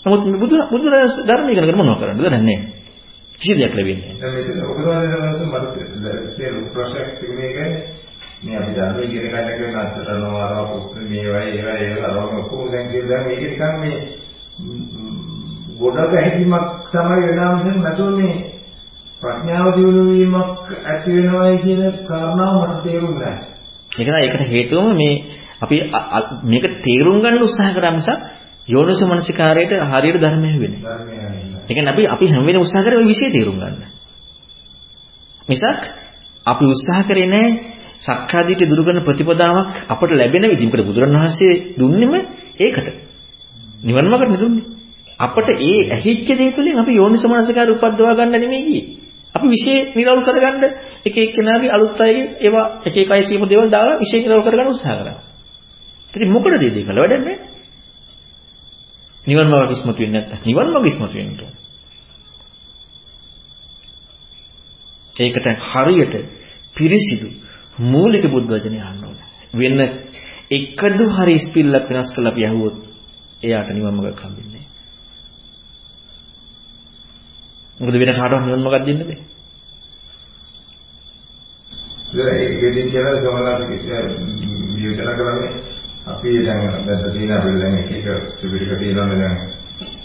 නමුත් 0.05 0.23
බුදු 0.35 0.57
බුදු 0.69 0.87
ධර්ම 1.23 1.47
ඉගෙන 1.49 1.65
ගන්න 1.65 1.79
මොනව 1.79 2.01
කරන්නද 2.01 2.25
දන්නේ 2.25 2.59
කිසි 3.39 3.53
දෙයක් 3.55 3.75
ලැබෙන්නේ 3.75 4.13
නැහැ. 4.13 4.21
දැන් 4.21 4.33
මෙතන 4.37 4.59
ඔබ 4.65 4.79
වහන්සේ 4.79 5.47
මට 5.53 6.37
තේරුම් 6.37 6.67
ප්‍රශ්නයක් 6.73 7.09
තිබුණේ 7.19 7.51
කියන්නේ 7.51 7.83
මේ 8.45 8.57
අපි 8.59 8.73
ධර්ම 8.73 8.99
ඉගෙන 9.03 9.25
ගන්න 9.25 9.49
කරන 9.53 9.77
අතරනවා 9.77 10.45
අරවා 10.47 11.05
මේවා 11.05 11.45
ඒවා 11.49 11.77
ඒවා 11.79 12.09
අරවා 12.09 12.39
ඔක්කොම 12.39 12.65
දැන් 12.73 12.87
කියලා 12.89 13.23
මේක 13.27 13.43
නිකන් 13.43 13.75
මේ 13.81 13.97
ගොඩක 15.75 16.13
හැකියාවක් 16.17 16.69
තමයි 16.91 17.23
වෙනාමසෙන් 17.25 17.77
නැතුව 17.79 18.11
මේ 18.13 18.35
ප්‍රඥාව 19.23 19.69
දියුණු 19.77 20.03
වීමක් 20.11 20.37
ඇති 20.85 21.11
වෙනවයි 21.17 21.57
කියන 21.65 21.83
කාරණාව 22.09 22.55
මට 22.61 22.83
තේරුම් 22.85 23.13
නැහැ. 23.15 23.43
ඒක 23.93 24.09
නෑ 24.09 24.25
ඒකට 24.25 24.43
හේතුවම 24.49 24.91
මේ 24.95 25.15
අපි 25.61 25.77
මේක 26.45 26.65
තේරුම් 26.81 27.19
ගන්න 27.21 27.43
උත්සාහ 27.43 27.71
කරා 27.75 27.93
මිසක් 27.93 28.11
යෝනිසෝ 28.69 29.09
මනසිකාරයට 29.09 29.73
හරියට 29.91 30.21
ධර්මය 30.21 30.51
වෙන්නේ. 30.55 30.81
ඒ 31.61 31.69
කියන්නේ 31.69 31.95
අපි 31.95 32.03
අපි 32.07 32.27
හැම 32.29 32.45
වෙලේම 32.45 32.65
උත්සාහ 32.67 32.85
කරේ 32.85 32.99
ওই 32.99 33.07
විෂය 33.07 33.27
තේරුම් 33.31 33.57
ගන්න. 33.57 33.83
මිසක් 35.49 35.81
අපි 36.47 36.65
උත්සාහ 36.67 37.03
කරේ 37.09 37.27
නෑ 37.27 37.49
සක්කාදිට 37.99 38.63
දුරු 38.65 38.83
කරන 38.85 39.01
ප්‍රතිපදාවක් 39.05 39.75
අපට 39.89 40.11
ලැබෙන 40.13 40.45
විදිහ. 40.45 40.67
මොකද 40.67 40.87
බුදුරණවහන්සේ 40.87 41.53
දුන්නෙම 41.79 42.13
ඒකට. 42.59 42.87
නිවන් 43.83 44.07
මාර්ගට 44.07 44.33
නෙදුන්නේ. 44.33 44.74
අපට 45.19 45.49
ඒ 45.51 45.81
ඇහිච්ච 45.91 46.29
දේ 46.31 46.51
තුළින් 46.53 46.79
අපි 46.79 46.93
යෝනිසෝ 46.93 47.31
මනසිකාරය 47.31 47.73
උපද්දවා 47.73 48.15
ගන්න 48.15 48.33
නෙමෙයි 48.35 48.65
ගියේ. 48.65 48.85
අපි 49.35 49.47
විශේෂ 49.49 49.95
නිරවුල් 49.95 50.23
කරගන්න 50.23 50.65
එක 51.05 51.17
එක්කෙනාගේ 51.19 51.71
අලුත් 51.71 52.01
අයගේ 52.01 52.27
ඒවා 52.41 52.67
එක 52.87 52.97
එක 52.97 53.11
අය 53.11 53.23
කියපු 53.25 53.47
දේවල් 53.47 53.69
දාලා 53.71 53.99
විශේෂ 53.99 54.25
නිරවුල් 54.25 54.45
කරගන්න 54.45 54.69
උත්සාහ 54.69 54.95
කරනවා. 54.95 55.23
ඉතින් 56.15 56.31
මොකටද 56.31 56.55
මේ 56.55 56.71
දේ 56.71 56.85
කළ 56.85 57.01
වැඩක් 57.01 57.21
නැහැ. 57.21 57.37
නිවන් 59.27 59.49
මාර්ග 59.49 59.71
ඉස්මතු 59.71 59.93
වෙන්නේ 59.95 60.23
නැත්නම් 60.23 60.47
නිවන් 60.47 60.69
මාර්ග 60.69 60.87
ඉස්මතු 60.87 61.15
වෙන්න 61.15 61.33
ඕන. 61.37 61.55
ඒකට 65.17 65.47
හරියට 65.73 66.15
පිරිසිදු 66.77 67.29
මූලික 67.87 68.25
බුද්ධ 68.27 68.51
වචනේ 68.51 68.83
අහන්න 68.83 69.05
ඕන. 69.05 69.19
වෙන 69.55 69.81
එකදු 70.51 71.05
හරි 71.17 71.37
ස්පිල්ලක් 71.41 71.87
වෙනස් 71.89 72.11
කරලා 72.15 72.33
අපි 72.33 72.43
අහුවොත් 72.45 72.77
එයාට 73.43 73.69
නිවන් 73.71 73.95
මාර්ග 73.95 74.19
හම්බෙන්නේ 74.19 74.53
නැහැ. 74.53 74.73
මොකද 77.79 77.95
වෙන 77.95 78.13
කාටවත් 78.13 78.45
නිවන් 78.45 78.63
මාර්ගයක් 78.63 78.87
දෙන්න 78.89 79.01
බෑ. 79.01 79.19
ඒකෙන් 82.37 82.91
කියලා 82.91 83.21
සමහරවිට 83.21 83.73
විචාර 84.77 85.15
කරන්නේ 85.17 85.75
අපි 86.07 86.31
දැන් 86.39 86.87
දැන් 86.87 87.13
තියෙන 87.13 87.33
අපිට 87.33 87.61
දැන් 87.61 87.75
එක 87.75 87.91
එක 87.91 88.07
ත්‍රිපිටක 88.35 88.79
තියෙනවානේ 88.79 89.19
දැන් 89.19 89.37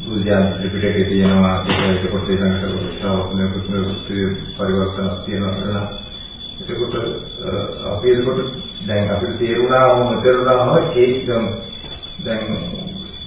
බුද්ධාන් 0.04 0.46
ත්‍රිපිටකේ 0.54 1.06
තියෙනවා 1.06 1.56
ඒක 1.86 2.06
කොට 2.12 2.30
ඊළඟට 2.30 2.94
ශ්‍රාවකනේ 2.94 3.48
කුත්‍රේ 3.50 4.28
පරිවර්තන 4.56 5.10
තියෙනවා 5.26 5.84
එතකොට 6.62 6.96
අපි 7.86 8.08
එතකොට 8.12 8.40
දැන් 8.88 9.12
අපිට 9.12 9.36
තේරුණාම 9.40 10.22
තේරුණාම 10.22 10.70
ඒක 10.96 11.28
දැන් 12.26 12.44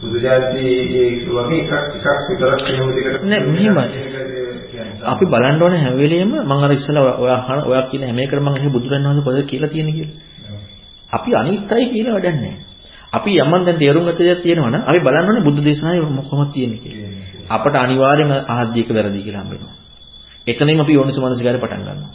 බුදුජාති 0.03 0.61
ඒ 0.67 1.09
වගේ 1.29 1.61
එකක් 1.61 1.73
එකක් 1.99 2.27
විතරක් 2.29 2.63
එහෙම 2.69 2.89
දෙකට 2.97 3.25
නෑ 3.25 3.43
මෙහෙමයි 3.47 4.43
අපි 5.05 5.25
බලන්න 5.27 5.63
ඕනේ 5.63 5.81
හැම 5.81 5.95
වෙලෙම 5.97 6.29
මම 6.29 6.53
අර 6.59 6.73
ඉස්සලා 6.73 7.15
ඔයා 7.17 7.63
ඔයා 7.63 7.85
කියන 7.91 8.03
හැම 8.03 8.19
එකකම 8.19 8.41
මම 8.41 8.49
අහේ 8.51 8.71
බුදුරණවහන්සේ 8.71 9.25
පොත 9.25 9.37
කියලා 9.45 9.69
තියෙන 9.69 9.89
කියලා. 9.89 10.17
අපි 11.13 11.31
අනිත්‍යයි 11.35 11.87
කියලා 11.93 12.15
වැඩක් 12.15 12.37
නැහැ. 12.37 12.57
අපි 13.13 13.31
යමන් 13.37 13.63
දැන් 13.67 13.79
තේරුම් 13.79 14.05
ගත 14.07 14.19
දෙයක් 14.21 14.41
තියෙනවා 14.43 14.71
නම් 14.71 14.83
අපි 14.83 15.01
බලන්න 15.01 15.29
ඕනේ 15.29 15.45
බුද්ධ 15.45 15.61
දේශනාවේ 15.61 16.03
කොහොමද 16.21 16.51
තියෙන්නේ 16.53 16.81
කියලා. 16.81 17.11
අපට 17.49 17.75
අනිවාර්යෙන් 17.77 18.31
ආහද්දීක 18.49 18.89
වැරදි 18.89 19.21
කියලා 19.21 19.43
හම්බ 19.43 19.53
වෙනවා. 19.53 19.75
එතනින් 20.47 20.81
අපි 20.81 20.93
යෝනිසමනසිකාරය 20.93 21.59
පටන් 21.59 21.83
ගන්නවා. 21.83 22.13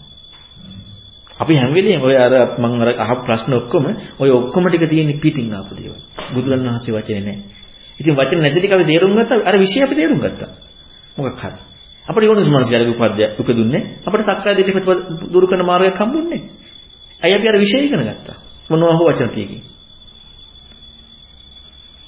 අපි 1.39 1.53
හැම 1.55 1.72
වෙලෙම 1.73 2.01
ඔය 2.01 2.15
අර 2.18 2.34
මම 2.57 2.81
අර 2.81 2.89
අහපු 2.97 3.22
ප්‍රශ්න 3.27 3.51
ඔක්කොම 3.53 3.85
ඔය 4.19 4.30
ඔක්කොම 4.31 4.64
ටික 4.65 4.89
තියෙන 4.89 5.07
පිටින් 5.19 5.53
ආපු 5.53 5.72
දේවල්. 5.73 5.99
බුදුරණවහන්සේ 6.34 6.93
වචනේ 6.93 7.22
නැහැ. 7.22 7.56
ඉතින් 7.99 8.14
වචන 8.14 8.40
නැති 8.40 8.60
ටික 8.60 8.72
අපි 8.72 8.86
තේරුම් 8.86 9.11
ගත්තා 9.14 9.44
අර 9.44 9.56
විෂය 9.56 9.80
අපි 9.82 9.95
තේරුම් 9.95 10.19
ගත්තා. 10.19 10.49
මොකක් 11.18 11.40
හරි. 11.40 11.60
අපිට 12.06 12.24
යෝනිස් 12.24 12.48
මනසිකාරයේ 12.48 12.94
උපද්‍ය 12.94 13.24
උපදුන්නේ 13.41 13.82
අපිට 14.06 14.24
සක්කාය 14.24 14.56
දිට්ඨිය 14.57 14.95
දුරු 15.28 15.45
කරන 15.48 15.64
මාර්ගයක් 15.64 15.95
හම්බුන්නේ. 15.95 16.41
ඇයි 17.22 17.36
අපි 17.36 17.48
අර 17.48 17.57
විෂය 17.57 17.78
ඉගෙන 17.80 18.02
ගත්තා. 18.02 18.38
මොනවා 18.69 18.95
හෝ 18.95 19.07
වචන 19.07 19.30
ටිකකින්. 19.30 19.61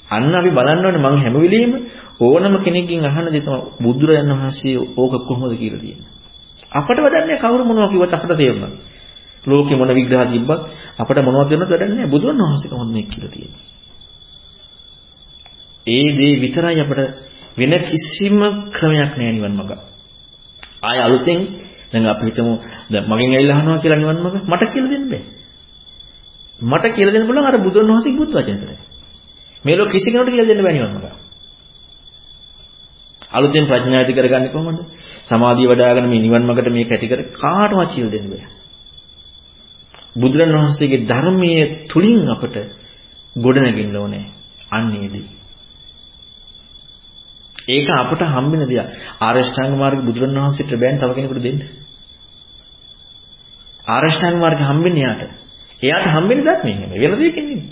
අන්න 0.08 0.34
අපි 0.34 0.50
බලන්න 0.50 0.84
ඕනේ 0.86 1.02
මම 1.02 1.18
හැම 1.18 1.34
වෙලෙම 1.36 1.72
ඕනම 2.20 2.54
කෙනෙක්ගෙන් 2.58 3.04
අහන 3.04 3.26
දේ 3.26 3.42
තමයි 3.42 3.60
බුදුරජාණන් 3.78 4.32
වහන්සේ 4.34 4.78
ඕක 4.96 5.12
කොහොමද 5.28 5.54
කියලා 5.54 5.80
තියෙන්නේ. 5.80 6.10
අපට 6.70 6.98
වැඩන්නේ 6.98 7.38
කවුරු 7.38 7.62
මොනවා 7.64 7.88
කිව්වත් 7.88 8.12
අපට 8.12 8.32
තේරුණා. 8.32 8.72
ලෝකේ 9.44 9.76
මොන 9.76 9.90
විග්‍රහ 9.90 10.24
තිබ්බත් 10.28 10.60
අපට 10.98 11.18
මොනවද 11.18 11.48
කරන්නද 11.48 11.70
වැඩන්නේ 11.70 12.06
බුදුරජාණන් 12.06 12.46
වහන්සේ 12.46 12.70
කොහොමද 12.70 12.92
මේක 12.92 13.08
කියලා 13.08 13.32
තියෙන්නේ. 13.32 13.79
ඒ 15.90 16.08
දේ 16.16 16.34
විතරයි 16.42 16.80
අපට 16.80 17.00
වෙන 17.56 17.72
කිසිම 17.82 18.38
ක්‍රමයක් 18.70 19.12
නෑ 19.12 19.32
නිවන් 19.32 19.52
මඟ. 19.52 19.72
ආය 20.82 20.98
අලුතෙන් 20.98 21.40
දැන් 21.92 22.06
අපි 22.06 22.24
හිතමු 22.26 22.52
දැන් 22.90 23.04
මගෙන් 23.06 23.30
ඇවිල්ලා 23.30 23.56
අහනවා 23.56 23.78
කියලා 23.78 23.98
නිවන් 23.98 24.18
මාර්ග 24.18 24.36
මට 24.44 24.62
කියලා 24.72 24.90
දෙන්න 24.90 25.06
බෑ. 25.08 25.22
මට 26.60 26.84
කියලා 26.90 27.14
දෙන්න 27.14 27.26
පුළුවන් 27.26 27.46
අර 27.46 27.56
බුදුන් 27.58 27.88
වහන්සේගේ 27.88 28.18
බුද්ධ 28.18 28.34
වචන 28.36 28.58
විතරයි. 28.60 28.78
මේ 29.64 29.76
ලෝක 29.76 29.90
කිසි 29.90 30.06
කෙනෙකුට 30.06 30.32
කියලා 30.32 30.50
දෙන්න 30.50 30.62
බෑ 30.62 30.74
නිවන් 30.74 30.92
මාර්ග. 30.94 31.16
අලුතෙන් 33.30 33.66
ප්‍රඥා 33.66 34.00
ඇති 34.00 34.12
කරගන්නේ 34.12 34.52
කොහොමද? 34.52 34.80
සමාධිය 35.26 35.68
වඩ아가න 35.68 36.06
මේ 36.08 36.20
නිවන් 36.20 36.44
මාර්ගට 36.46 36.70
මේක 36.70 36.90
ඇති 36.90 37.06
කර 37.08 37.20
කාටවත් 37.34 37.90
කියලා 37.92 38.12
දෙන්න 38.12 38.28
බෑ. 38.28 38.44
බුදුරණවහන්සේගේ 40.16 41.06
ධර්මයේ 41.06 41.64
තුලින් 41.90 42.20
අපට 42.28 42.56
ගොඩනගෙන්න 43.36 43.96
ඕනේ. 43.96 44.24
අන්නේදී. 44.70 45.39
ඒක 47.70 47.88
අපට 47.92 48.22
හම්බෙන 48.26 48.62
දෙයක්. 48.64 48.88
ආරෂ්ඨාංග 49.20 49.74
මාර්ග 49.76 50.00
බුදුරණවහන්සේට 50.02 50.72
බෑන් 50.74 50.96
තව 50.96 51.10
කෙනෙකුට 51.16 51.42
දෙන්න. 51.42 51.58
ආරෂ්ඨාංග 53.86 54.38
මාර්ග 54.38 54.60
හම්බෙන්නේ 54.60 55.04
යාට. 55.04 55.22
එයාට 55.82 56.06
හම්බෙන්නේ 56.08 56.46
ධර්මයෙන් 56.46 56.80
නෙමෙයි 56.82 57.00
වෙන 57.02 57.18
දෙයකින් 57.18 57.44
නෙමෙයි. 57.44 57.68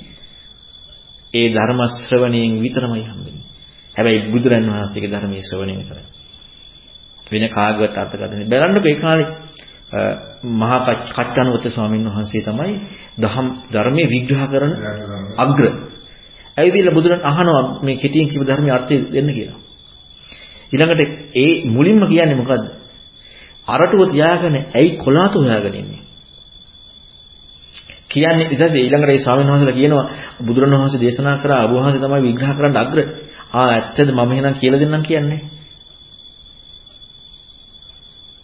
ඒ 1.34 1.48
ධර්ම 1.50 1.80
ශ්‍රවණයෙන් 2.00 2.52
විතරමයි 2.58 3.04
හම්බෙන්නේ. 3.04 3.46
හැබැයි 3.94 4.20
බුදුරණවහන්සේගේ 4.32 5.10
ධර්මයේ 5.10 5.42
ශ්‍රවණය 5.42 5.74
විතරයි. 5.76 6.06
වෙන 7.26 7.44
කාගවත් 7.48 7.96
අර්ථකථන 7.96 8.42
බලන්නකෝ 8.44 8.88
ඒ 8.88 8.96
කාලේ 8.96 9.28
මහා 10.52 10.80
කච්චානුවත 11.08 11.64
ස්වාමීන් 11.66 12.04
වහන්සේ 12.06 12.42
තමයි 12.42 12.74
දහම් 13.18 13.46
ධර්මයේ 13.72 14.06
විග්‍රහ 14.06 14.44
කරන 14.46 14.72
අග්‍ර. 15.36 15.64
ඇවිදilla 16.56 16.92
බුදුරන් 16.92 17.20
අහනවා 17.22 17.62
මේ 17.82 17.96
කෙටියෙන් 17.96 18.28
කිව්ව 18.28 18.44
ධර්මයේ 18.44 18.74
අර්ථය 18.74 18.94
දෙන්න 19.12 19.30
කියලා. 19.34 19.58
ඊළඟට 20.73 21.01
ඒ 21.35 21.53
මුලින්ම 21.66 22.03
කියන්නේ 22.05 22.36
මොකද්ද? 22.36 22.65
අරටුව 23.69 24.03
තියාගෙන 24.09 24.55
ඇයි 24.70 24.97
කොලාතු 24.97 25.39
හොයාගෙන 25.39 25.74
ඉන්නේ? 25.74 26.03
කියන්නේ 28.09 28.45
ඊට 28.45 28.61
පස්සේ 28.61 28.82
ඊළඟට 28.82 29.11
ඒ 29.11 29.19
ස්වාමීන් 29.19 29.51
වහන්සේලා 29.51 29.74
කියනවා 29.74 30.07
බුදුරණවහන්සේ 30.47 31.01
දේශනා 31.01 31.36
කරා 31.39 31.61
අබු 31.62 31.74
වහන්සේ 31.77 32.01
තමයි 32.01 32.23
විග්‍රහ 32.23 32.53
කරන්න 32.57 32.77
අග්‍ර. 32.77 32.99
ආ 33.53 33.66
ඇත්තද 33.69 34.11
මම 34.11 34.32
එහෙනම් 34.32 34.55
කියලා 34.55 34.81
දෙන්නම් 34.81 35.03
කියන්නේ. 35.03 35.40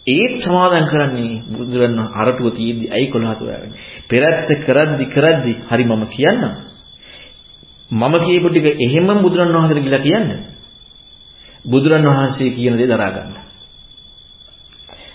ඒත් 0.07 0.35
සමාදම් 0.39 0.85
කරන්නේ 0.85 1.33
බුදුරණ 1.49 1.99
අරටුව 2.13 2.47
තියෙද්දි 2.53 2.85
ඇයි 2.89 3.07
කොලාතු 3.07 3.41
හොයාගන්නේ? 3.43 3.79
පෙරත්ත 4.09 4.49
කරද්දි 4.65 5.05
කරද්දි 5.07 5.53
හරි 5.69 5.83
මම 5.85 6.03
කියන්නම්. 6.07 6.53
මම 7.91 8.13
කියපු 8.19 8.47
ටික 8.49 8.67
එහෙමම 8.77 9.09
බුදුරණවහන්සේට 9.21 9.83
ගිලා 9.83 10.01
කියන්නේ. 10.01 10.54
බුදුරණවහන්සේ 11.65 12.49
කියන 12.49 12.77
දේ 12.77 12.87
දරා 12.87 13.11
ගන්න. 13.11 13.33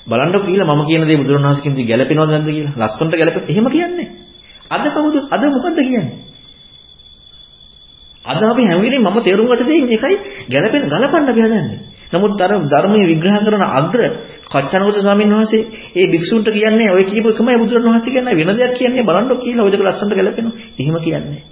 බලන්නකො 0.06 0.38
කියලා 0.42 0.68
මම 0.68 0.82
කියන 0.86 1.02
දේ 1.02 1.16
බුදුරණවහන්සේ 1.16 1.62
කියන 1.62 1.76
දේ 1.76 1.86
ගැලපෙනවද 1.86 2.30
නැද්ද 2.30 2.48
කියලා. 2.48 2.74
ලස්සනට 2.80 3.14
ගැලපෙ 3.14 3.38
එහෙම 3.46 3.66
කියන්නේ. 3.68 4.08
අද 4.70 4.84
කවුද 4.88 5.16
අද 5.26 5.42
මොකද්ද 5.46 5.78
කියන්නේ? 5.80 6.18
අද 8.24 8.42
අපි 8.44 8.62
හැම 8.64 8.80
වෙලේම 8.80 9.02
මම 9.02 9.18
තේරුම් 9.20 9.46
ගත 9.46 9.62
දේ 9.62 9.80
මේකයි 9.82 10.16
ගැලපෙන 10.48 10.82
ගලපන්න 10.86 11.28
අපි 11.28 11.40
හදන්නේ. 11.40 11.78
නමුත් 12.12 12.40
අර 12.40 12.52
ධර්මයේ 12.64 13.06
විග්‍රහ 13.06 13.38
කරන 13.40 13.64
අග්‍ර 13.70 14.00
කච්චනගත 14.46 14.98
ස්වාමීන් 14.98 15.32
වහන්සේ 15.32 15.62
ඒ 15.94 16.06
භික්ෂුන්ට 16.12 16.48
කියන්නේ 16.48 16.90
ඔය 16.90 17.04
කියපු 17.04 17.28
එකමයි 17.30 17.56
බුදුරණවහන්සේ 17.56 18.12
කියන්නේ 18.12 18.38
වෙන 18.40 18.50
දෙයක් 18.52 18.74
කියන්නේ 18.74 19.04
බලන්නකො 19.04 19.34
කියලා 19.36 19.64
ඔය 19.66 19.72
දෙක 19.72 19.82
ලස්සනට 19.82 20.12
ගැලපෙනවා. 20.12 20.54
එහෙම 20.76 20.96
කියන්නේ. 21.00 21.42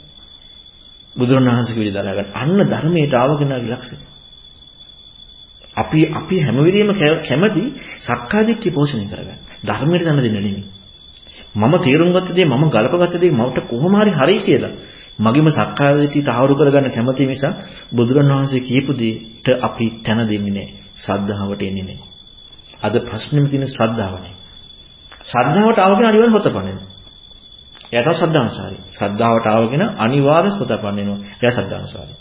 බුදුරණවහන්සේ 1.16 1.75
කිව්වේ 1.75 1.95
දරා 1.95 2.15
ගන්න. 2.16 2.31
අන්න 2.35 2.59
ධර්මයට 2.70 3.15
ආවගෙන 3.15 3.53
ලක්ෂය. 3.66 3.97
අපි 5.79 6.01
අපි 6.13 6.37
හැම 6.41 6.57
වෙලෙම 6.59 6.91
කැමති 7.23 7.63
සක්කාදිට්ඨිය 8.01 8.73
පෝෂණය 8.73 9.07
කරගන්න. 9.07 9.39
ධර්මයට 9.63 10.05
දන්න 10.05 10.19
දෙන්න 10.19 10.37
නෙමෙයි. 10.37 10.65
මම 11.55 11.75
තේරුම් 11.79 12.11
ගත්ත 12.11 12.31
දේ 12.33 12.47
මම 12.47 12.65
ගලපගත්ත 12.67 13.15
දේ 13.17 13.33
මට 13.33 13.59
කොහොම 13.67 13.95
හරි 13.95 14.13
හරි 14.13 14.37
කියලා. 14.41 14.73
මගේම 15.19 15.49
සක්කාදිට්ඨිය 15.51 16.23
තහවුරු 16.25 16.55
කරගන්න 16.55 16.91
කැමති 16.91 17.25
නිසා 17.27 17.53
බුදුරණවහන්සේ 17.93 18.61
කියපු 18.61 18.93
දෙයට 18.95 19.47
අපි 19.61 19.87
තැන 20.05 20.21
දෙන්නේ 20.23 20.53
නැහැ. 20.53 20.79
ශ්‍රද්ධාවට 20.97 21.63
එන්නේ 21.63 21.85
නැහැ. 21.85 22.09
අද 22.79 22.95
ප්‍රශ්නෙම 23.01 23.45
තියෙන 23.47 23.67
ශ්‍රද්ධාවනේ. 23.67 24.35
ශ්‍රද්ධාවට 25.25 25.79
ආවගෙන 25.79 26.07
අනිවාර්ය 26.07 26.31
හොතපන්නේ. 26.31 26.77
එයාට 27.93 28.17
ශ්‍රද්ධානුසාරයි. 28.17 28.81
ශ්‍රද්ධාවට 28.91 29.47
ආවගෙන 29.47 29.83
අනිවාර්ය 29.99 30.51
හොතපන්නේ 30.53 30.95
වෙනවා. 31.01 31.19
එයා 31.41 31.53
ශ්‍රද්ධානුසාරයි. 31.53 32.17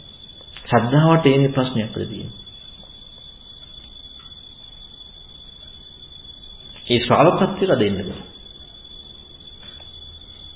ශ්‍රද්ධාවට 0.64 1.26
එන්නේ 1.28 1.52
ප්‍රශ්නයක් 1.52 1.88
අපිට 1.88 2.10
තියෙනවා. 2.10 2.47
ඒ 6.90 6.98
ශ්‍රාවකත්වයට 6.98 7.80
දෙන්න 7.80 7.98
බෑ. 8.00 8.22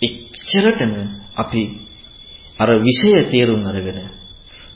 එච්චරටම 0.02 0.94
අපි 1.36 1.62
අර 2.60 2.70
විෂය 2.80 3.12
තේරුම් 3.32 3.64
අරගෙන 3.66 4.00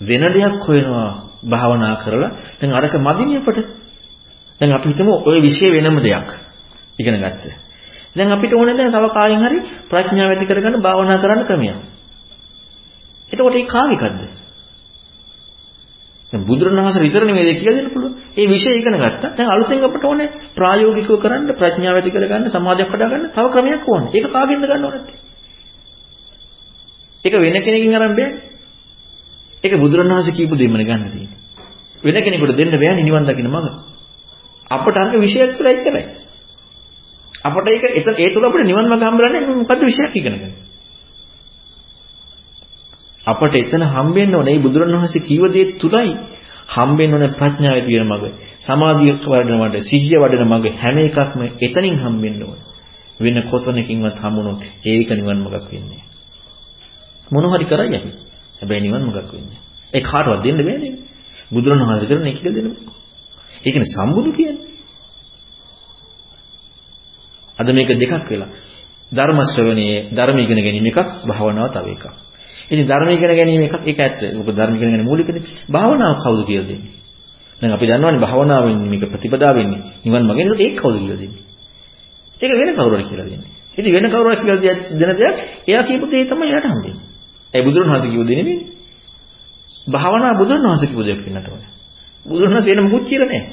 වෙන 0.02 0.24
දෙයක් 0.34 0.56
හොයනවා 0.62 1.10
භාවනා 1.44 1.96
කරලා 1.98 2.32
දැන් 2.60 2.72
අරක 2.74 2.94
මදිනේ 2.98 3.40
අපට. 3.40 3.60
දැන් 4.62 4.72
අපි 4.72 4.88
හිතමු 4.90 5.14
ওই 5.26 5.38
විෂය 5.42 5.68
වෙනම 5.72 5.98
දෙයක් 6.00 6.30
ඉගෙන 7.00 7.16
ගත්තා. 7.18 7.56
දැන් 8.16 8.32
අපිට 8.32 8.54
ඕනේ 8.54 8.78
දැන් 8.78 8.92
තව 8.92 9.06
කායින් 9.10 9.42
හරි 9.42 9.58
ප්‍රඥාව 9.90 10.30
ඇති 10.30 10.46
කරගන්න 10.46 10.82
භාවනා 10.82 11.18
කරන්න 11.18 11.46
ක්‍රමයක්. 11.46 11.78
එතකොට 13.32 13.56
ඒ 13.56 13.66
කාවිකද්ද? 13.68 14.22
දැන් 16.36 16.46
බුදුරණවහන්සේ 16.46 17.02
විතර 17.02 17.24
නෙමෙයි 17.24 17.48
ඒක 17.48 17.60
කියලා 17.60 17.78
දෙන්න 17.78 17.90
පුළුවන්. 17.90 18.14
ඒ 18.34 18.46
විෂය 18.46 18.70
ඉගෙන 18.72 18.96
ගත්තා. 18.96 19.30
දැන් 19.32 19.50
අලුතෙන් 19.50 19.84
අපට 19.84 20.04
ඕනේ 20.04 20.28
ප්‍රායෝගිකව 20.56 21.14
කරන්න 21.18 21.44
ප්‍රඥාව 21.54 21.96
ඇති 21.96 22.12
කරගන්න 22.12 22.50
සමාධියක් 22.50 22.92
හදාගන්න 22.92 23.24
තව 23.30 23.46
ක්‍රමයක් 23.50 23.84
ඕනේ. 23.86 24.12
ඒක 24.14 24.28
කාගෙන්ද 24.30 24.64
ගන්න 24.64 24.84
ඕනේ? 24.84 25.16
ඒක 27.26 27.34
වෙන 27.36 27.56
කෙනකින් 27.58 27.96
අරන් 27.96 28.14
බෑනේ. 28.14 28.28
ඒක 29.64 29.74
බුදුරණවහන්සේ 29.78 30.36
කියපු 30.36 30.56
දෙයමනේ 30.56 30.86
ගන්න 30.86 31.08
තියෙන්නේ. 31.08 31.40
වෙන 32.04 32.18
කෙනෙකුට 32.20 32.58
දෙන්න 32.58 32.72
බෑනේ 32.74 33.04
නිවන් 33.04 33.26
දකින්න 33.26 33.50
මඟ. 33.50 33.68
අපට 34.72 34.96
අර 34.96 35.08
විෂයක් 35.16 35.56
කියලා 35.56 35.74
ඉච්චරයි. 35.74 36.06
අපට 37.44 37.68
ඒක 37.68 37.84
එතන 37.94 38.16
ඒ 38.18 38.30
තුල 38.34 38.44
අපිට 38.44 38.66
නිවන් 38.66 38.86
මඟ 38.86 39.04
හම්බෙන්නේ 39.04 39.42
මොකද්ද 39.54 39.82
විෂයක් 39.84 40.16
ඉගෙන 40.16 40.36
ගන්න. 40.36 40.65
අපට 43.26 43.54
එතන 43.56 43.84
හම්බෙන්න 43.88 44.36
ඕනේ 44.36 44.54
මේ 44.54 44.64
බුදුරණවහන්සේ 44.64 45.22
කීව 45.22 45.44
දේ 45.54 45.66
තුලයි 45.76 46.14
හම්බෙන්න 46.68 47.14
ඕනේ 47.14 47.32
ප්‍රඥාවේ 47.32 47.84
තියෙන 47.84 48.08
මඟ. 48.08 48.26
සමාධිය 48.60 49.14
වඩන 49.24 49.56
මඟ, 49.56 49.76
සිහිය 49.82 50.18
වඩන 50.18 50.46
මඟ 50.46 50.66
හැම 50.76 50.98
එකක්ම 51.00 51.40
එතනින් 51.60 51.96
හම්බෙන්න 51.98 52.42
ඕනේ. 52.42 52.64
වෙන 53.20 53.38
කොතනකින්වත් 53.44 54.18
හම්බුනොත් 54.18 54.62
ඒක 54.84 55.10
නිවන් 55.12 55.40
මඟක් 55.40 55.68
වෙන්නේ 55.72 56.04
මොන 57.32 57.46
හරි 57.46 57.66
කරයි 57.66 57.96
අපි. 57.96 58.12
හැබැයි 58.60 58.82
නිවන් 58.82 59.04
මඟක් 59.04 59.32
වෙන්නේ. 59.32 59.60
ඒ 59.94 60.02
කාටවත් 60.02 60.44
දෙන්න 60.44 60.58
බෑනේ. 60.60 60.94
බුදුරණවහන්සේ 61.52 62.08
කරන්නේ 62.08 62.34
කියලා 62.34 62.56
දෙන්න 62.56 62.70
බෑ. 62.70 62.94
ඒකනේ 63.64 63.88
සම්බුදු 63.88 64.32
කියන්නේ. 64.32 64.68
අද 67.58 67.68
මේක 67.70 67.90
දෙකක් 67.94 68.30
වෙලා. 68.30 68.52
ධර්ම 69.12 69.40
ශ්‍රවණයේ 69.46 69.98
ධර්ම 70.12 70.38
ඉගෙන 70.38 70.60
ගැනීම 70.60 70.88
එකක්, 70.88 71.00
භාවනාව 71.24 71.70
තව 71.72 71.88
එකක්. 71.90 72.06
ඉතින් 72.66 72.86
ධර්ම 72.86 73.10
ඉගෙන 73.10 73.32
ගැනීම 73.32 73.64
එකක් 73.64 73.76
ඒක 73.82 74.00
ඇත්ත. 74.00 74.22
මොකද 74.34 74.52
ධර්ම 74.52 74.76
ඉගෙන 74.76 74.88
ගැනීම 74.88 75.06
මූලිකනේ. 75.06 75.44
භාවනාව 75.70 76.16
කවුද 76.18 76.42
කියලා 76.46 76.68
දෙන්නේ? 76.68 76.92
දැන් 77.60 77.72
අපි 77.72 77.86
දන්නවනේ 77.86 78.22
භාවනාවෙන් 78.22 78.78
මේක 78.84 79.04
ප්‍රතිපදාවෙන්නේ. 79.06 79.82
නිවන් 80.04 80.24
මගෙන් 80.26 80.48
ඒක 80.58 80.74
කවුද 80.78 80.96
කියලා 80.98 81.20
දෙන්නේ? 81.22 81.44
ඒක 82.38 82.52
වෙන 82.52 82.70
කවුරුහරි 82.76 83.04
කියලා 83.04 83.26
දෙන්නේ. 83.26 83.52
ඉතින් 83.78 83.92
වෙන 83.94 84.06
කවුරුහරි 84.06 84.38
කියලා 84.38 84.60
දෙන 84.94 85.12
දෙයක් 85.14 85.36
එයා 85.68 85.84
කියපු 85.84 86.06
දේ 86.12 86.24
තමයි 86.26 86.46
එයාට 86.46 86.68
හම්බෙන්නේ. 86.68 87.06
ඒ 87.54 87.62
බුදුරණවහන්සේ 87.62 88.12
කිව්ව 88.12 88.26
දේ 88.28 88.36
නෙමෙයි. 88.36 88.60
භාවනා 89.88 90.34
බුදුරණවහන්සේ 90.40 90.90
කිව්ව 90.90 91.04
දෙයක් 91.04 91.22
වෙන්නට 91.26 91.48
ඕනේ. 91.48 91.70
බුදුරණවහන්සේ 92.26 92.72
වෙන 92.72 92.84
මොකුත් 92.86 93.04
කියලා 93.06 93.30
නැහැ. 93.30 93.52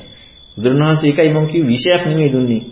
බුදුරණවහන්සේ 0.56 1.08
ඒකයි 1.10 1.30
මම 1.30 1.46
කිව්ව 1.46 1.66
විශයක් 1.68 2.02
නෙමෙයි 2.06 2.30
දුන්නේ. 2.34 2.62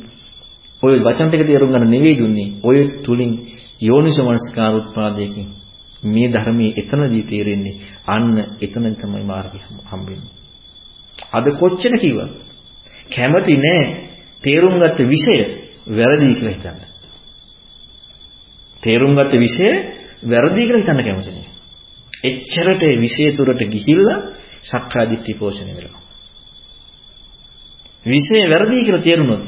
ඔය 0.82 0.94
වචන 0.98 1.28
ටික 1.28 1.42
තේරුම් 1.46 1.70
ගන්න 1.72 1.90
නෙවෙයි 1.90 2.16
දුන්නේ. 2.20 2.48
ඔය 2.64 2.78
තුලින් 3.04 3.32
යෝනිසමනස්කාර 3.80 4.72
උත්පාදයකින් 4.74 5.46
මේ 6.02 6.28
ධර්මයේ 6.28 6.76
එතනදී 6.76 7.24
තේරෙන්නේ 7.24 7.74
අන්න 8.06 8.36
එතන 8.60 8.94
තමයි 8.94 9.24
මාර්ගය 9.24 9.58
හම්බෙන්නේ. 9.84 10.32
අද 11.32 11.46
කොච්චර 11.52 11.94
කිව්වත් 11.98 12.32
කැමති 13.10 13.56
නෑ 13.56 13.82
තේරුම් 14.42 14.76
ගත්ත 14.78 14.98
විෂය 15.04 15.36
වැරදි 15.88 16.26
කියලා 16.30 16.54
හිතන්න. 16.56 16.78
තේරුම් 18.82 19.12
ගත්ත 19.14 19.32
විෂය 19.36 19.68
වැරදි 20.24 20.60
කියලා 20.60 20.82
හිතන්න 20.82 21.04
කැමති 21.04 21.30
නෑ. 21.30 21.48
එච්චරට 22.24 22.82
ඒ 22.82 22.96
විෂය 22.98 23.24
තුරට 23.36 23.60
ගිහිල්ලා 23.66 24.18
සක්කාදිට්ඨි 24.62 25.32
පෝෂණය 25.34 25.72
වෙනවා. 25.74 26.02
විෂය 28.06 28.40
වැරදි 28.48 28.76
කියලා 28.80 29.02
තේරුනොත් 29.02 29.46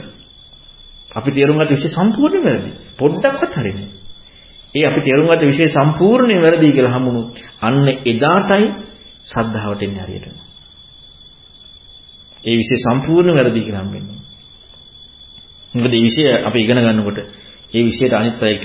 අපි 1.11 1.31
තේරුම් 1.31 1.57
ගත්ත 1.59 1.71
විෂය 1.71 1.89
සම්පූර්ණයෙන් 1.91 2.45
වැරදි. 2.45 2.71
පොඩ්ඩක්වත් 2.99 3.55
හරියන්නේ 3.57 4.02
ඒ 4.75 4.87
අපි 4.87 5.01
තේරුම් 5.01 5.29
ගත්ත 5.29 5.43
විෂය 5.43 5.67
සම්පූර්ණයෙන් 5.69 6.43
වැරදි 6.43 6.73
කියලා 6.73 6.97
හමුණොත් 6.97 7.29
අන්න 7.61 7.87
එදාටයි 8.07 8.67
සද්ධාවට 9.25 9.83
එන්නේ 9.83 10.05
හරියටම. 10.05 10.37
ඒ 12.45 12.57
විෂය 12.57 12.77
සම්පූර්ණ 12.81 13.37
වැරදි 13.37 13.61
කියලා 13.61 13.85
හම්බෙන්නේ. 13.85 14.19
මොකද 15.75 15.91
මේ 15.91 16.03
විෂය 16.03 16.23
අපි 16.41 16.59
ඉගෙන 16.61 16.79
ගන්නකොට 16.79 17.19
ඒ 17.75 17.83
විෂයට 17.83 18.13
අනිත් 18.13 18.43
අය 18.43 18.57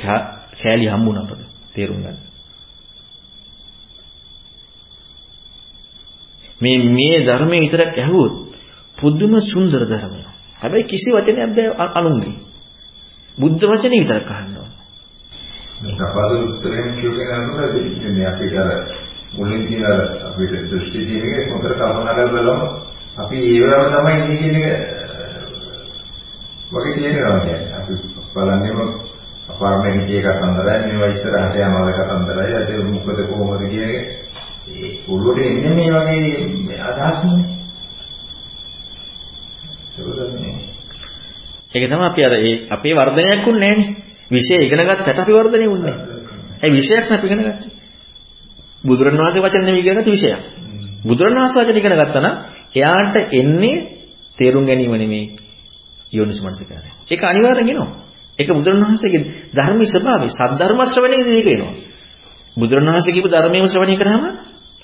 කෑලි 0.57 0.87
හම්බුණා 0.87 1.23
අපට 1.25 1.41
තේරුම් 1.73 1.99
ගන්න. 1.99 2.17
මේ 6.61 6.77
මේ 6.89 7.17
ධර්මයේ 7.25 7.61
විතරක් 7.61 7.95
ඇහුවොත් 7.95 8.33
පුදුම 8.97 9.33
සුන්දර 9.43 9.81
ධර්මයක්. 9.83 10.27
හැබැයි 10.61 10.85
කිසි 10.85 11.09
වචනයක් 11.11 11.51
බෑ 11.55 11.89
අනුන්ගේ. 11.95 12.35
බුද්ධ 13.37 13.63
වචනේ 13.65 14.01
විතරක් 14.01 14.29
අහන්න 14.31 14.57
ඕන. 14.57 14.71
මේ 15.81 15.95
කපාද 15.95 16.31
උත්තරයෙන් 16.33 16.95
කියුවේ 16.95 17.25
නේද? 17.37 17.75
ඉතින් 17.87 18.27
අපිට 18.27 18.57
අර 18.57 18.69
මුලින් 19.33 19.67
කියන 19.67 19.85
අපිට 20.23 20.53
දෘෂ්ටි 20.69 21.05
තියෙන 21.05 21.33
එක 21.33 21.51
හොඳට 21.51 21.67
කල්පනා 21.69 22.03
කරලා 22.07 22.31
බලමු. 22.33 22.67
අපි 23.17 23.37
ඒ 23.41 23.59
වෙලාව 23.61 23.85
තමයි 23.91 24.13
ඉන්නේ 24.15 24.37
කියන 24.39 24.57
එක 24.61 24.69
වගේ 26.71 26.93
තියෙනවා 26.95 27.39
කියන්නේ. 27.39 27.73
අපි 27.73 27.93
බලන්නේම 28.33 28.79
අපාරමෙන් 29.49 29.99
කිය 30.07 30.21
කතන්දරයි 30.21 30.79
මේවා 30.87 31.09
ඉස්සරහට 31.09 31.55
යනවා 31.57 31.91
කතන්දරයි. 31.99 32.53
අද 32.55 32.69
මොකද 32.85 33.19
කොහොමද 33.29 33.63
කියන 33.63 33.91
එක 33.91 34.07
ඒ 34.67 34.89
ඔළුවට 35.07 35.39
එන්නේ 35.39 35.73
මේ 35.75 35.89
වගේ 35.95 36.77
අදහස්නේ. 36.81 37.45
ඒක 41.73 41.85
තමයි 41.85 42.05
අපි 42.05 42.21
අර 42.23 42.33
ඒ 42.35 42.55
අපේ 42.69 42.93
වර්ධනයක් 42.95 43.47
උන්නේ 43.47 43.75
නැහනේ. 43.75 44.06
විෂය 44.31 44.55
ඉගෙන 44.57 44.81
ගත්තට 44.81 45.19
අපි 45.19 45.33
වර්ධනය 45.33 45.67
උන්නේ 45.67 45.91
නැහැ. 45.91 46.17
ඒ 46.61 46.71
විෂයක් 46.71 47.05
නැති 47.09 47.27
ඉගෙන 47.27 47.41
ගත්තේ. 47.41 47.71
බුදුරණවහන්සේ 48.83 49.41
වචන 49.41 49.63
නෙමෙයි 49.63 49.81
ඉගෙන 49.81 49.97
ගත්ත 49.97 50.07
විෂයක්. 50.07 50.41
බුදුරණවහන්සේ 51.03 51.61
වචන 51.61 51.77
ඉගෙන 51.77 51.93
ගත්තා 51.93 52.21
නම් 52.21 52.35
එයාට 52.75 53.15
එන්නේ 53.33 53.77
තේරුම් 54.37 54.65
ගැනීම 54.65 54.93
නෙමෙයි 54.93 55.25
යෝනිසමනසිකාරය. 56.13 56.89
ඒක 57.05 57.21
අනිවාර්යෙන් 57.23 57.69
එනවා. 57.69 57.89
ඒක 58.39 58.49
බුදුරණවහන්සේගේ 58.49 59.23
ධර්මයේ 59.53 59.89
ස්වභාවය. 59.89 60.27
සද්ධර්ම 60.29 60.79
ශ්‍රවණයේදී 60.85 61.37
ඒක 61.37 61.47
එනවා. 61.49 61.73
බුදුරණවහන්සේ 62.57 63.13
කියපු 63.13 63.29
ධර්මයේම 63.29 63.67
ශ්‍රවණය 63.67 63.95
කරාම 63.95 64.23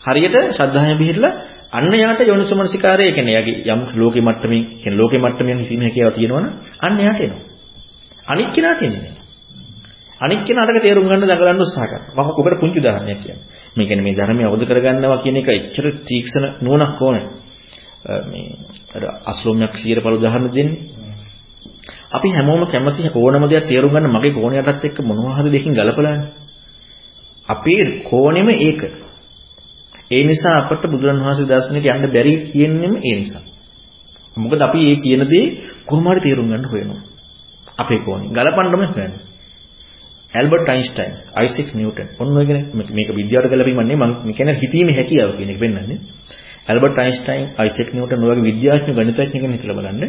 හරියට 0.04 0.36
ශ්‍රද්ධාවෙන් 0.52 0.98
පිළිහිලා 0.98 1.34
අන්න 1.72 1.94
යාට 1.96 2.20
යෝනිසමනසිකාරය 2.22 3.12
කියන්නේ 3.12 3.40
යගේ 3.42 3.58
යම් 3.68 3.82
ලෝකෙ 3.96 4.22
මට්ටමින් 4.22 4.64
කියන්නේ 4.74 5.00
ලෝකෙ 5.00 5.18
මට්ටමින් 5.18 5.58
හිතීම 5.60 5.82
හැකියාව 5.82 6.14
තියෙනවනම් 6.14 6.46
අන්න 6.82 6.96
යාට 7.00 7.22
එනවා. 7.22 7.42
අනික් 8.28 8.50
කෙනාට 8.52 8.82
එන්නේ 8.82 9.02
නැහැ. 9.02 9.23
අනික් 10.24 10.42
කෙනාට 10.44 10.82
තේරුම් 10.82 11.06
ගන්න 11.06 11.24
දඟලන්න 11.24 11.60
උත්සාහ 11.60 11.88
කරනවා. 11.88 12.24
මම 12.26 12.40
ඔබට 12.40 12.60
පුංචි 12.60 12.80
උදාහරණයක් 12.80 13.20
කියන්නම්. 13.20 13.42
මේ 13.76 13.88
කියන්නේ 13.88 14.06
මේ 14.06 14.16
ධර්මය 14.16 14.44
අවබෝධ 14.44 14.66
කරගන්නවා 14.66 15.20
කියන 15.20 15.38
එක 15.38 15.48
එච්චර 15.50 15.86
තීක්ෂණ 16.02 16.46
නුවණක් 16.62 17.02
ඕනේ. 17.02 17.26
මේ 18.26 18.46
අර 18.94 19.04
අස්ලෝමයක් 19.26 19.74
100 19.76 20.18
උදාහරණ 20.18 20.50
දෙන්නේ. 20.50 20.80
අපි 22.12 22.30
හැමෝම 22.30 22.62
කැමති 22.66 23.10
ඕනම 23.16 23.44
දෙයක් 23.50 23.66
තේරුම් 23.66 23.92
ගන්න 23.92 24.10
මගේ 24.10 24.34
කෝණයටත් 24.34 24.84
එක්ක 24.84 25.00
මොනවා 25.02 25.38
හරි 25.38 25.50
දෙකින් 25.50 25.74
ගලපලානේ. 25.74 26.30
අපේ 27.48 27.84
කෝණෙම 28.04 28.50
ඒක. 28.50 28.82
ඒ 30.12 30.24
නිසා 30.24 30.56
අපට 30.62 30.84
බුදුරණවහන්සේ 30.86 31.50
දර්ශනයට 31.50 31.86
යන්න 31.88 32.08
බැරි 32.08 32.34
කියන්නේම 32.48 32.94
ඒ 33.00 33.16
නිසා. 33.18 33.44
මොකද 34.38 34.62
අපි 34.62 34.80
මේ 34.80 34.98
කියන 34.98 35.24
දේ 35.26 35.46
කොහොම 35.88 36.06
හරි 36.06 36.22
තේරුම් 36.22 36.48
ගන්න 36.48 36.66
හොයනවා. 36.66 37.02
අපේ 37.78 38.00
කෝණය. 38.06 38.26
ගලපන්නම 38.30 38.84
හොයන්නේ. 38.88 39.33
Albert 40.34 40.70
Einstein, 40.70 41.12
Isaac 41.34 41.70
Newton. 41.74 42.08
ඔන්න 42.20 42.38
ඔය 42.38 42.46
කෙනෙක් 42.46 42.66
මේක 42.92 43.10
විද්‍යාවට 43.12 43.50
ගැලපීමක් 43.50 43.80
නෙමෙයි 43.82 43.98
මම 43.98 44.34
කියන්නේ 44.34 44.56
හිතීමේ 44.56 44.96
හැකියාව 44.96 45.32
කියන 45.38 45.50
එක 45.50 45.60
පෙන්වන්නේ. 45.60 45.98
ඇල්බර්ට් 46.68 46.98
අයින්ස්ටයින්, 46.98 47.44
අයිසෙක් 47.58 47.90
නිව්ටන් 47.94 48.24
වගේ 48.24 48.44
විද්‍යාඥ 48.44 48.92
ගණිතඥ 48.94 49.28
කෙනෙක් 49.34 49.54
හිතලා 49.56 49.78
බලන්න. 49.78 50.04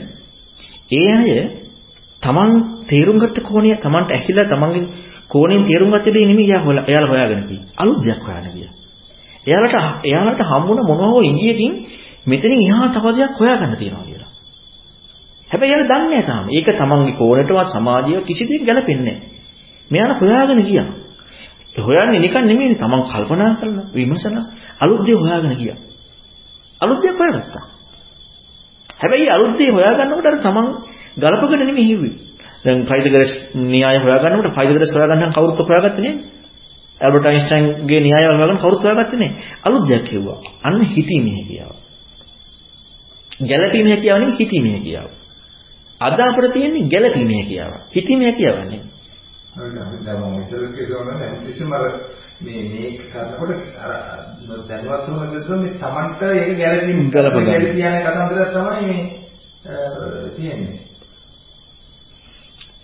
ඒ 0.91 1.13
අය 1.15 1.31
තමන් 2.23 2.51
තේරුම් 2.89 3.19
ගත්ත 3.19 3.39
කෝණය 3.43 3.75
තමන්ට 3.77 4.11
ඇහිලා 4.11 4.47
තමන්ගේ 4.47 4.85
කෝණයෙන් 5.29 5.63
තේරුම් 5.65 5.91
ගත්ත 5.91 6.07
දේ 6.09 6.27
නෙමෙයි 6.27 6.49
එයාලා 6.51 7.11
හොයාගෙන 7.11 7.43
තියෙන්නේ. 7.43 7.75
අලුත් 7.77 8.01
දෙයක් 8.01 8.23
හොයාගෙන 8.23 8.53
ගියා. 8.57 8.73
එයාලට 9.47 9.75
එයාලට 10.05 10.43
හම්බුණ 10.43 10.81
මොනවා 10.89 11.11
හෝ 11.11 11.23
ඉංගියකින් 11.23 11.73
මෙතනින් 12.27 12.61
එහා 12.65 12.89
තව 12.91 13.05
දෙයක් 13.13 13.33
හොයාගන්න 13.41 13.77
තියෙනවා 13.77 14.05
කියලා. 14.05 14.31
හැබැයි 15.51 15.71
එයාලා 15.71 15.91
දන්නේ 15.93 16.11
නැහැ 16.11 16.25
තාම. 16.25 16.45
ඒක 16.51 16.69
තමන්ගේ 16.73 17.17
කෝණයටවත් 17.21 17.69
සමාජය 17.73 18.15
කිසි 18.23 18.45
දෙයක් 18.45 18.63
ගැලපෙන්නේ 18.65 19.05
නැහැ. 19.13 19.44
මෙයාලා 19.91 20.19
හොයාගෙන 20.21 20.61
ගියා. 20.63 20.89
ඒ 21.77 21.83
හොයන්නේ 21.83 22.21
නිකන් 22.21 22.45
නෙමෙයි 22.45 22.75
තමන් 22.75 23.03
කල්පනා 23.05 23.51
කරලා 23.55 23.87
විමසලා 23.95 24.45
අලුත් 24.81 25.03
දේ 25.07 25.17
හොයාගෙන 25.17 25.55
ගියා. 25.57 25.79
අලුත් 26.81 27.01
දෙයක් 27.03 27.17
හොයාගත්තා. 27.19 27.65
හැබැයි 29.01 29.31
අලුත් 29.31 29.55
දේ 29.59 29.71
හොයාගන්නකොට 29.71 30.27
අර 30.27 30.37
තමන් 30.39 30.67
ගලපගෙන 31.17 31.61
නෙමෙයි 31.61 31.87
හිව්වේ. 31.87 32.15
දැන් 32.65 32.79
ෆයිතගරස් 32.85 33.31
න්‍යාය 33.65 33.99
හොයාගන්නකොට 33.99 34.55
ෆයිතගරස් 34.55 34.91
හොයාගන්න 34.95 35.33
කවුරුත් 35.33 35.59
හොයාගත්තේ 35.63 36.05
නෑ. 36.05 36.15
ඇල්බර්ට් 37.01 37.27
අයින්ස්ටයින්ගේ 37.27 38.01
න්‍යාය 38.01 38.25
හොයාගන්න 38.29 38.63
කවුරුත් 38.63 38.81
හොයාගත්තේ 38.85 39.19
නෑ. 39.19 39.33
අලුත් 39.65 39.85
දෙයක් 39.89 40.05
කිව්වා. 40.09 40.39
අන්න 40.63 40.81
හිතීමේ 40.87 41.35
හැකියාව. 41.39 41.75
ගැළපීමේ 43.41 43.93
හැකියාව 43.95 44.19
නෙමෙයි 44.21 44.39
හිතීමේ 44.39 44.73
හැකියාව. 44.73 45.11
අද 46.01 46.19
අපිට 46.21 46.53
තියෙන්නේ 46.53 46.89
ගැළපීමේ 46.89 47.37
හැකියාව. 47.37 47.73
හිතීමේ 47.95 48.27
හැකියාව 48.29 48.59
නෙමෙයි. 48.61 48.94
දැන් 49.55 50.19
මම 50.21 50.39
ඉතල 50.39 50.65
කියනවා 50.69 51.15
නම් 51.15 51.35
කිසිම 51.45 51.73
අර 51.73 51.85
මේ 52.41 52.63
මේ 52.65 52.89
කරනකොට 53.03 53.63
අර 53.79 53.93
දැනුවත් 54.69 55.07
වුණ 55.09 55.31
දෙයක් 55.33 55.49
මේ 55.57 55.79
Tamanට 55.79 56.23
ඒක 56.25 56.51
ගැළපීම 56.59 57.01
ගලපගන්න. 57.09 57.63
කියන 57.73 57.97
කතන්දරයක් 58.05 58.51
තමයි 58.51 58.83
මේ 58.89 59.03
තියෙන්නේ. 60.37 60.79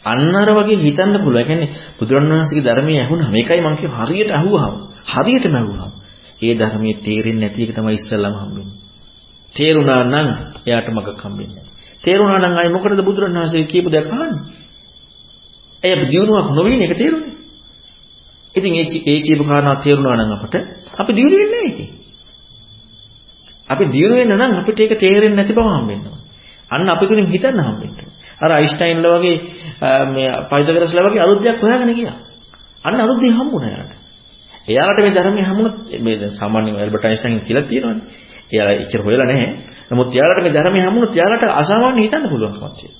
අන්න 0.05 0.35
අර 0.35 0.51
වගේ 0.53 0.79
හිතන්න 0.79 1.17
පුළුවන්. 1.17 1.41
ඒ 1.41 1.45
කියන්නේ 1.45 1.71
බුදුරණවහන්සේගේ 1.99 2.67
ධර්මයේ 2.67 3.01
ඇහුණා. 3.01 3.31
මේකයි 3.31 3.61
මම 3.61 3.77
කිය 3.77 3.91
හරියට 3.91 4.31
අහුවහම. 4.31 4.75
හරියටම 5.13 5.55
අහුවහම. 5.57 5.91
ඒ 6.43 6.55
ධර්මයේ 6.55 7.01
තේරෙන්නේ 7.01 7.43
නැති 7.43 7.63
එක 7.65 7.75
තමයි 7.75 7.95
ඉස්සල්ලාම 7.95 8.35
හම්බෙන්නේ. 8.37 8.79
තේරුණා 9.55 10.03
නම් 10.05 10.29
එයාට 10.67 10.89
මගක් 10.89 11.09
හම්බෙන්නේ 11.21 11.55
නැහැ. 11.57 11.75
තේරුණා 12.05 12.41
නම් 12.41 12.55
ආයි 12.55 12.71
මොකටද 12.71 13.01
බුදුරණවහන්සේ 13.03 13.65
කියපු 13.65 13.89
දේ 13.89 14.07
අහන්නේ? 14.07 14.60
එය 15.83 15.95
දියුණුවක් 16.05 16.49
නොවීන 16.51 16.83
එක 16.83 16.95
තේරුණේ. 16.95 17.35
ඉතින් 18.55 18.73
ඒ 18.75 18.87
ඒ 19.07 19.21
කියපු 19.21 19.45
කාරණා 19.45 19.77
තේරුණා 19.77 20.17
නම් 20.19 20.33
අපට 20.37 20.55
අපි 20.95 21.11
දියුණු 21.13 21.37
වෙන්නේ 21.37 21.51
නැහැ 21.53 21.71
ඒකේ. 21.71 21.89
අපි 23.69 23.85
දියුණු 23.87 24.15
වෙන්න 24.17 24.33
නම් 24.33 24.53
අපිට 24.57 24.81
ඒක 24.81 24.95
තේරෙන්නේ 24.97 25.37
නැති 25.37 25.53
බව 25.53 25.69
හම්බෙන්න 25.71 26.03
ඕනේ. 26.03 26.25
අන්න 26.71 26.89
අපි 26.89 27.05
තුලින් 27.07 27.27
හිතන්න 27.27 27.61
හම්බෙන්න 27.61 27.93
ඕනේ. 27.93 28.15
අර 28.41 28.51
අයින්ස්ටයින්ලා 28.53 29.17
වගේ 29.17 29.37
මේ 30.09 30.29
පයිතගරස්ලා 30.51 31.07
වගේ 31.07 31.23
අලුත් 31.23 31.41
දෙයක් 31.41 31.59
හොයාගෙන 31.59 31.95
ගියා. 31.95 32.17
අන්න 32.85 33.01
අලුත් 33.01 33.19
දෙයක් 33.19 33.35
හම්බුණා 33.35 33.71
එයාට. 33.71 33.93
එයාලට 34.69 35.01
මේ 35.01 35.15
ධර්මයේ 35.17 35.45
හම්බුණොත් 35.45 35.77
මේ 35.99 36.17
දැන් 36.17 36.35
සාමාන්‍යයෙන් 36.35 36.77
ඇල්බර්ට් 36.77 37.05
අයින්ස්ටයින් 37.05 37.41
කියලා 37.41 37.65
තියෙනවානේ. 37.65 38.05
එයාලා 38.53 38.77
එච්චර 38.83 39.01
හොයලා 39.01 39.27
නැහැ. 39.27 39.51
නමුත් 39.91 40.09
එයාලට 40.11 40.43
මේ 40.45 40.55
ධර්මයේ 40.57 40.85
හම්බුණොත් 40.87 41.13
එයාලට 41.13 41.45
අසාමාන්‍ය 41.55 42.01
හිතන්න 42.03 42.27
පුළුවන්කමක් 42.29 42.75
තියෙනවා. 42.77 43.00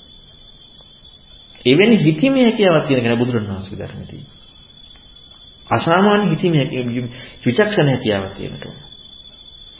එවැනි 1.65 1.97
හිතීමේ 1.97 2.43
හැකියාවක් 2.43 2.85
තියෙන 2.87 3.03
කෙනා 3.03 3.17
බුදුරණවහන්සේගේ 3.17 3.79
ධර්මයේ 3.81 4.07
තියෙනවා. 4.07 4.37
අසාමාන්‍ය 5.69 6.29
හිතීමේ 6.29 6.65
විචක්ෂණ 7.45 7.87
හැකියාවක් 7.87 8.33
තියෙනවා. 8.37 8.73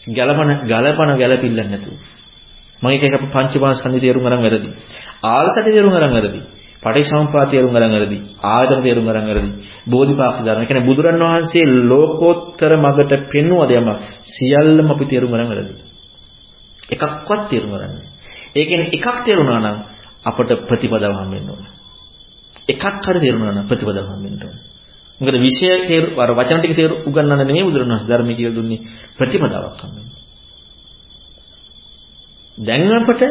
ගලපන 0.07 0.49
ගලපන 0.63 1.11
ගැලපිල්ලක් 1.17 1.67
නැතුව. 1.67 1.97
මම 2.81 2.89
එක 2.89 3.03
එක 3.03 3.15
පංචමාස්කන්ධය 3.27 3.99
තේරුම් 3.99 4.23
ගන්න 4.23 4.41
වැරදි. 4.41 4.69
ආලසට 5.25 5.65
තේරුම් 5.67 5.91
ගන්න 5.91 6.11
වැරදි. 6.11 6.39
පටිසමුප්පාද 6.83 7.49
තේරුම් 7.49 7.71
ගන්න 7.71 7.91
වැරදි. 7.91 8.17
ආයතන 8.45 8.81
තේරුම් 8.81 9.05
ගන්න 9.05 9.27
වැරදි. 9.27 9.51
බෝධිපාක්ෂ 9.85 10.41
ධර්ම. 10.41 10.63
කියන්නේ 10.63 10.87
බුදුරන් 10.87 11.21
වහන්සේ 11.23 11.65
ලෝකෝත්තර 11.85 12.73
මගට 12.77 13.13
පෙන්වුවද 13.29 13.71
යම 13.71 13.87
සියල්ලම 14.27 14.87
අපි 14.89 15.05
තේරුම් 15.05 15.31
ගන්න 15.31 15.49
වැරදි. 15.51 15.73
එකක්වත් 16.89 17.43
තේරුම් 17.49 17.71
ගන්න. 17.73 17.93
ඒ 18.51 18.65
කියන්නේ 18.65 18.93
එකක් 18.97 19.17
තේරුණා 19.25 19.59
නම් 19.61 19.77
අපට 20.21 20.51
ප්‍රතිපදාව 20.63 21.13
හම්බෙන්න 21.17 21.49
ඕන. 21.49 21.63
එකක් 22.67 22.83
හරි 23.03 23.19
තේරුණා 23.19 23.53
නම් 23.53 23.67
ප්‍රතිපදාව 23.67 24.05
හම්බෙන්න 24.09 24.41
ඕන. 24.41 24.57
මොකද 25.21 25.35
විෂය 25.37 25.69
තේරු 25.87 26.07
අර 26.17 26.29
වචන 26.31 26.59
ටික 26.59 26.75
තේරු 26.75 26.95
උගන්වන්න 27.03 27.39
නෙමෙයි 27.39 27.67
බුදුරණවහන්සේ 27.67 28.09
ධර්මයේ 28.09 28.37
කියලා 28.37 28.57
දුන්නේ 28.57 28.79
ප්‍රතිපදාවක් 29.17 29.81
හම්බෙන්න. 29.81 30.07
දැන් 32.57 32.91
අපට 32.99 33.21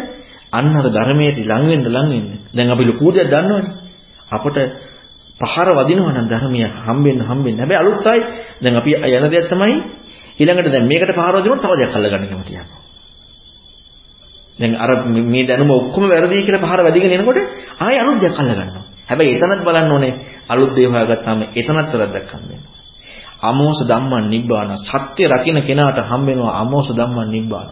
අන්න 0.53 0.73
අර 0.73 0.87
ධර්මයට 0.89 1.39
ලං 1.41 1.65
වෙන්න 1.67 1.85
ලං 1.87 2.09
වෙන්න. 2.11 2.29
දැන් 2.51 2.71
අපි 2.71 2.85
ලකූ 2.85 3.11
දෙයක් 3.13 3.29
දන්නවනේ. 3.29 3.73
අපට 4.29 4.57
පහර 5.41 5.69
වදිනවා 5.73 6.13
නම් 6.13 6.27
ධර්මය 6.29 6.61
හම්බෙන්න 6.79 7.21
හම්බෙන්න. 7.23 7.57
හැබැයි 7.57 7.81
අලුත් 7.81 8.07
ආයි 8.07 8.23
දැන් 8.63 8.77
අපි 8.77 8.91
යන 9.09 9.25
දෙයක් 9.29 9.47
තමයි 9.49 9.77
ඊළඟට 10.39 10.73
දැන් 10.73 10.87
මේකට 10.87 11.13
පහර 11.13 11.35
වදිනොත් 11.37 11.61
තව 11.61 11.73
දෙයක් 11.77 11.93
අල්ලගන්න 11.93 12.29
කැමති 12.31 12.53
යනවා. 12.55 12.90
දැන් 14.61 14.73
අර 14.77 14.91
මේ 15.25 15.45
දැනුම 15.47 15.71
ඔක්කොම 15.71 16.05
වැරදි 16.05 16.43
කියලා 16.43 16.63
පහර 16.63 16.81
වැදිගෙන 16.83 17.13
එනකොට 17.13 17.39
ආයෙ 17.79 17.99
අලුත් 17.99 18.19
දෙයක් 18.21 18.35
අල්ලගන්නවා. 18.35 18.85
හැබැයි 19.09 19.35
එතනත් 19.37 19.63
බලන්න 19.65 19.93
ඕනේ 19.93 20.13
අලුත් 20.49 20.73
දේ 20.77 20.87
හොයාගත්තාම 20.87 21.39
එතනත් 21.51 21.91
වැරද්දක් 21.93 22.31
හම්බෙනවා. 22.33 22.75
අමෝස 23.43 23.79
ධම්මං 23.83 24.25
නිබ්බාන 24.29 24.71
සත්‍ය 24.79 25.23
රකින්න 25.27 25.59
කෙනාට 25.63 25.99
හම්බෙනවා 26.11 26.53
අමෝස 26.61 26.89
ධම්මං 26.91 27.29
නිබ්බාන. 27.31 27.69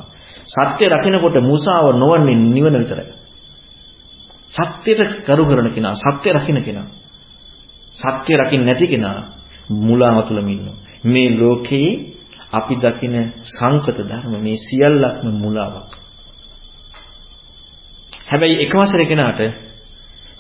සත්‍ය 0.47 0.85
රකින්නකොට 0.87 1.37
මුසාව 1.43 1.87
නොවන්නේ 1.95 2.37
නිවන 2.47 2.77
විතරයි. 2.79 3.29
සත්‍යයට 4.51 5.25
කරු 5.27 5.45
කරන 5.45 5.69
කෙනා, 5.69 5.95
සත්‍ය 5.95 6.29
රකින්න 6.31 6.65
කෙනා. 6.65 6.89
සත්‍ය 7.97 8.33
රකින්න 8.35 8.65
නැති 8.65 8.87
කෙනා 8.87 9.19
මුලාව 9.79 10.25
තුලම 10.29 10.49
ඉන්නවා. 10.49 10.77
මේ 11.05 11.29
ලෝකේ 11.33 11.91
අපි 12.53 12.75
දකින 12.77 13.15
සංකත 13.51 13.99
ධර්ම 14.01 14.35
මේ 14.43 14.57
සියල්ලක්ම 14.59 15.29
මුලාවක්. 15.37 15.98
හැබැයි 18.29 18.63
එක 18.65 18.73
වසරේ 18.75 19.07
කෙනාට 19.07 19.41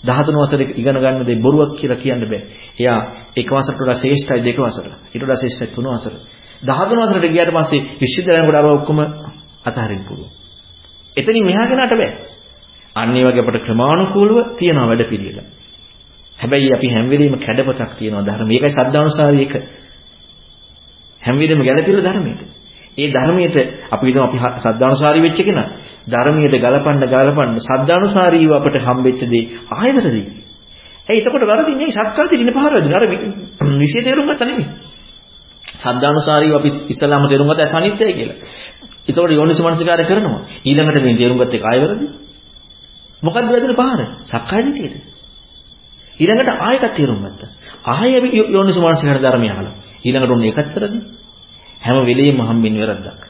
13 0.04 0.38
වසරේ 0.38 0.66
ඉගෙන 0.76 0.96
ගන්න 0.96 1.26
දේ 1.26 1.42
බොරුවක් 1.42 1.72
කියලා 1.76 1.98
කියන්න 1.98 2.22
බෑ. 2.22 2.42
එයා 2.78 2.98
එක 3.34 3.48
වසරට 3.48 3.80
වඩා 3.80 3.98
ශ්‍රේෂ්ඨයි 3.98 4.44
දෙක 4.44 4.58
වසර. 4.58 4.86
ඊට 5.12 5.22
වඩා 5.22 5.38
ශ්‍රේෂ්ඨයි 5.40 5.74
තුන 5.74 5.86
වසර. 5.86 6.14
13 6.62 7.00
වසරට 7.00 7.32
ගියාට 7.34 7.52
පස්සේ 7.52 7.80
විශ්වවිද්‍යාලයට 8.00 8.58
අර 8.60 8.66
ඔක්කොම 8.70 8.98
අතහරින්න 9.64 10.04
පුළුවන්. 10.08 10.30
එතනින් 11.16 11.44
මෙහා 11.44 11.66
කෙනාට 11.66 11.94
බෑ. 11.94 12.10
අන්න 12.96 13.16
ඒ 13.16 13.24
වගේ 13.24 13.42
අපට 13.42 13.64
ක්‍රමානුකූලව 13.66 14.36
තියෙන 14.58 14.80
වැඩ 14.82 15.02
පිළිවෙල. 15.10 15.48
හැබැයි 16.38 16.70
අපි 16.74 16.88
හැම 16.88 17.06
වෙලෙම 17.10 17.34
කැඩපතක් 17.36 17.92
තියෙනවා 17.98 18.26
ධර්ම. 18.26 18.46
මේකයි 18.46 18.70
සද්ධානුසාරී 18.70 19.44
එක. 19.46 19.54
හැම 21.22 21.36
වෙලෙම 21.36 21.60
ගැළපෙන 21.60 22.00
ධර්මයට. 22.00 22.57
ඒ 22.98 23.08
ධර්මයට 23.08 23.56
අපි 23.88 24.04
හිතමු 24.06 24.22
අපි 24.22 24.38
සද්ධානුසාරී 24.58 25.22
වෙච්ච 25.22 25.40
කෙනා. 25.40 25.68
ධර්මයට 26.06 26.54
ගලපන්න 26.56 27.04
ගලපන්න 27.06 27.56
සද්ධානුසාරීව 27.60 28.50
අපට 28.52 28.76
හම්බෙච්ච 28.80 29.20
දේ 29.24 29.44
ආයතරදී. 29.72 30.26
ඇයි 31.08 31.20
එතකොට 31.20 31.44
වරදින්නේ 31.44 31.90
සත්කාර 31.90 32.26
දින 32.32 32.50
පහර 32.50 32.72
වෙදින. 32.74 32.94
අර 32.94 33.04
විශේෂ 33.76 34.04
තේරුම් 34.04 34.26
ගත්ත 34.26 34.42
නෙමෙයි. 34.42 34.66
සද්ධානුසාරීව 35.76 36.54
අපි 36.54 36.68
ඉස්ලාම 36.88 37.24
තේරුම් 37.24 37.48
ගත්ත 37.48 37.60
අසනිත්‍යයි 37.66 38.14
කියලා. 38.14 38.38
එතකොට 39.04 39.30
යෝනිස 39.30 39.60
මනසිකාරය 39.60 40.04
කරනවා. 40.04 40.40
ඊළඟට 40.64 41.02
මේ 41.02 41.16
තේරුම් 41.16 41.38
ගත්ත 41.38 41.54
එක 41.54 41.64
ආය 41.64 41.78
වැරදි. 41.80 42.06
මොකද්ද 43.22 43.46
වැදෙන 43.46 43.74
පහර? 43.74 44.00
සක්කාය 44.24 44.62
දිටියට. 44.66 44.96
ඊළඟට 46.18 46.50
ආයෙත් 46.58 46.84
තේරුම් 46.92 47.18
ගත්තා. 47.20 47.48
ආයෙ 47.86 48.18
යෝනිස 48.48 48.78
මනසිකාර 48.78 49.18
ධර්මය 49.20 49.48
අහලා. 49.48 49.74
ඊළඟට 50.04 50.34
ඔන්න 50.34 50.44
ඒකත් 50.44 50.74
වැරදි. 50.74 51.00
හැම 51.80 51.96
වෙලෙම 52.04 52.38
හම්බෙන්නේ 52.40 52.82
වැරද්දක්. 52.82 53.20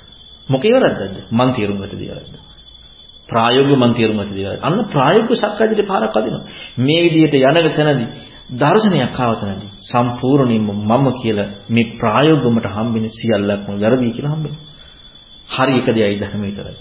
මොකේ 0.49 0.73
වැරද්දක්ද? 0.75 1.17
මං 1.31 1.49
තේරුම් 1.53 1.79
ගත්ත 1.79 1.95
දේ 1.95 2.11
වැරද්ද. 2.11 2.35
ප්‍රායෝගිකව 3.29 3.79
මං 3.79 3.93
තේරුම් 3.95 4.17
ගත්ත 4.19 4.33
දේ 4.33 4.47
වැරද්ද. 4.47 4.63
අන්න 4.63 4.79
ප්‍රායෝගික 4.87 5.37
සක්කාය 5.37 5.69
දිටියට 5.71 5.89
පාරක් 5.89 6.13
අදිනවා. 6.13 6.45
මේ 6.79 7.01
විදිහට 7.05 7.35
යනක 7.41 7.77
තැනදී 7.77 8.09
දර්ශනයක් 8.53 9.19
ආවතනදී 9.19 9.71
සම්පූර්ණයෙන්ම 9.83 10.69
මම 10.83 11.07
කියලා 11.21 11.49
මේ 11.69 11.91
ප්‍රායෝගිකවමට 11.95 12.69
හම්බෙන 12.69 13.05
සියල්ලක්ම 13.11 13.73
වැරදි 13.75 14.11
කියලා 14.11 14.35
හම්බෙනවා. 14.35 14.65
හරි 15.49 15.73
එක 15.79 15.89
දෙයයි 15.89 16.17
ධර්ම 16.17 16.43
විතරයි. 16.43 16.77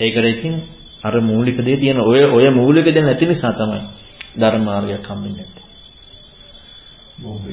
ඒකට 0.00 0.26
ඉතින් 0.28 0.54
අර 1.04 1.14
මූලික 1.22 1.58
දේ 1.58 1.76
තියෙන 1.76 1.98
ඔය 2.02 2.20
ඔය 2.28 2.46
මූලික 2.52 2.86
දේ 2.86 3.02
නැති 3.02 3.26
නිසා 3.26 3.52
තමයි 3.52 3.80
ධර්ම 4.36 4.62
මාර්ගයක් 4.62 5.04
හම්බෙන්නේ 5.04 5.38
නැත්තේ. 5.40 5.71
මොකද 7.22 7.44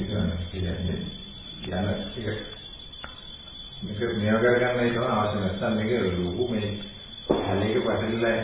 කියන්නේ 0.50 0.98
යන 1.68 1.88
එක 1.88 2.50
මේක 3.80 4.00
මෙයා 4.16 4.38
කරගන්නයි 4.38 4.90
තමයි 4.90 5.10
අවශ්‍ය 5.14 5.38
නැත්නම් 5.38 5.74
මේක 5.76 5.90
ලොකු 6.18 6.44
මේ 6.52 6.70
හැලේක 7.40 7.76
පැටලලා 7.86 8.34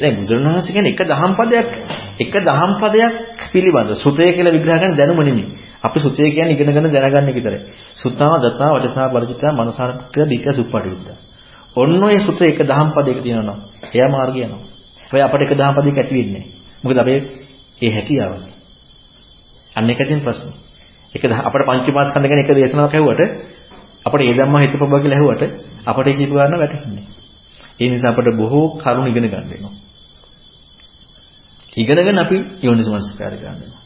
දැන් 0.00 0.14
බුදුරණවහන්සේ 0.18 0.72
කියන්නේ 0.72 0.92
එක 0.92 1.02
දහම් 1.04 1.32
පදයක් 1.38 1.68
එක 2.18 2.34
දහම් 2.40 2.72
පදයක් 2.82 3.14
පිළිබඳ 3.52 3.90
සුතය 3.96 4.28
කියලා 4.32 4.52
විග්‍රහ 4.52 4.76
කරන 4.76 4.96
දැනුම 4.96 5.20
නෙමෙයි. 5.22 5.46
අපි 5.82 5.98
සුතය 6.00 6.22
කියන්නේ 6.26 6.54
ඉගෙනගෙන 6.54 6.92
දැනගන්න 6.92 7.30
එක 7.30 7.36
විතරයි. 7.36 7.60
සුතා 7.94 8.34
දතා 8.42 8.70
වචසා 8.74 9.08
පරිචිතා 9.08 9.52
මනසාරක 9.54 10.16
දීක 10.26 10.46
සුප්පටිවිද්දා. 10.52 11.16
ඔන්න 11.76 12.02
ඔය 12.02 12.18
සුත 12.18 12.40
එක 12.42 12.60
දහම් 12.64 12.88
පදයක 12.90 13.18
තියෙනවා. 13.22 13.58
එයා 13.94 14.08
මාර්ගය 14.08 14.40
යනවා. 14.40 14.62
ඔය 15.12 15.20
අපිට 15.20 15.42
එක 15.44 15.52
දහම් 15.54 15.74
පදයක 15.76 15.96
ඇති 15.96 16.14
වෙන්නේ 16.14 16.32
නැහැ. 16.36 16.52
මොකද 16.82 16.98
අපේ 16.98 17.18
ඒ 17.80 17.90
හැකියාව. 17.90 18.57
අන්න 19.78 19.90
එක 19.90 20.00
තියෙන 20.00 20.20
ප්‍රශ්නේ. 20.20 20.54
එක 21.14 21.22
අපිට 21.24 21.66
පංචමාස්කන්ධ 21.66 22.28
ගැන 22.28 22.40
එක 22.40 22.50
දේශනාවක් 22.50 22.94
ඇහුවට 22.94 23.22
අපිට 24.04 24.22
ඒ 24.22 24.34
ධම්ම 24.34 24.56
හිතපබ 24.58 24.92
කියලා 24.94 25.16
ඇහුවට 25.16 25.42
අපිට 25.86 26.16
කියපු 26.16 26.34
ගන්න 26.34 26.58
වැටහෙන්නේ. 26.58 27.04
ඒ 27.80 27.88
නිසා 27.88 28.12
අපිට 28.12 28.36
බොහෝ 28.36 28.66
කරුණු 28.76 29.08
ඉගෙන 29.08 29.24
ගන්න 29.24 29.46
වෙනවා. 29.46 29.74
ඉගෙනගෙන 31.72 32.18
අපි 32.18 32.36
යෝනිසමනස්කාරය 32.62 33.36
ගන්න 33.36 33.56
වෙනවා. 33.56 33.82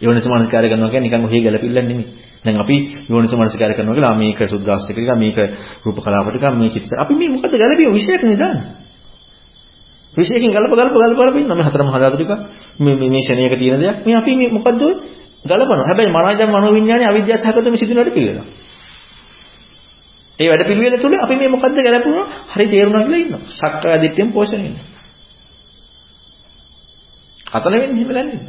යෝනිසමනස්කාරය 0.00 0.68
කරනවා 0.68 0.90
කියන්නේ 0.90 1.08
නිකන් 1.08 1.24
ඔහේ 1.24 1.42
ගැලපිල්ලක් 1.42 1.76
නෙමෙයි. 1.82 2.06
දැන් 2.44 2.56
අපි 2.56 2.76
යෝනිසමනස්කාරය 3.10 3.74
කරනවා 3.74 3.94
කියලා 3.94 4.14
මේක 4.14 4.40
සුද්දාස්තික 4.44 4.98
එක 4.98 5.10
මේක 5.16 5.36
රූප 5.84 5.98
කලාපට 5.98 6.36
එක 6.36 6.44
මේ 6.54 6.70
චිත්ත. 6.70 6.90
අපි 6.94 7.14
මේ 7.14 7.28
මොකද 7.28 7.54
ගැලපිය 7.54 7.88
විශේෂයක් 7.90 8.24
නෙදාන්නේ. 8.24 8.85
විශේෂකින් 10.16 10.52
ගලප 10.52 10.72
ගලප 10.72 10.94
ගලප 10.94 11.18
ගලප 11.18 11.36
ඉන්න 11.36 11.50
මේ 11.50 11.66
හතරම 11.66 11.88
හදාතු 11.88 12.16
ටික 12.16 12.32
මේ 12.78 13.08
මේ 13.08 13.22
ශරණයක 13.22 13.54
තියෙන 13.54 13.80
දෙයක්. 13.80 13.96
මේ 14.04 14.16
අපි 14.16 14.32
මේ 14.34 14.50
මොකද්ද 14.50 14.80
ඔය 14.82 14.94
ගලපනවා. 15.44 15.84
හැබැයි 15.84 16.10
මනෝජම් 16.10 16.50
මනෝවිඤ්ඤාණය 16.50 17.04
අවිද්‍යාව 17.04 17.38
සහගතව 17.38 17.66
මේ 17.66 17.80
සිදුනට 17.80 18.10
පිළිවෙලා. 18.10 18.46
ඒ 20.38 20.48
වැඩ 20.48 20.64
පිළිවෙල 20.66 20.96
තුළ 21.00 21.16
අපි 21.16 21.34
මේ 21.36 21.48
මොකද්ද 21.48 21.76
ගැලපුණා 21.76 22.26
හරි 22.52 22.64
තේරුණා 22.66 23.02
කියලා 23.02 23.20
ඉන්නවා. 23.20 23.42
සක්කාය 23.50 23.98
දිට්ඨියෙන් 24.02 24.32
පෝෂණය 24.32 24.62
වෙනවා. 24.64 24.84
අතන 27.48 27.72
වෙන්නේ 27.72 27.94
එහෙම 27.94 28.10
නැන්නේ. 28.10 28.40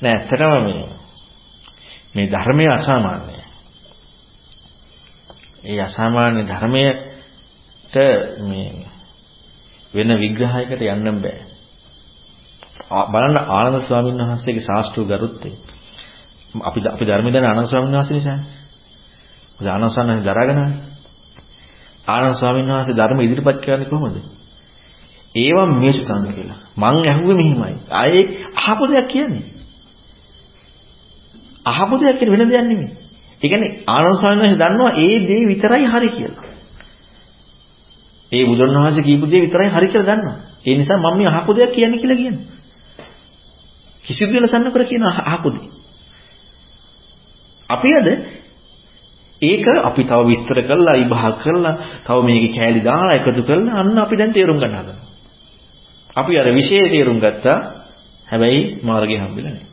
නෑ 0.00 0.14
ඇත්තටම 0.14 0.52
මේ 0.62 0.86
මේ 2.14 2.26
ධර්මයේ 2.28 2.70
අසාමාන්‍යයි. 2.70 3.42
ඒ 5.64 5.80
අසාමාන්‍ය 5.82 6.40
ධර්මයට 6.44 7.94
මේ 8.42 8.93
වෙන 9.94 10.10
විග්‍රහයකට 10.18 10.82
යන්න 10.84 11.20
බෑ. 11.20 11.38
බලන්න 13.08 13.36
ආනන්ද 13.50 13.82
ස්වාමීන් 13.82 14.20
වහන්සේගේ 14.20 14.62
ශාස්ත්‍රීය 14.62 15.06
ගරුත්වය. 15.10 15.50
අපි 16.60 16.80
අපි 16.88 17.04
ධර්ම 17.04 17.28
දැන 17.32 17.46
ආනන්ද 17.46 17.68
ස්වාමීන් 17.68 17.94
වහන්සේ 17.94 18.16
නිසානේ. 18.16 18.46
මොකද 19.54 19.68
ආනන්ද 19.68 19.88
ස්වාමීන් 19.88 20.16
වහන්සේ 20.16 20.28
දරාගෙනනේ. 20.28 20.70
ආනන්ද 22.06 22.34
ස්වාමීන් 22.34 22.68
වහන්සේ 22.68 22.96
ධර්ම 22.96 23.18
ඉදිරිපත් 23.20 23.58
කරන්නේ 23.60 23.90
කොහොමද? 23.90 24.16
ඒවා 25.34 25.66
මේසුකම් 25.74 26.22
කියලා. 26.28 26.58
මං 26.76 26.96
ඇහුවේ 27.04 27.36
මෙහිමයි. 27.36 27.74
ආයේ 27.92 28.24
අහපු 28.60 28.84
දෙයක් 28.86 29.06
කියන්නේ. 29.08 29.44
අහපු 31.66 31.94
දෙයක් 31.96 32.16
කියන 32.18 32.30
වෙන 32.32 32.42
දෙයක් 32.44 32.64
නෙමෙයි. 32.64 32.90
ඒ 33.42 33.48
කියන්නේ 33.48 33.72
ආනන්ද 33.86 34.16
ස්වාමීන් 34.20 34.42
වහන්සේ 34.42 34.60
දන්නවා 34.62 34.92
ඒ 34.98 35.16
දේ 35.28 35.42
විතරයි 35.50 35.86
හරි 35.86 36.10
කියලා. 36.10 36.53
ඒ 38.32 38.44
බුදුරණවහන්සේ 38.46 39.04
කියපු 39.04 39.26
දේ 39.26 39.40
විතරයි 39.40 39.68
හරි 39.68 39.86
කියලා 39.86 40.08
දන්නවා. 40.10 40.36
ඒ 40.66 40.74
නිසා 40.78 40.98
මම 40.98 41.16
මේ 41.18 41.28
අහපු 41.30 41.50
දෙයක් 41.52 41.72
කියන්නේ 41.72 42.00
කියලා 42.00 42.16
කියනවා. 42.16 42.46
කිසිදු 44.04 44.32
වෙනසක් 44.34 44.54
නොකර 44.58 44.82
කියන 44.84 45.04
අහපු 45.26 45.48
දේ. 45.50 45.68
අපි 47.70 47.90
අද 47.94 48.08
ඒක 49.42 49.66
අපි 49.84 50.02
තව 50.04 50.20
විස්තර 50.26 50.58
කරලා 50.62 50.96
විභාග 50.96 51.36
කරලා 51.42 51.74
තව 52.06 52.18
මේකේ 52.22 52.52
කෑලි 52.56 52.80
දාලා 52.80 53.14
එකතු 53.18 53.42
කරලා 53.42 53.74
අන්න 53.80 53.98
අපි 53.98 54.14
දැන් 54.16 54.32
තේරුම් 54.32 54.58
ගන්න 54.58 54.74
හදනවා. 54.74 54.98
අපි 56.16 56.32
අර 56.40 56.46
විශේෂ 56.52 56.90
තේරුම් 56.90 57.18
ගත්තා. 57.18 57.58
හැබැයි 58.28 58.60
මාර්ගය 58.82 59.16
හම්බෙලා 59.16 59.52
නැහැ. 59.52 59.72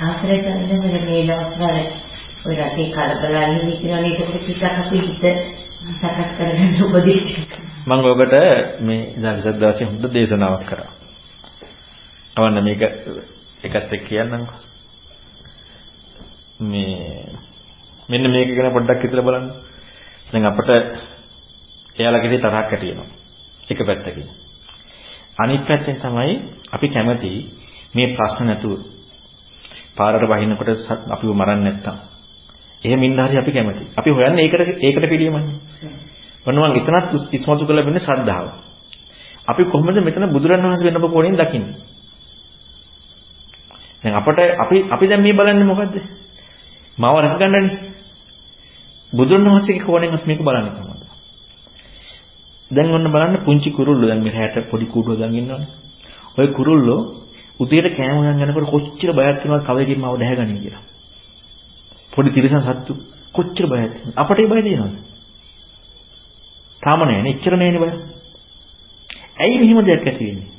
ආශ්‍රය 0.00 0.36
කරන 0.38 0.62
මේ 1.06 1.22
දවස්වල 1.22 1.78
ඔය 2.44 2.54
රටේ 2.58 2.88
කලබලයි 2.92 3.58
හිතනවා 3.66 4.00
නේද 4.00 4.18
ටිකක් 4.20 4.62
අපි 4.64 4.98
හිත 5.00 5.24
සකස් 5.82 6.28
කරගන්න 6.36 6.82
උපදෙස් 6.84 7.62
මම 7.84 8.04
ඔබට 8.04 8.34
මේ 8.80 9.06
ඉඳන් 9.10 9.36
විසත් 9.36 9.58
දවසේ 9.58 9.86
හොඳ 9.86 10.04
දේශනාවක් 10.08 10.64
කරා. 10.64 10.90
අවන්න 12.36 12.62
මේක 12.62 12.82
එකත් 13.64 13.92
එක්ක 13.92 14.04
කියන්නම්කෝ. 14.04 14.58
මේ 16.62 17.26
මෙන්න 18.08 18.30
මේක 18.30 18.48
ගැන 18.50 18.72
පොඩ්ඩක් 18.72 19.02
හිතලා 19.02 19.24
බලන්න. 19.24 19.48
දැන් 20.30 20.46
අපිට 20.46 20.70
එයාලා 21.96 22.22
කෙරේ 22.22 22.38
තරහක් 22.38 22.54
ඇති 22.54 22.86
වෙනවා. 22.86 23.08
එක 23.68 23.78
පැත්තකින්. 23.80 24.28
අනිත් 25.38 25.62
පැත්තෙන් 25.66 25.98
තමයි 25.98 26.32
අපි 26.72 26.86
කැමති 26.88 27.32
මේ 27.94 28.14
ප්‍රශ්න 28.14 28.46
නැතුව 28.46 28.80
පාරට 29.96 30.24
බහිනකොට 30.24 30.70
අපිව 31.10 31.30
මරන්නේ 31.32 31.64
නැත්තම්. 31.66 32.11
එහෙම 32.84 33.02
ඉන්න 33.02 33.18
හරි 33.18 33.38
අපි 33.38 33.52
කැමති. 33.52 33.84
අපි 33.96 34.10
හොයන්නේ 34.10 34.44
ඒකට 34.44 34.60
ඒකට 34.80 35.08
පිළියමන්නේ. 35.08 35.56
ඔන්න 36.46 36.56
මම 36.56 36.74
එතනත් 36.74 37.12
ඉස්මතු 37.32 37.64
කරලා 37.66 37.84
වෙන්නේ 37.84 38.00
ශ්‍රද්ධාව. 38.00 38.46
අපි 39.48 39.62
කොහොමද 39.64 39.98
මෙතන 39.98 40.24
බුදුරණවහන්සේ 40.28 40.86
වෙනප 40.88 41.06
කෝණයෙන් 41.06 41.36
දකින්නේ? 41.36 41.74
දැන් 44.02 44.14
අපට 44.14 44.38
අපි 44.58 44.76
අපි 44.90 45.04
දැන් 45.06 45.22
මේ 45.22 45.34
බලන්නේ 45.34 45.64
මොකද්ද? 45.64 45.94
මාව 46.98 47.16
රැකගන්නනේ. 47.18 47.78
බුදුරණවහන්සේගේ 49.12 49.84
කෝණයෙන් 49.84 50.20
මේක 50.22 50.40
බලන්නේ 50.40 50.74
කොහොමද? 50.74 51.02
දැන් 52.70 52.88
ඔන්න 52.90 53.06
බලන්න 53.06 53.44
පුංචි 53.44 53.70
කුරුල්ලෝ 53.70 54.08
දැන් 54.08 54.22
මෙහාට 54.22 54.56
පොඩි 54.70 54.86
කුඩුව 54.86 55.18
දැන් 55.18 55.34
ඉන්නවනේ. 55.34 55.68
ওই 56.38 56.48
කුරුල්ලෝ 56.48 57.00
උදේට 57.60 57.94
කෑම 57.96 58.16
හොයන් 58.18 58.42
යනකොට 58.42 58.66
කොච්චර 58.66 59.10
බයක් 59.10 59.38
වෙනවද 59.42 59.66
කවදකින් 59.66 60.00
මාව 60.00 60.14
දැහැගන්නේ 60.18 60.62
කියලා. 60.62 60.84
පොඩි 62.12 62.30
තිරසන් 62.30 62.62
සත්තු 62.62 62.92
කොච්චර 63.32 63.66
බයද? 63.66 63.92
අපට 64.14 64.38
ඒ 64.38 64.48
බය 64.48 64.62
තියෙනවද? 64.62 64.96
තාම 66.82 67.00
නෑනේ. 67.00 67.32
එච්චර 67.32 67.54
නෑනේ 67.54 67.82
බය. 67.82 67.90
ඇයි 69.38 69.56
මෙහෙම 69.60 69.86
දෙයක් 69.86 70.06
ඇති 70.06 70.24
වෙන්නේ? 70.24 70.50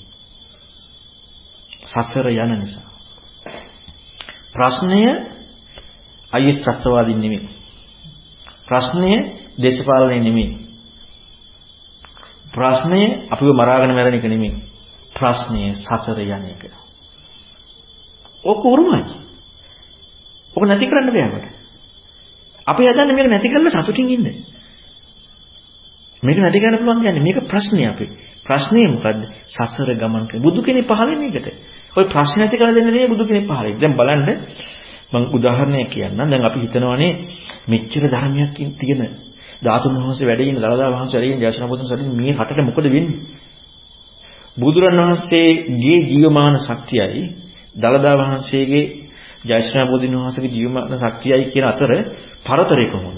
සසර 1.86 2.28
යන 2.34 2.52
නිසා. 2.56 2.86
ප්‍රශ්නය 4.54 5.02
අයිස් 6.34 6.58
ත්‍ස්තවාදීන් 6.60 7.20
නෙමෙයි. 7.20 7.50
ප්‍රශ්නය 8.68 9.12
දේශපාලනය 9.58 10.20
නෙමෙයි. 10.20 10.58
ප්‍රශ්නය 12.54 13.02
අපිව 13.30 13.50
මරාගෙන 13.52 13.94
මැරෙන 13.94 14.16
එක 14.16 14.26
නෙමෙයි. 14.26 14.64
ප්‍රශ්නය 15.14 15.74
සසර 15.76 16.18
යන 16.20 16.46
එක. 16.46 16.64
ඕක 18.44 18.66
උරුමයි. 18.66 19.23
ඕක 20.56 20.64
නැති 20.64 20.86
කරන්න 20.86 21.10
බෑ 21.10 21.26
අපට. 21.28 21.46
අපි 22.68 22.82
හදන්නේ 22.84 23.16
මේක 23.16 23.30
නැති 23.30 23.50
කරලා 23.50 23.74
සතුටින් 23.76 24.10
ඉන්න. 24.10 24.28
මේක 26.24 26.38
නැති 26.38 26.60
කරන්න 26.60 26.78
පුළුවන් 26.80 27.02
කියන්නේ 27.02 27.24
මේක 27.24 27.40
ප්‍රශ්නේ 27.46 27.88
අපේ. 27.88 28.10
ප්‍රශ්නේ 28.46 28.88
මොකද්ද? 28.90 29.22
සසර 29.48 29.90
ගමන් 29.94 30.24
කරන 30.28 30.42
බුදු 30.42 30.60
කෙනෙක් 30.62 30.86
පහළ 30.86 31.10
වෙන 31.10 31.24
එකට. 31.30 31.48
ওই 31.96 32.06
ප්‍රශ්න 32.06 32.38
නැති 32.40 32.56
කරලා 32.58 32.76
දෙන්න 32.76 32.88
නෙමෙයි 32.88 33.08
බුදු 33.08 33.24
කෙනෙක් 33.26 33.46
පහළ 33.46 33.60
වෙන්නේ. 33.62 33.82
දැන් 33.82 33.94
බලන්න 33.96 34.30
මම 35.14 35.26
උදාහරණයක් 35.36 35.90
කියන්නම්. 35.90 36.18
දැන් 36.22 36.44
අපි 36.44 36.60
හිතනවානේ 36.60 37.12
මෙච්චර 37.68 38.04
ධර්මයක් 38.06 38.52
තියෙන 38.78 39.02
ධාතුන් 39.64 39.94
වහන්සේ 39.98 40.28
වැඩ 40.28 40.42
ඉන්න 40.42 40.58
දලදා 40.58 40.90
වහන්සේ 40.92 41.18
වැඩ 41.18 41.30
ඉන්න 41.30 41.44
ජයසන 41.44 41.68
බුදුන් 41.68 41.88
සැරින් 41.88 42.10
මේ 42.14 42.34
රටට 42.34 42.66
මොකද 42.68 42.86
වෙන්නේ? 42.88 43.20
බුදුරන් 44.58 44.98
වහන්සේගේ 45.00 45.98
ජීවමාන 46.08 46.56
ශක්තියයි 46.60 47.22
දලදා 47.76 48.16
වහන්සේගේ 48.16 48.86
ජයශ්‍රී 49.44 49.86
බුදුන් 49.86 50.14
වහන්සේගේ 50.16 50.52
ජීවමාන 50.52 50.86
ශක්තියයි 50.94 51.46
කියන 51.52 51.66
අතර 51.66 51.92
පරතරය 52.46 52.86
කොහොමද? 52.92 53.18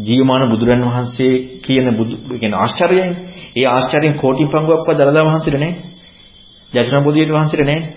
ජීවමාන 0.00 0.42
බුදුරන් 0.50 0.82
වහන්සේ 0.82 1.34
කියන 1.60 1.86
බුදු 1.96 2.14
කියන 2.32 2.54
ආශ්චර්යයයි. 2.54 3.06
ඒ 3.56 3.66
ආශ්චර්යයෙන් 3.66 4.14
කෝටි 4.14 4.44
පංගුවක්වත් 4.46 4.98
දලදා 5.00 5.24
වහන්සේට 5.24 5.56
නැහැ. 5.56 5.74
ජයශ්‍රී 6.72 7.02
බුදුන් 7.02 7.30
වහන්සේට 7.30 7.62
නැහැ. 7.62 7.90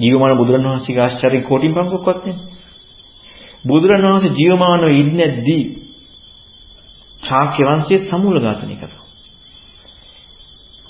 ජීවමාන 0.00 0.38
බුදුරන් 0.38 0.64
වහන්සේගේ 0.66 1.02
ආශ්චර්යයෙන් 1.02 1.44
කෝටි 1.44 1.68
පංගුවක්වත් 1.70 2.20
නැහැ. 2.20 2.44
බුදුරන් 3.64 4.04
වහන්සේ 4.04 4.32
ජීවමානව 4.32 4.84
ඉන්නේදී 4.92 5.64
ශාක්‍ය 7.22 7.62
වංශයේ 7.64 8.00
සමූල 8.02 8.36
ඝාතනය 8.40 8.74
කරනවා. 8.74 9.06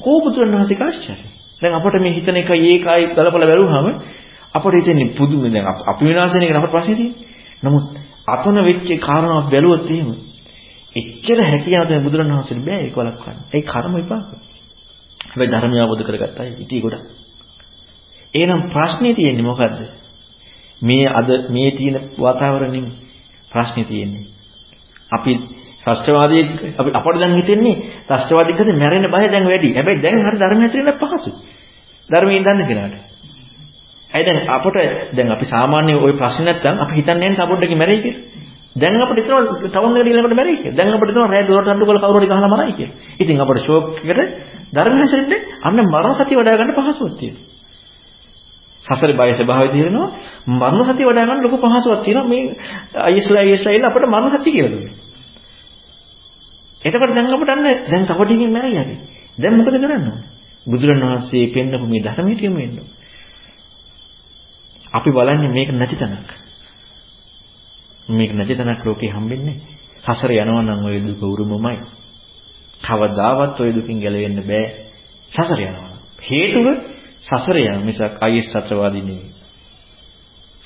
කෝ 0.00 0.18
බුදුරන් 0.20 0.52
වහන්සේගේ 0.52 0.86
ආශ්චර්යය. 0.86 1.30
දැන් 1.60 1.74
අපිට 1.74 1.96
මේ 1.98 2.12
හිතන 2.12 2.36
එක 2.36 2.50
ඒකයි 2.52 3.04
ගලපලා 3.08 3.32
බැලුවාම 3.42 3.86
අපට 4.54 4.74
හිතෙන්නේ 4.74 5.14
පුදුම 5.14 5.40
දැන් 5.44 5.66
අපි 5.84 6.02
විනාශ 6.04 6.32
වෙන 6.32 6.42
එක 6.42 6.56
අපට 6.56 6.72
ප්‍රශ්නේ 6.72 6.96
තියෙන්නේ. 6.96 7.26
නමුත් 7.62 7.84
අතන 8.28 8.56
වෙච්ච 8.62 8.88
කාරණාවක් 9.00 9.50
බැලුවොත් 9.50 9.84
එහෙම 9.88 10.10
එච්චර 10.96 11.38
හැකියාව 11.42 11.86
දැන් 11.88 12.04
බුදුරණවහන්සේට 12.04 12.64
බෑ 12.64 12.80
ඒක 12.80 12.94
වළක්වන්න. 12.94 13.38
ඒ 13.48 13.62
කර්ම 13.62 13.92
විපාක. 13.94 14.26
හැබැයි 15.28 15.52
ධර්මය 15.52 15.78
අවබෝධ 15.78 16.04
කරගත්තා 16.04 16.46
ඉටි 16.56 16.80
ගොඩක්. 16.80 17.04
එහෙනම් 18.34 18.62
ප්‍රශ්නේ 18.68 19.14
තියෙන්නේ 19.14 19.44
මොකද්ද? 19.44 19.78
මේ 20.82 21.06
අද 21.10 21.28
මේ 21.48 21.70
තියෙන 21.72 21.96
වාතාවරණින් 22.16 22.86
ප්‍රශ්නේ 23.52 23.84
තියෙන්නේ. 23.84 24.24
අපි 25.10 25.32
ත්‍ස්තවාදී 25.84 26.42
අපි 26.78 26.90
අපට 26.92 27.18
දැන් 27.18 27.34
හිතෙන්නේ 27.34 27.76
ත්‍ස්තවාදීකට 28.08 28.70
මැරෙන්න 28.74 29.06
බය 29.06 29.24
දැන් 29.26 29.46
වැඩි. 29.46 29.68
හැබැයි 29.70 30.02
දැන් 30.02 30.18
හරි 30.20 30.38
ධර්මය 30.38 30.60
හැතරෙන්න 30.60 30.98
පහසුයි. 31.00 31.34
ධර්මයෙන් 32.08 32.44
දන්න 32.44 32.68
කෙනාට. 32.68 33.07
ඇයි 34.10 34.24
දැන් 34.26 34.40
අපට 34.48 34.76
දැන් 35.12 35.32
අපි 35.32 35.46
සාමාන්‍ය 35.46 35.92
ওই 35.96 36.12
ප්‍රශ්න 36.12 36.44
නැත්තම් 36.44 36.76
අපි 36.78 36.92
හිතන්නේ 36.94 37.18
නැහැ 37.22 37.36
සපොඩ්ඩකින් 37.38 37.78
මැරෙයි 37.78 38.02
කියලා. 38.02 38.46
දැන් 38.76 38.94
අපිට 38.96 39.18
හිතනවා 39.18 39.42
ටවුන් 39.64 39.96
එකට 39.96 40.08
ඊළඟට 40.08 40.36
මැරෙයි 40.36 40.56
කියලා. 40.56 40.76
දැන් 40.76 40.94
අපිට 40.94 41.10
හිතනවා 41.10 41.28
රෑ 41.28 41.44
දොරට 41.44 41.68
අඬු 41.68 41.84
කරලා 41.84 42.02
කවුරු 42.02 42.20
හරි 42.20 42.28
ගහලා 42.28 42.48
මරයි 42.48 42.72
කියලා. 42.72 42.96
ඉතින් 43.20 43.40
අපිට 43.40 43.62
ෂෝක් 43.62 43.84
එකට 44.02 44.30
ධර්ම 44.74 44.96
හැසිරෙන්න 44.96 45.32
අන්න 45.62 45.78
මරණ 45.84 46.14
සතිය 46.16 46.36
වඩා 46.36 46.58
ගන්න 46.58 46.72
පහසුවක් 46.78 47.14
තියෙනවා. 47.18 47.44
සසරේ 48.86 49.14
බය 49.14 49.30
ස්වභාවය 49.32 49.68
තියෙනවා 49.68 50.08
මරණ 50.52 50.84
සතිය 50.86 51.06
වඩා 51.06 51.26
ගන්න 51.26 51.44
ලොකු 51.44 51.56
පහසුවක් 51.64 52.00
තියෙනවා 52.04 52.28
මේ 52.28 52.42
අයිස්ලා 53.02 53.42
අයිස්ලා 53.42 53.74
ඉන්න 53.74 53.86
අපිට 53.86 54.06
මරණ 54.06 54.30
සතිය 54.34 54.52
කියලා 54.52 54.72
දුන්නා. 54.74 54.94
එතකොට 56.82 57.12
දැන් 57.12 57.26
අපිට 57.28 57.50
අන්න 57.50 57.62
දැන් 57.84 58.04
තව 58.04 58.20
ටිකකින් 58.20 58.50
මැරෙයි 58.50 58.78
යකි. 58.78 58.96
දැන් 59.38 59.54
මොකද 59.56 59.70
කරන්න 59.74 59.92
ඕනේ? 59.92 60.16
බුදුරණවහන්සේ 60.66 61.44
පෙන්නපු 61.54 61.86
මේ 61.86 62.02
ධර්මයට 62.02 62.42
යමු 62.42 62.58
වෙන්න. 62.58 62.97
අපි 64.93 65.09
බලන්නේ 65.11 65.49
මේක 65.49 65.69
නැති 65.71 65.95
තැනක්. 65.95 66.29
මේක 68.09 68.31
නැති 68.33 68.55
තැනක් 68.55 68.85
ලෝකේ 68.85 69.09
හම්බෙන්නේ. 69.09 69.57
සසර 70.05 70.31
යනවා 70.33 70.61
නම් 70.61 70.85
ওই 70.85 70.99
දුක 71.01 71.21
උරුමමයි. 71.23 71.77
කවදාවත් 72.81 73.59
ওই 73.59 73.71
දුකින් 73.75 74.01
ගැලවෙන්න 74.01 74.39
බෑ. 74.41 74.65
සසර 75.31 75.59
යනවා. 75.61 75.93
හේතුව 76.21 76.67
සසර 77.21 77.57
යන 77.57 77.85
මිසක් 77.85 78.13
අයිස් 78.21 78.47
සත්‍යවාදී 78.49 79.01
නෙවෙයි. 79.01 79.31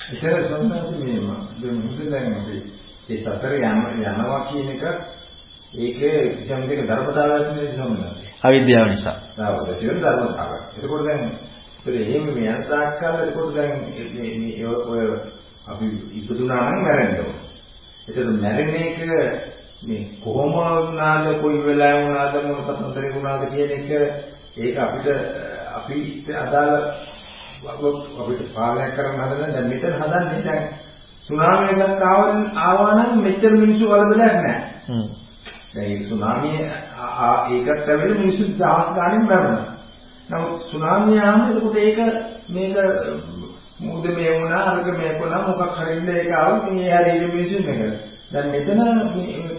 ඒතර 0.08 0.44
සම්මාස 0.44 0.90
මේ 0.92 1.20
දැන් 1.60 1.76
මොකද 1.78 2.00
දැන් 2.10 2.32
අපි 2.34 2.56
ඒ 3.08 3.16
සසර 3.16 3.52
යනවා 3.54 4.40
කියන 4.46 4.68
එක 4.70 4.82
ඒක 5.74 6.00
කිසිම 6.38 6.60
දෙයක 6.68 6.82
ධර්මතාවයක් 6.82 7.46
නෙවෙයි 7.46 7.72
සම්මාස. 7.72 8.16
අවිද්‍යාව 8.42 8.86
නිසා. 8.88 9.16
ආවද 9.38 9.68
කියන 9.80 9.98
ධර්මතාවය. 9.98 10.58
එතකොට 10.76 11.04
දැන් 11.06 11.22
ඒත් 11.85 11.95
එහෙම 11.99 12.25
මේ 12.33 12.49
අන්තාක් 12.49 12.99
කාලේ 12.99 13.27
එතකොට 13.27 13.55
දැන් 13.55 13.73
මේ 14.13 14.67
ඔය 14.67 15.05
අපි 15.67 15.85
ඉපදුනා 16.13 16.69
නම් 16.69 16.83
මැරෙන්න 16.83 17.17
ඕන. 17.19 17.35
ඒතර 18.07 18.27
මැරෙන 18.35 18.75
එක 18.77 18.99
මේ 19.83 20.03
කොහොම 20.23 20.51
වුණාද 20.51 21.25
කොයි 21.41 21.65
වෙලාවෙ 21.65 22.03
වුණාද 22.03 22.33
මොන 22.43 22.61
කතන්දරේ 22.61 23.13
වුණාද 23.13 23.43
කියන 23.49 23.71
එක 23.71 23.89
ඒක 24.55 24.77
අපිට 24.77 25.07
අපිට 25.73 26.27
අදාළ 26.37 26.73
අපිට 28.15 28.53
පාලනය 28.53 28.87
කරන්න 28.91 29.19
හදන 29.21 29.53
දැන් 29.53 29.69
මෙතන 29.69 29.93
හදන්නේ 29.93 30.41
දැන් 30.41 30.63
සුනාමි 31.23 31.67
එකක් 31.81 32.01
ආවා 32.03 32.93
නම් 32.95 33.21
මෙච්චර 33.21 33.53
මිනිස්සු 33.55 33.85
වලදලක් 33.87 34.17
නැහැ. 34.17 34.55
හ්ම්. 34.87 35.05
දැන් 35.73 35.91
ඒ 35.91 36.03
සුනාමිය 36.03 36.59
ඒකට 37.49 37.89
ඇවිල්ලා 37.89 38.19
මිනිස්සු 38.19 38.43
දහස් 38.49 38.89
ගාණින් 38.95 39.25
මැරුණා. 39.25 39.82
නමුත් 40.29 40.61
සුනාමිය 40.63 41.19
ආවම 41.19 41.41
එතකොට 41.47 41.77
ඒක 41.77 41.97
මේක 42.49 42.75
මුද 43.81 44.03
මේ 44.07 44.31
වුණා 44.31 44.63
අරක 44.65 44.87
මේ 44.93 45.11
වුණා 45.19 45.41
මොකක් 45.49 45.77
හරිද 45.77 46.07
ඒක 46.09 46.31
ආවොත් 46.31 46.63
මේ 46.69 46.89
හැරෙන්නේ 46.89 47.29
මිනිස්සු 47.29 47.57
මේක. 47.61 47.81
දැන් 48.31 48.47
මෙතන 48.51 48.79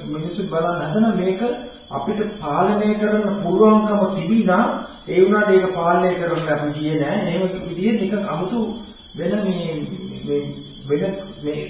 මිනිස්සු 0.08 0.42
බලන්න 0.44 0.82
හදන 0.84 1.06
මේක 1.16 1.40
අපිට 1.90 2.20
පාලනය 2.40 2.88
කරන්න 2.94 3.40
පුළුවන්කම 3.42 4.00
තිබිනා 4.14 4.64
ඒ 5.06 5.20
වුණාට 5.20 5.50
ඒක 5.50 5.66
පාලනය 5.74 6.10
කරන්න 6.14 6.48
අපි 6.48 6.68
ගියේ 6.72 7.00
නෑ. 7.00 7.18
එහෙම 7.26 7.42
විදිහේ 7.68 7.94
නිකන් 7.94 8.26
아무තු 8.26 8.58
වෙන 9.14 9.32
මේ 9.44 9.72
මේ 10.24 10.42
වෙන 10.86 11.14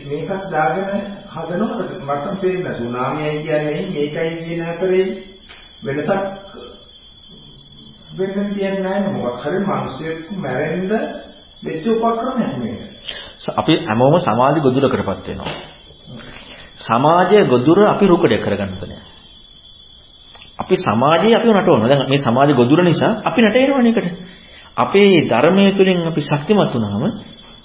මේකක් 0.04 0.30
දාගෙන 0.50 0.90
හදනකොට 1.28 1.90
මට 2.00 2.40
තේරෙන්නේ 2.40 2.74
සුනාමියයි 2.74 3.42
කියන්නේ 3.42 3.80
මේකයි 3.88 4.30
කියන 4.38 4.62
අතරේ 4.64 5.04
වෙනසක් 5.84 6.10
වෙන්න 8.16 8.54
තියන්නේ 8.54 8.82
නැහැ 8.82 9.12
මොකක් 9.14 9.38
හරි 9.42 9.58
මිනිස්සෙක් 9.62 10.18
මැරෙන්න 10.36 10.92
වෙච්ච 11.62 11.84
උපක්‍රමයක් 11.88 12.52
මේක. 12.58 12.80
අපි 13.52 13.72
හැමෝම 13.80 14.14
සමාජ 14.20 14.56
ගොදුරකටපත් 14.60 15.26
වෙනවා. 15.28 15.74
සමාජය 16.78 17.48
ගොදුර 17.48 17.78
අපි 17.86 18.04
රුකඩයක් 18.06 18.42
කරගන්න 18.42 18.72
ඕනේ. 18.74 19.00
අපි 20.58 20.74
සමාජය 20.78 21.28
අපි 21.32 21.48
නටවනවා. 21.48 21.88
දැන් 21.88 22.08
මේ 22.08 22.20
සමාජ 22.20 22.50
ගොදුර 22.52 22.80
නිසා 22.82 23.12
අපි 23.24 23.40
නටේනවනේ 23.40 23.92
එකට. 23.92 24.16
අපේ 24.76 25.14
ධර්මයේ 25.24 25.72
තුලින් 25.72 25.98
අපි 26.04 26.20
ශක්තිමත් 26.22 26.72
වුණාම 26.74 27.04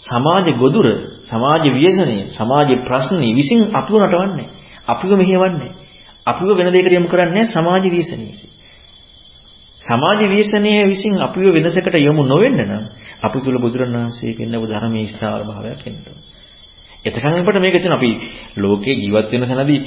සමාජ 0.01 0.45
ගොදුර, 0.53 0.87
සමාජ 1.25 1.65
ව්‍යසනයේ, 1.71 2.29
සමාජ 2.29 2.69
ප්‍රශ්නේ 2.79 3.31
විසින් 3.33 3.59
අපිව 3.71 3.95
නටවන්නේ. 3.97 4.47
අපිව 4.87 5.11
මෙහෙවන්නේ. 5.13 5.71
අපිව 6.27 6.49
වෙන 6.49 6.67
දෙයකට 6.67 6.93
යොමු 6.93 7.07
කරන්නේ 7.07 7.45
සමාජ 7.47 7.83
ව්‍යසනයේ. 7.87 8.35
සමාජ 9.89 10.19
විශ්නයේ 10.27 10.81
විසින් 10.85 11.15
අපිව 11.19 11.45
වෙනසකට 11.51 11.95
යොමු 11.99 12.23
නොවෙන්න 12.23 12.59
නම් 12.59 12.83
අපි 13.23 13.37
තුල 13.41 13.57
බුදුරණවහන්සේ 13.57 14.37
පෙන්වපු 14.37 14.67
ධර්මයේ 14.67 15.05
ඉස්හාර 15.05 15.41
භාවයක් 15.43 15.81
එන්න 15.83 15.97
ඕනේ. 16.01 16.29
එතකන් 17.05 17.33
අපිට 17.33 17.59
මේක 17.59 17.75
තියෙන 17.75 17.93
අපි 17.93 18.11
ලෝකේ 18.57 18.95
ජීවත් 18.95 19.31
වෙන 19.31 19.43
තැනදී 19.43 19.79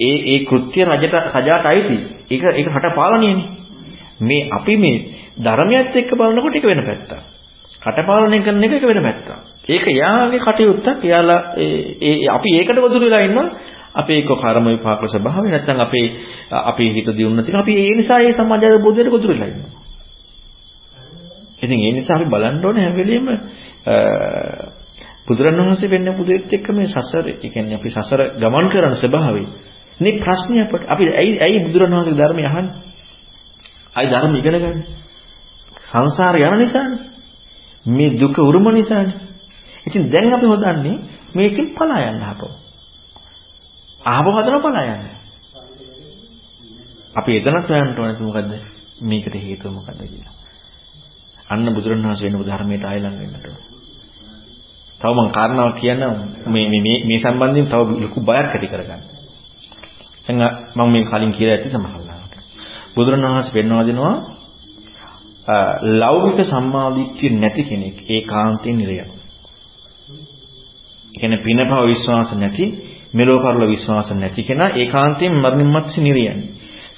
ඒ 0.00 0.16
ඒ 0.26 0.38
කෘත්‍ය 0.44 0.80
රජට 0.82 1.14
සජාට 1.28 1.66
අයිති. 1.66 1.96
ඒක 2.30 2.42
ඒක 2.50 2.68
රට 2.70 2.94
පාලනයනේ. 2.94 3.46
මේ 4.20 4.48
අපි 4.50 4.76
මේ 4.76 4.98
ධර්මයත් 5.38 5.96
එක්ක 5.96 6.10
බලනකොට 6.12 6.54
ඒක 6.54 6.64
වෙන 6.64 6.82
පැත්තක්. 6.82 7.12
රට 7.82 7.98
පාලනය 8.02 8.38
කරන 8.40 8.64
එක 8.64 8.82
වෙන 8.82 9.02
පැත්තක්. 9.02 9.51
ඒක 9.64 9.86
යාගේ 9.86 10.40
කටයුත්තක්. 10.40 11.04
යාලා 11.04 11.40
ඒ 11.56 12.28
අපි 12.28 12.48
ඒකට 12.58 12.78
වදුරු 12.78 13.00
වෙලා 13.00 13.20
ඉන්නවා. 13.20 13.48
අපේ 13.94 14.18
එක්ක 14.18 14.30
කර්ම 14.34 14.64
විපාක 14.66 15.02
ස්වභාවය 15.04 15.48
නැත්නම් 15.48 15.80
අපේ 15.80 16.06
අපේ 16.50 16.88
හිත 16.88 17.08
දියුණු 17.08 17.42
තියෙනවා. 17.42 17.62
අපි 17.62 17.72
ඒ 17.78 17.94
නිසා 17.96 18.18
මේ 18.18 18.32
සමාජ 18.32 18.64
අවබෝධයට 18.68 19.10
ගොදුරු 19.10 19.34
වෙලා 19.34 19.48
ඉන්නවා. 19.48 19.70
ඉතින් 21.58 21.78
ඒ 21.80 21.92
නිසා 21.92 22.16
අපි 22.16 22.26
බලන්න 22.26 22.64
ඕනේ 22.64 22.84
හැම 22.84 22.96
වෙලෙම 22.96 23.26
බුදුරණවහන්සේ 25.26 25.90
වෙන්න 25.90 26.08
පුදෙත් 26.16 26.52
එක්ක 26.52 26.66
මේ 26.70 26.86
සසර, 26.86 27.24
ඒ 27.28 27.38
කියන්නේ 27.44 27.76
අපි 27.76 27.88
සසර 27.90 28.20
ගමන් 28.40 28.66
කරන 28.68 28.94
ස්වභාවය. 28.94 29.44
මේ 30.00 30.18
ප්‍රශ්නේ 30.18 30.62
අපට 30.64 30.82
අපි 30.88 31.04
ඇයි 31.12 31.38
ඇයි 31.38 31.58
බුදුරණවහන්සේ 31.66 32.18
ධර්මය 32.18 32.42
අහන්නේ? 32.44 32.74
අයි 33.96 34.08
ධර්ම 34.10 34.34
ඉගෙන 34.34 34.56
ගන්න. 34.56 34.80
සංසාරේ 35.86 36.46
යන 36.46 36.58
නිසානේ. 36.58 37.00
මේ 37.86 38.10
දුක 38.12 38.36
උරුම 38.40 38.66
නිසානේ. 38.70 39.31
ඉතින් 39.86 40.10
දැන් 40.10 40.32
අපි 40.32 40.46
හොදන්නේ 40.46 40.96
මේකෙන් 41.34 41.66
පලා 41.74 42.00
යන්න 42.04 42.22
හපව. 42.22 42.50
අහපව 44.04 44.36
හදන 44.36 44.60
පලා 44.60 44.84
යන්න. 44.86 45.04
අපි 47.14 47.30
එතනත් 47.36 47.68
හොයන්න 47.68 47.98
ඕනේ 47.98 48.20
මොකද්ද? 48.20 48.52
මේකට 49.02 49.34
හේතුව 49.36 49.72
මොකද්ද 49.72 50.00
කියලා. 50.02 50.34
අන්න 51.48 51.66
බුදුරණවහන්සේ 51.74 52.26
වෙන 52.26 52.42
ධර්මයට 52.42 52.84
ආයලන් 52.84 53.14
වෙන්නට 53.14 53.46
ඕනේ. 53.46 53.66
තව 55.00 55.14
මම 55.16 55.30
කාරණාවක් 55.30 55.76
කියන්න 55.76 56.02
මේ 56.46 56.66
මේ 56.74 56.98
මේ 57.04 57.20
සම්බන්ධයෙන් 57.20 57.66
තව 57.66 57.80
ලොකු 58.02 58.18
බයක් 58.20 58.48
ඇති 58.48 58.68
කරගන්න. 58.68 59.02
දැන් 60.26 60.38
මම 60.76 60.92
මේ 60.92 61.04
කලින් 61.04 61.32
කියලා 61.32 61.56
ඇති 61.56 61.68
සමහරවිට. 61.70 62.34
බුදුරණවහන්සේ 62.94 63.52
පෙන්වා 63.52 63.84
දෙනවා 63.84 64.16
ලෞකික 66.00 66.38
සම්මාදිට්ඨිය 66.44 67.30
නැති 67.32 67.62
කෙනෙක් 67.64 67.96
ඒකාන්තයෙන් 68.08 68.76
නිරයන. 68.76 69.10
කියන්නේ 71.12 71.44
පිනපව 71.44 71.72
විශ්වාස 71.86 72.30
නැති 72.34 72.64
මෙලෝ 73.14 73.38
පරලෝ 73.38 73.68
විශ්වාස 73.68 74.08
නැති 74.12 74.42
කෙනා 74.42 74.70
ඒකාන්තයෙන් 74.72 75.34
මරණින් 75.34 75.70
මත්සි 75.70 76.00
නිරයන්නේ. 76.00 76.50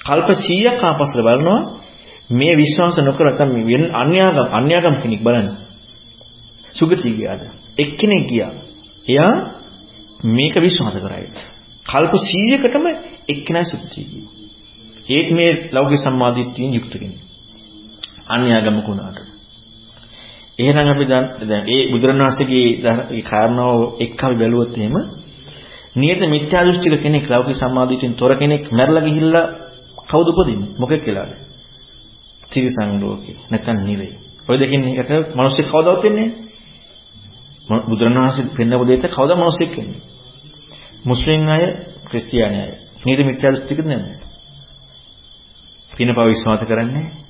කල්ප 0.05 0.29
100ක් 0.39 0.81
ආපස්සට 0.83 1.17
බලනවා 1.17 1.59
මේ 2.29 2.53
විශ්වාස 2.55 2.97
නොකර 2.99 3.25
නැත්නම් 3.27 3.51
වෙන 3.65 3.83
අන්‍යාගම් 3.93 4.47
අන්‍යාගම් 4.51 4.95
කෙනෙක් 5.01 5.21
බලන්න. 5.23 5.49
සුගතිය 6.73 7.13
ගියාද? 7.17 7.41
එක්කෙනෙක් 7.77 8.23
ගියා. 8.29 8.53
එයා 9.07 9.33
මේක 10.29 10.55
විශ්වාස 10.57 10.97
කරයි. 10.97 11.27
කල්ප 11.85 12.13
100කටම 12.23 12.85
එක්කෙනා 13.29 13.65
සුගතිය 13.65 14.05
ගියා. 14.05 14.29
ඒත් 15.09 15.29
මේ 15.31 15.51
ලෞකික 15.71 15.99
සම්මාදිට්ඨියෙන් 15.99 16.73
යුක්ත 16.73 16.93
කෙනෙක්. 16.93 17.21
අන්‍යාගමක 18.27 18.87
උනාට. 18.87 19.34
එහෙනම් 20.59 20.87
අපි 20.89 21.05
දැන් 21.09 21.63
ඒ 21.67 21.81
බුදුරණවහන්සේගේ 21.91 22.67
ඒ 23.11 23.23
කාරණාව 23.23 23.77
එක්ක 23.99 24.19
අපි 24.23 24.35
බැලුවොත් 24.35 24.71
එහෙම 24.77 24.95
නියත 25.95 26.21
මිත්‍යා 26.25 26.63
දෘෂ්ටික 26.63 26.95
කෙනෙක් 26.97 27.25
ලෞකික 27.25 27.55
සම්මාදිටින් 27.55 28.13
තොර 28.13 28.31
කෙනෙක් 28.35 28.63
මැරලා 28.71 29.03
ගිහිල්ලා 29.03 29.45
කවුද 30.09 30.27
උපදින්නේ? 30.31 30.69
මොකෙක් 30.79 31.01
කියලාද? 31.03 31.31
තිරිසන් 32.51 32.91
ලෝකේ 33.01 33.35
නැත්නම් 33.49 33.77
නිරේ. 33.83 34.13
ඔය 34.49 34.57
දෙකින් 34.59 34.81
එකට 34.93 35.11
මිනිස්සු 35.33 35.61
කවදාවත් 35.63 36.03
වෙන්නේ 36.03 36.29
නැහැ. 37.69 37.85
බුදුරණවහන්සේ 37.87 38.45
පෙන්නපු 38.57 38.83
දෙයට 38.83 39.05
කවදා 39.09 39.37
මිනිස්සෙක් 39.37 39.71
වෙන්නේ? 39.71 40.01
මුස්ලිම් 41.05 41.41
අය, 41.47 41.63
ක්‍රිස්තියානි 42.09 42.59
අය. 42.59 42.71
නියත 43.05 43.19
මිත්‍යා 43.21 43.51
දෘෂ්ටිකද 43.53 43.85
නැද්ද? 43.85 44.07
පිනපව 45.91 46.19
විශ්වාස 46.25 46.63
කරන්නේ 46.63 47.24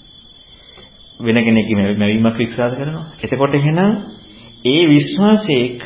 වෙන 1.19 1.37
කෙනෙක්ගේ 1.37 1.75
මැවීමක් 1.95 2.37
විශ්වාස 2.37 2.73
කරනවා. 2.73 3.05
එතකොට 3.23 3.53
එහෙනම් 3.53 3.91
ඒ 4.65 4.81
විශ්වාසයේ 4.89 5.63
එක 5.67 5.85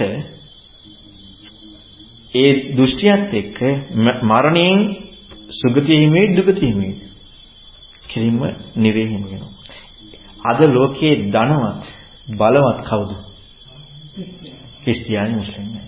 ඒ 2.34 2.51
දෘෂ්ටියත් 2.76 3.31
එක්ක 3.34 3.60
මරණයෙන් 4.23 4.80
සුගතියෙහිමේ 5.51 6.26
දුගතියෙහිමේ 6.35 6.93
කිරීම 8.10 8.38
නිරේහිම 8.76 9.23
වෙනවා. 9.23 9.53
අද 10.45 10.60
ලෝකයේ 10.69 11.15
ධනවත් 11.27 11.80
බලවත් 12.31 12.80
කවුද? 12.85 13.11
ක්‍රිස්තියානි 14.84 15.35
මුස්ලිම්යි. 15.35 15.81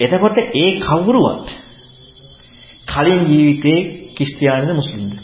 එතකොට 0.00 0.36
ඒ 0.54 0.70
කවුරුවත් 0.80 1.46
කලින් 2.86 3.22
ජීවිතේ 3.26 3.80
ක්‍රිස්තියානිද 4.16 4.70
මුස්ලිම්ද? 4.72 5.14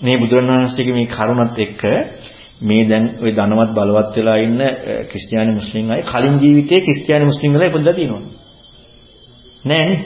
මේ 0.00 0.16
බුදුරණවහන්සේගේ 0.18 0.94
මේ 0.94 1.08
කරුණත් 1.08 1.58
එක්ක 1.58 1.82
මේ 2.60 2.82
දැන් 2.88 3.04
ওই 3.22 3.30
ධනවත් 3.32 3.70
බලවත් 3.74 4.14
වෙලා 4.16 4.38
ඉන්න 4.38 4.60
ක්‍රිස්තියානි 5.10 5.52
මුස්ලිම් 5.52 5.90
අය 5.90 6.02
කලින් 6.02 6.36
ජීවිතේ 6.40 6.80
ක්‍රිස්තියානි 6.80 7.24
මුස්ලිම් 7.24 7.50
වෙලා 7.52 7.68
ඉපදලා 7.68 7.94
තියෙනවා. 7.94 8.22
නෑනේ. 9.64 9.98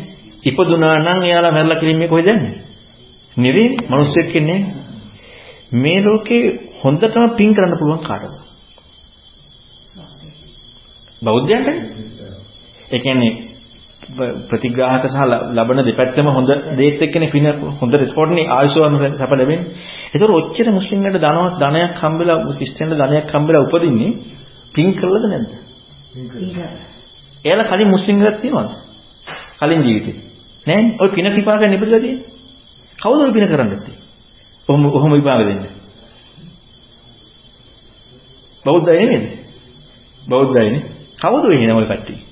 ඉපදුනා 0.44 0.96
නම් 0.98 1.22
එයාලා 1.22 1.52
මැරලා 1.52 1.80
කිරීමේ 1.80 2.08
කොහෙද 2.08 2.26
යන්නේ? 2.26 2.54
නිරේ 3.36 3.68
මිනිස්සෙක් 3.88 4.36
ඉන්නේ. 4.36 4.60
මේ 5.74 5.98
ලෝකේ 6.00 6.42
හොඳටම 6.84 7.24
පින් 7.36 7.54
කරන්න 7.54 7.78
පුළුවන් 7.78 8.04
කාටද? 8.04 8.34
බෞද්ධයන්ට? 11.22 11.68
ඒ 12.90 12.98
කියන්නේ 12.98 13.51
ප්‍රතිග්‍රාහක 14.48 15.04
සහ 15.04 15.20
ලබන 15.54 15.78
දෙපැත්තම 15.80 16.28
හොඳ 16.28 16.50
දේත් 16.76 17.00
එක්කනේ 17.00 17.30
පින 17.30 17.46
හොඳ 17.80 17.92
රෙස්පොන්ඩ්නේ 17.94 18.48
ආයුෂවන 18.48 18.94
සැප 19.14 19.32
ලැබෙන්නේ. 19.32 19.70
ඒතර 20.12 20.30
ඔච්චර 20.30 20.66
මුස්ලිම්ලට 20.70 21.16
ධනවත් 21.16 21.54
ධනයක් 21.60 21.92
හම්බෙලා 21.96 22.38
ක්‍රිස්තියානි 22.50 22.96
ධනයක් 22.98 23.26
හම්බෙලා 23.30 23.62
උපදින්නේ 23.66 24.10
පින් 24.74 24.88
කළද 24.94 25.24
නැද්ද? 25.24 25.50
එයාලා 27.44 27.70
කලින් 27.70 27.90
මුස්ලිම් 27.90 28.16
ගයක් 28.18 28.36
තියනවද? 28.42 28.70
කලින් 29.60 29.82
ජීවිතේ. 29.82 30.16
නෑනේ. 30.66 30.96
ඔය 31.00 31.08
පින 31.10 31.26
විපාක 31.30 31.62
නිපදලා 31.64 32.00
තියෙන්නේ. 32.00 32.26
කවුද 32.98 33.20
ඔය 33.20 33.32
පින 33.32 33.46
කරන්නේ? 33.48 33.78
ඔහොම 34.68 34.82
ඔහොම 34.88 35.12
විපාක 35.12 35.40
දෙන්නේ. 35.40 35.72
බෞද්ධය 38.64 38.92
නෙමෙයිද? 38.94 39.24
බෞද්ධයනේ. 40.22 40.82
කවුද 41.18 41.44
ඔය 41.44 41.56
එන 41.56 41.72
ඔය 41.72 41.86
කට්ටිය? 41.86 42.31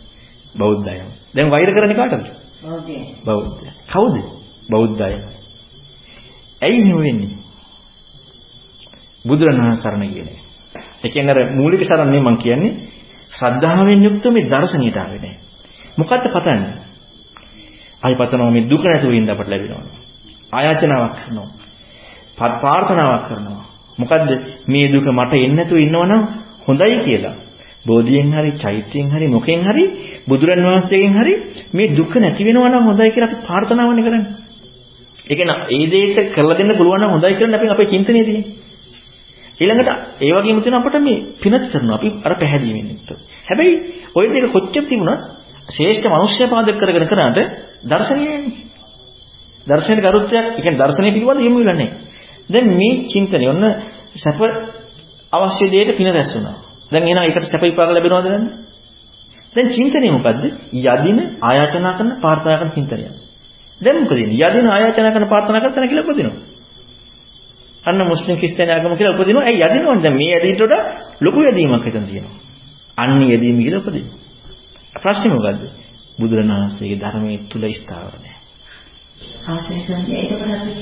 බෞද්ධයම. 0.54 1.06
දැන් 1.34 1.50
වෛර 1.50 1.70
කරන්නේ 1.70 1.96
කාටද? 1.96 2.26
බෞද්ධය. 2.62 2.96
බෞද්ධය. 3.24 3.68
කවුද? 3.86 4.16
බෞද්ධය. 4.70 5.16
ඇයි 6.62 6.80
එහෙම 6.80 6.98
වෙන්නේ? 6.98 7.32
බුදුරණවහන්සේ 9.24 9.82
සරණ 9.82 10.08
කියන්නේ. 10.08 10.38
ඒ 11.04 11.08
කියන්නේ 11.08 11.34
අර 11.34 11.54
මූලික 11.54 11.82
සරණ 11.82 12.14
මම 12.16 12.36
කියන්නේ 12.36 12.72
ශ්‍රද්ධාවෙන් 13.32 14.04
යුක්ත 14.04 14.24
මේ 14.26 14.44
දර්ශනීයට 14.44 14.96
ආවේ 14.96 15.18
නැහැ. 15.18 15.38
මොකද්ද 15.96 16.24
පතන්නේ? 16.26 16.74
ආයි 18.02 18.16
පතනවා 18.16 18.50
මේ 18.50 18.68
දුක 18.70 18.82
නැතුව 18.82 19.12
ඉන්න 19.12 19.30
අපට 19.30 19.48
ලැබෙනවා. 19.48 19.84
ආයාචනාවක් 20.52 21.16
කරනවා. 21.18 21.48
ප්‍රාර්ථනාවක් 22.36 23.24
කරනවා. 23.28 23.64
මොකද්ද 23.98 24.30
මේ 24.68 24.86
දුක 24.92 25.06
මට 25.08 25.32
එන්නේ 25.34 25.56
නැතුව 25.56 25.78
ඉන්නවනම් 25.78 26.22
හොඳයි 26.66 26.98
කියලා. 27.04 27.36
බෝධියෙන් 27.84 28.32
හරි 28.32 28.50
චෛත්‍යයෙන් 28.58 29.08
හරි 29.10 29.26
මොකෙන් 29.28 29.60
හරි 29.62 29.84
බුදුරන් 30.28 30.62
වහන්සේගෙන් 30.66 31.14
හරි 31.14 31.34
මේ 31.72 31.92
දුක 31.96 32.12
නැති 32.16 32.42
වෙනවා 32.44 32.70
නම් 32.70 32.84
හොඳයි 32.84 33.10
කියලා 33.10 33.30
අපි 33.30 33.38
ප්‍රාර්ථනාවනේ 33.46 34.04
කරන්නේ. 34.06 34.24
ඒ 35.26 35.34
කියන්නේ 35.34 35.58
ඒ 35.74 35.84
දෙයක 35.90 36.16
කරලා 36.34 36.58
දෙන්න 36.58 36.72
පුළුවන් 36.76 37.00
නම් 37.00 37.10
හොඳයි 37.10 37.34
කියලා 37.34 37.58
අපි 37.58 37.68
අපේ 37.68 37.86
චින්තනයේ 37.86 38.24
තියෙන්නේ. 38.24 38.44
ඊළඟට 39.60 39.90
ඒ 40.20 40.32
වගේම 40.34 40.58
තියෙන 40.60 40.76
අපිට 40.76 40.96
මේ 41.00 41.18
පිනත් 41.36 41.64
කරනවා. 41.70 41.96
අපි 41.96 42.08
අර 42.24 42.32
පැහැදිලි 42.34 42.72
වෙන්නේ. 42.76 42.96
හැබැයි 43.48 43.74
ওই 44.14 44.26
දෙක 44.34 44.46
කොච්චර 44.48 44.84
තිබුණත් 44.84 45.20
ශ්‍රේෂ්ඨ 45.68 46.08
මනුෂ්‍ය 46.08 46.44
පාදක 46.46 46.76
කරගෙන 46.80 47.06
කරාට 47.06 47.38
දර්ශනීයනේ. 47.84 48.52
දර්ශනීය 49.66 50.04
කරුත්වයක්, 50.04 50.46
ඒ 50.48 50.54
කියන්නේ 50.56 50.80
දර්ශනීය 50.80 51.14
පිළිබඳ 51.14 51.40
යොමු 51.40 51.58
වෙලා 51.60 51.76
නැහැ. 51.76 51.90
දැන් 52.50 52.66
මේ 52.72 52.94
චින්තනය 53.10 53.46
ඔන්න 53.46 53.64
සැප 54.16 54.40
අවශ්‍ය 55.32 55.66
දෙයට 55.70 55.96
පින 55.96 56.08
රැස් 56.08 56.30
වුණා. 56.34 56.69
දැන් 56.90 57.04
එහෙනම් 57.04 57.22
ඒකට 57.22 57.46
සැප 57.46 57.62
විපාක 57.62 57.90
ලැබෙනවද 57.90 58.26
නැද්ද? 58.26 58.46
දැන් 59.54 59.68
චින්තනය 59.68 60.08
මොකද්ද? 60.10 60.42
යදින 60.72 61.18
ආයාචනා 61.42 61.92
කරන 61.98 62.10
ප්‍රාර්ථනා 62.22 62.58
කරන 62.60 62.72
චින්තනය. 62.72 63.04
දැන් 63.80 63.96
මොකද 64.02 64.18
ඉන්නේ? 64.18 64.46
යදින 64.46 64.66
ආයාචනා 64.68 65.12
කරන 65.12 65.28
ප්‍රාර්ථනා 65.28 65.60
කරන 65.62 65.74
තැන 65.74 65.88
කියලා 65.88 66.06
උපදිනවා. 66.06 66.38
අන්න 67.84 68.00
මුස්ලිම් 68.04 68.36
ක්‍රිස්තියානි 68.36 68.72
ආගම 68.72 68.96
කියලා 68.96 69.14
උපදිනවා. 69.14 69.44
ඒ 69.44 69.56
යදිනවනේ 69.58 70.02
දැන් 70.02 70.16
මේ 70.16 70.32
යදීට 70.38 70.60
වඩා 70.60 70.82
ලොකු 71.20 71.38
යදීමක් 71.42 71.84
හිතන් 71.86 72.06
තියෙනවා. 72.06 72.36
අන්න 72.96 73.22
යදීම 73.28 73.58
කියලා 73.58 73.82
උපදිනවා. 73.82 74.18
ප්‍රශ්නේ 74.94 75.32
මොකද්ද? 75.34 75.62
බුදුරණාහිගේ 76.20 77.00
ධර්මයේ 77.02 77.38
තුල 77.50 77.64
ස්ථාවර 77.72 78.14
නැහැ. 78.16 78.40
ආශ්‍රය 79.46 79.78
සංජය 79.80 80.12
ඒකකට 80.16 80.50
අපි 80.50 80.72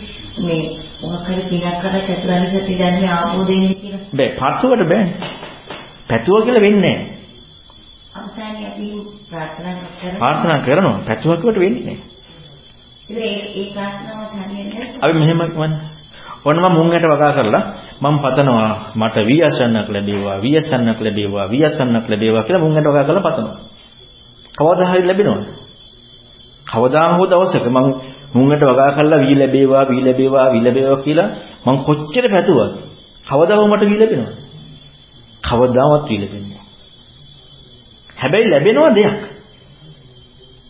මේ 0.46 0.62
මොකක් 1.02 1.26
හරි 1.26 1.42
පිනක් 1.50 1.66
කරලා 1.76 2.02
චතුරාර්ය 2.02 2.48
සත්‍ය 2.54 2.74
ධර්මය 2.74 3.08
ආපෝද 3.08 3.46
වෙන්නේ 3.48 3.74
කියලා. 3.74 4.02
බෑ 4.12 4.30
පත්තුවට 4.34 4.84
බෑනේ. 4.90 5.56
පැතුව 6.08 6.36
කියලා 6.42 6.60
වෙන්නේ 6.60 6.96
නැහැ. 6.96 7.18
අවසානයේදී 8.14 8.94
ප්‍රාර්ථනා 10.18 10.58
කරනවා. 10.58 10.98
පැතුවක් 11.06 11.42
වට 11.42 11.58
වෙන්නේ 11.58 11.84
නැහැ. 11.86 13.36
ඒ 13.52 13.66
ප්‍රාර්ථනාව 13.72 14.18
අපි 15.00 15.14
මෙහෙම 15.14 15.40
ඔන්න 16.44 16.56
මම 16.56 16.72
මුංගට 16.72 17.04
වගා 17.04 17.32
කරලා 17.32 17.64
මම 18.00 18.16
පතනවා 18.18 18.72
මට 18.96 19.16
වියසන්නක් 19.26 19.88
ලැබේවා 19.88 20.36
වියසන්නක් 20.38 20.98
ලැබේවා 21.00 21.46
වියසන්නක් 21.46 22.06
ලැබේවා 22.08 22.42
කියලා 22.42 22.64
මුංගට 22.64 22.86
වගා 22.86 23.04
කරලා 23.04 23.26
පතනවා. 23.26 23.58
කවදා 24.54 24.90
හරි 24.90 25.02
ලැබෙනවද? 25.02 25.44
කවදාම 26.66 27.12
හෝ 27.16 27.26
දවසක 27.26 27.66
මම 27.66 27.88
මුංගට 28.34 28.62
වගා 28.64 28.90
කරලා 28.92 29.20
වී 29.20 29.36
ලැබේවා 29.36 29.84
වී 29.84 30.02
ලැබේවා 30.02 30.46
වී 30.52 30.64
ලැබේවා 30.64 31.02
කියලා 31.04 31.28
මම 31.66 31.76
කොච්චර 31.86 32.24
පැතුවද? 32.28 32.72
කවදා 33.26 33.56
හෝ 33.56 33.68
මට 33.68 33.82
වී 33.84 33.98
ලැබෙනවද? 33.98 34.47
කවදාවත් 35.48 36.08
වී 36.08 36.20
ලැබෙන්නේ 36.20 36.68
හැබැයි 38.16 38.50
ලැබෙනවා 38.50 38.94
දෙයක්. 38.94 39.16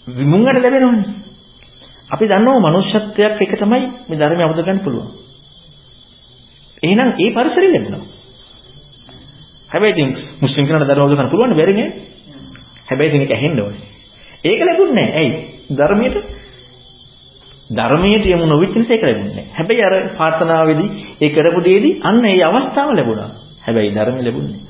විමුංගට 0.09 0.49
ලැබෙනවනේ. 0.57 1.07
අපි 2.11 2.25
දන්නවා 2.27 2.65
මනුෂ්‍යත්වයක් 2.65 3.41
එක 3.45 3.53
තමයි 3.55 3.85
මේ 4.09 4.19
ධර්මය 4.21 4.43
අවබෝධ 4.45 4.65
ගන්න 4.65 4.85
පුළුවන්. 4.85 5.09
එහෙනම් 6.83 7.11
ඒ 7.17 7.31
පරිසරය 7.35 7.69
ලැබෙනවා. 7.69 8.05
හැබැයි 9.71 9.95
ඉතින් 9.95 10.09
මුස්ලිම් 10.43 10.65
කෙනාට 10.67 10.89
ධර්ම 10.89 11.03
අවබෝධ 11.03 11.17
කරන්න 11.17 11.33
පුළුවන් 11.33 11.55
බැරි 11.55 11.75
නේ. 11.75 11.89
හැබැයි 12.89 13.11
ඉතින් 13.11 13.23
ඒක 13.23 13.33
ඇහෙන්න 13.33 13.61
ඕනේ. 13.61 13.85
ඒක 14.45 14.61
ලැබුණේ 14.61 14.97
නැහැ. 14.99 15.19
ඇයි? 15.19 15.33
ධර්මයට 15.71 16.17
ධර්මයට 17.71 18.25
යමු 18.27 18.47
නොවිච්ච 18.47 18.75
නිසා 18.75 18.95
ඒක 18.95 19.05
ලැබුණේ 19.05 19.37
නැහැ. 19.37 19.55
හැබැයි 19.57 19.83
අර 19.83 19.95
ප්‍රාර්ථනාවේදී 20.17 20.89
ඒ 21.21 21.31
කරපු 21.31 21.61
දෙයේදී 21.61 21.95
අන්න 22.03 22.25
ඒ 22.27 22.41
අවස්ථාව 22.49 22.91
ලැබුණා. 22.93 23.31
හැබැයි 23.65 23.95
ධර්මය 23.97 24.23
ලැබුණේ 24.23 24.68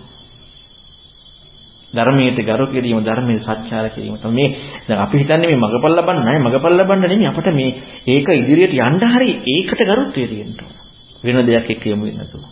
ධර්මයට 1.93 2.39
ගරු 2.43 2.67
කිරීම 2.69 3.01
ධර්මයේ 3.03 3.41
සත්‍යාර 3.41 3.87
කිරීම. 3.91 4.17
තමයි 4.17 4.35
මේ 4.35 4.49
දැන් 4.87 5.01
අපි 5.01 5.17
හිතන්නේ 5.19 5.49
මේ 5.49 5.59
මගපල් 5.59 5.95
ලබන්න 5.95 6.21
නැහැ 6.21 6.41
මගපල් 6.41 6.75
ලබන්න 6.75 7.03
නෙමෙයි. 7.03 7.29
අපිට 7.29 7.49
මේ 7.53 7.71
ඒක 8.07 8.29
ඉදිරියට 8.35 8.79
යන්න 8.79 9.03
හරි 9.09 9.31
ඒකට 9.49 9.81
ගරුත්වය 9.83 10.25
ඕන. 10.35 10.79
වෙන 11.25 11.37
දෙයක් 11.45 11.71
එක්ක 11.71 11.85
යමු 11.87 12.07
වෙනසෝ 12.07 12.47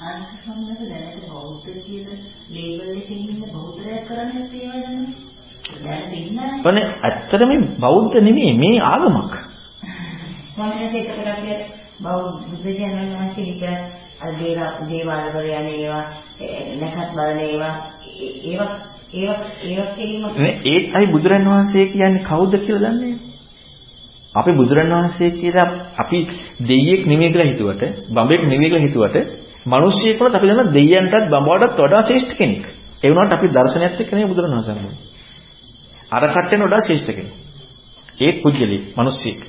අනිත් 0.00 0.32
සම්මත 0.38 0.80
දැනට 0.82 1.24
බෞද්ධ 1.26 1.66
කියන 1.80 2.08
ලේබල් 2.50 2.90
එකකින් 2.92 3.20
ඉන්න 3.24 3.42
බෞද්ධයක් 3.50 4.02
කරන්නේ 4.06 4.44
ඒවද 4.56 5.24
දැන් 5.80 6.12
ඉන්නනේ 6.14 6.60
වනේ 6.62 6.86
ඇත්තටම 7.02 7.52
බෞද්ධ 7.80 8.16
නෙමෙයි 8.20 8.52
මේ 8.56 8.82
ආගමක්. 8.82 9.34
මම 10.56 10.72
ඒකට 10.92 11.28
අපි 11.28 11.54
බෞද්ධ 12.00 12.44
බුදුජානක 12.50 13.12
වහන්සේ 13.12 13.46
විතර 13.48 13.72
අර 14.20 14.32
දේවා 14.38 14.70
දේවාල 14.84 15.26
වල 15.30 15.48
යන 15.52 15.68
ඒවා 15.72 16.04
නැකත් 16.80 17.10
බලන 17.16 17.40
ඒවා 17.40 17.74
ඒවා 18.44 18.70
ඒවා 19.14 19.38
ඒවා 19.64 19.88
කිරීම 19.94 20.24
ඒත් 20.66 20.86
අයි 20.96 21.06
බුදුරන් 21.08 21.46
වහන්සේ 21.46 21.86
කියන්නේ 21.88 22.24
කවුද 22.24 22.52
කියලා 22.60 22.92
දන්නේ 22.92 23.14
අපි 24.34 24.52
බුදුරන් 24.52 24.92
වහන්සේ 24.92 25.30
කියලා 25.32 25.68
අපි 25.98 26.18
දෙයියෙක් 26.68 27.02
නෙමෙයි 27.06 27.30
කියලා 27.30 27.50
හිතුවට 27.50 27.82
බඹෙක් 28.10 28.42
නෙමෙයි 28.44 28.70
කියලා 28.70 28.86
හිතුවට 28.86 29.16
මිනිස්සෙක් 29.66 30.20
වුණත් 30.20 30.36
අපි 30.36 30.46
දන්න 30.48 30.72
දෙයියන්ටත් 30.72 31.26
බඹවටත් 31.26 31.78
වඩා 31.78 32.02
ශ්‍රේෂ්ඨ 32.02 32.36
කෙනෙක්. 32.36 32.64
ඒ 33.02 33.10
වුණාට 33.10 33.32
අපි 33.32 33.46
දර්ශනයත් 33.48 34.00
එක්ක 34.00 34.10
නෙමෙයි 34.12 34.30
බුදුරන් 34.30 34.52
වහන්සේ 34.52 34.74
හම්බුනේ. 34.74 34.98
අර 36.12 36.22
කට්ටෙන් 36.28 36.60
වඩා 36.60 36.80
ශ්‍රේෂ්ඨ 36.80 37.12
කෙනෙක්. 37.12 37.34
ඒ 38.20 38.32
පුජ්‍යලි 38.42 38.78
මිනිස්සෙක්. 38.94 39.40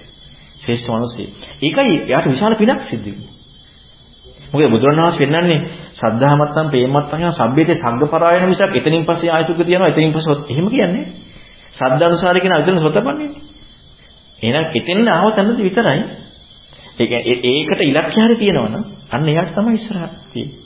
ශ්‍රේෂ්ඨ 0.62 0.90
මිනිස්සෙක්. 0.90 1.32
ඒකයි 1.62 1.96
එයාට 2.02 2.28
විශාල 2.28 2.56
පිනක් 2.56 2.82
සිද්ධ 2.86 3.06
වෙන්නේ. 3.06 3.35
මොකද 4.52 4.70
බුදුරණවහන්සේ 4.70 5.22
පෙන්වන්නේ 5.24 5.60
ශ්‍රද්ධාමත්තම් 5.94 6.68
ප්‍රේමත්තම් 6.70 7.12
කියන 7.14 7.34
සබ්බේතේ 7.34 7.78
සංඝපරායන 7.78 8.46
මිසක් 8.46 8.72
එතනින් 8.74 9.04
පස්සේ 9.04 9.32
ආයසුක 9.32 9.60
තියනවා 9.60 9.90
එතනින් 9.90 10.14
පස්සේ 10.14 10.38
එහෙම 10.52 10.68
කියන්නේ. 10.68 11.06
ශ්‍රද්ධානුසාරී 11.74 12.42
කියන 12.42 12.54
අවිතන 12.54 12.80
සොතපන්නේ. 12.80 13.30
එහෙනම් 14.40 14.66
එතෙන් 14.74 15.08
ආව 15.10 15.28
තැනදී 15.32 15.66
විතරයි 15.66 16.02
ඒ 16.98 17.22
ඒකට 17.44 17.82
ඉලක්කය 17.84 18.20
හරි 18.20 18.36
තියෙනවනම් 18.36 18.84
අන්න 19.12 19.28
එයාට 19.28 19.52
තමයි 19.54 19.76
ඉස්සරහ 19.76 20.04
තියෙන්නේ. 20.28 20.64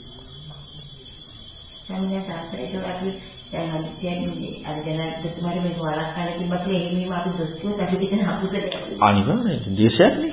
සම්මත 1.82 2.22
සාස්ත්‍රයට 2.24 2.74
අපි 2.84 3.10
දැන් 3.52 3.70
අනිත්‍යන්නේ 3.70 4.54
අර 4.64 4.76
ජනකතුමාගේ 4.78 5.62
මේක 5.62 5.78
වළක්වන්න 5.78 6.36
කිව්වත් 6.38 6.66
එහෙමම 6.72 7.12
අපි 7.12 7.30
දොස්කෝ 7.38 7.72
පැහැදිලි 7.72 8.20
අපුසට 8.24 8.76
අනිවාර්යයෙන් 9.00 9.76
දේශයක්නේ. 9.76 10.32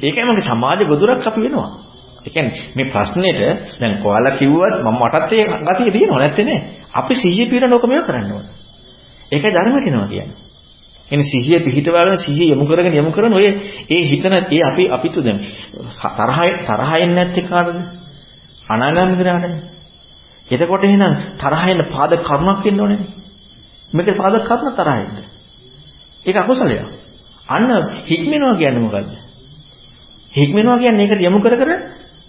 ඒකයි 0.00 0.24
මගේ 0.24 0.46
සමාජ 0.46 0.80
ගොදුරක් 0.84 1.26
අපි 1.26 1.40
වෙනවා. 1.40 1.70
ඒ 2.24 2.30
කියන්නේ 2.30 2.62
මේ 2.74 2.86
ප්‍රශ්නෙට 2.86 3.40
දැන් 3.80 3.94
කොහලා 3.98 4.32
කිව්වත් 4.38 4.74
මම 4.80 4.96
මටත් 4.98 5.32
ඒ 5.32 5.44
ගතිය 5.66 5.90
තියෙනව 5.90 6.14
නැත්තේ 6.14 6.44
නේ. 6.44 6.60
අපි 6.92 7.14
සිහිය 7.14 7.46
පිරන 7.50 7.72
ඔක 7.72 7.84
මේව 7.84 8.04
කරන්න 8.06 8.32
ඕන. 8.32 8.44
ඒකයි 9.32 9.50
ධර්ම 9.50 9.76
කියනවා 9.80 10.08
කියන්නේ. 10.08 10.38
එනි 11.10 11.24
සිහිය 11.24 11.58
පිහිටවාගෙන 11.60 12.18
සිහිය 12.18 12.48
යොමු 12.48 12.64
කරගෙන 12.66 12.94
යොමු 12.94 13.10
කරන 13.10 13.32
ඔය 13.32 13.46
ඒ 13.88 14.02
හිතන 14.02 14.32
ඒ 14.32 14.62
අපි 14.62 14.84
අපිට 14.88 15.16
දැන් 15.18 15.38
තරහයි 16.18 16.52
තරහින් 16.60 17.10
නැත්තේ 17.14 17.44
කාටද? 17.44 17.76
අනාගාමී 18.66 19.16
කරානේ. 19.16 19.54
එතකොට 20.48 20.84
එහෙනම් 20.84 21.14
තරහින් 21.38 21.78
පාද 21.90 22.12
කර්මයක් 22.20 22.58
වෙන්න 22.64 22.80
ඕනේ. 22.80 23.00
මේක 23.92 24.08
පාද 24.16 24.34
කර්ම 24.40 24.68
තරහින්ද? 24.72 25.16
ඒක 26.26 26.36
අකුසලයක්. 26.36 26.82
අන්න 27.48 27.70
හික්මනවා 28.00 28.54
කියන්නේ 28.54 28.82
මොකද්ද? 28.82 29.10
හික්මනවා 30.32 30.78
කියන්නේ 30.78 31.04
ඒකට 31.04 31.20
යොමු 31.20 31.38
කර 31.40 31.56
කර 31.56 31.70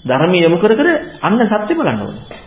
ධර්මයේ 0.06 0.44
යොමු 0.44 0.58
කර 0.58 0.74
කර 0.74 0.90
අන්න 1.22 1.40
සත්‍ය 1.46 1.74
බලන්න 1.74 2.02
ඕනේ. 2.02 2.40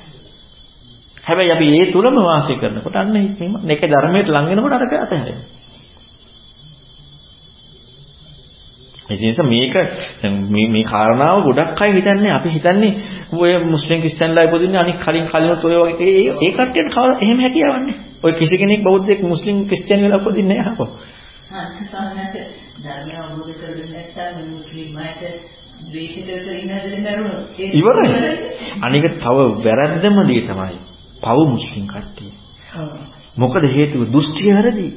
හැබැයි 1.24 1.52
අපි 1.52 1.66
ඒ 1.74 1.92
තුලම 1.92 2.16
වාසය 2.22 2.54
කරනකොට 2.56 2.96
අන්න 2.96 3.16
හික්මීම 3.16 3.54
මේක 3.62 3.80
ධර්මයට 3.84 4.28
ලං 4.28 4.48
වෙනකොට 4.48 4.74
අරක 4.74 4.92
අතහැරෙනවා. 4.96 5.64
ඒ 9.08 9.16
නිසා 9.16 9.46
මේක 9.46 9.74
මේ 10.46 10.66
මේ 10.68 10.84
කාරණාව 10.84 11.38
ගොඩක් 11.44 11.80
අය 11.80 11.90
හිතන්නේ 11.92 12.32
අපි 12.32 12.48
හිතන්නේ 12.48 12.92
ඔය 13.32 13.52
මුස්ලිම් 13.66 13.98
ක්‍රිස්තියානිලා 14.00 14.44
ඉපදින්නේ 14.44 14.80
අනික 14.80 14.98
කලින් 14.98 15.26
කලිනුත් 15.26 15.62
ඔය 15.64 15.76
වගේ 15.82 16.10
ඒ 16.12 16.24
ඒ 16.38 16.52
කට්ටියට 16.52 16.90
කවදා 16.90 17.20
එහෙම 17.22 17.38
හැකියාවක් 17.40 17.78
නැහැ. 17.78 17.96
ඔය 18.24 18.32
කිසි 18.32 18.54
කෙනෙක් 18.58 18.80
බෞද්ධයෙක් 18.82 19.20
මුස්ලිම් 19.24 19.56
ක්‍රිස්තියානි 19.68 20.04
වෙලා 20.04 20.20
උපදින්නේ 20.20 20.48
නැහැ 20.52 20.72
අපෝ. 20.72 20.88
අන්තසන්නට 21.52 22.34
ධර්මය 22.78 23.14
අවබෝධ 23.16 23.54
කරගන්න 23.54 23.90
නැත්නම් 23.92 24.46
මුස්ලිම් 24.50 24.90
අයට 24.98 25.22
ද්වේෂිත 25.22 25.34
කරගෙන 25.34 25.34
දරුණු 25.36 25.65
ඉවරයි. 27.70 28.08
අනික 28.82 29.04
තව 29.14 29.36
වැරද්දම 29.64 30.16
දේ 30.28 30.42
තමයි. 30.42 30.78
පව 31.22 31.38
මුස්ලිම් 31.48 31.84
කට්ටිය. 31.86 32.30
මොකද 33.36 33.64
හේතුව 33.68 34.02
දෘෂ්ටිය 34.12 34.52
වැරදි. 34.52 34.88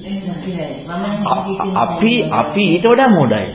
අපි 1.76 2.12
අපි 2.34 2.64
ඊට 2.66 2.86
වඩා 2.86 3.10
මෝඩයි. 3.10 3.48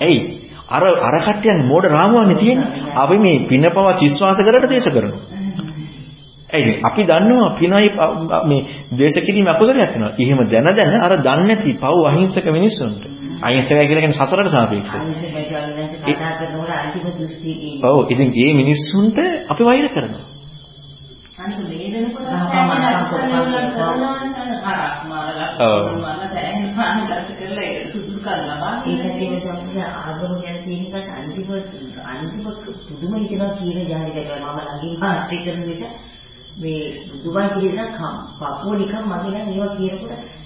ඇයි? 0.00 0.20
අර 0.68 0.82
අර 0.82 1.16
කට්ටියන් 1.20 1.58
මෝඩ 1.66 1.86
රාමුවන්නේ 1.88 2.38
තියෙන්නේ. 2.38 2.68
අපි 2.94 3.16
මේ 3.18 3.38
පිනපව 3.48 3.86
විශ්වාස 4.00 4.38
කරලා 4.38 4.68
දේශ 4.68 4.88
කරනවා. 4.88 5.22
ඇයි 6.50 6.72
අපි 6.82 7.02
දන්නවා 7.04 7.50
පිනයි 7.56 7.88
මේ 8.44 8.60
දේශ 8.98 9.18
කිරීම 9.26 9.46
අකුසලයක් 9.46 9.78
වෙනවා. 9.80 10.12
එහෙම 10.18 10.38
දැන 10.44 10.68
දැන 10.76 10.94
අර 11.00 11.12
දන්නේ 11.18 11.46
නැති 11.46 11.70
පව් 11.74 11.96
අහිංසක 12.08 12.46
මිනිස්සුන්ට. 12.48 13.21
අහිංසකයි 13.42 13.86
කියලා 13.86 14.02
කියන්නේ 14.02 14.18
සතරට 14.18 14.50
සාපේක්ෂව. 14.50 14.94
ඔව් 17.84 17.98
ඉතින් 18.10 18.28
මේ 18.30 18.52
මිනිස්සුන්ට 18.54 19.18
අපි 19.50 19.62
වෛර 19.64 19.88
කරනවා. 19.88 20.24
අනිත් 21.38 21.58
මේ 36.54 36.82
දුබයි 37.18 37.48
කියන 37.50 37.78
පපුව 38.38 38.72
නිකන් 38.74 39.04
මගේ 39.04 39.30
නම් 39.32 39.48
ඒවා 39.48 39.76
කියනකොට 39.76 40.41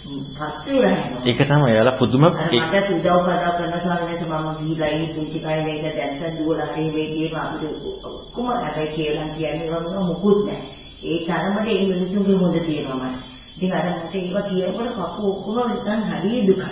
ඒක 1.24 1.40
තමයි 1.40 1.70
එයාලා 1.70 1.98
පුදුම 1.98 2.24
මට 2.24 2.50
උදව් 2.90 3.18
පදව 3.26 3.44
කරන 3.56 3.74
ස්වාමීන් 3.80 4.24
මම 4.24 4.48
ගිහිලා 4.58 4.90
ඒ 4.94 5.06
පුංචි 5.14 5.38
කයි 5.38 5.60
මේක 5.66 5.96
දැක්ක 5.96 6.36
දුවලා 6.38 6.68
මේ 6.74 7.06
ගියේ 7.06 7.36
අපිට 7.36 8.04
ඔක්කොම 8.08 8.46
හැබැයි 8.54 8.94
කියලා 8.94 9.28
කියන්නේ 9.28 9.70
වගේ 9.74 10.04
මොකුත් 10.04 10.38
නැහැ 10.44 10.84
ඒ 11.04 11.18
තරමට 11.24 11.66
ඒ 11.68 11.86
මිනිසුන්ගේ 11.86 12.36
හොඳ 12.36 12.56
තියෙනවා 12.60 13.00
මට 13.04 13.36
ඉතින් 13.56 13.72
අර 13.72 13.86
මට 13.90 14.14
ඒවා 14.14 14.42
කියනකොට 14.42 14.92
කපු 14.92 15.22
ඔක්කොම 15.28 15.58
නිකන් 15.66 16.02
හරිය 16.10 16.40
දුකයි. 16.46 16.70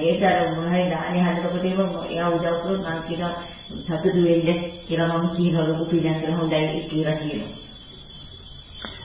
ඒකට 0.00 0.24
අර 0.24 0.38
මොනවයි 0.56 0.90
දාන්නේ 0.90 1.24
හදනකොට 1.24 1.64
එහෙම 1.64 1.90
එයා 2.06 2.28
උදව් 2.28 2.56
කරොත් 2.62 2.82
මං 2.82 3.00
කියනවා 3.06 3.32
සතුටු 3.78 4.20
වෙන්න 4.22 4.60
කියලා 4.86 5.18
මම 5.18 5.28
කියනවා 5.36 5.68
ලොකු 5.68 5.84
පිළිගන්න 5.84 6.36
හොඳයි 6.36 6.82
කියලා 6.90 7.16
කියනවා. 7.16 7.50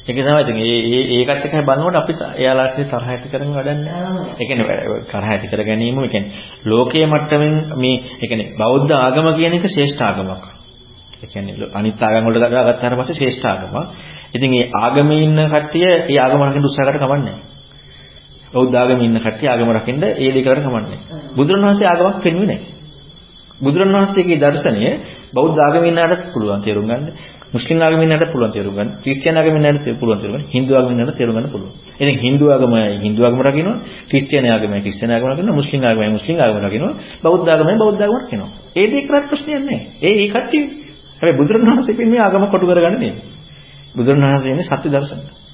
ඒක 0.07 0.17
තමයි 0.17 0.41
ඉතින් 0.41 0.57
ඒ 0.57 1.01
ඒකත් 1.17 1.45
එකයි 1.45 1.61
බලනකොට 1.61 1.97
අපි 1.97 2.13
එයාලාට 2.35 2.77
තරහ 2.83 3.07
ඇති 3.07 3.27
කරගෙන 3.27 3.53
වැඩන්නේ. 3.53 3.93
ඒ 4.33 4.45
කියන්නේ 4.45 5.01
තරහ 5.05 5.27
ඇති 5.27 5.47
කර 5.47 5.61
ගැනීම 5.63 5.97
ඒ 5.97 6.07
කියන්නේ 6.07 6.31
ලෝකයේ 6.65 7.07
මට්ටමින් 7.07 7.55
මේ 7.75 7.97
ඒ 8.15 8.27
කියන්නේ 8.27 8.53
බෞද්ධ 8.55 8.93
ආගම 8.95 9.27
කියන 9.35 9.53
එක 9.53 9.65
ශ්‍රේෂ්ඨ 9.65 10.01
ආගමක්. 10.01 10.43
ඒ 11.17 11.27
කියන්නේ 11.27 11.69
අනිත් 11.73 12.01
ආගම් 12.01 12.25
වලට 12.27 12.47
ගත්තාට 12.47 12.97
පස්සේ 12.99 13.17
ශ්‍රේෂ්ඨ 13.19 13.45
ආගමක්. 13.45 13.75
ඉතින් 14.33 14.49
මේ 14.49 14.65
ආගමේ 14.75 15.19
ඉන්න 15.19 15.39
කට්ටිය 15.47 15.85
ඒ 16.05 16.17
ආගම 16.17 16.41
රකින්න 16.43 16.67
උත්සාහ 16.67 16.85
කරලා 16.85 17.03
කමන්නේ 17.03 17.25
නැහැ. 17.27 17.45
බෞද්ධ 18.53 18.75
ආගමේ 18.75 19.05
ඉන්න 19.05 19.19
කට්ටිය 19.19 19.47
ආගම 19.47 19.69
රකින්න 19.71 20.03
ඒ 20.05 20.29
දේ 20.33 20.43
කරලා 20.43 20.65
කමන්නේ 20.65 20.97
නැහැ. 20.97 21.21
බුදුරණවහන්සේ 21.37 21.87
ආගමක් 21.87 22.17
පෙන්වුවේ 22.23 22.47
නැහැ. 22.47 22.75
බුදුරණවහන්සේගේ 23.59 24.39
දර්ශනය 24.39 24.83
බෞද්ධ 25.33 25.59
ආගමේ 25.59 25.91
ඉන්නකට 25.91 26.31
පුළුවන් 26.33 26.61
තේරුම් 26.63 26.85
ගන්න. 26.85 27.05
මුස්ලිම් 27.53 27.78
ආගමේ 27.80 28.06
ඉන්නකට 28.07 28.32
පුළුවන් 28.34 28.52
තේරුම් 28.52 28.74
ගන්න. 28.76 28.90
ක්‍රිස්තියානි 29.03 29.40
ආගමේ 29.40 29.61
ඉන්නකට 29.64 29.99
පුළුවන් 29.99 30.22
තේරුම් 30.22 30.36
ගන්න. 30.36 30.45
හින්දු 30.53 30.72
ආගමේ 30.76 30.95
ඉන්නකට 30.95 31.18
තේරුම් 31.18 31.36
ගන්න 31.36 31.49
පුළුවන්. 31.53 31.72
ඉතින් 32.02 32.18
හින්දු 32.24 32.45
ආගමයි 32.48 32.82
හින්දු 33.03 33.22
ආගම 33.24 33.40
රකින්නවා. 33.41 33.78
ක්‍රිස්තියානි 34.10 34.49
ආගමයි 34.49 34.82
ක්‍රිස්තියානි 34.86 35.14
ආගම 35.15 35.28
රකින්නවා. 35.32 35.56
මුස්ලිම් 35.56 35.80
ආගමයි 35.82 36.10
මුස්ලිම් 36.10 36.36
ආගම 36.38 36.57
රකින්නවා. 36.60 36.94
බෞද්ධ 37.24 37.49
ආගමයි 37.49 37.76
බෞද්ධ 37.78 38.02
ආගම 38.03 38.18
රකින්නවා. 38.18 38.49
ඒ 38.76 38.88
දෙක 38.88 39.03
කරත් 39.10 39.26
ප්‍රශ්නයක් 39.32 39.61
නැහැ. 39.61 39.80
ඒ 40.02 40.14
ඒ 40.15 40.28
කට්ටිය 40.28 40.64
හැබැයි 41.19 41.38
බුදුරණවහන්සේ 41.40 41.95
පින්නේ 41.95 42.22
ආගම 42.22 42.44
කොටු 42.48 42.65
කරගන්නේ 42.65 42.94
නෙමෙයි. 42.94 43.14
බුදුරණවහන්සේ 43.95 44.52
ඉන්නේ 44.52 44.68
සත්‍ය 44.69 44.90
දර්ශනය. 44.90 45.47